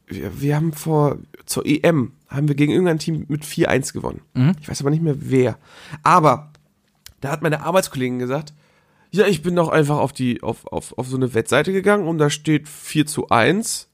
wir, 0.07 0.41
wir 0.41 0.55
haben 0.55 0.71
vor, 0.73 1.17
zur 1.45 1.65
EM, 1.65 2.13
haben 2.29 2.47
wir 2.47 2.55
gegen 2.55 2.71
irgendein 2.71 2.99
Team 2.99 3.25
mit 3.27 3.43
4-1 3.43 3.93
gewonnen. 3.93 4.21
Ich 4.61 4.69
weiß 4.69 4.81
aber 4.81 4.89
nicht 4.89 5.03
mehr 5.03 5.15
wer. 5.19 5.57
Aber 6.03 6.51
da 7.21 7.31
hat 7.31 7.41
meine 7.41 7.61
Arbeitskollegin 7.61 8.19
gesagt, 8.19 8.53
ja, 9.11 9.25
ich 9.25 9.41
bin 9.41 9.55
doch 9.55 9.69
einfach 9.69 9.97
auf 9.97 10.11
die, 10.13 10.43
auf, 10.43 10.65
auf, 10.67 10.97
auf 10.97 11.07
so 11.07 11.15
eine 11.15 11.33
Wettseite 11.33 11.71
gegangen 11.73 12.07
und 12.07 12.17
da 12.17 12.29
steht 12.29 12.67
4 12.67 13.05
zu 13.05 13.29
1 13.29 13.88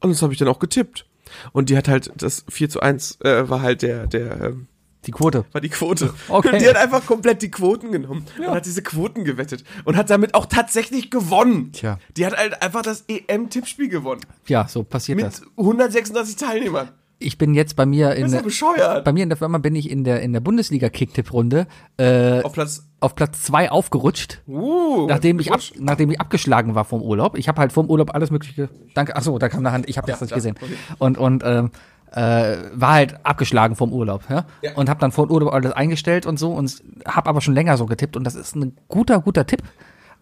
und 0.00 0.10
das 0.10 0.22
habe 0.22 0.32
ich 0.32 0.38
dann 0.38 0.48
auch 0.48 0.58
getippt. 0.58 1.06
Und 1.52 1.68
die 1.70 1.76
hat 1.76 1.88
halt, 1.88 2.10
das 2.16 2.44
4 2.48 2.68
zu 2.70 2.80
1 2.80 3.20
äh, 3.22 3.48
war 3.50 3.60
halt 3.62 3.82
der, 3.82 4.06
der, 4.06 4.40
ähm, 4.40 4.66
Die 5.08 5.12
Quote. 5.12 5.46
war 5.52 5.60
die 5.62 5.70
Quote. 5.70 6.12
Okay. 6.28 6.50
Und 6.52 6.60
die 6.60 6.68
hat 6.68 6.76
einfach 6.76 7.06
komplett 7.06 7.40
die 7.40 7.50
Quoten 7.50 7.90
genommen 7.92 8.26
und 8.38 8.46
hat 8.48 8.66
diese 8.66 8.82
Quoten 8.82 9.24
gewettet 9.24 9.64
und 9.86 9.96
hat 9.96 10.10
damit 10.10 10.34
auch 10.34 10.44
tatsächlich 10.44 11.10
gewonnen. 11.10 11.72
Tja. 11.72 11.98
Die 12.18 12.26
hat 12.26 12.36
halt 12.36 12.60
einfach 12.60 12.82
das 12.82 13.04
EM-Tippspiel 13.08 13.88
gewonnen. 13.88 14.20
Ja, 14.46 14.68
so 14.68 14.84
passiert 14.84 15.16
Mit 15.16 15.26
das. 15.26 15.42
136 15.56 16.36
Teilnehmern. 16.36 16.90
Ich 17.20 17.38
bin 17.38 17.54
jetzt 17.54 17.74
bei 17.74 17.86
mir 17.86 18.12
in 18.16 18.26
ja 18.26 18.36
der, 18.36 18.42
bescheuert. 18.42 19.04
bei 19.04 19.12
mir 19.12 19.22
in 19.22 19.28
der 19.30 19.38
Firma 19.38 19.56
bin 19.58 19.74
ich 19.74 19.90
in 19.90 20.04
der 20.04 20.20
in 20.20 20.32
der 20.34 20.40
Bundesliga 20.40 20.88
Kicktipp-Runde 20.88 21.66
äh, 21.96 22.42
Auf 22.42 22.52
Platz. 22.52 22.84
auf 23.00 23.16
Platz 23.16 23.42
zwei 23.42 23.70
aufgerutscht. 23.72 24.42
Uh, 24.46 25.06
Nachdem 25.08 25.40
ich, 25.40 25.50
ab, 25.50 25.60
nachdem 25.78 26.10
ich 26.12 26.20
abgeschlagen 26.20 26.74
war 26.76 26.84
vom 26.84 27.02
Urlaub. 27.02 27.36
Ich 27.36 27.48
habe 27.48 27.60
halt 27.60 27.72
vom 27.72 27.88
Urlaub 27.90 28.14
alles 28.14 28.30
mögliche. 28.30 28.68
Danke. 28.94 29.16
Achso, 29.16 29.36
da 29.38 29.48
kam 29.48 29.60
eine 29.60 29.72
Hand. 29.72 29.88
Ich 29.88 29.96
habe 29.96 30.06
das 30.06 30.20
nicht 30.20 30.32
gesehen. 30.34 30.56
Und 30.98 31.18
und 31.18 31.42
ähm, 31.44 31.70
äh, 32.12 32.56
war 32.72 32.92
halt 32.94 33.24
abgeschlagen 33.24 33.76
vom 33.76 33.92
Urlaub, 33.92 34.22
ja? 34.28 34.44
Ja. 34.62 34.74
Und 34.74 34.88
habe 34.88 35.00
dann 35.00 35.12
vor 35.12 35.26
dem 35.26 35.32
Urlaub 35.32 35.52
alles 35.52 35.72
eingestellt 35.72 36.26
und 36.26 36.38
so 36.38 36.52
und 36.52 36.82
habe 37.06 37.28
aber 37.28 37.40
schon 37.40 37.54
länger 37.54 37.76
so 37.76 37.86
getippt 37.86 38.16
und 38.16 38.24
das 38.24 38.34
ist 38.34 38.56
ein 38.56 38.76
guter 38.88 39.20
guter 39.20 39.46
Tipp. 39.46 39.62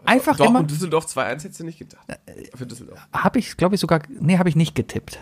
Einfach 0.04 0.36
Doch, 0.36 0.46
immer 0.46 0.60
und 0.60 0.70
Düsseldorf 0.70 1.06
2-1 1.06 1.28
hättest 1.44 1.60
du 1.60 1.64
nicht 1.64 1.78
gedacht. 1.78 2.06
Für 2.54 2.66
Düsseldorf. 2.66 2.98
habe 3.12 3.38
ich, 3.38 3.56
glaube 3.56 3.74
ich, 3.74 3.80
sogar, 3.80 4.02
nee, 4.08 4.38
habe 4.38 4.48
ich 4.48 4.56
nicht 4.56 4.74
getippt. 4.74 5.18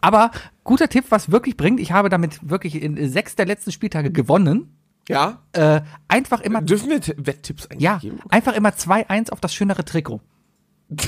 Aber 0.00 0.30
guter 0.64 0.88
Tipp, 0.88 1.06
was 1.08 1.30
wirklich 1.30 1.56
bringt, 1.56 1.80
ich 1.80 1.92
habe 1.92 2.08
damit 2.08 2.48
wirklich 2.48 2.80
in 2.82 3.10
sechs 3.10 3.36
der 3.36 3.46
letzten 3.46 3.72
Spieltage 3.72 4.10
gewonnen. 4.10 4.76
Ja? 5.08 5.38
Äh, 5.52 5.80
einfach 6.06 6.40
immer, 6.40 6.60
Dürfen 6.62 6.90
wir 6.90 7.00
Wetttipps 7.16 7.66
eigentlich 7.66 7.82
ja, 7.82 7.98
geben? 7.98 8.20
einfach 8.28 8.54
immer 8.54 8.70
2-1 8.70 9.30
auf 9.30 9.40
das 9.40 9.54
schönere 9.54 9.84
Trikot. 9.84 10.20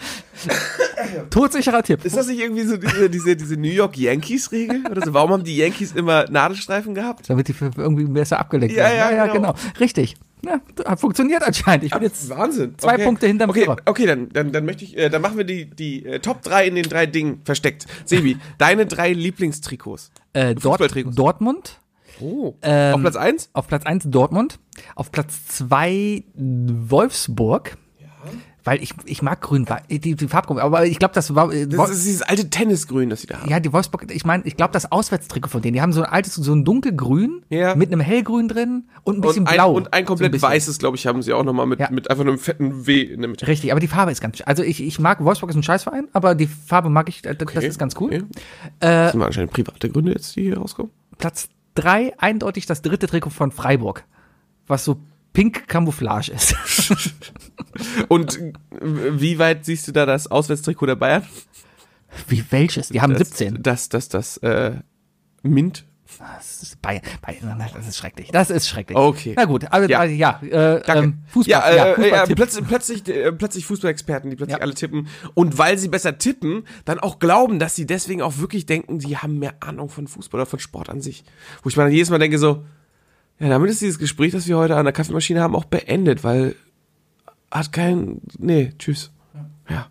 Todsicherer 1.30 1.82
Tipp. 1.82 2.04
Ist 2.04 2.16
das 2.16 2.26
nicht 2.28 2.40
irgendwie 2.40 2.62
so 2.64 2.76
diese, 2.76 3.10
diese, 3.10 3.36
diese 3.36 3.56
New 3.56 3.68
York 3.68 3.96
Yankees-Regel? 3.96 4.84
Oder 4.90 5.04
so? 5.04 5.12
Warum 5.14 5.30
haben 5.32 5.44
die 5.44 5.56
Yankees 5.56 5.92
immer 5.92 6.24
Nadelstreifen 6.30 6.94
gehabt? 6.94 7.28
Damit 7.28 7.48
die 7.48 7.54
irgendwie 7.76 8.04
besser 8.04 8.38
abgelenkt 8.38 8.74
Ja, 8.76 8.84
werden. 8.84 9.16
ja, 9.16 9.26
genau. 9.26 9.54
Richtig. 9.78 10.16
Ja, 10.42 10.58
hat 10.86 11.00
funktioniert 11.00 11.42
anscheinend. 11.42 11.84
Ich 11.84 11.90
bin 11.92 12.02
jetzt 12.02 12.30
Wahnsinn. 12.30 12.74
zwei 12.78 12.96
Punkte 12.96 13.26
hinterm 13.26 13.50
okay, 13.50 13.64
Führer. 13.64 13.76
Okay, 13.84 14.06
dann, 14.06 14.30
dann, 14.30 14.52
dann 14.52 14.64
möchte 14.64 14.84
ich, 14.84 14.96
äh, 14.96 15.10
dann 15.10 15.20
machen 15.20 15.36
wir 15.36 15.44
die, 15.44 15.66
die 15.68 16.06
äh, 16.06 16.18
Top 16.20 16.40
3 16.42 16.66
in 16.68 16.76
den 16.76 16.88
drei 16.88 17.04
Dingen 17.04 17.42
versteckt. 17.44 17.84
Sebi, 18.06 18.38
deine 18.56 18.86
drei 18.86 19.12
Lieblingstrikots. 19.12 20.10
äh, 20.32 20.54
Dort. 20.54 20.80
Dortmund. 21.18 21.78
Oh. 22.22 22.54
Ähm, 22.62 22.94
Auf 22.94 23.00
Platz 23.02 23.16
1? 23.16 23.50
Auf 23.52 23.68
Platz 23.68 23.84
1 23.84 24.04
Dortmund. 24.08 24.58
Auf 24.94 25.12
Platz 25.12 25.46
2 25.48 26.24
Wolfsburg. 26.34 27.76
Weil 28.64 28.82
ich, 28.82 28.92
ich 29.06 29.22
mag 29.22 29.40
grün, 29.40 29.66
die, 29.88 29.98
die 30.14 30.28
Farbgruppe, 30.28 30.62
aber 30.62 30.84
ich 30.84 30.98
glaube, 30.98 31.14
das 31.14 31.34
war, 31.34 31.50
äh, 31.52 31.66
Das 31.66 31.90
ist 31.90 32.04
dieses 32.06 32.22
alte 32.22 32.50
Tennisgrün, 32.50 33.08
das 33.08 33.22
sie 33.22 33.26
da 33.26 33.40
haben. 33.40 33.48
ja, 33.48 33.58
die 33.58 33.72
Wolfsburg, 33.72 34.06
ich 34.12 34.24
meine, 34.26 34.44
ich 34.44 34.56
glaube, 34.56 34.72
das 34.72 34.92
Auswärtstrikot 34.92 35.48
von 35.48 35.62
denen, 35.62 35.74
die 35.74 35.80
haben 35.80 35.92
so 35.94 36.02
ein 36.02 36.10
altes, 36.10 36.34
so 36.34 36.52
ein 36.52 36.64
dunkelgrün 36.64 37.42
Ja. 37.48 37.74
mit 37.74 37.90
einem 37.90 38.00
hellgrün 38.00 38.48
drin 38.48 38.84
und 39.02 39.16
ein 39.18 39.20
bisschen 39.22 39.42
und 39.44 39.48
ein, 39.48 39.54
blau. 39.54 39.72
Und 39.72 39.92
ein 39.94 40.04
komplett 40.04 40.28
so 40.28 40.32
bisschen. 40.32 40.48
weißes, 40.50 40.78
glaube 40.78 40.96
ich, 40.96 41.06
haben 41.06 41.22
sie 41.22 41.32
auch 41.32 41.42
nochmal 41.44 41.66
mit, 41.66 41.80
Ja. 41.80 41.90
mit 41.90 42.10
einfach 42.10 42.22
einem 42.24 42.38
fetten 42.38 42.86
W 42.86 43.00
in 43.00 43.20
der 43.22 43.30
Mitte. 43.30 43.46
Richtig, 43.46 43.70
aber 43.72 43.80
die 43.80 43.88
Farbe 43.88 44.12
ist 44.12 44.20
ganz, 44.20 44.36
sch- 44.36 44.44
also 44.44 44.62
ich, 44.62 44.82
ich 44.82 44.98
mag, 44.98 45.24
Wolfsburg 45.24 45.50
ist 45.50 45.56
ein 45.56 45.62
Scheißverein, 45.62 46.08
aber 46.12 46.34
die 46.34 46.46
Farbe 46.46 46.90
mag 46.90 47.08
ich, 47.08 47.24
äh, 47.24 47.34
das 47.34 47.64
ist 47.64 47.78
ganz 47.78 47.94
cool. 48.00 48.08
Okay. 48.12 48.24
Das 48.80 49.12
sind 49.12 49.22
anscheinend 49.22 49.52
private 49.52 49.88
Gründe 49.88 50.12
jetzt, 50.12 50.36
die 50.36 50.42
hier 50.42 50.58
rauskommen. 50.58 50.90
Platz 51.18 51.48
3 51.76 52.14
eindeutig 52.18 52.66
das 52.66 52.82
dritte 52.82 53.06
Trikot 53.06 53.30
von 53.30 53.52
Freiburg, 53.52 54.04
was 54.66 54.84
so 54.84 54.98
pink 55.32 55.68
Camouflage 55.68 56.32
ist. 56.32 56.54
Und 58.08 58.38
äh, 58.38 58.52
wie 58.80 59.38
weit 59.38 59.64
siehst 59.64 59.88
du 59.88 59.92
da 59.92 60.06
das 60.06 60.26
Auswärtstrikot 60.26 60.86
der 60.86 60.96
Bayern? 60.96 61.24
Wie 62.28 62.44
welches? 62.50 62.88
Die 62.88 63.00
haben 63.00 63.12
Das, 63.12 63.28
17. 63.28 63.62
Das, 63.62 63.88
das, 63.88 64.08
das, 64.08 64.36
äh, 64.38 64.72
Mint. 65.42 65.86
Das 66.18 66.60
ist, 66.62 66.82
Bayern, 66.82 67.02
Bayern, 67.22 67.64
das 67.74 67.86
ist 67.86 67.96
schrecklich. 67.96 68.30
Das 68.32 68.50
ist 68.50 68.68
schrecklich. 68.68 68.98
Okay. 68.98 69.32
Na 69.36 69.44
gut, 69.44 69.70
also 69.72 69.88
Ja. 69.88 70.02
ja, 70.04 70.40
ja 70.42 70.74
äh, 70.76 70.82
Danke. 70.84 71.04
ähm, 71.04 71.18
Fußball. 71.28 71.50
ja, 71.50 71.60
äh, 71.70 71.76
ja, 71.76 71.94
Fußballtipp. 71.94 72.36
plötzlich, 72.36 72.66
plötzlich, 72.66 73.08
äh, 73.08 73.32
plötzlich 73.32 73.64
Fußballexperten, 73.66 74.28
die 74.28 74.36
plötzlich 74.36 74.58
Ja. 74.58 74.62
alle 74.62 74.74
tippen. 74.74 75.06
Und 75.34 75.56
weil 75.56 75.78
sie 75.78 75.88
besser 75.88 76.18
tippen, 76.18 76.64
dann 76.84 76.98
auch 76.98 77.20
glauben, 77.20 77.60
dass 77.60 77.76
sie 77.76 77.86
deswegen 77.86 78.22
auch 78.22 78.38
wirklich 78.38 78.66
denken, 78.66 78.98
die 78.98 79.16
haben 79.16 79.38
mehr 79.38 79.54
Ahnung 79.60 79.88
von 79.88 80.08
Fußball 80.08 80.40
oder 80.40 80.50
von 80.50 80.58
Sport 80.58 80.90
an 80.90 81.00
sich. 81.00 81.24
Wo 81.62 81.68
ich 81.68 81.76
mir 81.76 81.84
dann 81.84 81.92
jedes 81.92 82.10
Mal 82.10 82.18
denke 82.18 82.38
so, 82.38 82.64
ja, 83.40 83.48
damit 83.48 83.70
ist 83.70 83.80
dieses 83.80 83.98
Gespräch, 83.98 84.32
das 84.32 84.46
wir 84.46 84.56
heute 84.56 84.76
an 84.76 84.84
der 84.84 84.92
Kaffeemaschine 84.92 85.40
haben, 85.40 85.54
auch 85.56 85.64
beendet, 85.64 86.22
weil 86.24 86.54
hat 87.50 87.72
kein, 87.72 88.20
nee, 88.38 88.72
tschüss. 88.78 89.10
Ja. 89.68 89.88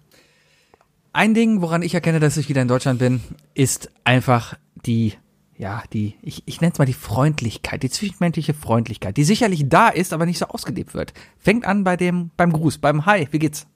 Ein 1.11 1.33
Ding, 1.33 1.61
woran 1.61 1.81
ich 1.81 1.93
erkenne, 1.93 2.19
dass 2.19 2.37
ich 2.37 2.47
wieder 2.47 2.61
in 2.61 2.67
Deutschland 2.67 2.99
bin, 2.99 3.21
ist 3.53 3.91
einfach 4.05 4.55
die, 4.85 5.13
ja, 5.57 5.83
die, 5.91 6.15
ich, 6.21 6.43
ich 6.45 6.61
nenne 6.61 6.71
es 6.71 6.79
mal 6.79 6.85
die 6.85 6.93
Freundlichkeit, 6.93 7.83
die 7.83 7.89
zwischenmenschliche 7.89 8.53
Freundlichkeit, 8.53 9.17
die 9.17 9.23
sicherlich 9.25 9.67
da 9.67 9.89
ist, 9.89 10.13
aber 10.13 10.25
nicht 10.25 10.37
so 10.37 10.45
ausgelebt 10.45 10.93
wird. 10.93 11.13
Fängt 11.37 11.65
an 11.65 11.83
bei 11.83 11.97
dem, 11.97 12.31
beim 12.37 12.53
Gruß, 12.53 12.77
beim 12.77 13.05
Hi, 13.05 13.27
wie 13.31 13.39
geht's? 13.39 13.67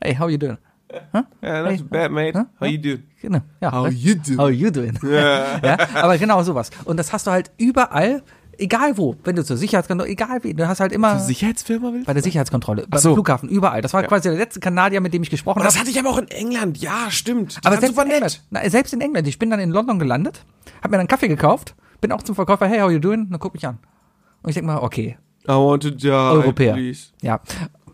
Hey, 0.00 0.14
how 0.16 0.28
you 0.30 0.38
doing? 0.38 0.58
Ja, 1.42 1.62
not 1.62 1.72
Hey, 1.72 1.82
bad, 1.82 2.12
mate. 2.12 2.38
huh? 2.38 2.44
How 2.60 2.68
you 2.68 2.78
doing? 2.78 3.02
Genau. 3.20 3.40
Ja, 3.60 3.72
How 3.72 3.90
you 3.90 4.14
doing? 4.14 4.38
How 4.38 4.50
you 4.50 4.70
doing? 4.70 4.96
ja, 5.02 5.78
aber 5.94 6.16
genau 6.16 6.42
sowas. 6.44 6.70
Und 6.84 6.96
das 6.98 7.12
hast 7.12 7.26
du 7.26 7.32
halt 7.32 7.50
überall, 7.58 8.22
egal 8.58 8.96
wo, 8.98 9.16
wenn 9.24 9.36
du 9.36 9.44
zur 9.44 9.56
Sicherheitskontrolle, 9.56 10.10
egal 10.10 10.42
wie, 10.44 10.54
du 10.54 10.66
hast 10.68 10.80
halt 10.80 10.92
immer 10.92 11.18
Sicherheitsfirma 11.18 11.92
willst? 11.92 12.06
bei 12.06 12.14
der 12.14 12.22
Sicherheitskontrolle, 12.22 12.86
beim 12.88 13.00
so. 13.00 13.14
Flughafen, 13.14 13.48
überall. 13.48 13.82
Das 13.82 13.92
war 13.94 14.02
Ja. 14.02 14.08
quasi 14.08 14.28
der 14.28 14.38
letzte 14.38 14.60
Kanadier, 14.60 15.00
mit 15.00 15.12
dem 15.14 15.22
ich 15.22 15.30
gesprochen 15.30 15.60
Das 15.62 15.74
habe. 15.74 15.80
hatte 15.80 15.90
ich 15.90 15.98
aber 15.98 16.10
auch 16.10 16.18
in 16.18 16.28
England. 16.28 16.78
Ja, 16.78 17.10
stimmt. 17.10 17.56
Die 17.62 17.66
Aber 17.66 17.76
selbst 17.78 17.96
super 17.96 18.06
in, 18.06 18.12
England, 18.12 18.42
na, 18.50 18.68
selbst 18.70 18.92
in 18.94 19.00
England, 19.00 19.28
ich 19.28 19.38
bin 19.38 19.50
dann 19.50 19.60
in 19.60 19.70
London 19.70 19.98
gelandet, 19.98 20.44
hab 20.82 20.90
mir 20.90 20.96
dann 20.96 21.00
einen 21.00 21.08
Kaffee 21.08 21.28
gekauft, 21.28 21.74
bin 22.00 22.12
auch 22.12 22.22
zum 22.22 22.34
Verkäufer, 22.34 22.66
hey, 22.66 22.80
how 22.80 22.90
you 22.90 22.98
doing? 22.98 23.28
Dann 23.30 23.38
guck 23.40 23.54
mich 23.54 23.66
an. 23.66 23.78
Und 24.42 24.50
ich 24.50 24.54
denk 24.54 24.66
mal, 24.66 24.78
okay, 24.78 25.16
I 25.44 25.52
want 25.52 25.82
to 25.84 25.90
die, 25.90 26.10
Europäer. 26.10 26.74
please. 26.74 27.08
Ja, 27.22 27.40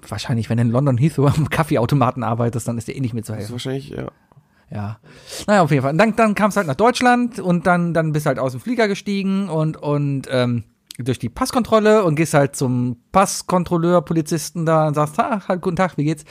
wahrscheinlich, 0.08 0.48
wenn 0.50 0.56
du 0.56 0.62
in 0.62 0.70
London 0.70 0.98
Heathrow 0.98 1.36
am 1.36 1.48
Kaffeeautomaten 1.50 2.22
arbeitest, 2.22 2.66
dann 2.68 2.78
ist 2.78 2.88
dir 2.88 2.96
eh 2.96 3.00
nicht 3.00 3.14
mehr 3.14 3.22
zu 3.22 3.32
Das 3.32 3.42
ist 3.42 3.48
helfen. 3.50 3.52
wahrscheinlich, 3.52 3.88
ja. 3.90 4.06
Ja. 4.72 4.98
Naja, 5.46 5.62
auf 5.62 5.70
jeden 5.70 5.82
Fall. 5.82 5.92
Und 5.92 5.98
dann, 5.98 6.16
dann 6.16 6.34
kam 6.34 6.48
es 6.50 6.56
halt 6.56 6.66
nach 6.66 6.74
Deutschland 6.74 7.38
und 7.38 7.66
dann, 7.66 7.92
dann 7.92 8.12
bist 8.12 8.24
halt 8.26 8.38
aus 8.38 8.52
dem 8.52 8.60
Flieger 8.60 8.88
gestiegen 8.88 9.48
und, 9.50 9.76
und 9.76 10.28
ähm, 10.30 10.64
durch 10.98 11.18
die 11.18 11.28
Passkontrolle 11.28 12.04
und 12.04 12.14
gehst 12.14 12.32
halt 12.34 12.56
zum 12.56 12.96
Passkontrolleur, 13.12 14.02
Polizisten 14.02 14.64
da 14.64 14.88
und 14.88 14.94
sagst, 14.94 15.18
ah, 15.18 15.42
halt, 15.46 15.60
guten 15.60 15.76
Tag, 15.76 15.96
wie 15.98 16.04
geht's? 16.04 16.24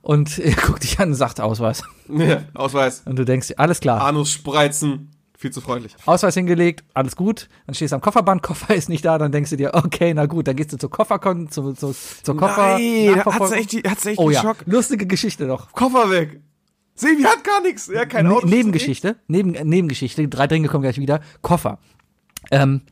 Und 0.00 0.38
er 0.38 0.54
guckt 0.66 0.82
dich 0.84 1.00
an 1.00 1.08
und 1.08 1.14
sagt 1.14 1.40
Ausweis. 1.40 1.82
ja. 2.08 2.42
Ausweis. 2.54 3.02
Und 3.04 3.16
du 3.18 3.24
denkst, 3.24 3.54
alles 3.56 3.80
klar. 3.80 4.00
Anus 4.02 4.30
spreizen. 4.32 5.10
Viel 5.36 5.52
zu 5.52 5.60
freundlich. 5.60 5.94
Ausweis 6.04 6.34
hingelegt, 6.34 6.82
alles 6.94 7.14
gut. 7.14 7.48
Dann 7.66 7.74
stehst 7.74 7.92
du 7.92 7.94
am 7.96 8.00
Kofferband, 8.00 8.42
Koffer 8.44 8.74
ist 8.74 8.88
nicht 8.88 9.04
da, 9.04 9.18
dann 9.18 9.30
denkst 9.30 9.50
du 9.50 9.56
dir, 9.56 9.72
okay, 9.74 10.12
na 10.12 10.26
gut, 10.26 10.48
dann 10.48 10.56
gehst 10.56 10.72
du 10.72 10.76
zur 10.78 10.90
Kofferkon, 10.90 11.48
zu, 11.48 11.72
zu, 11.74 11.94
zur 12.22 12.36
Koffer. 12.36 12.74
Nein, 12.78 13.24
hat's 13.24 13.52
echt, 13.52 13.72
die- 13.72 13.82
hat's 13.82 14.04
echt 14.06 14.18
oh 14.18 14.30
ja, 14.30 14.40
Schock. 14.42 14.56
lustige 14.66 15.06
Geschichte 15.06 15.46
doch. 15.46 15.70
Koffer 15.72 16.10
weg. 16.10 16.40
Sebi 16.98 17.22
hat 17.22 17.44
gar 17.44 17.62
nichts. 17.62 17.86
Ja, 17.86 18.04
kein 18.06 18.26
Ne 18.26 18.34
Auto. 18.34 18.46
Nebengeschichte, 18.46 19.16
neben, 19.28 19.54
äh, 19.54 19.64
Nebengeschichte, 19.64 20.26
drei 20.28 20.46
Dinge 20.46 20.68
kommen 20.68 20.82
gleich 20.82 20.98
wieder. 20.98 21.20
Koffer. 21.42 21.78
Ähm, 22.50 22.82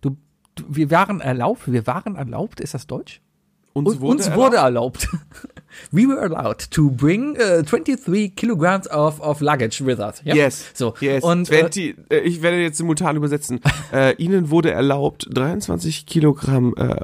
du, 0.00 0.16
du, 0.54 0.64
wir 0.68 0.90
waren 0.90 1.20
erlaubt, 1.20 1.70
wir 1.70 1.86
waren 1.86 2.16
erlaubt, 2.16 2.60
ist 2.60 2.74
das 2.74 2.86
Deutsch? 2.86 3.20
Uns 3.72 3.96
Und, 3.96 4.02
uns 4.02 4.34
wurde 4.34 4.58
erlaubt. 4.58 5.08
We 5.90 6.06
were 6.06 6.20
allowed 6.20 6.70
to 6.70 6.90
bring 6.90 7.36
uh, 7.36 7.62
23 7.62 8.36
kilograms 8.36 8.88
of, 8.88 9.18
of 9.20 9.40
luggage 9.40 9.84
with 9.84 9.98
us. 9.98 10.22
Ja? 10.24 10.34
Yes. 10.36 10.70
So. 10.74 10.94
Yes. 11.00 11.24
Und, 11.24 11.50
äh, 11.50 11.60
20, 11.60 11.96
äh, 12.08 12.18
ich 12.20 12.40
werde 12.42 12.58
jetzt 12.58 12.76
simultan 12.76 13.16
übersetzen. 13.16 13.60
äh, 13.92 14.14
Ihnen 14.22 14.50
wurde 14.50 14.70
erlaubt, 14.70 15.26
23 15.32 16.06
Kilogramm 16.06 16.74
äh, 16.76 17.00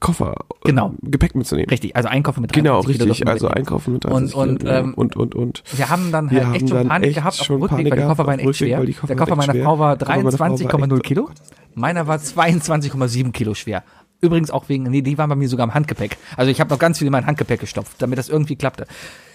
Koffer, 0.00 0.34
Genau. 0.64 0.94
äh, 1.02 1.10
Gepäck 1.10 1.34
mitzunehmen. 1.34 1.70
Richtig, 1.70 1.96
also 1.96 2.08
Einkaufen 2.08 2.42
mit 2.42 2.52
Genau, 2.52 2.82
23 2.82 2.98
Kilo 2.98 3.10
richtig. 3.12 3.28
Also 3.28 3.48
einkaufen 3.48 3.94
mit 3.94 4.04
Und- 4.04 4.12
30 4.12 4.34
und, 4.36 4.58
Kilo, 4.60 4.70
ja. 4.72 4.78
ähm, 4.80 4.94
und, 4.94 5.16
und, 5.16 5.34
und. 5.34 5.62
Wir 5.74 5.88
haben 5.88 6.12
dann 6.12 6.30
halt 6.30 6.54
echt 6.54 6.68
schon 6.68 6.86
Panik 6.88 7.14
gehabt 7.14 7.40
auf 7.40 7.46
dem 7.46 7.62
Rückweg, 7.62 7.90
weil 7.90 7.98
die 8.00 8.04
Koffer 8.06 8.26
waren 8.26 8.38
echt 8.38 8.56
schwer. 8.56 8.80
Der 8.84 9.16
Koffer 9.16 9.36
meiner. 9.36 9.54
Frau 9.54 9.78
war 9.78 9.92
Aber 9.92 10.06
meine 10.06 10.30
Frau 10.32 10.38
war 10.38 10.48
23,0 10.56 10.94
echt- 10.96 11.04
Kilo. 11.04 11.30
Meiner 11.74 12.06
war 12.06 12.18
22,7 12.18 13.32
Kilo 13.32 13.54
schwer. 13.54 13.82
Übrigens 14.26 14.50
auch 14.50 14.68
wegen, 14.68 14.84
nee, 14.84 15.02
die 15.02 15.18
waren 15.18 15.28
bei 15.28 15.36
mir 15.36 15.48
sogar 15.48 15.64
im 15.64 15.74
Handgepäck. 15.74 16.16
Also 16.36 16.50
ich 16.50 16.60
habe 16.60 16.70
noch 16.70 16.78
ganz 16.78 16.98
viel 16.98 17.06
in 17.06 17.12
mein 17.12 17.26
Handgepäck 17.26 17.60
gestopft, 17.60 17.94
damit 17.98 18.18
das 18.18 18.28
irgendwie 18.28 18.56
klappte. 18.56 18.86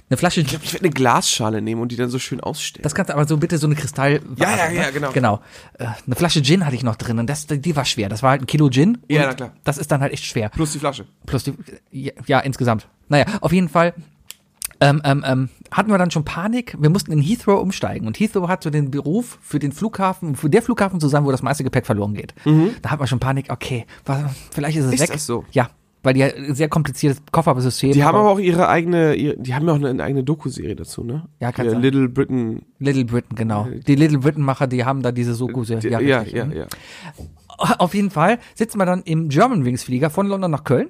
Eine 0.09 0.17
Flasche 0.17 0.41
Ich 0.41 0.51
werde 0.51 0.85
eine 0.85 0.89
Glasschale 0.89 1.61
nehmen 1.61 1.81
und 1.81 1.89
die 1.93 1.95
dann 1.95 2.09
so 2.09 2.19
schön 2.19 2.41
ausstellen. 2.41 2.83
Das 2.83 2.93
kannst 2.93 3.09
du 3.09 3.13
aber 3.13 3.25
so 3.25 3.37
bitte 3.37 3.57
so 3.57 3.65
eine 3.65 3.75
Kristall. 3.75 4.19
Ja, 4.35 4.57
ja, 4.57 4.69
ja, 4.69 4.89
genau. 4.89 5.11
Genau. 5.13 5.39
Äh, 5.79 5.85
eine 6.05 6.15
Flasche 6.17 6.41
Gin 6.41 6.65
hatte 6.65 6.75
ich 6.75 6.83
noch 6.83 6.97
drin 6.97 7.17
und 7.17 7.29
das, 7.29 7.47
die 7.47 7.75
war 7.77 7.85
schwer. 7.85 8.09
Das 8.09 8.21
war 8.21 8.31
halt 8.31 8.41
ein 8.41 8.45
Kilo 8.45 8.69
Gin. 8.69 8.97
Ja, 9.07 9.27
na 9.27 9.33
klar. 9.33 9.53
Das 9.63 9.77
ist 9.77 9.89
dann 9.89 10.01
halt 10.01 10.11
echt 10.11 10.25
schwer. 10.25 10.49
Plus 10.49 10.73
die 10.73 10.79
Flasche. 10.79 11.05
Plus 11.25 11.45
die, 11.45 11.53
ja, 11.91 12.11
ja, 12.27 12.39
insgesamt. 12.41 12.89
Naja, 13.07 13.25
auf 13.39 13.53
jeden 13.53 13.69
Fall 13.69 13.93
ähm, 14.81 15.01
ähm, 15.05 15.23
ähm, 15.25 15.49
hatten 15.71 15.89
wir 15.91 15.97
dann 15.97 16.11
schon 16.11 16.25
Panik. 16.25 16.75
Wir 16.79 16.89
mussten 16.89 17.11
in 17.11 17.21
Heathrow 17.21 17.61
umsteigen 17.61 18.07
und 18.07 18.19
Heathrow 18.19 18.47
hat 18.49 18.63
so 18.63 18.69
den 18.69 18.91
Beruf 18.91 19.37
für 19.41 19.59
den 19.59 19.71
Flughafen, 19.71 20.35
für 20.35 20.49
der 20.49 20.61
Flughafen 20.61 20.99
zu 20.99 21.07
sein, 21.07 21.23
wo 21.23 21.31
das 21.31 21.41
meiste 21.43 21.63
Gepäck 21.63 21.85
verloren 21.85 22.13
geht. 22.13 22.33
Da 22.81 22.89
hat 22.91 22.99
man 22.99 23.07
schon 23.07 23.19
Panik. 23.19 23.45
Okay, 23.49 23.85
vielleicht 24.51 24.77
ist 24.77 24.83
es 24.85 24.87
Mhm. 24.89 24.93
Ist 24.95 25.01
weg. 25.01 25.11
das 25.13 25.25
so? 25.25 25.45
Ja, 25.51 25.69
weil 26.03 26.15
die 26.15 26.21
ja 26.21 26.27
ein 26.27 26.55
sehr 26.55 26.67
kompliziertes 26.67 27.21
Koffersystem. 27.31 27.91
Die 27.91 28.03
haben 28.03 28.17
aber 28.17 28.29
auch 28.31 28.39
ihre 28.39 28.67
eigene, 28.69 29.13
ihre, 29.13 29.37
die 29.37 29.53
haben 29.53 29.67
ja 29.67 29.73
auch 29.73 29.77
eine, 29.77 29.89
eine 29.89 30.03
eigene 30.03 30.23
Doku-Serie 30.23 30.75
dazu, 30.75 31.03
ne? 31.03 31.25
Ja, 31.39 31.51
kann 31.51 31.69
sein. 31.69 31.79
Little 31.81 32.09
Britain. 32.09 32.63
Little 32.79 33.05
Britain, 33.05 33.35
genau. 33.35 33.67
Die 33.87 33.95
Little 33.95 34.17
Britain-Macher, 34.17 34.65
die 34.67 34.83
haben 34.83 35.03
da 35.03 35.11
diese. 35.11 35.33
Die, 35.33 35.87
ja, 35.89 35.99
ja, 35.99 36.23
ja, 36.23 36.45
Mhm. 36.45 36.51
ja. 36.53 36.65
Auf 37.77 37.93
jeden 37.93 38.09
Fall 38.09 38.39
sitzen 38.55 38.79
wir 38.79 38.85
dann 38.87 39.03
im 39.03 39.29
Germanwings 39.29 39.83
Flieger 39.83 40.09
von 40.09 40.25
London 40.25 40.49
nach 40.49 40.63
Köln, 40.63 40.89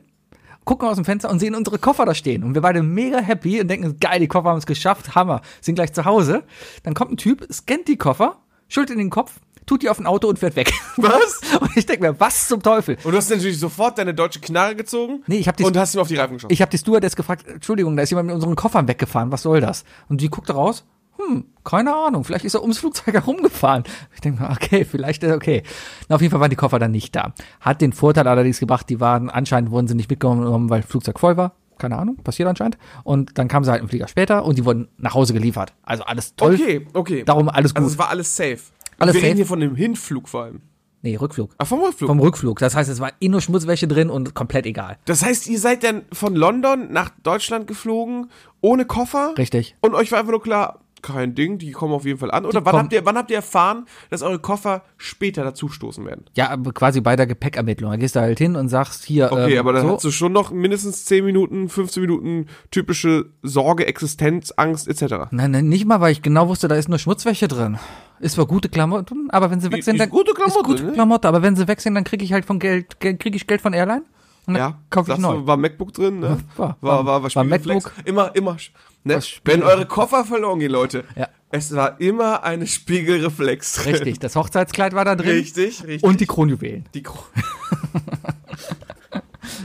gucken 0.66 0.88
aus 0.88 0.96
dem 0.96 1.06
Fenster 1.06 1.30
und 1.30 1.40
sehen 1.40 1.56
unsere 1.56 1.80
Koffer 1.80 2.06
da 2.06 2.14
stehen. 2.14 2.44
Und 2.44 2.54
wir 2.54 2.62
beide 2.62 2.84
mega 2.84 3.20
happy 3.20 3.62
und 3.62 3.68
denken, 3.68 3.98
geil, 4.00 4.20
die 4.20 4.28
Koffer 4.28 4.50
haben 4.50 4.58
es 4.58 4.66
geschafft, 4.66 5.16
Hammer, 5.16 5.42
sind 5.62 5.76
gleich 5.76 5.94
zu 5.94 6.06
Hause. 6.06 6.44
Dann 6.84 6.94
kommt 6.94 7.12
ein 7.12 7.18
Typ, 7.18 7.46
scannt 7.52 7.88
die 7.88 7.98
Koffer, 7.98 8.38
schüttelt 8.68 8.92
in 9.00 9.06
den 9.06 9.10
Kopf, 9.10 9.40
tut 9.66 9.82
die 9.84 9.90
auf 9.90 10.00
ein 10.00 10.06
Auto 10.08 10.28
und 10.28 10.40
fährt 10.40 10.56
weg. 10.56 10.72
Was? 10.98 11.40
Und 11.60 11.76
ich 11.78 11.86
denke 11.86 12.04
mir, 12.04 12.20
was 12.20 12.48
zum 12.48 12.62
Teufel? 12.64 12.98
Und 13.04 13.12
du 13.12 13.18
hast 13.18 13.30
natürlich 13.30 13.60
sofort 13.60 13.98
deine 13.98 14.14
deutsche 14.14 14.40
Knarre 14.40 14.76
gezogen. 14.76 15.24
Nee, 15.28 15.38
ich 15.38 15.48
hab 15.48 15.58
die- 15.58 15.64
Und 15.64 15.78
hast 15.78 15.94
ihm 15.96 16.02
auf 16.02 16.08
die 16.08 16.16
Reifen 16.16 16.34
geschossen. 16.36 16.52
Ich 16.54 16.62
habe 16.62 16.72
die 16.72 16.78
Stewardess 16.78 17.16
gefragt, 17.16 17.48
Entschuldigung, 17.48 17.96
da 17.96 18.04
ist 18.04 18.10
jemand 18.10 18.28
mit 18.28 18.36
unseren 18.36 18.56
Koffern 18.56 18.88
weggefahren, 18.88 19.32
was 19.32 19.44
soll 19.44 19.62
das? 19.62 19.84
Und 20.10 20.22
die 20.22 20.30
guckte 20.30 20.54
raus, 20.54 20.86
hm, 21.30 21.46
keine 21.64 21.94
Ahnung, 21.96 22.24
vielleicht 22.24 22.46
ist 22.46 22.54
er 22.56 22.62
ums 22.62 22.78
Flugzeug 22.80 23.14
herumgefahren. 23.14 23.84
Ich 24.14 24.22
denke 24.22 24.42
mir, 24.44 24.50
okay, 24.50 24.86
vielleicht 24.86 25.24
ist 25.24 25.30
er 25.30 25.36
okay. 25.36 25.64
Na, 26.10 26.16
auf 26.16 26.22
jeden 26.22 26.32
Fall 26.32 26.40
waren 26.40 26.50
die 26.50 26.56
Koffer 26.56 26.80
dann 26.80 26.92
nicht 26.92 27.16
da. 27.16 27.34
Hat 27.60 27.82
den 27.82 27.94
Vorteil 27.94 28.28
allerdings 28.28 28.60
gebracht, 28.60 28.90
die 28.90 29.00
waren, 29.00 29.30
anscheinend 29.30 29.72
wurden 29.72 29.88
sie 29.88 29.96
nicht 29.96 30.10
mitgenommen, 30.10 30.70
weil 30.70 30.82
das 30.82 30.90
Flugzeug 30.90 31.20
voll 31.20 31.38
war. 31.38 31.54
Keine 31.78 31.98
Ahnung, 31.98 32.18
passiert 32.18 32.48
anscheinend. 32.48 32.78
Und 33.04 33.38
dann 33.40 33.48
kamen 33.48 33.64
sie 33.66 33.72
halt 33.72 33.82
im 33.82 33.90
Flieger 33.90 34.08
später 34.08 34.46
und 34.46 34.58
die 34.58 34.66
wurden 34.66 34.88
nach 34.98 35.16
Hause 35.16 35.34
geliefert. 35.34 35.74
Also 35.82 36.04
alles 36.04 36.36
toll. 36.36 36.54
okay, 36.56 36.88
okay. 36.94 37.24
Darum 37.24 37.50
alles 37.50 37.74
gut. 37.74 37.84
Also 37.84 37.94
es 37.94 37.98
war 37.98 38.10
alles 38.10 38.36
safe. 38.36 38.60
Alles 39.00 39.16
Wir 39.16 39.22
safe. 39.22 39.26
reden 39.28 39.38
hier 39.38 39.46
von 39.48 39.60
dem 39.60 39.76
Hinflug 39.76 40.30
vor 40.30 40.44
allem. 40.44 40.62
nee, 41.02 41.16
Rückflug. 41.16 41.56
Ach, 41.58 41.66
vom 41.66 41.80
Rückflug. 41.82 42.08
Vom 42.08 42.20
Rückflug. 42.20 42.60
Das 42.60 42.76
heißt, 42.76 42.88
es 42.88 43.00
war 43.00 43.12
eh 43.20 43.30
nur 43.30 43.42
Schmutzwäsche 43.42 43.88
drin 43.88 44.12
und 44.12 44.36
komplett 44.36 44.68
egal. 44.68 44.98
das 45.06 45.26
heißt, 45.26 45.48
ihr 45.48 45.60
seid 45.60 45.84
dann 45.84 46.04
von 46.14 46.36
London 46.36 46.92
nach 46.92 47.10
Deutschland 47.24 47.66
geflogen, 47.66 48.30
ohne 48.62 48.86
Koffer? 48.86 49.34
Richtig. 49.40 49.76
Und 49.82 49.96
euch 49.96 50.12
war 50.12 50.20
einfach 50.20 50.30
nur 50.34 50.44
klar, 50.44 50.81
kein 51.02 51.36
Ding, 51.36 51.58
die 51.58 51.72
kommen 51.72 51.94
auf 51.94 52.06
jeden 52.06 52.20
Fall 52.20 52.32
an. 52.32 52.46
Oder 52.46 52.66
wann 52.66 52.76
habt, 52.76 52.94
ihr, 52.94 53.06
wann 53.06 53.18
habt 53.18 53.30
ihr 53.32 53.38
erfahren, 53.38 53.86
dass 54.10 54.22
eure 54.22 54.40
Koffer 54.40 54.84
später 54.98 55.44
dazustoßen 55.44 56.06
werden? 56.06 56.26
Ja, 56.36 56.56
quasi 56.74 57.02
bei 57.02 57.16
der 57.16 57.28
Gepäckermittlung. 57.28 57.92
Da 57.92 57.98
gehst 57.98 58.16
du 58.16 58.20
halt 58.22 58.38
hin 58.40 58.56
und 58.56 58.70
sagst 58.70 59.04
hier. 59.06 59.32
Okay, 59.32 59.54
ähm, 59.54 59.60
aber 59.60 59.74
dann 59.74 59.88
so. 59.88 59.94
hast 59.96 60.04
du 60.04 60.12
schon 60.12 60.32
noch 60.34 60.52
mindestens 60.52 61.06
10 61.06 61.26
Minuten, 61.26 61.70
15 61.70 62.02
Minuten 62.02 62.48
typische 62.72 63.26
Sorge, 63.42 63.88
Existenz, 63.88 64.52
Angst 64.56 64.88
etc. 64.88 65.28
Nein, 65.32 65.52
nein, 65.52 65.70
nicht 65.70 65.86
mal, 65.86 66.02
weil 66.02 66.12
ich 66.12 66.22
genau 66.22 66.48
wusste, 66.48 66.68
da 66.68 66.76
ist 66.76 66.90
nur 66.90 67.00
Schmutzwäsche 67.00 67.48
drin. 67.48 67.78
Ist 68.20 68.36
zwar 68.36 68.46
gute 68.46 68.70
Klamotten, 68.70 69.30
aber 69.32 69.50
wenn 69.50 69.60
sie 69.62 69.72
weg 69.72 69.84
sind, 69.84 70.00
dann 70.00 70.10
gute 70.10 70.34
Klamotte, 70.34 70.60
ist 70.60 70.66
gute 70.66 70.84
ne? 70.84 70.92
Klamotte, 70.94 71.28
aber 71.28 71.42
wenn 71.42 71.56
sie 71.56 71.68
weg 71.68 71.82
sind, 71.82 71.96
dann 71.96 72.04
kriege 72.04 72.24
ich 72.24 72.34
halt 72.34 72.46
von 72.46 72.60
Geld, 72.60 73.00
kriege 73.00 73.36
ich 73.36 73.48
Geld 73.48 73.62
von 73.62 73.74
Airline 73.74 74.04
und 74.46 74.56
Ja, 74.56 74.78
kaufe 74.90 75.12
ich 75.12 75.18
neu. 75.18 75.38
du, 75.38 75.48
war 75.48 75.58
MacBook 75.58 75.94
drin, 75.94 76.20
ne? 76.20 76.38
War- 76.56 76.78
war, 76.82 77.06
war, 77.06 77.24
war, 77.24 77.36
war. 77.36 77.44
MacBook. 77.44 77.92
Immer, 78.06 78.36
immer. 78.36 78.58
Ne? 79.04 79.20
Wenn 79.46 79.64
eure 79.64 79.86
Koffer 79.86 80.26
verloren 80.26 80.60
gehen, 80.60 80.72
Leute. 80.72 81.04
Ja. 81.16 81.28
Es 81.50 81.76
war 81.76 82.00
immer 82.00 82.44
eine 82.44 82.66
Spiegelreflex 82.68 83.74
drin. 83.84 83.94
Richtig, 83.96 84.20
das 84.20 84.36
Hochzeitskleid 84.36 84.94
war 84.94 85.04
da 85.06 85.16
drin 85.16 85.32
Richtig, 85.32 85.84
richtig. 85.84 86.04
und 86.04 86.22
die 86.22 86.26
Kronjuwelen. 86.28 86.86
die 86.94 87.04
Kro 87.04 87.20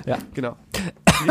Ja. 0.07 0.19
Genau. 0.35 0.57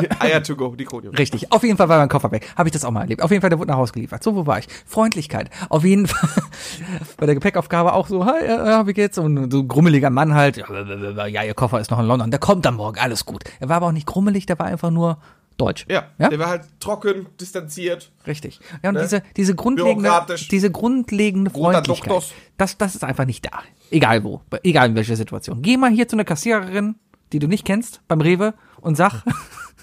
Die 0.01 0.09
Eier 0.19 0.41
to 0.43 0.55
go, 0.55 0.75
die 0.75 0.83
Kronio. 0.85 1.11
Richtig, 1.11 1.51
auf 1.51 1.63
jeden 1.63 1.77
Fall 1.77 1.87
war 1.89 1.99
mein 1.99 2.09
Koffer 2.09 2.31
weg. 2.31 2.51
Habe 2.57 2.67
ich 2.67 2.73
das 2.73 2.83
auch 2.83 2.91
mal 2.91 3.01
erlebt. 3.01 3.21
Auf 3.21 3.31
jeden 3.31 3.41
Fall, 3.41 3.49
der 3.49 3.59
wurde 3.59 3.71
nach 3.71 3.77
Hause 3.77 3.93
geliefert. 3.93 4.23
So, 4.23 4.35
wo 4.35 4.45
war 4.45 4.59
ich? 4.59 4.67
Freundlichkeit. 4.85 5.49
Auf 5.69 5.83
jeden 5.83 6.07
Fall 6.07 6.29
bei 7.17 7.25
der 7.25 7.35
Gepäckaufgabe 7.35 7.93
auch 7.93 8.07
so, 8.07 8.25
hi, 8.25 8.45
ja, 8.45 8.87
wie 8.87 8.93
geht's? 8.93 9.17
Und 9.17 9.51
so 9.51 9.59
ein 9.59 9.67
grummeliger 9.67 10.09
Mann 10.09 10.33
halt, 10.33 10.57
ja, 10.57 11.27
ja, 11.27 11.43
ihr 11.43 11.53
Koffer 11.53 11.79
ist 11.79 11.91
noch 11.91 11.99
in 11.99 12.05
London, 12.05 12.31
der 12.31 12.39
kommt 12.39 12.65
dann 12.65 12.75
morgen, 12.75 12.99
alles 12.99 13.25
gut. 13.25 13.43
Er 13.59 13.69
war 13.69 13.77
aber 13.77 13.87
auch 13.87 13.91
nicht 13.91 14.07
grummelig, 14.07 14.45
der 14.45 14.59
war 14.59 14.65
einfach 14.65 14.91
nur 14.91 15.17
deutsch. 15.57 15.85
Ja, 15.89 16.09
ja? 16.17 16.29
der 16.29 16.39
war 16.39 16.47
halt 16.47 16.63
trocken, 16.79 17.27
distanziert. 17.39 18.11
Richtig. 18.27 18.59
Ja, 18.83 18.89
und 18.89 18.95
Ne? 18.95 19.01
diese, 19.01 19.23
diese 19.37 19.55
grundlegende, 19.55 20.11
diese 20.51 20.71
grundlegende 20.71 21.51
Freundlichkeit, 21.51 22.33
das, 22.57 22.77
das 22.77 22.95
ist 22.95 23.03
einfach 23.03 23.25
nicht 23.25 23.45
da. 23.45 23.59
Egal 23.91 24.23
wo, 24.23 24.41
egal 24.63 24.89
in 24.89 24.95
welcher 24.95 25.15
Situation. 25.15 25.61
Geh 25.61 25.77
mal 25.77 25.91
hier 25.91 26.07
zu 26.07 26.15
einer 26.15 26.25
Kassiererin, 26.25 26.95
die 27.33 27.39
du 27.39 27.47
nicht 27.47 27.65
kennst, 27.65 28.01
beim 28.07 28.21
Rewe 28.21 28.53
und 28.81 28.95
sag, 28.95 29.23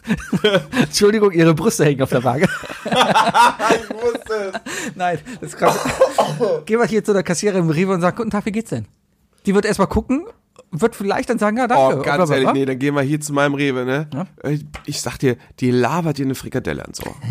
Entschuldigung, 0.81 1.31
ihre 1.33 1.55
Brüste 1.55 1.85
hängen 1.85 2.03
auf 2.03 2.11
der 2.11 2.25
Waage. 2.25 2.49
Ich 2.85 3.91
wusste 3.91 4.53
es. 4.53 4.95
Nein, 4.97 5.19
das 5.41 5.53
ist 5.53 5.59
gerade. 5.59 5.79
Geh 6.67 6.77
mal 6.77 6.89
hier 6.89 7.05
zu 7.05 7.13
der 7.13 7.23
Kassiererin 7.23 7.65
im 7.65 7.71
Rewe 7.71 7.93
und 7.95 8.01
sag, 8.01 8.17
guten 8.17 8.31
Tag, 8.31 8.45
wie 8.47 8.53
geht's 8.53 8.71
denn? 8.71 8.87
Die 9.47 9.55
wird 9.55 9.65
erstmal 9.65 9.89
gucken, 9.89 10.27
wird 10.71 10.97
vielleicht 10.97 11.31
dann 11.31 11.39
sagen, 11.39 11.57
ja, 11.57 11.67
danke. 11.67 11.99
Oh, 11.99 12.03
ganz 12.03 12.31
ehrlich, 12.31 12.53
nee, 12.53 12.65
dann 12.65 12.79
gehen 12.79 12.95
wir 12.95 13.03
hier 13.03 13.21
zu 13.21 13.33
meinem 13.33 13.55
Rewe, 13.55 13.85
ne? 13.85 14.09
Ja? 14.13 14.27
Ich, 14.51 14.65
ich 14.87 15.01
sag 15.01 15.19
dir, 15.19 15.37
die 15.61 15.71
labert 15.71 16.19
dir 16.19 16.25
eine 16.25 16.35
Frikadelle 16.35 16.83
ans 16.83 17.05
Ohr. 17.05 17.15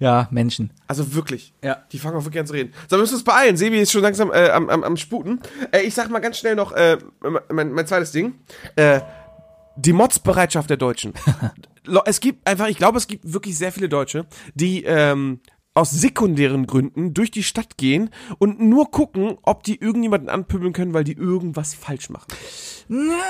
Ja, 0.00 0.28
Menschen. 0.30 0.70
Also 0.86 1.14
wirklich. 1.14 1.54
Ja. 1.62 1.78
Die 1.92 1.98
fangen 1.98 2.16
auch 2.16 2.24
wirklich 2.24 2.40
an 2.40 2.46
zu 2.46 2.52
reden. 2.52 2.74
So, 2.88 2.96
wir 2.96 3.00
müssen 3.00 3.14
uns 3.14 3.24
beeilen. 3.24 3.56
Sebi 3.56 3.80
ist 3.80 3.92
schon 3.92 4.02
langsam 4.02 4.30
äh, 4.30 4.50
am, 4.50 4.68
am, 4.68 4.84
am 4.84 4.96
Sputen. 4.98 5.40
Äh, 5.72 5.80
ich 5.82 5.94
sag 5.94 6.10
mal 6.10 6.18
ganz 6.18 6.38
schnell 6.38 6.54
noch 6.54 6.72
äh, 6.72 6.98
mein, 7.50 7.72
mein 7.72 7.86
zweites 7.86 8.12
Ding. 8.12 8.34
Äh, 8.76 9.00
die 9.76 9.92
Modsbereitschaft 9.92 10.70
der 10.70 10.76
Deutschen. 10.76 11.14
Es 12.04 12.18
gibt 12.18 12.48
einfach, 12.48 12.66
ich 12.66 12.78
glaube, 12.78 12.98
es 12.98 13.06
gibt 13.06 13.32
wirklich 13.32 13.56
sehr 13.56 13.70
viele 13.70 13.88
Deutsche, 13.88 14.26
die 14.56 14.82
ähm, 14.82 15.38
aus 15.76 15.90
sekundären 15.90 16.66
Gründen 16.66 17.12
durch 17.12 17.30
die 17.30 17.42
Stadt 17.42 17.76
gehen 17.76 18.08
und 18.38 18.60
nur 18.60 18.90
gucken, 18.90 19.36
ob 19.42 19.62
die 19.62 19.78
irgendjemanden 19.80 20.30
anpöbeln 20.30 20.72
können, 20.72 20.94
weil 20.94 21.04
die 21.04 21.12
irgendwas 21.12 21.74
falsch 21.74 22.08
machen. 22.08 22.26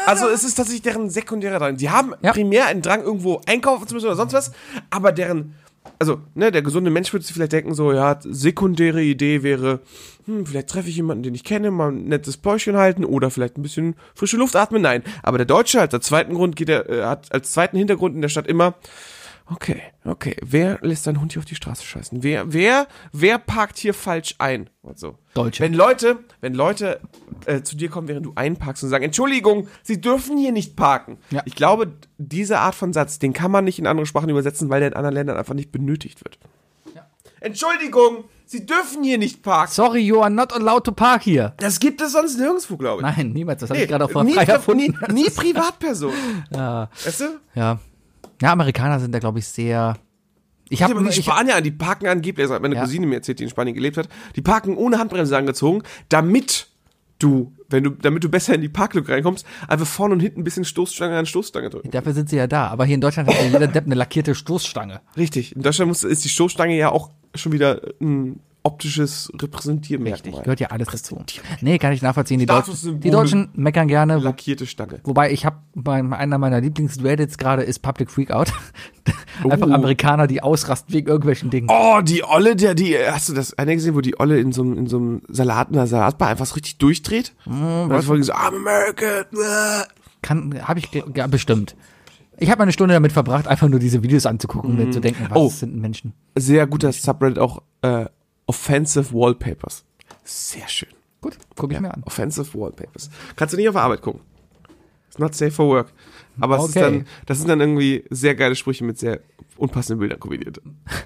Also 0.06 0.28
es 0.28 0.44
ist 0.44 0.54
tatsächlich 0.54 0.82
deren 0.82 1.10
sekundärer 1.10 1.58
Drang. 1.58 1.76
Die 1.76 1.90
haben 1.90 2.14
Ja. 2.22 2.32
primär 2.32 2.66
einen 2.66 2.82
Drang, 2.82 3.02
irgendwo 3.02 3.40
einkaufen 3.46 3.88
zu 3.88 3.94
müssen 3.94 4.06
oder 4.06 4.16
sonst 4.16 4.32
was, 4.32 4.52
aber 4.90 5.10
deren, 5.10 5.54
also, 5.98 6.20
ne, 6.34 6.52
der 6.52 6.62
gesunde 6.62 6.90
Mensch 6.90 7.12
würde 7.12 7.24
sich 7.24 7.34
vielleicht 7.34 7.52
denken, 7.52 7.74
so, 7.74 7.92
ja, 7.92 8.18
sekundäre 8.22 9.02
Idee 9.02 9.42
wäre, 9.42 9.80
hm, 10.26 10.46
vielleicht 10.46 10.68
treffe 10.68 10.88
ich 10.88 10.96
jemanden, 10.96 11.24
den 11.24 11.34
ich 11.34 11.42
kenne, 11.42 11.72
mal 11.72 11.90
ein 11.90 12.04
nettes 12.04 12.36
Päuschen 12.36 12.76
halten 12.76 13.04
oder 13.04 13.30
vielleicht 13.30 13.56
ein 13.58 13.62
bisschen 13.62 13.96
frische 14.14 14.36
Luft 14.36 14.54
atmen. 14.54 14.82
Nein, 14.82 15.02
aber 15.24 15.38
der 15.38 15.46
Deutsche 15.46 15.80
als 15.80 16.06
zweiten 16.06 16.34
Grund 16.34 16.54
geht 16.54 16.68
er, 16.68 16.88
äh, 16.88 17.02
hat 17.04 17.32
als 17.32 17.50
zweiten 17.50 17.76
Hintergrund 17.76 18.14
in 18.14 18.22
der 18.22 18.28
Stadt 18.28 18.46
immer, 18.46 18.74
okay, 19.50 19.82
okay, 20.04 20.36
wer 20.42 20.78
lässt 20.82 21.04
seinen 21.04 21.20
Hund 21.20 21.32
hier 21.32 21.40
auf 21.40 21.46
die 21.46 21.54
Straße 21.54 21.84
scheißen? 21.84 22.22
Wer, 22.22 22.52
wer, 22.52 22.86
wer 23.12 23.38
parkt 23.38 23.78
hier 23.78 23.94
falsch 23.94 24.34
ein? 24.38 24.70
Und 24.82 24.98
so. 24.98 25.18
Deutsche. 25.34 25.62
Wenn 25.62 25.74
Leute, 25.74 26.18
wenn 26.40 26.54
Leute 26.54 27.00
äh, 27.46 27.62
zu 27.62 27.76
dir 27.76 27.88
kommen, 27.88 28.08
während 28.08 28.26
du 28.26 28.32
einparkst 28.34 28.82
und 28.84 28.90
sagen, 28.90 29.04
Entschuldigung, 29.04 29.68
sie 29.82 30.00
dürfen 30.00 30.36
hier 30.36 30.52
nicht 30.52 30.76
parken. 30.76 31.18
Ja. 31.30 31.42
Ich 31.44 31.54
glaube, 31.54 31.92
diese 32.18 32.58
Art 32.58 32.74
von 32.74 32.92
Satz, 32.92 33.18
den 33.18 33.32
kann 33.32 33.50
man 33.50 33.64
nicht 33.64 33.78
in 33.78 33.86
andere 33.86 34.06
Sprachen 34.06 34.28
übersetzen, 34.28 34.70
weil 34.70 34.80
der 34.80 34.90
in 34.90 34.94
anderen 34.94 35.14
Ländern 35.14 35.36
einfach 35.36 35.54
nicht 35.54 35.72
benötigt 35.72 36.24
wird. 36.24 36.38
Entschuldigung, 37.40 38.24
sie 38.46 38.64
dürfen 38.64 39.04
hier 39.04 39.18
nicht 39.18 39.42
parken. 39.42 39.70
Sorry, 39.70 40.00
you 40.00 40.20
are 40.20 40.30
not 40.30 40.52
allowed 40.52 40.84
to 40.84 40.92
park 40.92 41.24
here. 41.24 41.52
Das 41.58 41.78
gibt 41.78 42.00
es 42.00 42.12
sonst 42.12 42.38
nirgendwo, 42.38 42.76
glaube 42.76 43.02
ich. 43.02 43.16
Nein, 43.16 43.32
niemals. 43.32 43.60
Das 43.60 43.70
habe 43.70 43.80
ich 43.80 43.88
gerade 43.88 44.04
auch 44.04 44.22
nie, 44.24 44.34
frei 44.34 44.74
nie, 44.74 44.92
nie 45.12 45.30
Privatperson. 45.30 46.12
Ja. 46.50 46.88
Weißt 47.04 47.20
du? 47.20 47.24
ja. 47.54 47.78
Ja, 48.42 48.52
Amerikaner 48.52 49.00
sind 49.00 49.12
da, 49.14 49.18
glaube 49.18 49.38
ich, 49.38 49.46
sehr. 49.46 49.96
Ich 50.68 50.82
habe 50.82 51.00
die 51.02 51.22
Spanier, 51.22 51.60
die 51.60 51.70
parken 51.70 52.08
angeblich, 52.08 52.44
also 52.44 52.54
hat 52.54 52.62
meine 52.62 52.74
Ja. 52.74 52.82
Cousine 52.82 53.06
mir 53.06 53.16
erzählt, 53.16 53.38
die 53.38 53.44
in 53.44 53.50
Spanien 53.50 53.74
gelebt 53.74 53.96
hat, 53.96 54.08
die 54.34 54.42
parken 54.42 54.76
ohne 54.76 54.98
Handbremse 54.98 55.36
angezogen, 55.36 55.82
damit 56.08 56.66
du, 57.18 57.52
wenn 57.68 57.84
du, 57.84 57.90
damit 57.90 58.24
du 58.24 58.28
besser 58.28 58.54
in 58.54 58.60
die 58.62 58.68
Parklücke 58.68 59.12
reinkommst, 59.12 59.46
einfach 59.68 59.86
vorne 59.86 60.14
und 60.14 60.20
hinten 60.20 60.40
ein 60.40 60.44
bisschen 60.44 60.64
Stoßstange 60.64 61.16
an 61.16 61.24
Stoßstange 61.26 61.70
drücken. 61.70 61.90
dafür 61.90 62.12
sind 62.14 62.28
sie 62.28 62.36
ja 62.36 62.46
da. 62.48 62.66
Aber 62.66 62.84
hier 62.84 62.96
in 62.96 63.00
Deutschland 63.00 63.28
hat 63.28 63.36
ja 63.36 63.44
jeder 63.44 63.68
Depp 63.68 63.86
eine 63.86 63.94
lackierte 63.94 64.34
Stoßstange. 64.34 65.00
Richtig. 65.16 65.54
In 65.54 65.62
Deutschland 65.62 65.88
muss, 65.88 66.02
ist 66.02 66.24
die 66.24 66.28
Stoßstange 66.28 66.76
ja 66.76 66.90
auch 66.90 67.10
schon 67.34 67.52
wieder 67.52 67.80
ein 68.00 68.40
optisches 68.66 69.28
Richtig, 69.32 69.42
Repräsentiermerkmal. 69.42 70.42
gehört 70.42 70.60
ja 70.60 70.68
alles 70.68 70.88
dazu. 70.88 71.22
Nee, 71.60 71.78
kann 71.78 71.92
ich 71.92 72.02
nachvollziehen. 72.02 72.38
Die, 72.38 72.46
Deutschen, 72.46 73.00
die 73.00 73.10
Deutschen 73.10 73.48
meckern 73.54 73.88
gerne. 73.88 74.18
Lackierte 74.18 74.66
Stange. 74.66 75.00
Wobei 75.04 75.32
ich 75.32 75.46
habe 75.46 75.56
einer 75.86 76.38
meiner 76.38 76.60
Lieblings-Reddits 76.60 77.38
gerade 77.38 77.62
ist 77.62 77.80
Public 77.80 78.10
Freakout. 78.10 78.46
Einfach 79.48 79.68
Oh. 79.68 79.72
Amerikaner, 79.72 80.26
die 80.26 80.42
ausrasten 80.42 80.92
wegen 80.94 81.08
irgendwelchen 81.08 81.50
Dingen. 81.50 81.68
Oh, 81.70 82.00
die 82.02 82.24
Olle, 82.24 82.56
der, 82.56 82.74
die, 82.74 82.96
hast 82.98 83.28
du 83.28 83.32
das 83.34 83.56
eine 83.58 83.74
gesehen, 83.74 83.94
wo 83.94 84.00
die 84.00 84.18
Olle 84.18 84.38
in 84.40 84.52
so 84.52 84.62
einem, 84.62 84.76
in 84.78 84.86
so 84.86 84.96
einem 84.96 85.22
Salat, 85.28 85.68
in 85.70 85.76
einer 85.76 85.86
Salatbar 85.86 86.28
einfach 86.28 86.46
so 86.46 86.54
richtig 86.54 86.78
durchdreht? 86.78 87.34
Mhm, 87.46 87.88
das 87.90 88.08
war 88.08 88.22
so, 88.22 88.32
I'm 88.32 88.56
American. 88.56 89.24
Kann, 90.22 90.66
habe 90.66 90.80
ich 90.80 90.88
ja, 91.14 91.26
bestimmt. 91.26 91.76
Ich 92.38 92.50
habe 92.50 92.62
eine 92.62 92.72
Stunde 92.72 92.94
damit 92.94 93.12
verbracht, 93.12 93.46
einfach 93.46 93.68
nur 93.68 93.78
diese 93.80 94.02
Videos 94.02 94.26
anzugucken 94.26 94.70
und 94.70 94.76
mir 94.76 94.90
zu 94.90 95.00
denken, 95.00 95.26
was 95.30 95.38
Oh. 95.38 95.48
sind 95.48 95.76
Menschen? 95.76 96.12
Sehr 96.34 96.66
guter 96.66 96.92
Subreddit 96.92 97.38
auch, 97.38 97.62
äh, 97.82 98.06
Offensive 98.46 99.12
Wallpapers. 99.12 99.84
Sehr 100.24 100.68
schön. 100.68 100.88
Gut, 101.20 101.36
gucke 101.56 101.74
ich 101.74 101.80
mir 101.80 101.92
an. 101.92 102.02
Offensive 102.04 102.46
Wallpapers. 102.58 103.10
Kannst 103.36 103.52
du 103.54 103.56
nicht 103.58 103.68
auf 103.68 103.74
der 103.74 103.82
Arbeit 103.82 104.02
gucken. 104.02 104.20
It's 105.08 105.18
not 105.18 105.34
safe 105.34 105.50
for 105.50 105.66
work. 105.68 105.92
Aber 106.40 106.60
Okay. 106.60 106.80
dann, 106.80 107.06
das 107.26 107.38
sind 107.38 107.48
dann 107.48 107.60
irgendwie 107.60 108.04
sehr 108.10 108.34
geile 108.34 108.54
Sprüche 108.54 108.84
mit 108.84 108.98
sehr 108.98 109.20
unpassenden 109.56 109.98
Bildern 110.00 110.20
kombiniert. 110.20 110.60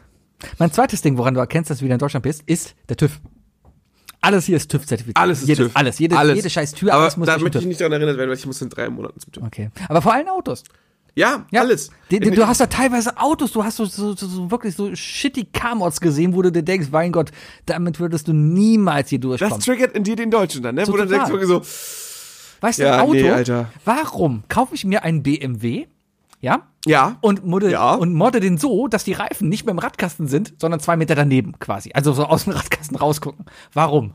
Mein 0.58 0.72
zweites 0.72 1.02
Ding, 1.02 1.16
woran 1.18 1.34
du 1.34 1.40
erkennst, 1.40 1.70
dass 1.70 1.78
du 1.78 1.84
wieder 1.84 1.94
in 1.94 1.98
Deutschland 2.00 2.22
bist, 2.24 2.42
ist 2.46 2.74
der 2.88 2.96
TÜV. 2.96 3.20
Alles 4.22 4.44
hier 4.46 4.56
ist 4.56 4.70
TÜV-zertifiziert. 4.70 5.16
Alles 5.16 5.42
ist 5.42 5.48
Jedes, 5.48 5.66
TÜV. 5.68 5.76
Alles, 5.76 5.98
jede, 5.98 6.18
Alles. 6.18 6.36
jede 6.36 6.50
scheiß 6.50 6.72
Tür, 6.72 6.92
Aber 6.92 7.02
alles 7.02 7.16
muss 7.16 7.26
da 7.26 7.32
durch 7.38 7.40
den 7.40 7.44
möchte 7.44 7.58
ich 7.58 7.62
TÜV. 7.64 7.68
nicht 7.68 7.80
daran 7.80 7.92
erinnert 7.92 8.18
werden, 8.18 8.28
weil 8.30 8.36
ich 8.36 8.44
muss 8.46 8.60
in 8.60 8.68
drei 8.68 8.88
Monaten 8.90 9.18
zum 9.20 9.32
TÜV. 9.32 9.44
Okay. 9.44 9.70
Aber 9.88 10.02
vor 10.02 10.12
allen 10.12 10.28
Autos. 10.28 10.64
Ja, 11.14 11.44
Ja, 11.50 11.60
alles. 11.62 11.90
In- 12.08 12.34
du 12.34 12.46
hast 12.46 12.60
da 12.60 12.66
teilweise 12.66 13.16
Autos, 13.18 13.52
du 13.52 13.62
hast 13.64 13.76
so, 13.76 13.84
so, 13.84 14.14
so, 14.14 14.50
wirklich 14.50 14.74
so 14.76 14.94
shitty 14.94 15.44
Car-Mods 15.52 16.00
gesehen, 16.00 16.34
wo 16.34 16.42
du 16.42 16.50
dir 16.52 16.62
denkst, 16.62 16.88
mein 16.90 17.12
Gott, 17.12 17.30
damit 17.66 17.98
würdest 18.00 18.28
du 18.28 18.32
niemals 18.32 19.08
hier 19.10 19.18
das 19.18 19.28
durchkommen. 19.38 19.60
triggert 19.60 19.96
in 19.96 20.04
dir 20.04 20.16
den 20.16 20.30
Deutschen 20.30 20.62
dann, 20.62 20.74
ne? 20.76 20.86
So 20.86 20.92
Wo 20.92 20.96
du 20.96 21.02
total. 21.04 21.18
denkst 21.18 21.30
wirklich 21.32 21.48
so, 21.48 21.62
Weißt 22.62 22.78
du, 22.78 22.82
Ja, 22.84 23.00
Auto, 23.00 23.14
nee, 23.14 23.64
warum 23.86 24.42
kaufe 24.48 24.74
ich 24.74 24.84
mir 24.84 25.02
einen 25.02 25.22
BMW, 25.22 25.86
ja, 26.42 26.66
ja. 26.84 27.16
und 27.22 27.44
modde, 27.46 27.70
Ja. 27.70 27.94
und 27.94 28.12
modde 28.14 28.38
den 28.40 28.58
so, 28.58 28.86
dass 28.86 29.02
die 29.04 29.14
Reifen 29.14 29.48
nicht 29.48 29.64
mehr 29.64 29.72
im 29.72 29.78
Radkasten 29.78 30.28
sind, 30.28 30.52
sondern 30.60 30.78
zwei 30.78 30.96
Meter 30.96 31.14
daneben 31.14 31.58
quasi. 31.58 31.90
Also 31.94 32.12
so 32.12 32.24
aus 32.26 32.44
dem 32.44 32.52
Radkasten 32.52 32.96
rausgucken. 32.98 33.46
Warum? 33.72 34.12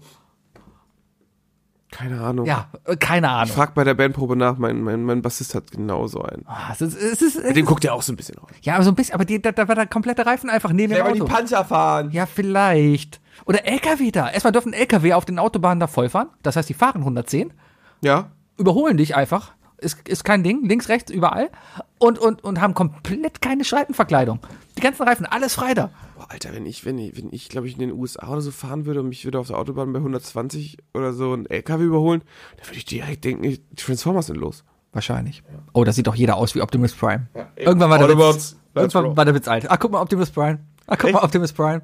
Keine 1.98 2.20
Ahnung. 2.22 2.46
Ja, 2.46 2.68
äh, 2.84 2.98
keine 2.98 3.28
Ich 3.28 3.34
Ahnung. 3.34 3.54
frag 3.56 3.74
bei 3.74 3.84
der 3.86 3.94
Bandprobe 3.94 4.36
nach, 4.36 4.58
mein, 4.58 4.82
mein, 4.82 5.04
mein 5.04 5.22
Bassist 5.22 5.56
hat 5.56 5.72
genauso 5.72 6.22
einen. 6.24 6.44
Ah, 6.46 6.72
Es 6.74 6.82
ist, 6.82 6.96
es 6.96 7.22
ist, 7.22 7.36
es 7.38 7.54
Dem 7.54 7.64
ist, 7.64 7.66
guckt 7.70 7.86
er 7.86 7.94
auch 7.94 8.02
so 8.02 8.12
ein 8.12 8.18
bisschen 8.18 8.38
auf. 8.40 8.50
ja, 8.62 8.76
aber 8.76 8.84
so 8.84 8.92
ein 8.92 8.96
bisschen, 8.96 9.14
aber 9.16 9.24
die, 9.24 9.42
da, 9.42 9.52
da 9.54 9.68
war 9.68 9.76
der 9.76 9.88
komplette 9.88 10.26
Reifen 10.26 10.50
einfach 10.50 10.72
neben 10.74 10.94
dem 10.94 11.06
Auto. 11.06 11.24
Panzer 11.26 11.64
fahren. 11.64 12.12
Ja, 12.12 12.26
vielleicht. 12.26 13.22
Oder 13.46 13.66
LKW 13.66 14.12
da. 14.12 14.30
Erstmal 14.30 14.52
dürfen 14.52 14.74
LKW 14.74 15.14
auf 15.14 15.24
den 15.26 15.40
Autobahnen 15.40 15.80
da 15.80 15.88
vollfahren. 15.88 16.28
Das 16.44 16.56
heißt, 16.58 16.68
die 16.68 16.74
fahren 16.74 17.00
110, 17.02 17.54
Ja. 18.02 18.30
überholen 18.58 18.98
dich 18.98 19.16
einfach. 19.16 19.54
Ist, 19.78 20.08
ist 20.08 20.24
kein 20.24 20.44
Ding. 20.44 20.66
Links, 20.66 20.90
rechts, 20.90 21.12
überall. 21.12 21.50
Und, 21.98 22.18
und, 22.20 22.44
und 22.44 22.60
haben 22.62 22.74
komplett 22.74 23.42
keine 23.42 23.64
Schreitenverkleidung. 23.66 24.40
Die 24.78 24.82
ganzen 24.82 25.04
Reifen, 25.04 25.26
alles 25.26 25.56
frei 25.56 25.74
da. 25.74 25.90
Boah, 26.16 26.28
Alter, 26.30 26.54
wenn 26.54 26.66
ich, 26.66 26.86
wenn 26.86 26.98
ich, 26.98 27.18
wenn 27.18 27.28
ich, 27.34 27.50
glaube 27.50 27.68
ich, 27.68 27.74
in 27.74 27.80
den 27.80 27.92
USA 27.92 28.30
oder 28.30 28.40
so 28.42 28.52
fahren 28.52 28.86
würde 28.86 29.02
und 29.02 29.10
mich 29.10 29.26
würde 29.26 29.38
auf 29.40 29.48
der 29.48 29.58
Autobahn 29.58 29.92
bei 29.92 30.00
120 30.00 30.78
oder 30.94 31.12
so 31.14 31.34
ein 31.34 31.46
LKW 31.46 31.84
überholen, 31.84 32.24
dann 32.58 32.68
würde 32.68 32.78
ich 32.78 32.86
direkt 32.86 33.26
denken, 33.26 33.44
die 33.44 33.62
Transformers 33.76 34.28
sind 34.28 34.38
los. 34.38 34.64
Wahrscheinlich. 34.94 35.44
Oh, 35.74 35.84
das 35.84 35.98
sieht 35.98 36.08
doch 36.08 36.16
jeder 36.16 36.38
aus 36.38 36.56
wie 36.56 36.62
Optimus 36.62 36.94
Prime. 36.94 37.28
eben. 37.36 37.48
Irgendwann 37.58 37.90
war 37.90 37.98
der 38.00 38.08
Witz. 38.18 38.56
Irgendwann 38.74 39.06
roll. 39.06 39.18
war 39.18 39.26
der 39.26 39.36
Witz 39.36 39.48
alt. 39.50 39.70
Ah, 39.70 39.76
guck 39.76 39.92
mal, 39.92 40.02
Optimus 40.02 40.32
Prime. 40.32 40.60
Ah, 40.88 40.96
guck 40.96 41.06
Echt? 41.06 41.14
mal, 41.16 41.24
Optimus 41.24 41.52
Prime. 41.52 41.82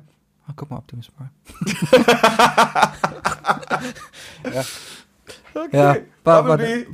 Ah, 0.47 0.53
guck 0.55 0.69
mal, 0.71 0.77
Optimus 0.77 1.09
Prime. 1.09 1.32
Okay. 5.53 5.77
Ja, 5.77 5.97
war- 6.23 6.47
war- 6.47 6.57
Bumblebee. 6.57 6.88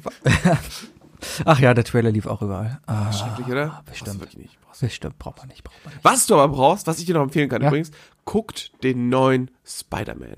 Ach 1.46 1.60
ja, 1.60 1.74
der 1.74 1.84
Trailer 1.84 2.12
lief 2.12 2.26
auch 2.28 2.42
überall. 2.42 2.80
Ah, 2.86 3.12
Schrecklich, 3.12 3.48
oder? 3.48 3.84
bestimmt. 3.90 4.20
Brauchst 4.22 4.38
nicht. 4.38 4.62
Brauchst 4.62 4.82
bestimmt, 4.82 5.18
braucht 5.20 5.38
man 5.40 5.48
nicht, 5.48 5.64
braucht 5.64 5.84
man 5.86 5.94
nicht. 5.94 6.04
Was 6.06 6.26
du 6.28 6.36
aber 6.36 6.50
brauchst, 6.54 6.88
was 6.88 7.00
ich 7.00 7.06
dir 7.06 7.16
noch 7.16 7.24
empfehlen 7.24 7.50
kann 7.50 7.62
Ja. 7.62 7.68
übrigens, 7.70 7.92
guckt 8.26 8.72
den 8.84 9.10
neuen 9.10 9.50
Spider-Man. 9.66 10.36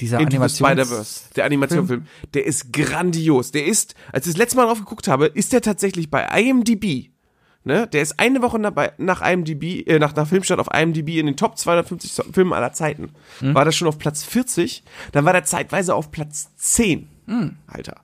Dieser 0.00 0.18
Into 0.20 0.30
the 0.32 0.36
Animations... 0.36 0.58
Spider-Verse, 0.58 1.20
der 1.36 1.44
Animationsfilm, 1.46 2.06
der 2.34 2.44
ist 2.46 2.72
grandios. 2.72 3.50
Der 3.52 3.64
ist, 3.66 3.94
als 4.12 4.26
ich 4.26 4.34
das 4.34 4.38
letzte 4.38 4.56
Mal 4.58 4.66
drauf 4.66 4.78
geguckt 4.78 5.08
habe, 5.08 5.26
ist 5.26 5.52
der 5.52 5.62
tatsächlich 5.62 6.10
bei 6.10 6.22
IMDb. 6.38 7.10
Ne? 7.64 7.86
Der 7.88 8.00
ist 8.02 8.20
eine 8.20 8.42
Woche 8.42 8.58
nach, 8.58 8.72
nach 8.98 9.22
IMDb, 9.28 9.86
äh, 9.88 9.98
nach, 9.98 10.14
nach 10.14 10.28
Filmstart 10.28 10.60
auf 10.60 10.68
IMDb 10.72 11.18
in 11.18 11.26
den 11.26 11.36
Top 11.36 11.58
250 11.58 12.12
So- 12.12 12.22
Filmen 12.32 12.52
aller 12.52 12.72
Zeiten. 12.72 13.10
War 13.40 13.64
das 13.64 13.74
schon 13.74 13.88
auf 13.88 13.98
Platz 13.98 14.22
40, 14.22 14.84
dann 15.12 15.24
war 15.24 15.32
der 15.32 15.44
zeitweise 15.44 15.94
auf 15.94 16.10
Platz 16.12 16.50
10. 16.56 17.08
Alter. 17.66 17.96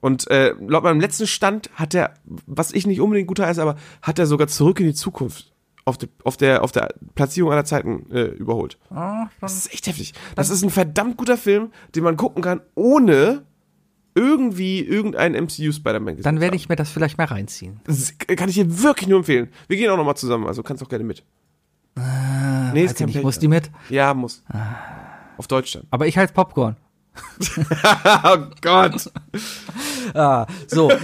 Und 0.00 0.30
äh, 0.30 0.54
laut 0.66 0.82
meinem 0.82 1.00
letzten 1.00 1.26
Stand 1.26 1.70
hat 1.74 1.94
er, 1.94 2.14
was 2.24 2.72
ich 2.72 2.86
nicht 2.86 3.00
unbedingt 3.00 3.28
gut 3.28 3.40
heiße, 3.40 3.60
aber 3.60 3.76
hat 4.02 4.18
er 4.18 4.26
sogar 4.26 4.48
zurück 4.48 4.80
in 4.80 4.86
die 4.86 4.94
Zukunft 4.94 5.52
auf, 5.84 5.98
der 5.98 6.08
auf, 6.24 6.36
der, 6.36 6.62
auf 6.62 6.72
der 6.72 6.94
Platzierung 7.14 7.52
aller 7.52 7.64
Zeiten 7.64 8.10
äh, 8.10 8.24
überholt. 8.24 8.78
Das 9.40 9.56
ist 9.56 9.72
echt 9.72 9.86
heftig. 9.86 10.14
Das 10.36 10.50
ist 10.50 10.62
ein 10.62 10.70
verdammt 10.70 11.16
guter 11.16 11.36
Film, 11.36 11.70
den 11.94 12.04
man 12.04 12.16
gucken 12.16 12.42
kann, 12.42 12.60
ohne 12.74 13.44
irgendwie 14.14 14.80
irgendeinen 14.80 15.44
MCU 15.44 15.72
Spider-Man 15.72 16.16
gesehen 16.16 16.24
Dann 16.24 16.40
werde 16.40 16.56
ich 16.56 16.68
mir 16.68 16.76
das 16.76 16.90
vielleicht 16.90 17.16
mal 17.16 17.24
reinziehen. 17.24 17.80
Das 17.84 18.14
kann 18.18 18.48
ich 18.48 18.56
dir 18.56 18.82
wirklich 18.82 19.08
nur 19.08 19.18
empfehlen. 19.18 19.48
Wir 19.68 19.76
gehen 19.76 19.90
auch 19.90 19.96
nochmal 19.96 20.16
zusammen, 20.16 20.46
also 20.46 20.62
kannst 20.62 20.82
auch 20.82 20.88
gerne 20.88 21.04
mit. 21.04 21.22
nee, 21.96 22.84
Weiß 22.84 23.00
ich 23.00 23.06
nicht, 23.06 23.22
muss 23.22 23.38
die 23.38 23.48
mit? 23.48 23.70
Ja, 23.88 24.12
muss. 24.14 24.42
Auf 25.36 25.46
Deutsch 25.46 25.72
dann. 25.72 25.84
Aber 25.90 26.06
ich 26.06 26.18
halt 26.18 26.34
Popcorn. 26.34 26.76
Oh 28.24 28.38
Gott. 28.60 29.10
Ah, 30.14 30.46
so. 30.66 30.90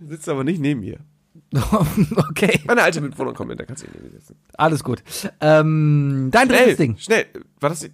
Sitzt 0.00 0.28
aber 0.28 0.44
nicht 0.44 0.60
neben 0.60 0.80
mir. 0.80 0.98
okay, 2.30 2.60
Meine 2.66 2.82
alte 2.82 3.00
Mitwohnerin 3.00 3.36
kommt 3.36 3.48
mit, 3.50 3.60
da 3.60 3.64
kannst 3.64 3.82
du 3.82 3.86
ihn 3.86 4.02
mir 4.02 4.10
sitzen. 4.10 4.36
alles 4.54 4.82
gut. 4.84 5.02
Ähm, 5.40 6.28
dein 6.32 6.48
drittes 6.48 6.64
Schnell, 6.64 6.76
Ding. 6.76 6.98
schnell. 6.98 7.26
War 7.60 7.70
das 7.70 7.80
die? 7.80 7.90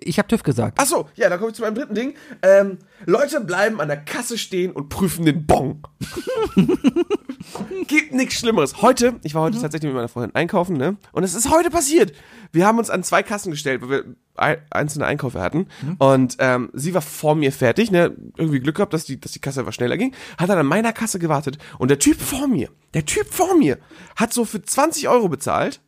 Ich 0.00 0.18
habe 0.18 0.28
TÜV 0.28 0.42
gesagt. 0.42 0.78
Ach 0.80 0.86
so, 0.86 1.08
ja, 1.14 1.28
dann 1.28 1.38
komme 1.38 1.50
ich 1.50 1.56
zu 1.56 1.62
meinem 1.62 1.74
dritten 1.74 1.94
Ding. 1.94 2.14
Ähm, 2.42 2.78
Leute 3.04 3.40
bleiben 3.40 3.80
an 3.80 3.88
der 3.88 3.96
Kasse 3.98 4.38
stehen 4.38 4.72
und 4.72 4.88
prüfen 4.88 5.24
den 5.24 5.46
Bon. 5.46 5.82
Gibt 7.86 8.12
nichts 8.12 8.34
Schlimmeres. 8.34 8.82
Heute, 8.82 9.14
ich 9.22 9.34
war 9.34 9.42
heute 9.42 9.60
tatsächlich 9.60 9.88
mit 9.88 9.94
meiner 9.94 10.08
Freundin 10.08 10.34
einkaufen, 10.34 10.76
ne? 10.76 10.96
Und 11.12 11.22
es 11.24 11.34
ist 11.34 11.50
heute 11.50 11.70
passiert. 11.70 12.12
Wir 12.52 12.66
haben 12.66 12.78
uns 12.78 12.90
an 12.90 13.02
zwei 13.02 13.22
Kassen 13.22 13.50
gestellt, 13.50 13.82
weil 13.82 13.90
wir 13.90 14.04
ei- 14.36 14.58
einzelne 14.70 15.06
Einkäufe 15.06 15.40
hatten. 15.40 15.66
Und 15.98 16.36
ähm, 16.40 16.70
sie 16.72 16.94
war 16.94 17.02
vor 17.02 17.34
mir 17.34 17.52
fertig, 17.52 17.90
ne? 17.90 18.14
Irgendwie 18.36 18.60
Glück 18.60 18.76
gehabt, 18.76 18.92
dass 18.92 19.04
die, 19.04 19.20
dass 19.20 19.32
die 19.32 19.40
Kasse 19.40 19.60
etwas 19.60 19.74
schneller 19.76 19.96
ging. 19.96 20.12
Hat 20.38 20.48
dann 20.50 20.58
an 20.58 20.66
meiner 20.66 20.92
Kasse 20.92 21.18
gewartet. 21.18 21.58
Und 21.78 21.90
der 21.90 21.98
Typ 21.98 22.20
vor 22.20 22.48
mir, 22.48 22.68
der 22.94 23.04
Typ 23.06 23.32
vor 23.32 23.56
mir, 23.56 23.78
hat 24.16 24.32
so 24.32 24.44
für 24.44 24.60
20 24.62 25.08
Euro 25.08 25.28
bezahlt. 25.28 25.80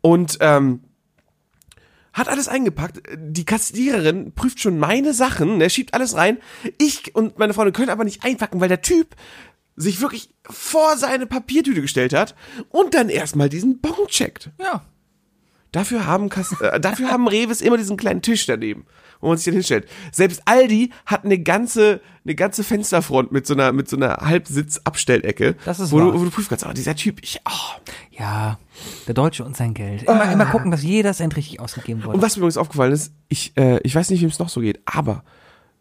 Und 0.00 0.38
ähm, 0.40 0.80
hat 2.18 2.28
alles 2.28 2.48
eingepackt. 2.48 3.00
Die 3.16 3.44
Kassiererin 3.44 4.32
prüft 4.32 4.60
schon 4.60 4.78
meine 4.78 5.14
Sachen, 5.14 5.58
ne, 5.58 5.70
schiebt 5.70 5.94
alles 5.94 6.14
rein. 6.16 6.38
Ich 6.78 7.14
und 7.14 7.38
meine 7.38 7.54
Freundin 7.54 7.72
können 7.72 7.90
aber 7.90 8.04
nicht 8.04 8.24
einpacken, 8.24 8.60
weil 8.60 8.68
der 8.68 8.82
Typ 8.82 9.16
sich 9.76 10.00
wirklich 10.00 10.34
vor 10.42 10.96
seine 10.96 11.26
Papiertüte 11.26 11.80
gestellt 11.80 12.12
hat 12.12 12.34
und 12.70 12.94
dann 12.94 13.08
erstmal 13.08 13.48
diesen 13.48 13.80
Bon 13.80 14.06
checkt. 14.08 14.50
Ja. 14.60 14.84
Dafür 15.70 16.06
haben, 16.06 16.30
Kass 16.30 16.58
äh, 16.60 16.80
dafür 16.80 17.10
haben 17.10 17.28
Reves 17.28 17.60
immer 17.60 17.76
diesen 17.76 17.96
kleinen 17.96 18.22
Tisch 18.22 18.46
daneben, 18.46 18.86
wo 19.20 19.28
man 19.28 19.36
sich 19.36 19.46
dann 19.46 19.54
hinstellt. 19.54 19.88
Selbst 20.12 20.42
Aldi 20.44 20.90
hat 21.06 21.24
eine 21.24 21.38
ganze, 21.38 22.00
eine 22.24 22.34
ganze 22.34 22.64
Fensterfront 22.64 23.32
mit 23.32 23.46
so 23.46 23.54
einer, 23.54 23.72
mit 23.72 23.88
so 23.88 23.96
einer 23.96 24.16
Halbsitz-Abstellecke, 24.16 25.56
Das 25.64 25.80
ist 25.80 25.92
wo, 25.92 25.98
wahr. 25.98 26.12
du, 26.12 26.20
wo 26.20 26.24
du 26.24 26.30
prüfen 26.30 26.48
kannst. 26.48 26.64
Aber 26.64 26.74
dieser 26.74 26.94
Typ, 26.94 27.22
ich, 27.22 27.40
oh. 27.48 27.80
Ja, 28.12 28.58
der 29.06 29.14
Deutsche 29.14 29.44
und 29.44 29.56
sein 29.56 29.74
Geld. 29.74 30.02
Immer, 30.04 30.30
immer 30.32 30.46
gucken, 30.46 30.70
dass 30.70 30.82
jeder 30.82 31.12
Cent 31.14 31.36
richtig 31.36 31.60
ausgegeben 31.60 32.04
wurde. 32.04 32.16
Und 32.16 32.22
was 32.22 32.36
mir 32.36 32.40
übrigens 32.40 32.56
aufgefallen 32.56 32.92
ist, 32.92 33.12
ich, 33.28 33.56
äh, 33.56 33.78
ich 33.82 33.94
weiß 33.94 34.10
nicht, 34.10 34.20
wem 34.22 34.28
es 34.28 34.38
noch 34.38 34.48
so 34.48 34.60
geht, 34.60 34.80
aber 34.84 35.22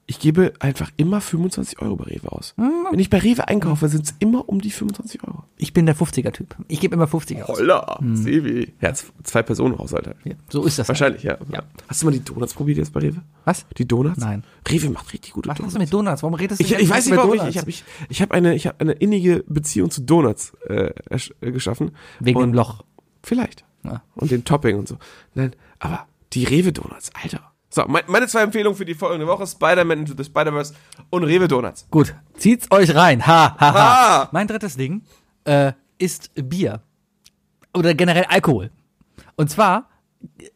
ich 0.10 0.20
gebe 0.20 0.54
einfach 0.60 0.90
immer 0.96 1.20
25 1.20 1.82
Euro 1.82 1.98
bei 1.98 2.06
Rewe 2.06 2.32
aus. 2.32 2.54
Wenn 2.56 2.98
ich 3.00 3.10
bei 3.10 3.20
Rewe 3.20 3.50
einkaufe, 3.50 3.90
sind 3.90 4.06
es 4.06 4.16
immer 4.20 4.48
um 4.48 4.62
die 4.62 4.72
25 4.72 5.22
Euro. 5.28 5.44
Ich 5.58 5.74
bin 5.74 5.86
der 5.86 5.98
50er-Typ. 5.98 6.56
Ich 6.70 6.80
gebe 6.80 6.96
immer 6.96 7.08
50 7.08 7.44
aus. 7.44 7.60
Holla, 7.60 8.00
Sebi. 8.14 8.74
Ja, 8.80 8.94
zwei 8.94 9.44
Personen 9.44 9.78
Haushalt. 9.78 10.16
Ja, 10.24 10.36
so 10.48 10.64
ist 10.64 10.80
das. 10.80 10.88
Wahrscheinlich, 10.88 11.24
ja. 11.24 11.38
Ja. 11.52 11.64
Hast 11.90 12.02
du 12.02 12.06
mal 12.06 12.14
die 12.14 12.24
Donuts 12.24 12.54
probiert 12.54 12.78
jetzt 12.78 12.94
bei 12.94 13.02
Rewe? 13.02 13.22
Was? 13.44 13.66
Die 13.78 13.86
Donuts? 13.86 14.18
Nein. 14.18 14.46
Rewe 14.70 14.90
macht 14.92 15.12
richtig 15.12 15.34
gute 15.34 15.50
Was 15.50 15.56
hast 15.56 15.60
Donuts. 15.60 15.74
du 15.74 15.80
mit 15.80 15.94
Donuts? 15.94 16.24
Warum 16.24 16.34
redest 16.36 16.62
du 16.62 16.64
Ich, 16.66 16.74
ich 16.74 16.90
weiß 16.90 17.06
nicht 17.08 17.18
warum. 17.18 17.34
Ich, 17.34 17.44
ich 17.44 17.58
habe 17.58 17.70
ich, 17.70 17.84
ich 18.08 18.22
hab 18.22 18.32
eine, 18.32 18.56
ich 18.56 18.66
hab 18.66 18.80
eine 18.80 18.94
innige 18.94 19.44
Beziehung 19.48 19.92
zu 19.92 20.02
Donuts 20.02 20.54
äh, 20.70 20.94
äh, 21.10 21.52
geschaffen. 21.52 21.92
Wegen 22.22 22.40
Und 22.40 22.52
dem 22.52 22.54
Loch. 22.54 22.86
Vielleicht. 23.24 23.66
Ja. 23.84 24.04
Und 24.16 24.32
den 24.32 24.46
Topping 24.46 24.78
und 24.78 24.88
so. 24.88 24.98
Nein, 25.34 25.54
aber 25.80 26.08
die 26.32 26.46
Rewe 26.46 26.72
Donuts, 26.72 27.12
Alter. 27.22 27.42
So, 27.78 27.84
mein, 27.88 28.02
meine 28.08 28.28
zwei 28.28 28.42
Empfehlungen 28.42 28.76
für 28.76 28.86
die 28.86 28.96
folgende 28.96 29.28
Woche: 29.28 29.46
Spider-Man 29.46 30.00
Into 30.00 30.14
the 30.18 30.24
Spider-Verse 30.24 30.74
und 31.12 31.24
Rewe 31.24 31.48
Donuts. 31.48 31.86
Gut, 31.92 32.16
zieht's 32.36 32.72
euch 32.72 32.96
rein. 32.96 33.26
Ha, 33.28 33.56
ha, 33.60 33.74
ha. 33.74 33.74
Ha. 34.24 34.30
Mein 34.32 34.48
drittes 34.48 34.76
Ding 34.78 35.04
äh, 35.46 35.74
ist 36.00 36.32
Bier. 36.34 36.82
Oder 37.76 37.94
generell 37.94 38.26
Alkohol. 38.30 38.72
Und 39.36 39.52
zwar 39.52 39.90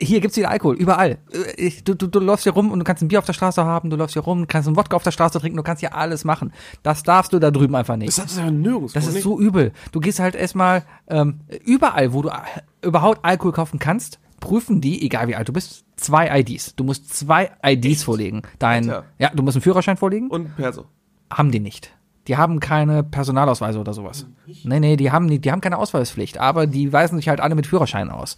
hier 0.01 0.19
gibt's 0.21 0.35
wieder 0.37 0.49
Alkohol, 0.49 0.75
überall. 0.75 1.19
Äh, 1.31 1.51
Ich, 1.67 1.83
du, 1.83 1.93
du, 1.93 2.07
du 2.07 2.19
läufst 2.19 2.43
hier 2.43 2.53
rum 2.53 2.71
und 2.71 2.79
du 2.79 2.83
kannst 2.83 3.03
ein 3.03 3.07
Bier 3.09 3.19
auf 3.19 3.25
der 3.25 3.33
Straße 3.33 3.63
haben, 3.63 3.91
du 3.91 3.95
läufst 3.95 4.13
hier 4.13 4.23
rum, 4.23 4.47
kannst 4.47 4.67
einen 4.67 4.75
Wodka 4.75 4.95
auf 4.95 5.03
der 5.03 5.11
Straße 5.11 5.39
trinken, 5.39 5.57
du 5.57 5.61
kannst 5.63 5.81
hier 5.81 5.95
alles 5.95 6.25
machen. 6.25 6.51
Das 6.81 7.03
darfst 7.03 7.31
du 7.33 7.37
da 7.37 7.51
drüben 7.51 7.75
einfach 7.75 7.95
nicht. 7.95 8.17
Das 8.17 8.35
ja 8.35 8.49
nirgends. 8.49 8.93
Das 8.93 9.05
ist 9.05 9.21
so 9.21 9.39
übel. 9.39 9.71
Du 9.91 9.99
gehst 9.99 10.19
halt 10.19 10.33
erstmal 10.33 10.81
ähm, 11.07 11.41
überall, 11.63 12.11
wo 12.13 12.23
du 12.23 12.29
a- 12.29 12.43
überhaupt 12.81 13.23
Alkohol 13.23 13.51
kaufen 13.51 13.77
kannst, 13.77 14.19
prüfen 14.41 14.81
die, 14.81 15.05
egal 15.05 15.29
wie 15.29 15.35
alt 15.37 15.47
du 15.47 15.53
bist, 15.53 15.85
zwei 15.95 16.39
IDs. 16.41 16.75
Du 16.75 16.83
musst 16.83 17.13
zwei 17.13 17.51
IDs 17.65 18.03
vorlegen. 18.03 18.41
Dein, 18.59 18.89
Alter. 18.89 19.05
ja, 19.17 19.29
du 19.33 19.41
musst 19.43 19.55
einen 19.55 19.61
Führerschein 19.61 19.95
vorlegen. 19.95 20.29
Und 20.29 20.53
Perso. 20.57 20.85
haben 21.31 21.51
die 21.51 21.61
nicht. 21.61 21.93
Die 22.27 22.35
haben 22.37 22.59
keine 22.59 23.03
Personalausweise 23.03 23.79
oder 23.79 23.93
sowas. 23.93 24.27
Nee, 24.63 24.79
nee, 24.79 24.95
die 24.97 25.11
haben 25.11 25.25
nicht, 25.25 25.45
die 25.45 25.51
haben 25.51 25.61
keine 25.61 25.77
Ausweispflicht, 25.77 26.37
aber 26.37 26.67
die 26.67 26.91
weisen 26.91 27.15
sich 27.17 27.29
halt 27.29 27.39
alle 27.39 27.55
mit 27.55 27.65
Führerschein 27.65 28.11
aus. 28.11 28.35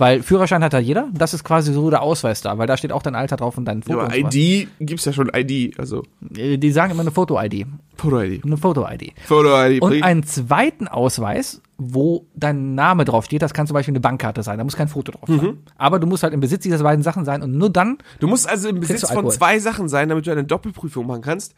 Weil 0.00 0.22
Führerschein 0.22 0.64
hat 0.64 0.72
da 0.72 0.78
jeder, 0.78 1.08
das 1.12 1.34
ist 1.34 1.44
quasi 1.44 1.72
so 1.74 1.90
der 1.90 2.00
Ausweis 2.00 2.40
da, 2.40 2.56
weil 2.56 2.66
da 2.66 2.76
steht 2.78 2.90
auch 2.90 3.02
dein 3.02 3.14
Alter 3.14 3.36
drauf 3.36 3.58
und 3.58 3.66
dein 3.66 3.80
Ja, 3.80 3.84
Foto. 3.84 3.98
aber 4.00 4.06
und 4.14 4.20
sowas. 4.22 4.34
ID 4.34 4.68
gibt's 4.80 5.04
ja 5.04 5.12
schon 5.12 5.30
ID, 5.34 5.78
also 5.78 6.04
Äh, 6.36 6.56
Die 6.56 6.70
sagen 6.72 6.92
immer 6.92 7.02
eine 7.02 7.10
Foto-ID. 7.10 7.66
Foto-ID. 7.96 8.44
Eine 8.44 8.56
Foto-ID. 8.56 9.12
Foto-ID. 9.26 9.82
Und 9.82 10.02
einen 10.02 10.22
zweiten 10.22 10.88
Ausweis, 10.88 11.60
wo 11.76 12.26
dein 12.34 12.74
Name 12.74 13.04
drauf 13.04 13.26
steht, 13.26 13.42
das 13.42 13.52
kann 13.52 13.66
zum 13.66 13.74
Beispiel 13.74 13.92
eine 13.92 14.00
Bankkarte 14.00 14.42
sein, 14.42 14.56
da 14.56 14.64
muss 14.64 14.74
kein 14.74 14.88
Foto 14.88 15.12
drauf 15.12 15.28
sein. 15.28 15.58
Aber 15.76 15.98
du 15.98 16.06
musst 16.06 16.22
halt 16.22 16.32
im 16.32 16.40
Besitz 16.40 16.62
dieser 16.62 16.82
beiden 16.82 17.02
Sachen 17.02 17.24
sein 17.26 17.42
und 17.42 17.52
nur 17.52 17.68
dann, 17.70 17.98
Du 18.20 18.26
musst 18.26 18.48
also 18.48 18.68
im 18.70 18.80
Besitz 18.80 19.08
von 19.10 19.30
zwei 19.30 19.58
Sachen 19.58 19.88
sein, 19.90 20.08
damit 20.08 20.26
du 20.26 20.30
eine 20.32 20.44
Doppelprüfung 20.44 21.06
machen 21.06 21.20
kannst. 21.22 21.54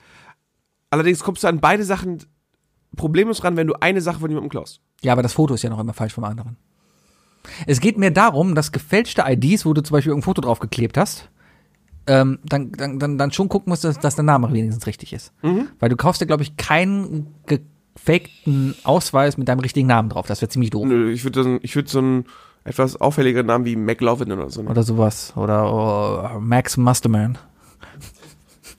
Allerdings 0.90 1.20
kommst 1.20 1.45
du 1.45 1.49
an 1.49 1.61
beide 1.61 1.84
Sachen 1.84 2.18
problemlos 2.97 3.43
ran, 3.45 3.57
wenn 3.57 3.66
du 3.68 3.74
eine 3.80 4.01
Sache 4.01 4.18
von 4.20 4.28
jemandem 4.30 4.51
klaust. 4.51 4.80
ja, 5.03 5.12
aber 5.12 5.22
das 5.22 5.32
Foto 5.32 5.55
ist 5.55 5.62
ja 5.62 5.70
noch 5.70 5.78
immer 5.78 5.95
falsch 5.95 6.12
vom 6.12 6.24
anderen. 6.24 6.57
Es 7.66 7.80
geht 7.80 7.99
mir 7.99 8.11
darum, 8.11 8.55
dass 8.55 8.72
gefälschte 8.72 9.24
IDs, 9.26 9.64
wo 9.66 9.72
du 9.72 9.82
zum 9.82 9.95
Beispiel 9.95 10.12
ein 10.12 10.22
Foto 10.22 10.40
drauf 10.43 10.59
geklebt 10.59 10.97
hast, 10.97 11.28
ähm, 12.07 12.38
dann, 12.45 12.72
dann, 12.72 12.99
dann, 12.99 13.18
dann 13.18 13.32
schon 13.32 13.49
gucken 13.49 13.70
musst, 13.70 13.84
dass, 13.84 13.99
dass 13.99 14.14
der 14.16 14.24
Name 14.24 14.53
wenigstens 14.53 14.86
richtig 14.86 15.12
ist. 15.12 15.32
Weil 15.78 15.88
du 15.88 15.97
kaufst 15.97 16.20
dir, 16.20 16.26
glaube 16.26 16.43
ich, 16.43 16.57
keinen 16.57 17.34
gefakten 17.47 18.74
Ausweis 18.84 19.36
mit 19.38 19.49
deinem 19.49 19.61
richtigen 19.61 19.86
Namen 19.88 20.09
drauf. 20.09 20.26
Das 20.26 20.40
wäre 20.40 20.49
ziemlich 20.49 20.70
doof. 20.70 20.86
Nö, 20.86 21.11
Ich 21.12 21.24
würde 21.24 21.43
so, 21.43 21.59
ich 21.62 21.74
würd 21.76 21.88
so 21.88 21.99
einen 21.99 22.24
etwas 22.64 23.01
auffälligeren 23.01 23.47
Namen 23.47 23.64
wie 23.64 23.76
McLovin 23.76 24.32
oder 24.32 24.51
so. 24.51 24.61
nehmen. 24.61 24.70
Oder 24.70 24.82
sowas. 24.82 25.32
Oder 25.36 26.34
oh, 26.34 26.40
Max 26.40 26.76
Musterman. 26.76 27.38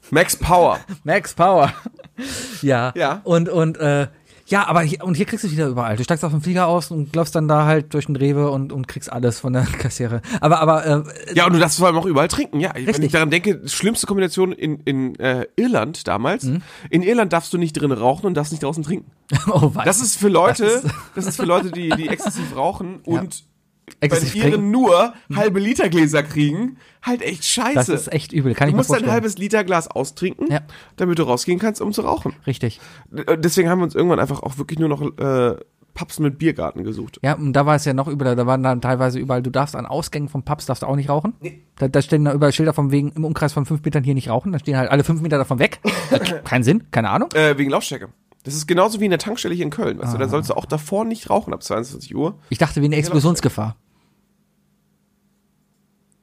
Max 0.09 0.35
Power. 0.35 0.79
Max 1.03 1.33
Power. 1.33 1.73
ja. 2.61 2.93
Ja. 2.95 3.21
Und, 3.23 3.49
und, 3.49 3.77
äh, 3.77 4.07
ja, 4.47 4.67
aber 4.67 4.81
hier, 4.81 5.03
und 5.03 5.15
hier 5.15 5.25
kriegst 5.25 5.43
du 5.43 5.47
es 5.47 5.53
wieder 5.53 5.67
überall. 5.67 5.95
Du 5.95 6.03
steigst 6.03 6.23
auf 6.25 6.31
den 6.31 6.41
Flieger 6.41 6.67
aus 6.67 6.91
und 6.91 7.15
läufst 7.15 7.33
dann 7.35 7.47
da 7.47 7.65
halt 7.65 7.93
durch 7.93 8.07
den 8.07 8.15
Rewe 8.15 8.51
und, 8.51 8.71
und 8.73 8.87
kriegst 8.87 9.11
alles 9.11 9.39
von 9.39 9.53
der 9.53 9.63
Kassiere. 9.79 10.21
Aber, 10.41 10.59
aber, 10.59 10.85
äh, 10.85 11.03
Ja, 11.33 11.45
und 11.47 11.53
du 11.53 11.59
darfst 11.59 11.77
vor 11.79 11.87
allem 11.87 11.97
auch 11.97 12.05
überall 12.05 12.27
trinken. 12.27 12.59
Ja, 12.59 12.71
wenn 12.75 12.85
Richtig. 12.85 13.05
ich 13.05 13.11
daran 13.13 13.29
denke, 13.29 13.61
schlimmste 13.67 14.05
Kombination 14.05 14.51
in, 14.51 14.79
in 14.85 15.17
äh, 15.19 15.45
Irland 15.55 16.07
damals. 16.07 16.43
Mhm. 16.43 16.61
In 16.89 17.03
Irland 17.03 17.31
darfst 17.31 17.53
du 17.53 17.57
nicht 17.57 17.73
drin 17.73 17.91
rauchen 17.91 18.25
und 18.25 18.33
darfst 18.35 18.51
nicht 18.51 18.63
draußen 18.63 18.83
trinken. 18.83 19.09
oh, 19.47 19.71
was? 19.73 19.85
Das 19.85 20.01
ist 20.01 20.17
für 20.17 20.29
Leute, 20.29 20.65
Das 20.65 20.81
das 21.15 21.23
ist- 21.25 21.29
ist, 21.31 21.35
für 21.37 21.45
Leute, 21.45 21.71
die, 21.71 21.89
die 21.89 22.09
exzessiv 22.09 22.55
rauchen 22.55 22.99
und 23.05 23.13
bei 23.13 23.52
Exzessiv 23.99 24.35
ihren 24.35 24.51
trinken. 24.51 24.71
nur 24.71 25.13
halbe 25.35 25.59
Liter 25.59 25.89
Gläser 25.89 26.23
kriegen, 26.23 26.77
halt 27.01 27.21
echt 27.21 27.39
Das 27.39 27.47
scheiße. 27.47 27.93
ist 27.93 28.11
echt 28.13 28.31
übel. 28.33 28.53
Kann 28.53 28.67
ich 28.69 28.73
du 28.73 28.77
musst 28.77 28.93
ein 28.93 29.09
halbes 29.11 29.37
Liter 29.37 29.63
Glas 29.63 29.87
austrinken, 29.89 30.47
Ja. 30.51 30.61
damit 30.95 31.19
du 31.19 31.23
rausgehen 31.23 31.59
kannst, 31.59 31.81
um 31.81 31.91
zu 31.93 32.01
rauchen. 32.01 32.33
Richtig. 32.47 32.79
D- 33.11 33.23
Deswegen 33.37 33.69
haben 33.69 33.79
wir 33.79 33.83
uns 33.85 33.95
irgendwann 33.95 34.19
einfach 34.19 34.41
auch 34.41 34.57
wirklich 34.57 34.79
nur 34.79 34.89
noch 34.89 35.01
äh, 35.17 35.55
Pubs 35.93 36.17
mit 36.19 36.39
Biergarten 36.39 36.83
gesucht. 36.83 37.19
Ja, 37.21 37.33
und 37.35 37.53
da 37.53 37.65
war 37.67 37.75
es 37.75 37.85
ja 37.85 37.93
noch 37.93 38.07
übel. 38.07 38.35
Da 38.35 38.47
waren 38.47 38.63
dann 38.63 38.81
teilweise 38.81 39.19
überall, 39.19 39.43
du 39.43 39.51
darfst 39.51 39.75
an 39.75 39.85
Ausgängen 39.85 40.27
von 40.27 40.41
Pubs 40.43 40.65
darfst 40.65 40.81
du 40.81 40.87
auch 40.87 40.95
nicht 40.95 41.09
rauchen. 41.09 41.33
Da, 41.77 41.87
da 41.87 42.01
stehen 42.01 42.25
da 42.25 42.33
überall 42.33 42.51
Schilder 42.51 42.73
von 42.73 42.89
wegen 42.91 43.11
im 43.11 43.25
Umkreis 43.25 43.53
von 43.53 43.65
fünf 43.67 43.83
Metern 43.83 44.03
hier 44.03 44.15
nicht 44.15 44.29
rauchen. 44.29 44.51
Da 44.53 44.57
stehen 44.59 44.75
halt 44.77 44.89
alle 44.89 45.03
fünf 45.03 45.21
Meter 45.21 45.37
davon 45.37 45.59
weg. 45.59 45.79
Kein 46.45 46.63
Sinn, 46.63 46.89
keine 46.89 47.09
Ahnung. 47.11 47.29
Äh, 47.35 47.57
wegen 47.59 47.69
Lautstärke. 47.69 48.09
Das 48.43 48.53
ist 48.55 48.67
genauso 48.67 48.99
wie 48.99 49.05
in 49.05 49.11
der 49.11 49.19
Tankstelle 49.19 49.55
hier 49.55 49.63
in 49.65 49.69
Köln. 49.71 49.97
Weißt 49.99 50.11
du, 50.13 50.17
Ah. 50.17 50.19
da 50.19 50.27
sollst 50.27 50.49
du 50.49 50.53
auch 50.55 50.65
davor 50.65 51.05
nicht 51.05 51.29
rauchen 51.29 51.53
ab 51.53 51.63
22 51.63 52.13
Uhr 52.15 52.39
Ich 52.49 52.57
dachte 52.57 52.81
wie 52.81 52.85
eine 52.85 52.95
Explosionsgefahr. 52.97 53.75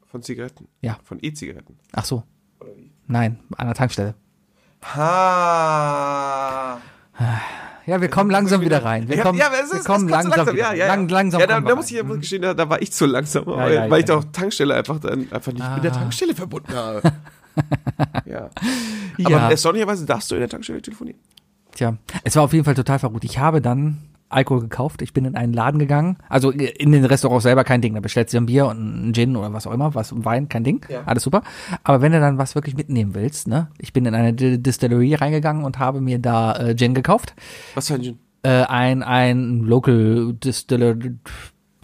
von 0.07 0.23
Zigaretten. 0.23 0.67
Ja. 0.83 0.99
Von 1.05 1.19
E-Zigaretten. 1.23 1.79
Ach 1.93 2.05
so. 2.05 2.25
Nein, 3.07 3.39
an 3.57 3.67
der 3.69 3.75
Tankstelle. 3.77 4.15
Ha. 4.95 6.79
Ja, 7.87 8.01
wir 8.01 8.09
kommen 8.09 8.31
langsam 8.31 8.61
wieder 8.61 8.85
rein. 8.85 9.09
Wir 9.09 9.17
Ja, 9.19 9.23
kommen, 9.23 9.39
ja, 9.39 9.47
aber 9.47 9.61
es 9.63 9.71
wir 9.73 9.79
ist, 9.81 9.85
kommen 9.87 10.09
langsam, 10.09 10.31
langsam. 10.37 10.55
wieder 10.55 10.63
Ja, 10.65 10.69
rein. 10.71 10.79
ja, 10.79 10.87
ja. 10.87 10.95
Lang, 10.95 11.09
langsam 11.09 11.41
ja, 11.41 11.47
da, 11.47 11.61
da 11.61 11.75
muss 11.75 11.87
ich 11.91 11.97
ja 11.97 12.03
gestehen, 12.03 12.43
da, 12.43 12.55
da 12.55 12.69
war 12.69 12.81
ich 12.83 12.93
zu 12.93 13.07
langsam, 13.07 13.45
Ja, 13.49 13.57
weil, 13.57 13.75
ja, 13.75 13.91
weil 13.91 14.03
ich 14.03 14.09
ja. 14.09 14.17
doch 14.17 14.25
Tankstelle 14.33 14.75
einfach 14.75 14.99
dann 15.01 15.31
einfach 15.33 15.53
nicht 15.53 15.75
mit 15.75 15.85
der 15.85 15.93
Ah. 15.93 15.95
Tankstelle 15.95 16.35
verbunden 16.35 16.73
habe. 16.75 17.03
ja. 18.27 18.51
Aber 19.25 19.31
Ja. 19.31 19.51
erstaunlicherweise 19.51 20.07
darfst 20.07 20.31
du 20.31 20.35
in 20.37 20.41
der 20.41 20.49
Tankstelle 20.49 20.81
telefonieren. 20.83 21.21
Tja, 21.75 21.97
es 22.25 22.37
war 22.37 22.43
auf 22.45 22.53
jeden 22.53 22.65
Fall 22.65 22.75
total 22.75 22.99
verrückt. 22.99 23.25
Ich 23.25 23.39
habe 23.39 23.61
dann 23.61 23.99
Alkohol 24.29 24.61
gekauft. 24.61 25.03
Ich 25.03 25.13
bin 25.13 25.25
in 25.25 25.35
einen 25.35 25.53
Laden 25.53 25.79
gegangen. 25.81 26.17
Also 26.29 26.51
in 26.51 26.93
den 26.93 27.05
Restaurants 27.05 27.43
selber 27.43 27.65
kein 27.65 27.81
Ding. 27.83 27.95
Da 27.95 28.01
bestellst 28.01 28.33
du 28.33 28.39
ein 28.39 28.47
Bier 28.47 28.67
und 28.67 28.77
einen 28.79 29.13
Gin 29.15 29.37
oder 29.37 29.53
was 29.53 29.67
auch 29.67 29.73
immer, 29.73 29.95
was 29.95 30.13
Wein, 30.25 30.49
kein 30.49 30.63
Ding. 30.63 30.87
Ja. 30.89 31.03
Alles 31.05 31.25
super. 31.25 31.43
Aber 31.83 32.01
wenn 32.01 32.13
du 32.13 32.21
dann 32.21 32.39
was 32.39 32.55
wirklich 32.55 32.77
mitnehmen 32.77 33.15
willst, 33.15 33.49
ne? 33.49 33.69
Ich 33.79 33.93
bin 33.93 34.07
in 34.07 34.15
eine 34.15 34.33
Distillerie 34.33 35.15
reingegangen 35.15 35.65
und 35.65 35.79
habe 35.81 36.01
mir 36.01 36.19
da 36.21 36.55
äh, 36.57 36.77
Gin 36.77 36.95
gekauft. 36.95 37.35
Was 37.75 37.89
für 37.89 37.95
ein 37.95 38.03
Gin? 38.03 38.19
Äh, 38.43 38.63
ein 38.65 39.03
ein 39.03 39.61
Local 39.65 40.33
Distiller 40.35 40.95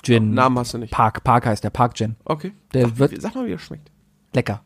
Gin. 0.02 0.34
Namen 0.34 0.58
hast 0.58 0.72
du 0.74 0.78
nicht. 0.78 0.92
Park 0.92 1.24
Park 1.24 1.46
heißt 1.46 1.64
der 1.64 1.70
Park 1.70 1.94
Gin. 1.96 2.14
Okay. 2.24 2.52
Der 2.74 2.82
sag, 2.88 2.98
wird- 2.98 3.20
sag 3.22 3.34
mal, 3.34 3.46
wie 3.46 3.52
er 3.52 3.58
schmeckt. 3.58 3.90
Lecker. 4.34 4.62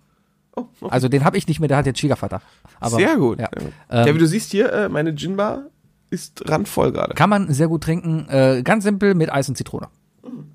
Also 0.89 1.09
den 1.09 1.25
habe 1.25 1.37
ich 1.37 1.47
nicht 1.47 1.61
mehr. 1.61 1.69
Der 1.69 1.79
hat 1.79 1.87
jetzt 1.87 1.99
Schwiegervater. 1.99 2.41
Aber, 2.79 2.97
sehr 2.97 3.17
gut. 3.17 3.39
Ja. 3.41 3.49
Ähm, 3.91 4.07
ja, 4.07 4.15
wie 4.15 4.19
du 4.19 4.27
siehst 4.27 4.51
hier, 4.51 4.73
äh, 4.73 4.89
meine 4.89 5.15
Ginbar 5.15 5.65
ist 6.11 6.49
randvoll 6.49 6.93
gerade. 6.93 7.15
Kann 7.15 7.31
man 7.31 7.53
sehr 7.53 7.69
gut 7.69 7.83
trinken, 7.83 8.27
äh, 8.29 8.63
ganz 8.63 8.85
simpel 8.85 9.15
mit 9.15 9.33
Eis 9.33 9.49
und 9.49 9.57
Zitrone. 9.57 9.89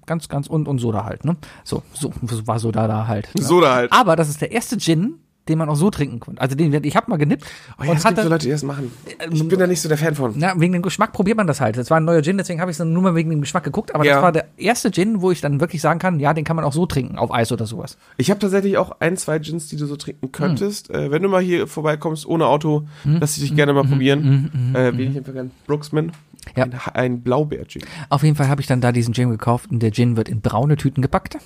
Ganz, 0.06 0.30
ganz 0.30 0.48
und, 0.48 0.68
und 0.68 0.78
Soda 0.80 1.06
halt, 1.06 1.26
ne? 1.26 1.38
So, 1.64 1.82
so 1.94 2.14
war 2.46 2.60
Soda 2.60 2.88
da 2.88 3.08
halt. 3.08 3.34
Ne? 3.34 3.42
Soda 3.42 3.74
halt. 3.74 3.92
Aber 3.92 4.16
das 4.16 4.30
ist 4.30 4.42
der 4.42 4.52
erste 4.52 4.78
Gin, 4.78 5.16
den 5.48 5.58
man 5.60 5.70
auch 5.70 5.76
so 5.76 5.90
trinken 5.90 6.20
konnte. 6.20 6.42
Also 6.42 6.56
den, 6.56 6.74
ich 6.84 6.96
habe 6.96 7.10
mal 7.10 7.18
genippt 7.18 7.46
Oh 7.80 7.84
ja, 7.84 7.92
und 7.92 7.98
es 7.98 8.04
gibt 8.04 8.16
so 8.16 8.22
hatte, 8.22 8.30
Leute, 8.30 8.46
die 8.46 8.52
das 8.52 8.64
machen. 8.64 8.92
Ich 9.32 9.48
bin 9.48 9.60
da 9.60 9.68
nicht 9.68 9.80
so 9.82 9.88
der 9.90 9.98
Fan 9.98 10.16
von. 10.16 10.34
na, 10.36 10.60
wegen 10.60 10.74
dem 10.74 10.82
Geschmack 10.82 11.14
probiert 11.14 11.38
man 11.38 11.48
das 11.48 11.62
halt. 11.62 11.78
Das 11.78 11.90
war 11.90 11.98
ein 11.98 12.06
neuer 12.06 12.22
Gin, 12.24 12.38
deswegen 12.38 12.62
habe 12.62 12.72
ich 12.72 12.80
es 12.80 12.86
nur 12.86 13.02
mal 13.04 13.16
wegen 13.16 13.30
dem 13.30 13.42
Geschmack 13.42 13.64
geguckt. 13.64 13.94
Aber 13.94 14.04
Ja. 14.06 14.16
das 14.16 14.24
war 14.24 14.32
der 14.32 14.46
erste 14.58 14.92
Gin, 14.92 15.22
wo 15.22 15.32
ich 15.32 15.42
dann 15.42 15.60
wirklich 15.60 15.82
sagen 15.82 16.00
kann, 16.00 16.20
ja, 16.20 16.34
den 16.34 16.44
kann 16.46 16.56
man 16.56 16.66
auch 16.66 16.74
so 16.74 16.86
trinken, 16.86 17.18
auf 17.18 17.32
Eis 17.34 17.52
oder 17.52 17.66
sowas. 17.68 17.98
Ich 18.18 18.30
habe 18.32 18.40
tatsächlich 18.40 18.78
auch 18.78 18.96
ein, 19.00 19.18
zwei 19.18 19.40
Gins, 19.40 19.68
die 19.68 19.76
du 19.78 19.86
so 19.86 19.96
trinken 19.96 20.32
könntest. 20.32 20.90
Hm. 20.90 20.96
Äh, 20.96 21.12
wenn 21.12 21.22
du 21.22 21.30
mal 21.30 21.42
hier 21.42 21.68
vorbeikommst 21.68 22.26
ohne 22.26 22.48
Auto, 22.48 22.88
lass 23.04 23.38
ich 23.38 23.44
dich 23.44 23.56
gerne 23.56 23.74
mal 23.74 23.84
probieren. 23.84 24.74
äh, 24.74 24.92
wen 24.98 25.12
ich 25.12 25.18
empfehle 25.18 25.36
gern? 25.36 25.52
Brooksman. 25.68 26.12
Ja. 26.56 26.64
Ein, 26.64 26.74
ein 26.94 27.22
Blaubeer-Gin. 27.22 27.84
Auf 28.10 28.24
jeden 28.24 28.36
Fall 28.36 28.48
habe 28.48 28.62
ich 28.62 28.68
dann 28.68 28.82
da 28.82 28.92
diesen 28.92 29.14
Gin 29.14 29.30
gekauft 29.30 29.72
und 29.72 29.80
der 29.80 29.92
Gin 29.92 30.18
wird 30.18 30.30
in 30.30 30.42
braune 30.42 30.78
Tüten 30.78 31.02
gepackt. 31.02 31.38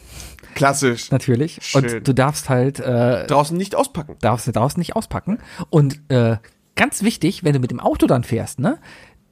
Klassisch. 0.56 1.12
Natürlich. 1.12 1.60
Schön. 1.62 1.84
Und 1.84 2.08
du 2.08 2.14
darfst 2.14 2.50
halt 2.50 2.80
äh, 2.80 3.26
Draußen 3.28 3.58
nicht 3.58 3.76
auspacken. 3.76 4.16
darfst 4.22 4.48
du 4.48 4.52
draußen 4.52 4.80
nicht 4.80 4.96
auspacken. 4.96 5.40
Und 5.70 6.00
äh, 6.10 6.38
ganz 6.76 7.04
wichtig, 7.04 7.44
wenn 7.44 7.54
du 7.54 7.60
mit 7.60 7.72
dem 7.72 7.80
Auto 7.80 8.08
dann 8.08 8.24
fährst, 8.24 8.60
ne, 8.60 8.80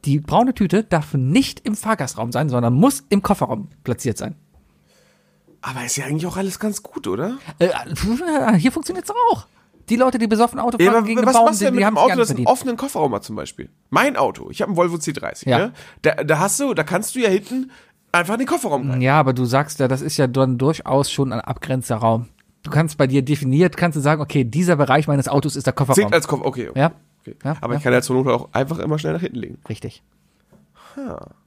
die 0.06 0.20
braune 0.20 0.54
Tüte 0.54 0.84
darf 0.84 1.14
nicht 1.14 1.62
im 1.66 1.76
Fahrgastraum 1.76 2.32
sein, 2.32 2.50
sondern 2.50 2.74
muss 2.74 3.04
im 3.10 3.22
Kofferraum 3.22 3.70
platziert 3.84 4.18
sein. 4.18 4.36
Aber 5.62 5.84
ist 5.84 5.98
ja 5.98 6.06
eigentlich 6.06 6.26
auch 6.28 6.38
alles 6.38 6.60
ganz 6.60 6.84
gut, 6.84 7.08
oder? 7.08 7.38
Äh, 7.60 7.70
hier 8.58 8.72
funktioniert's 8.72 9.10
doch 9.10 9.16
auch. 9.32 9.48
Die 9.90 9.96
Leute, 9.96 10.18
die 10.18 10.28
besoffen 10.28 10.60
Auto 10.60 10.78
Ja, 10.80 10.86
fahren 10.88 10.98
aber 10.98 11.08
gegen 11.08 11.22
den 11.22 11.28
was 11.28 11.34
Baum, 11.34 11.46
machst 11.46 11.62
du 11.62 11.66
die, 11.66 11.68
denn 11.68 11.76
mit 11.76 11.82
die 11.82 11.84
dem 11.86 11.88
haben 11.88 11.98
Auto, 11.98 12.16
das 12.18 12.30
einen 12.32 12.46
offenen 12.48 12.78
Kofferraum 12.78 13.14
hat 13.16 13.24
zum 13.24 13.36
Beispiel? 13.36 13.70
Mein 13.90 14.18
Auto, 14.18 14.50
ich 14.50 14.62
habe 14.62 14.70
einen 14.70 14.78
Volvo 14.78 14.96
C30, 14.98 15.48
Ja. 15.50 15.58
ne? 15.58 15.74
Da, 16.02 16.16
da 16.16 16.40
hast 16.40 16.60
du, 16.60 16.74
da 16.74 16.84
kannst 16.84 17.16
du 17.16 17.20
ja 17.20 17.30
hinten 17.30 17.72
einfach 18.12 18.34
in 18.34 18.40
den 18.40 18.48
Kofferraum 18.48 18.90
rein. 18.90 19.02
Ja, 19.02 19.20
aber 19.20 19.34
du 19.34 19.46
sagst 19.46 19.80
ja, 19.80 19.88
das 19.88 20.02
ist 20.02 20.18
ja 20.18 20.28
dann 20.28 20.58
durchaus 20.58 21.12
schon 21.12 21.32
ein 21.32 21.40
abgrenzter 21.40 21.98
Raum. 21.98 22.28
Du 22.64 22.72
kannst 22.72 22.98
bei 22.98 23.08
dir 23.08 23.22
definiert, 23.22 23.78
kannst 23.78 23.96
du 23.96 24.02
sagen, 24.02 24.22
okay, 24.22 24.44
dieser 24.44 24.76
Bereich 24.76 25.08
meines 25.08 25.30
Autos 25.30 25.56
ist 25.56 25.68
der 25.68 25.74
Kofferraum. 25.74 25.96
Zählt 25.96 26.14
als 26.14 26.28
Koffer, 26.28 26.46
okay. 26.46 26.70
okay. 26.70 26.80
ja, 26.80 26.92
okay. 27.22 27.36
Ja, 27.46 27.56
aber 27.62 27.74
ja. 27.74 27.78
ich 27.78 27.84
kann 27.84 27.94
ja 27.94 28.02
zur 28.02 28.18
Not 28.18 28.28
auch 28.28 28.50
einfach 28.54 28.80
immer 28.80 29.00
schnell 29.00 29.14
nach 29.14 29.22
hinten 29.22 29.38
legen. 29.40 29.58
richtig. 29.70 30.04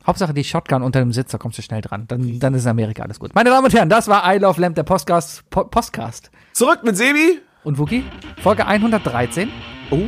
Hauptsache 0.07 0.33
die 0.33 0.45
Shotgun 0.45 0.83
unter 0.83 1.01
dem 1.01 1.12
Sitz, 1.12 1.33
da 1.33 1.39
kommst 1.39 1.59
du 1.59 1.62
schnell 1.62 1.81
dran. 1.81 2.05
Dann, 2.07 2.39
dann 2.39 2.55
ist 2.55 2.65
in 2.65 2.71
Amerika 2.71 3.03
alles 3.03 3.19
gut. 3.19 3.35
Meine 3.35 3.51
Damen 3.51 3.65
und 3.65 3.75
Herren, 3.75 3.89
das 3.89 4.07
war 4.07 4.23
I 4.33 4.39
Love 4.39 4.61
Lamp, 4.61 4.77
der 4.77 4.85
Postcast. 4.85 5.49
Po 5.51 5.65
Postcast. 5.65 6.31
Zurück 6.53 6.85
mit 6.85 6.97
Sebi. 6.97 7.41
Und 7.65 7.78
Wookie, 7.78 8.05
Folge 8.43 8.66
113. 8.66 9.49
Oh. 9.91 9.99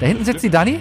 Da 0.00 0.06
hinten 0.06 0.24
sitzt 0.24 0.44
die 0.44 0.50
Dani. 0.50 0.78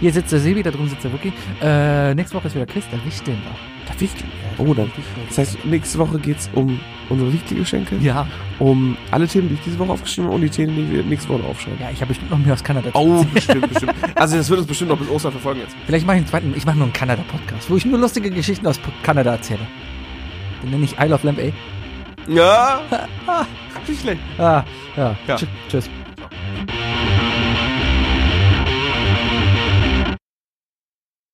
Hier 0.00 0.12
sitzt 0.12 0.32
der 0.32 0.40
Sebi, 0.40 0.62
da 0.62 0.70
drüben 0.70 0.88
sitzt 0.88 1.04
der 1.04 1.12
Wookie. 1.12 1.32
Äh, 1.62 2.14
nächste 2.14 2.36
Woche 2.36 2.48
ist 2.48 2.54
wieder 2.56 2.66
Chris, 2.66 2.84
der 2.90 3.04
wischt 3.04 3.26
den 3.26 3.36
noch. 3.44 3.58
Da 3.86 3.98
wichtig. 4.00 4.24
Oh, 4.58 4.74
dann. 4.74 4.90
Das 5.28 5.38
heißt, 5.38 5.64
nächste 5.64 5.98
Woche 5.98 6.18
geht's 6.18 6.50
um 6.54 6.80
unsere 7.10 7.32
Wichtelgeschenke, 7.32 7.96
Ja. 8.00 8.26
um 8.58 8.96
alle 9.10 9.28
Themen, 9.28 9.48
die 9.48 9.54
ich 9.54 9.60
diese 9.60 9.78
Woche 9.78 9.92
aufgeschrieben 9.92 10.26
habe 10.26 10.36
und 10.36 10.42
die 10.42 10.48
Themen, 10.50 10.74
die 10.74 10.90
wir 10.96 11.02
nächste 11.04 11.28
Woche 11.28 11.44
aufschreiben. 11.44 11.78
Ja, 11.80 11.90
ich 11.90 12.00
habe 12.00 12.08
bestimmt 12.08 12.30
noch 12.30 12.38
mehr 12.38 12.54
aus 12.54 12.64
Kanada. 12.64 12.90
Oh, 12.94 13.24
bestimmt, 13.32 13.68
bestimmt. 13.68 13.94
Also 14.16 14.36
das 14.36 14.48
wird 14.48 14.58
uns 14.60 14.68
bestimmt 14.68 14.90
noch 14.90 14.98
bis 14.98 15.08
Ostern 15.08 15.32
verfolgen 15.32 15.60
jetzt. 15.60 15.76
Vielleicht 15.86 16.06
mache 16.06 16.16
ich 16.16 16.20
einen 16.22 16.28
zweiten, 16.28 16.54
ich 16.56 16.64
mache 16.66 16.76
nur 16.76 16.84
einen 16.84 16.92
Kanada-Podcast, 16.92 17.70
wo 17.70 17.76
ich 17.76 17.84
nur 17.84 17.98
lustige 17.98 18.30
Geschichten 18.30 18.66
aus 18.66 18.80
Kanada 19.02 19.32
erzähle. 19.32 19.60
Den 20.62 20.70
nenne 20.70 20.84
ich 20.84 20.98
I 20.98 21.04
Love 21.06 21.26
Lamp 21.26 21.38
A. 21.38 21.52
Ja. 22.28 22.80
Nicht 23.86 24.00
schlecht. 24.00 24.20
Ah, 24.38 24.62
ja. 24.96 25.16
Ja. 25.26 25.36
Tsch- 25.36 25.46
Tschüss. 25.68 25.90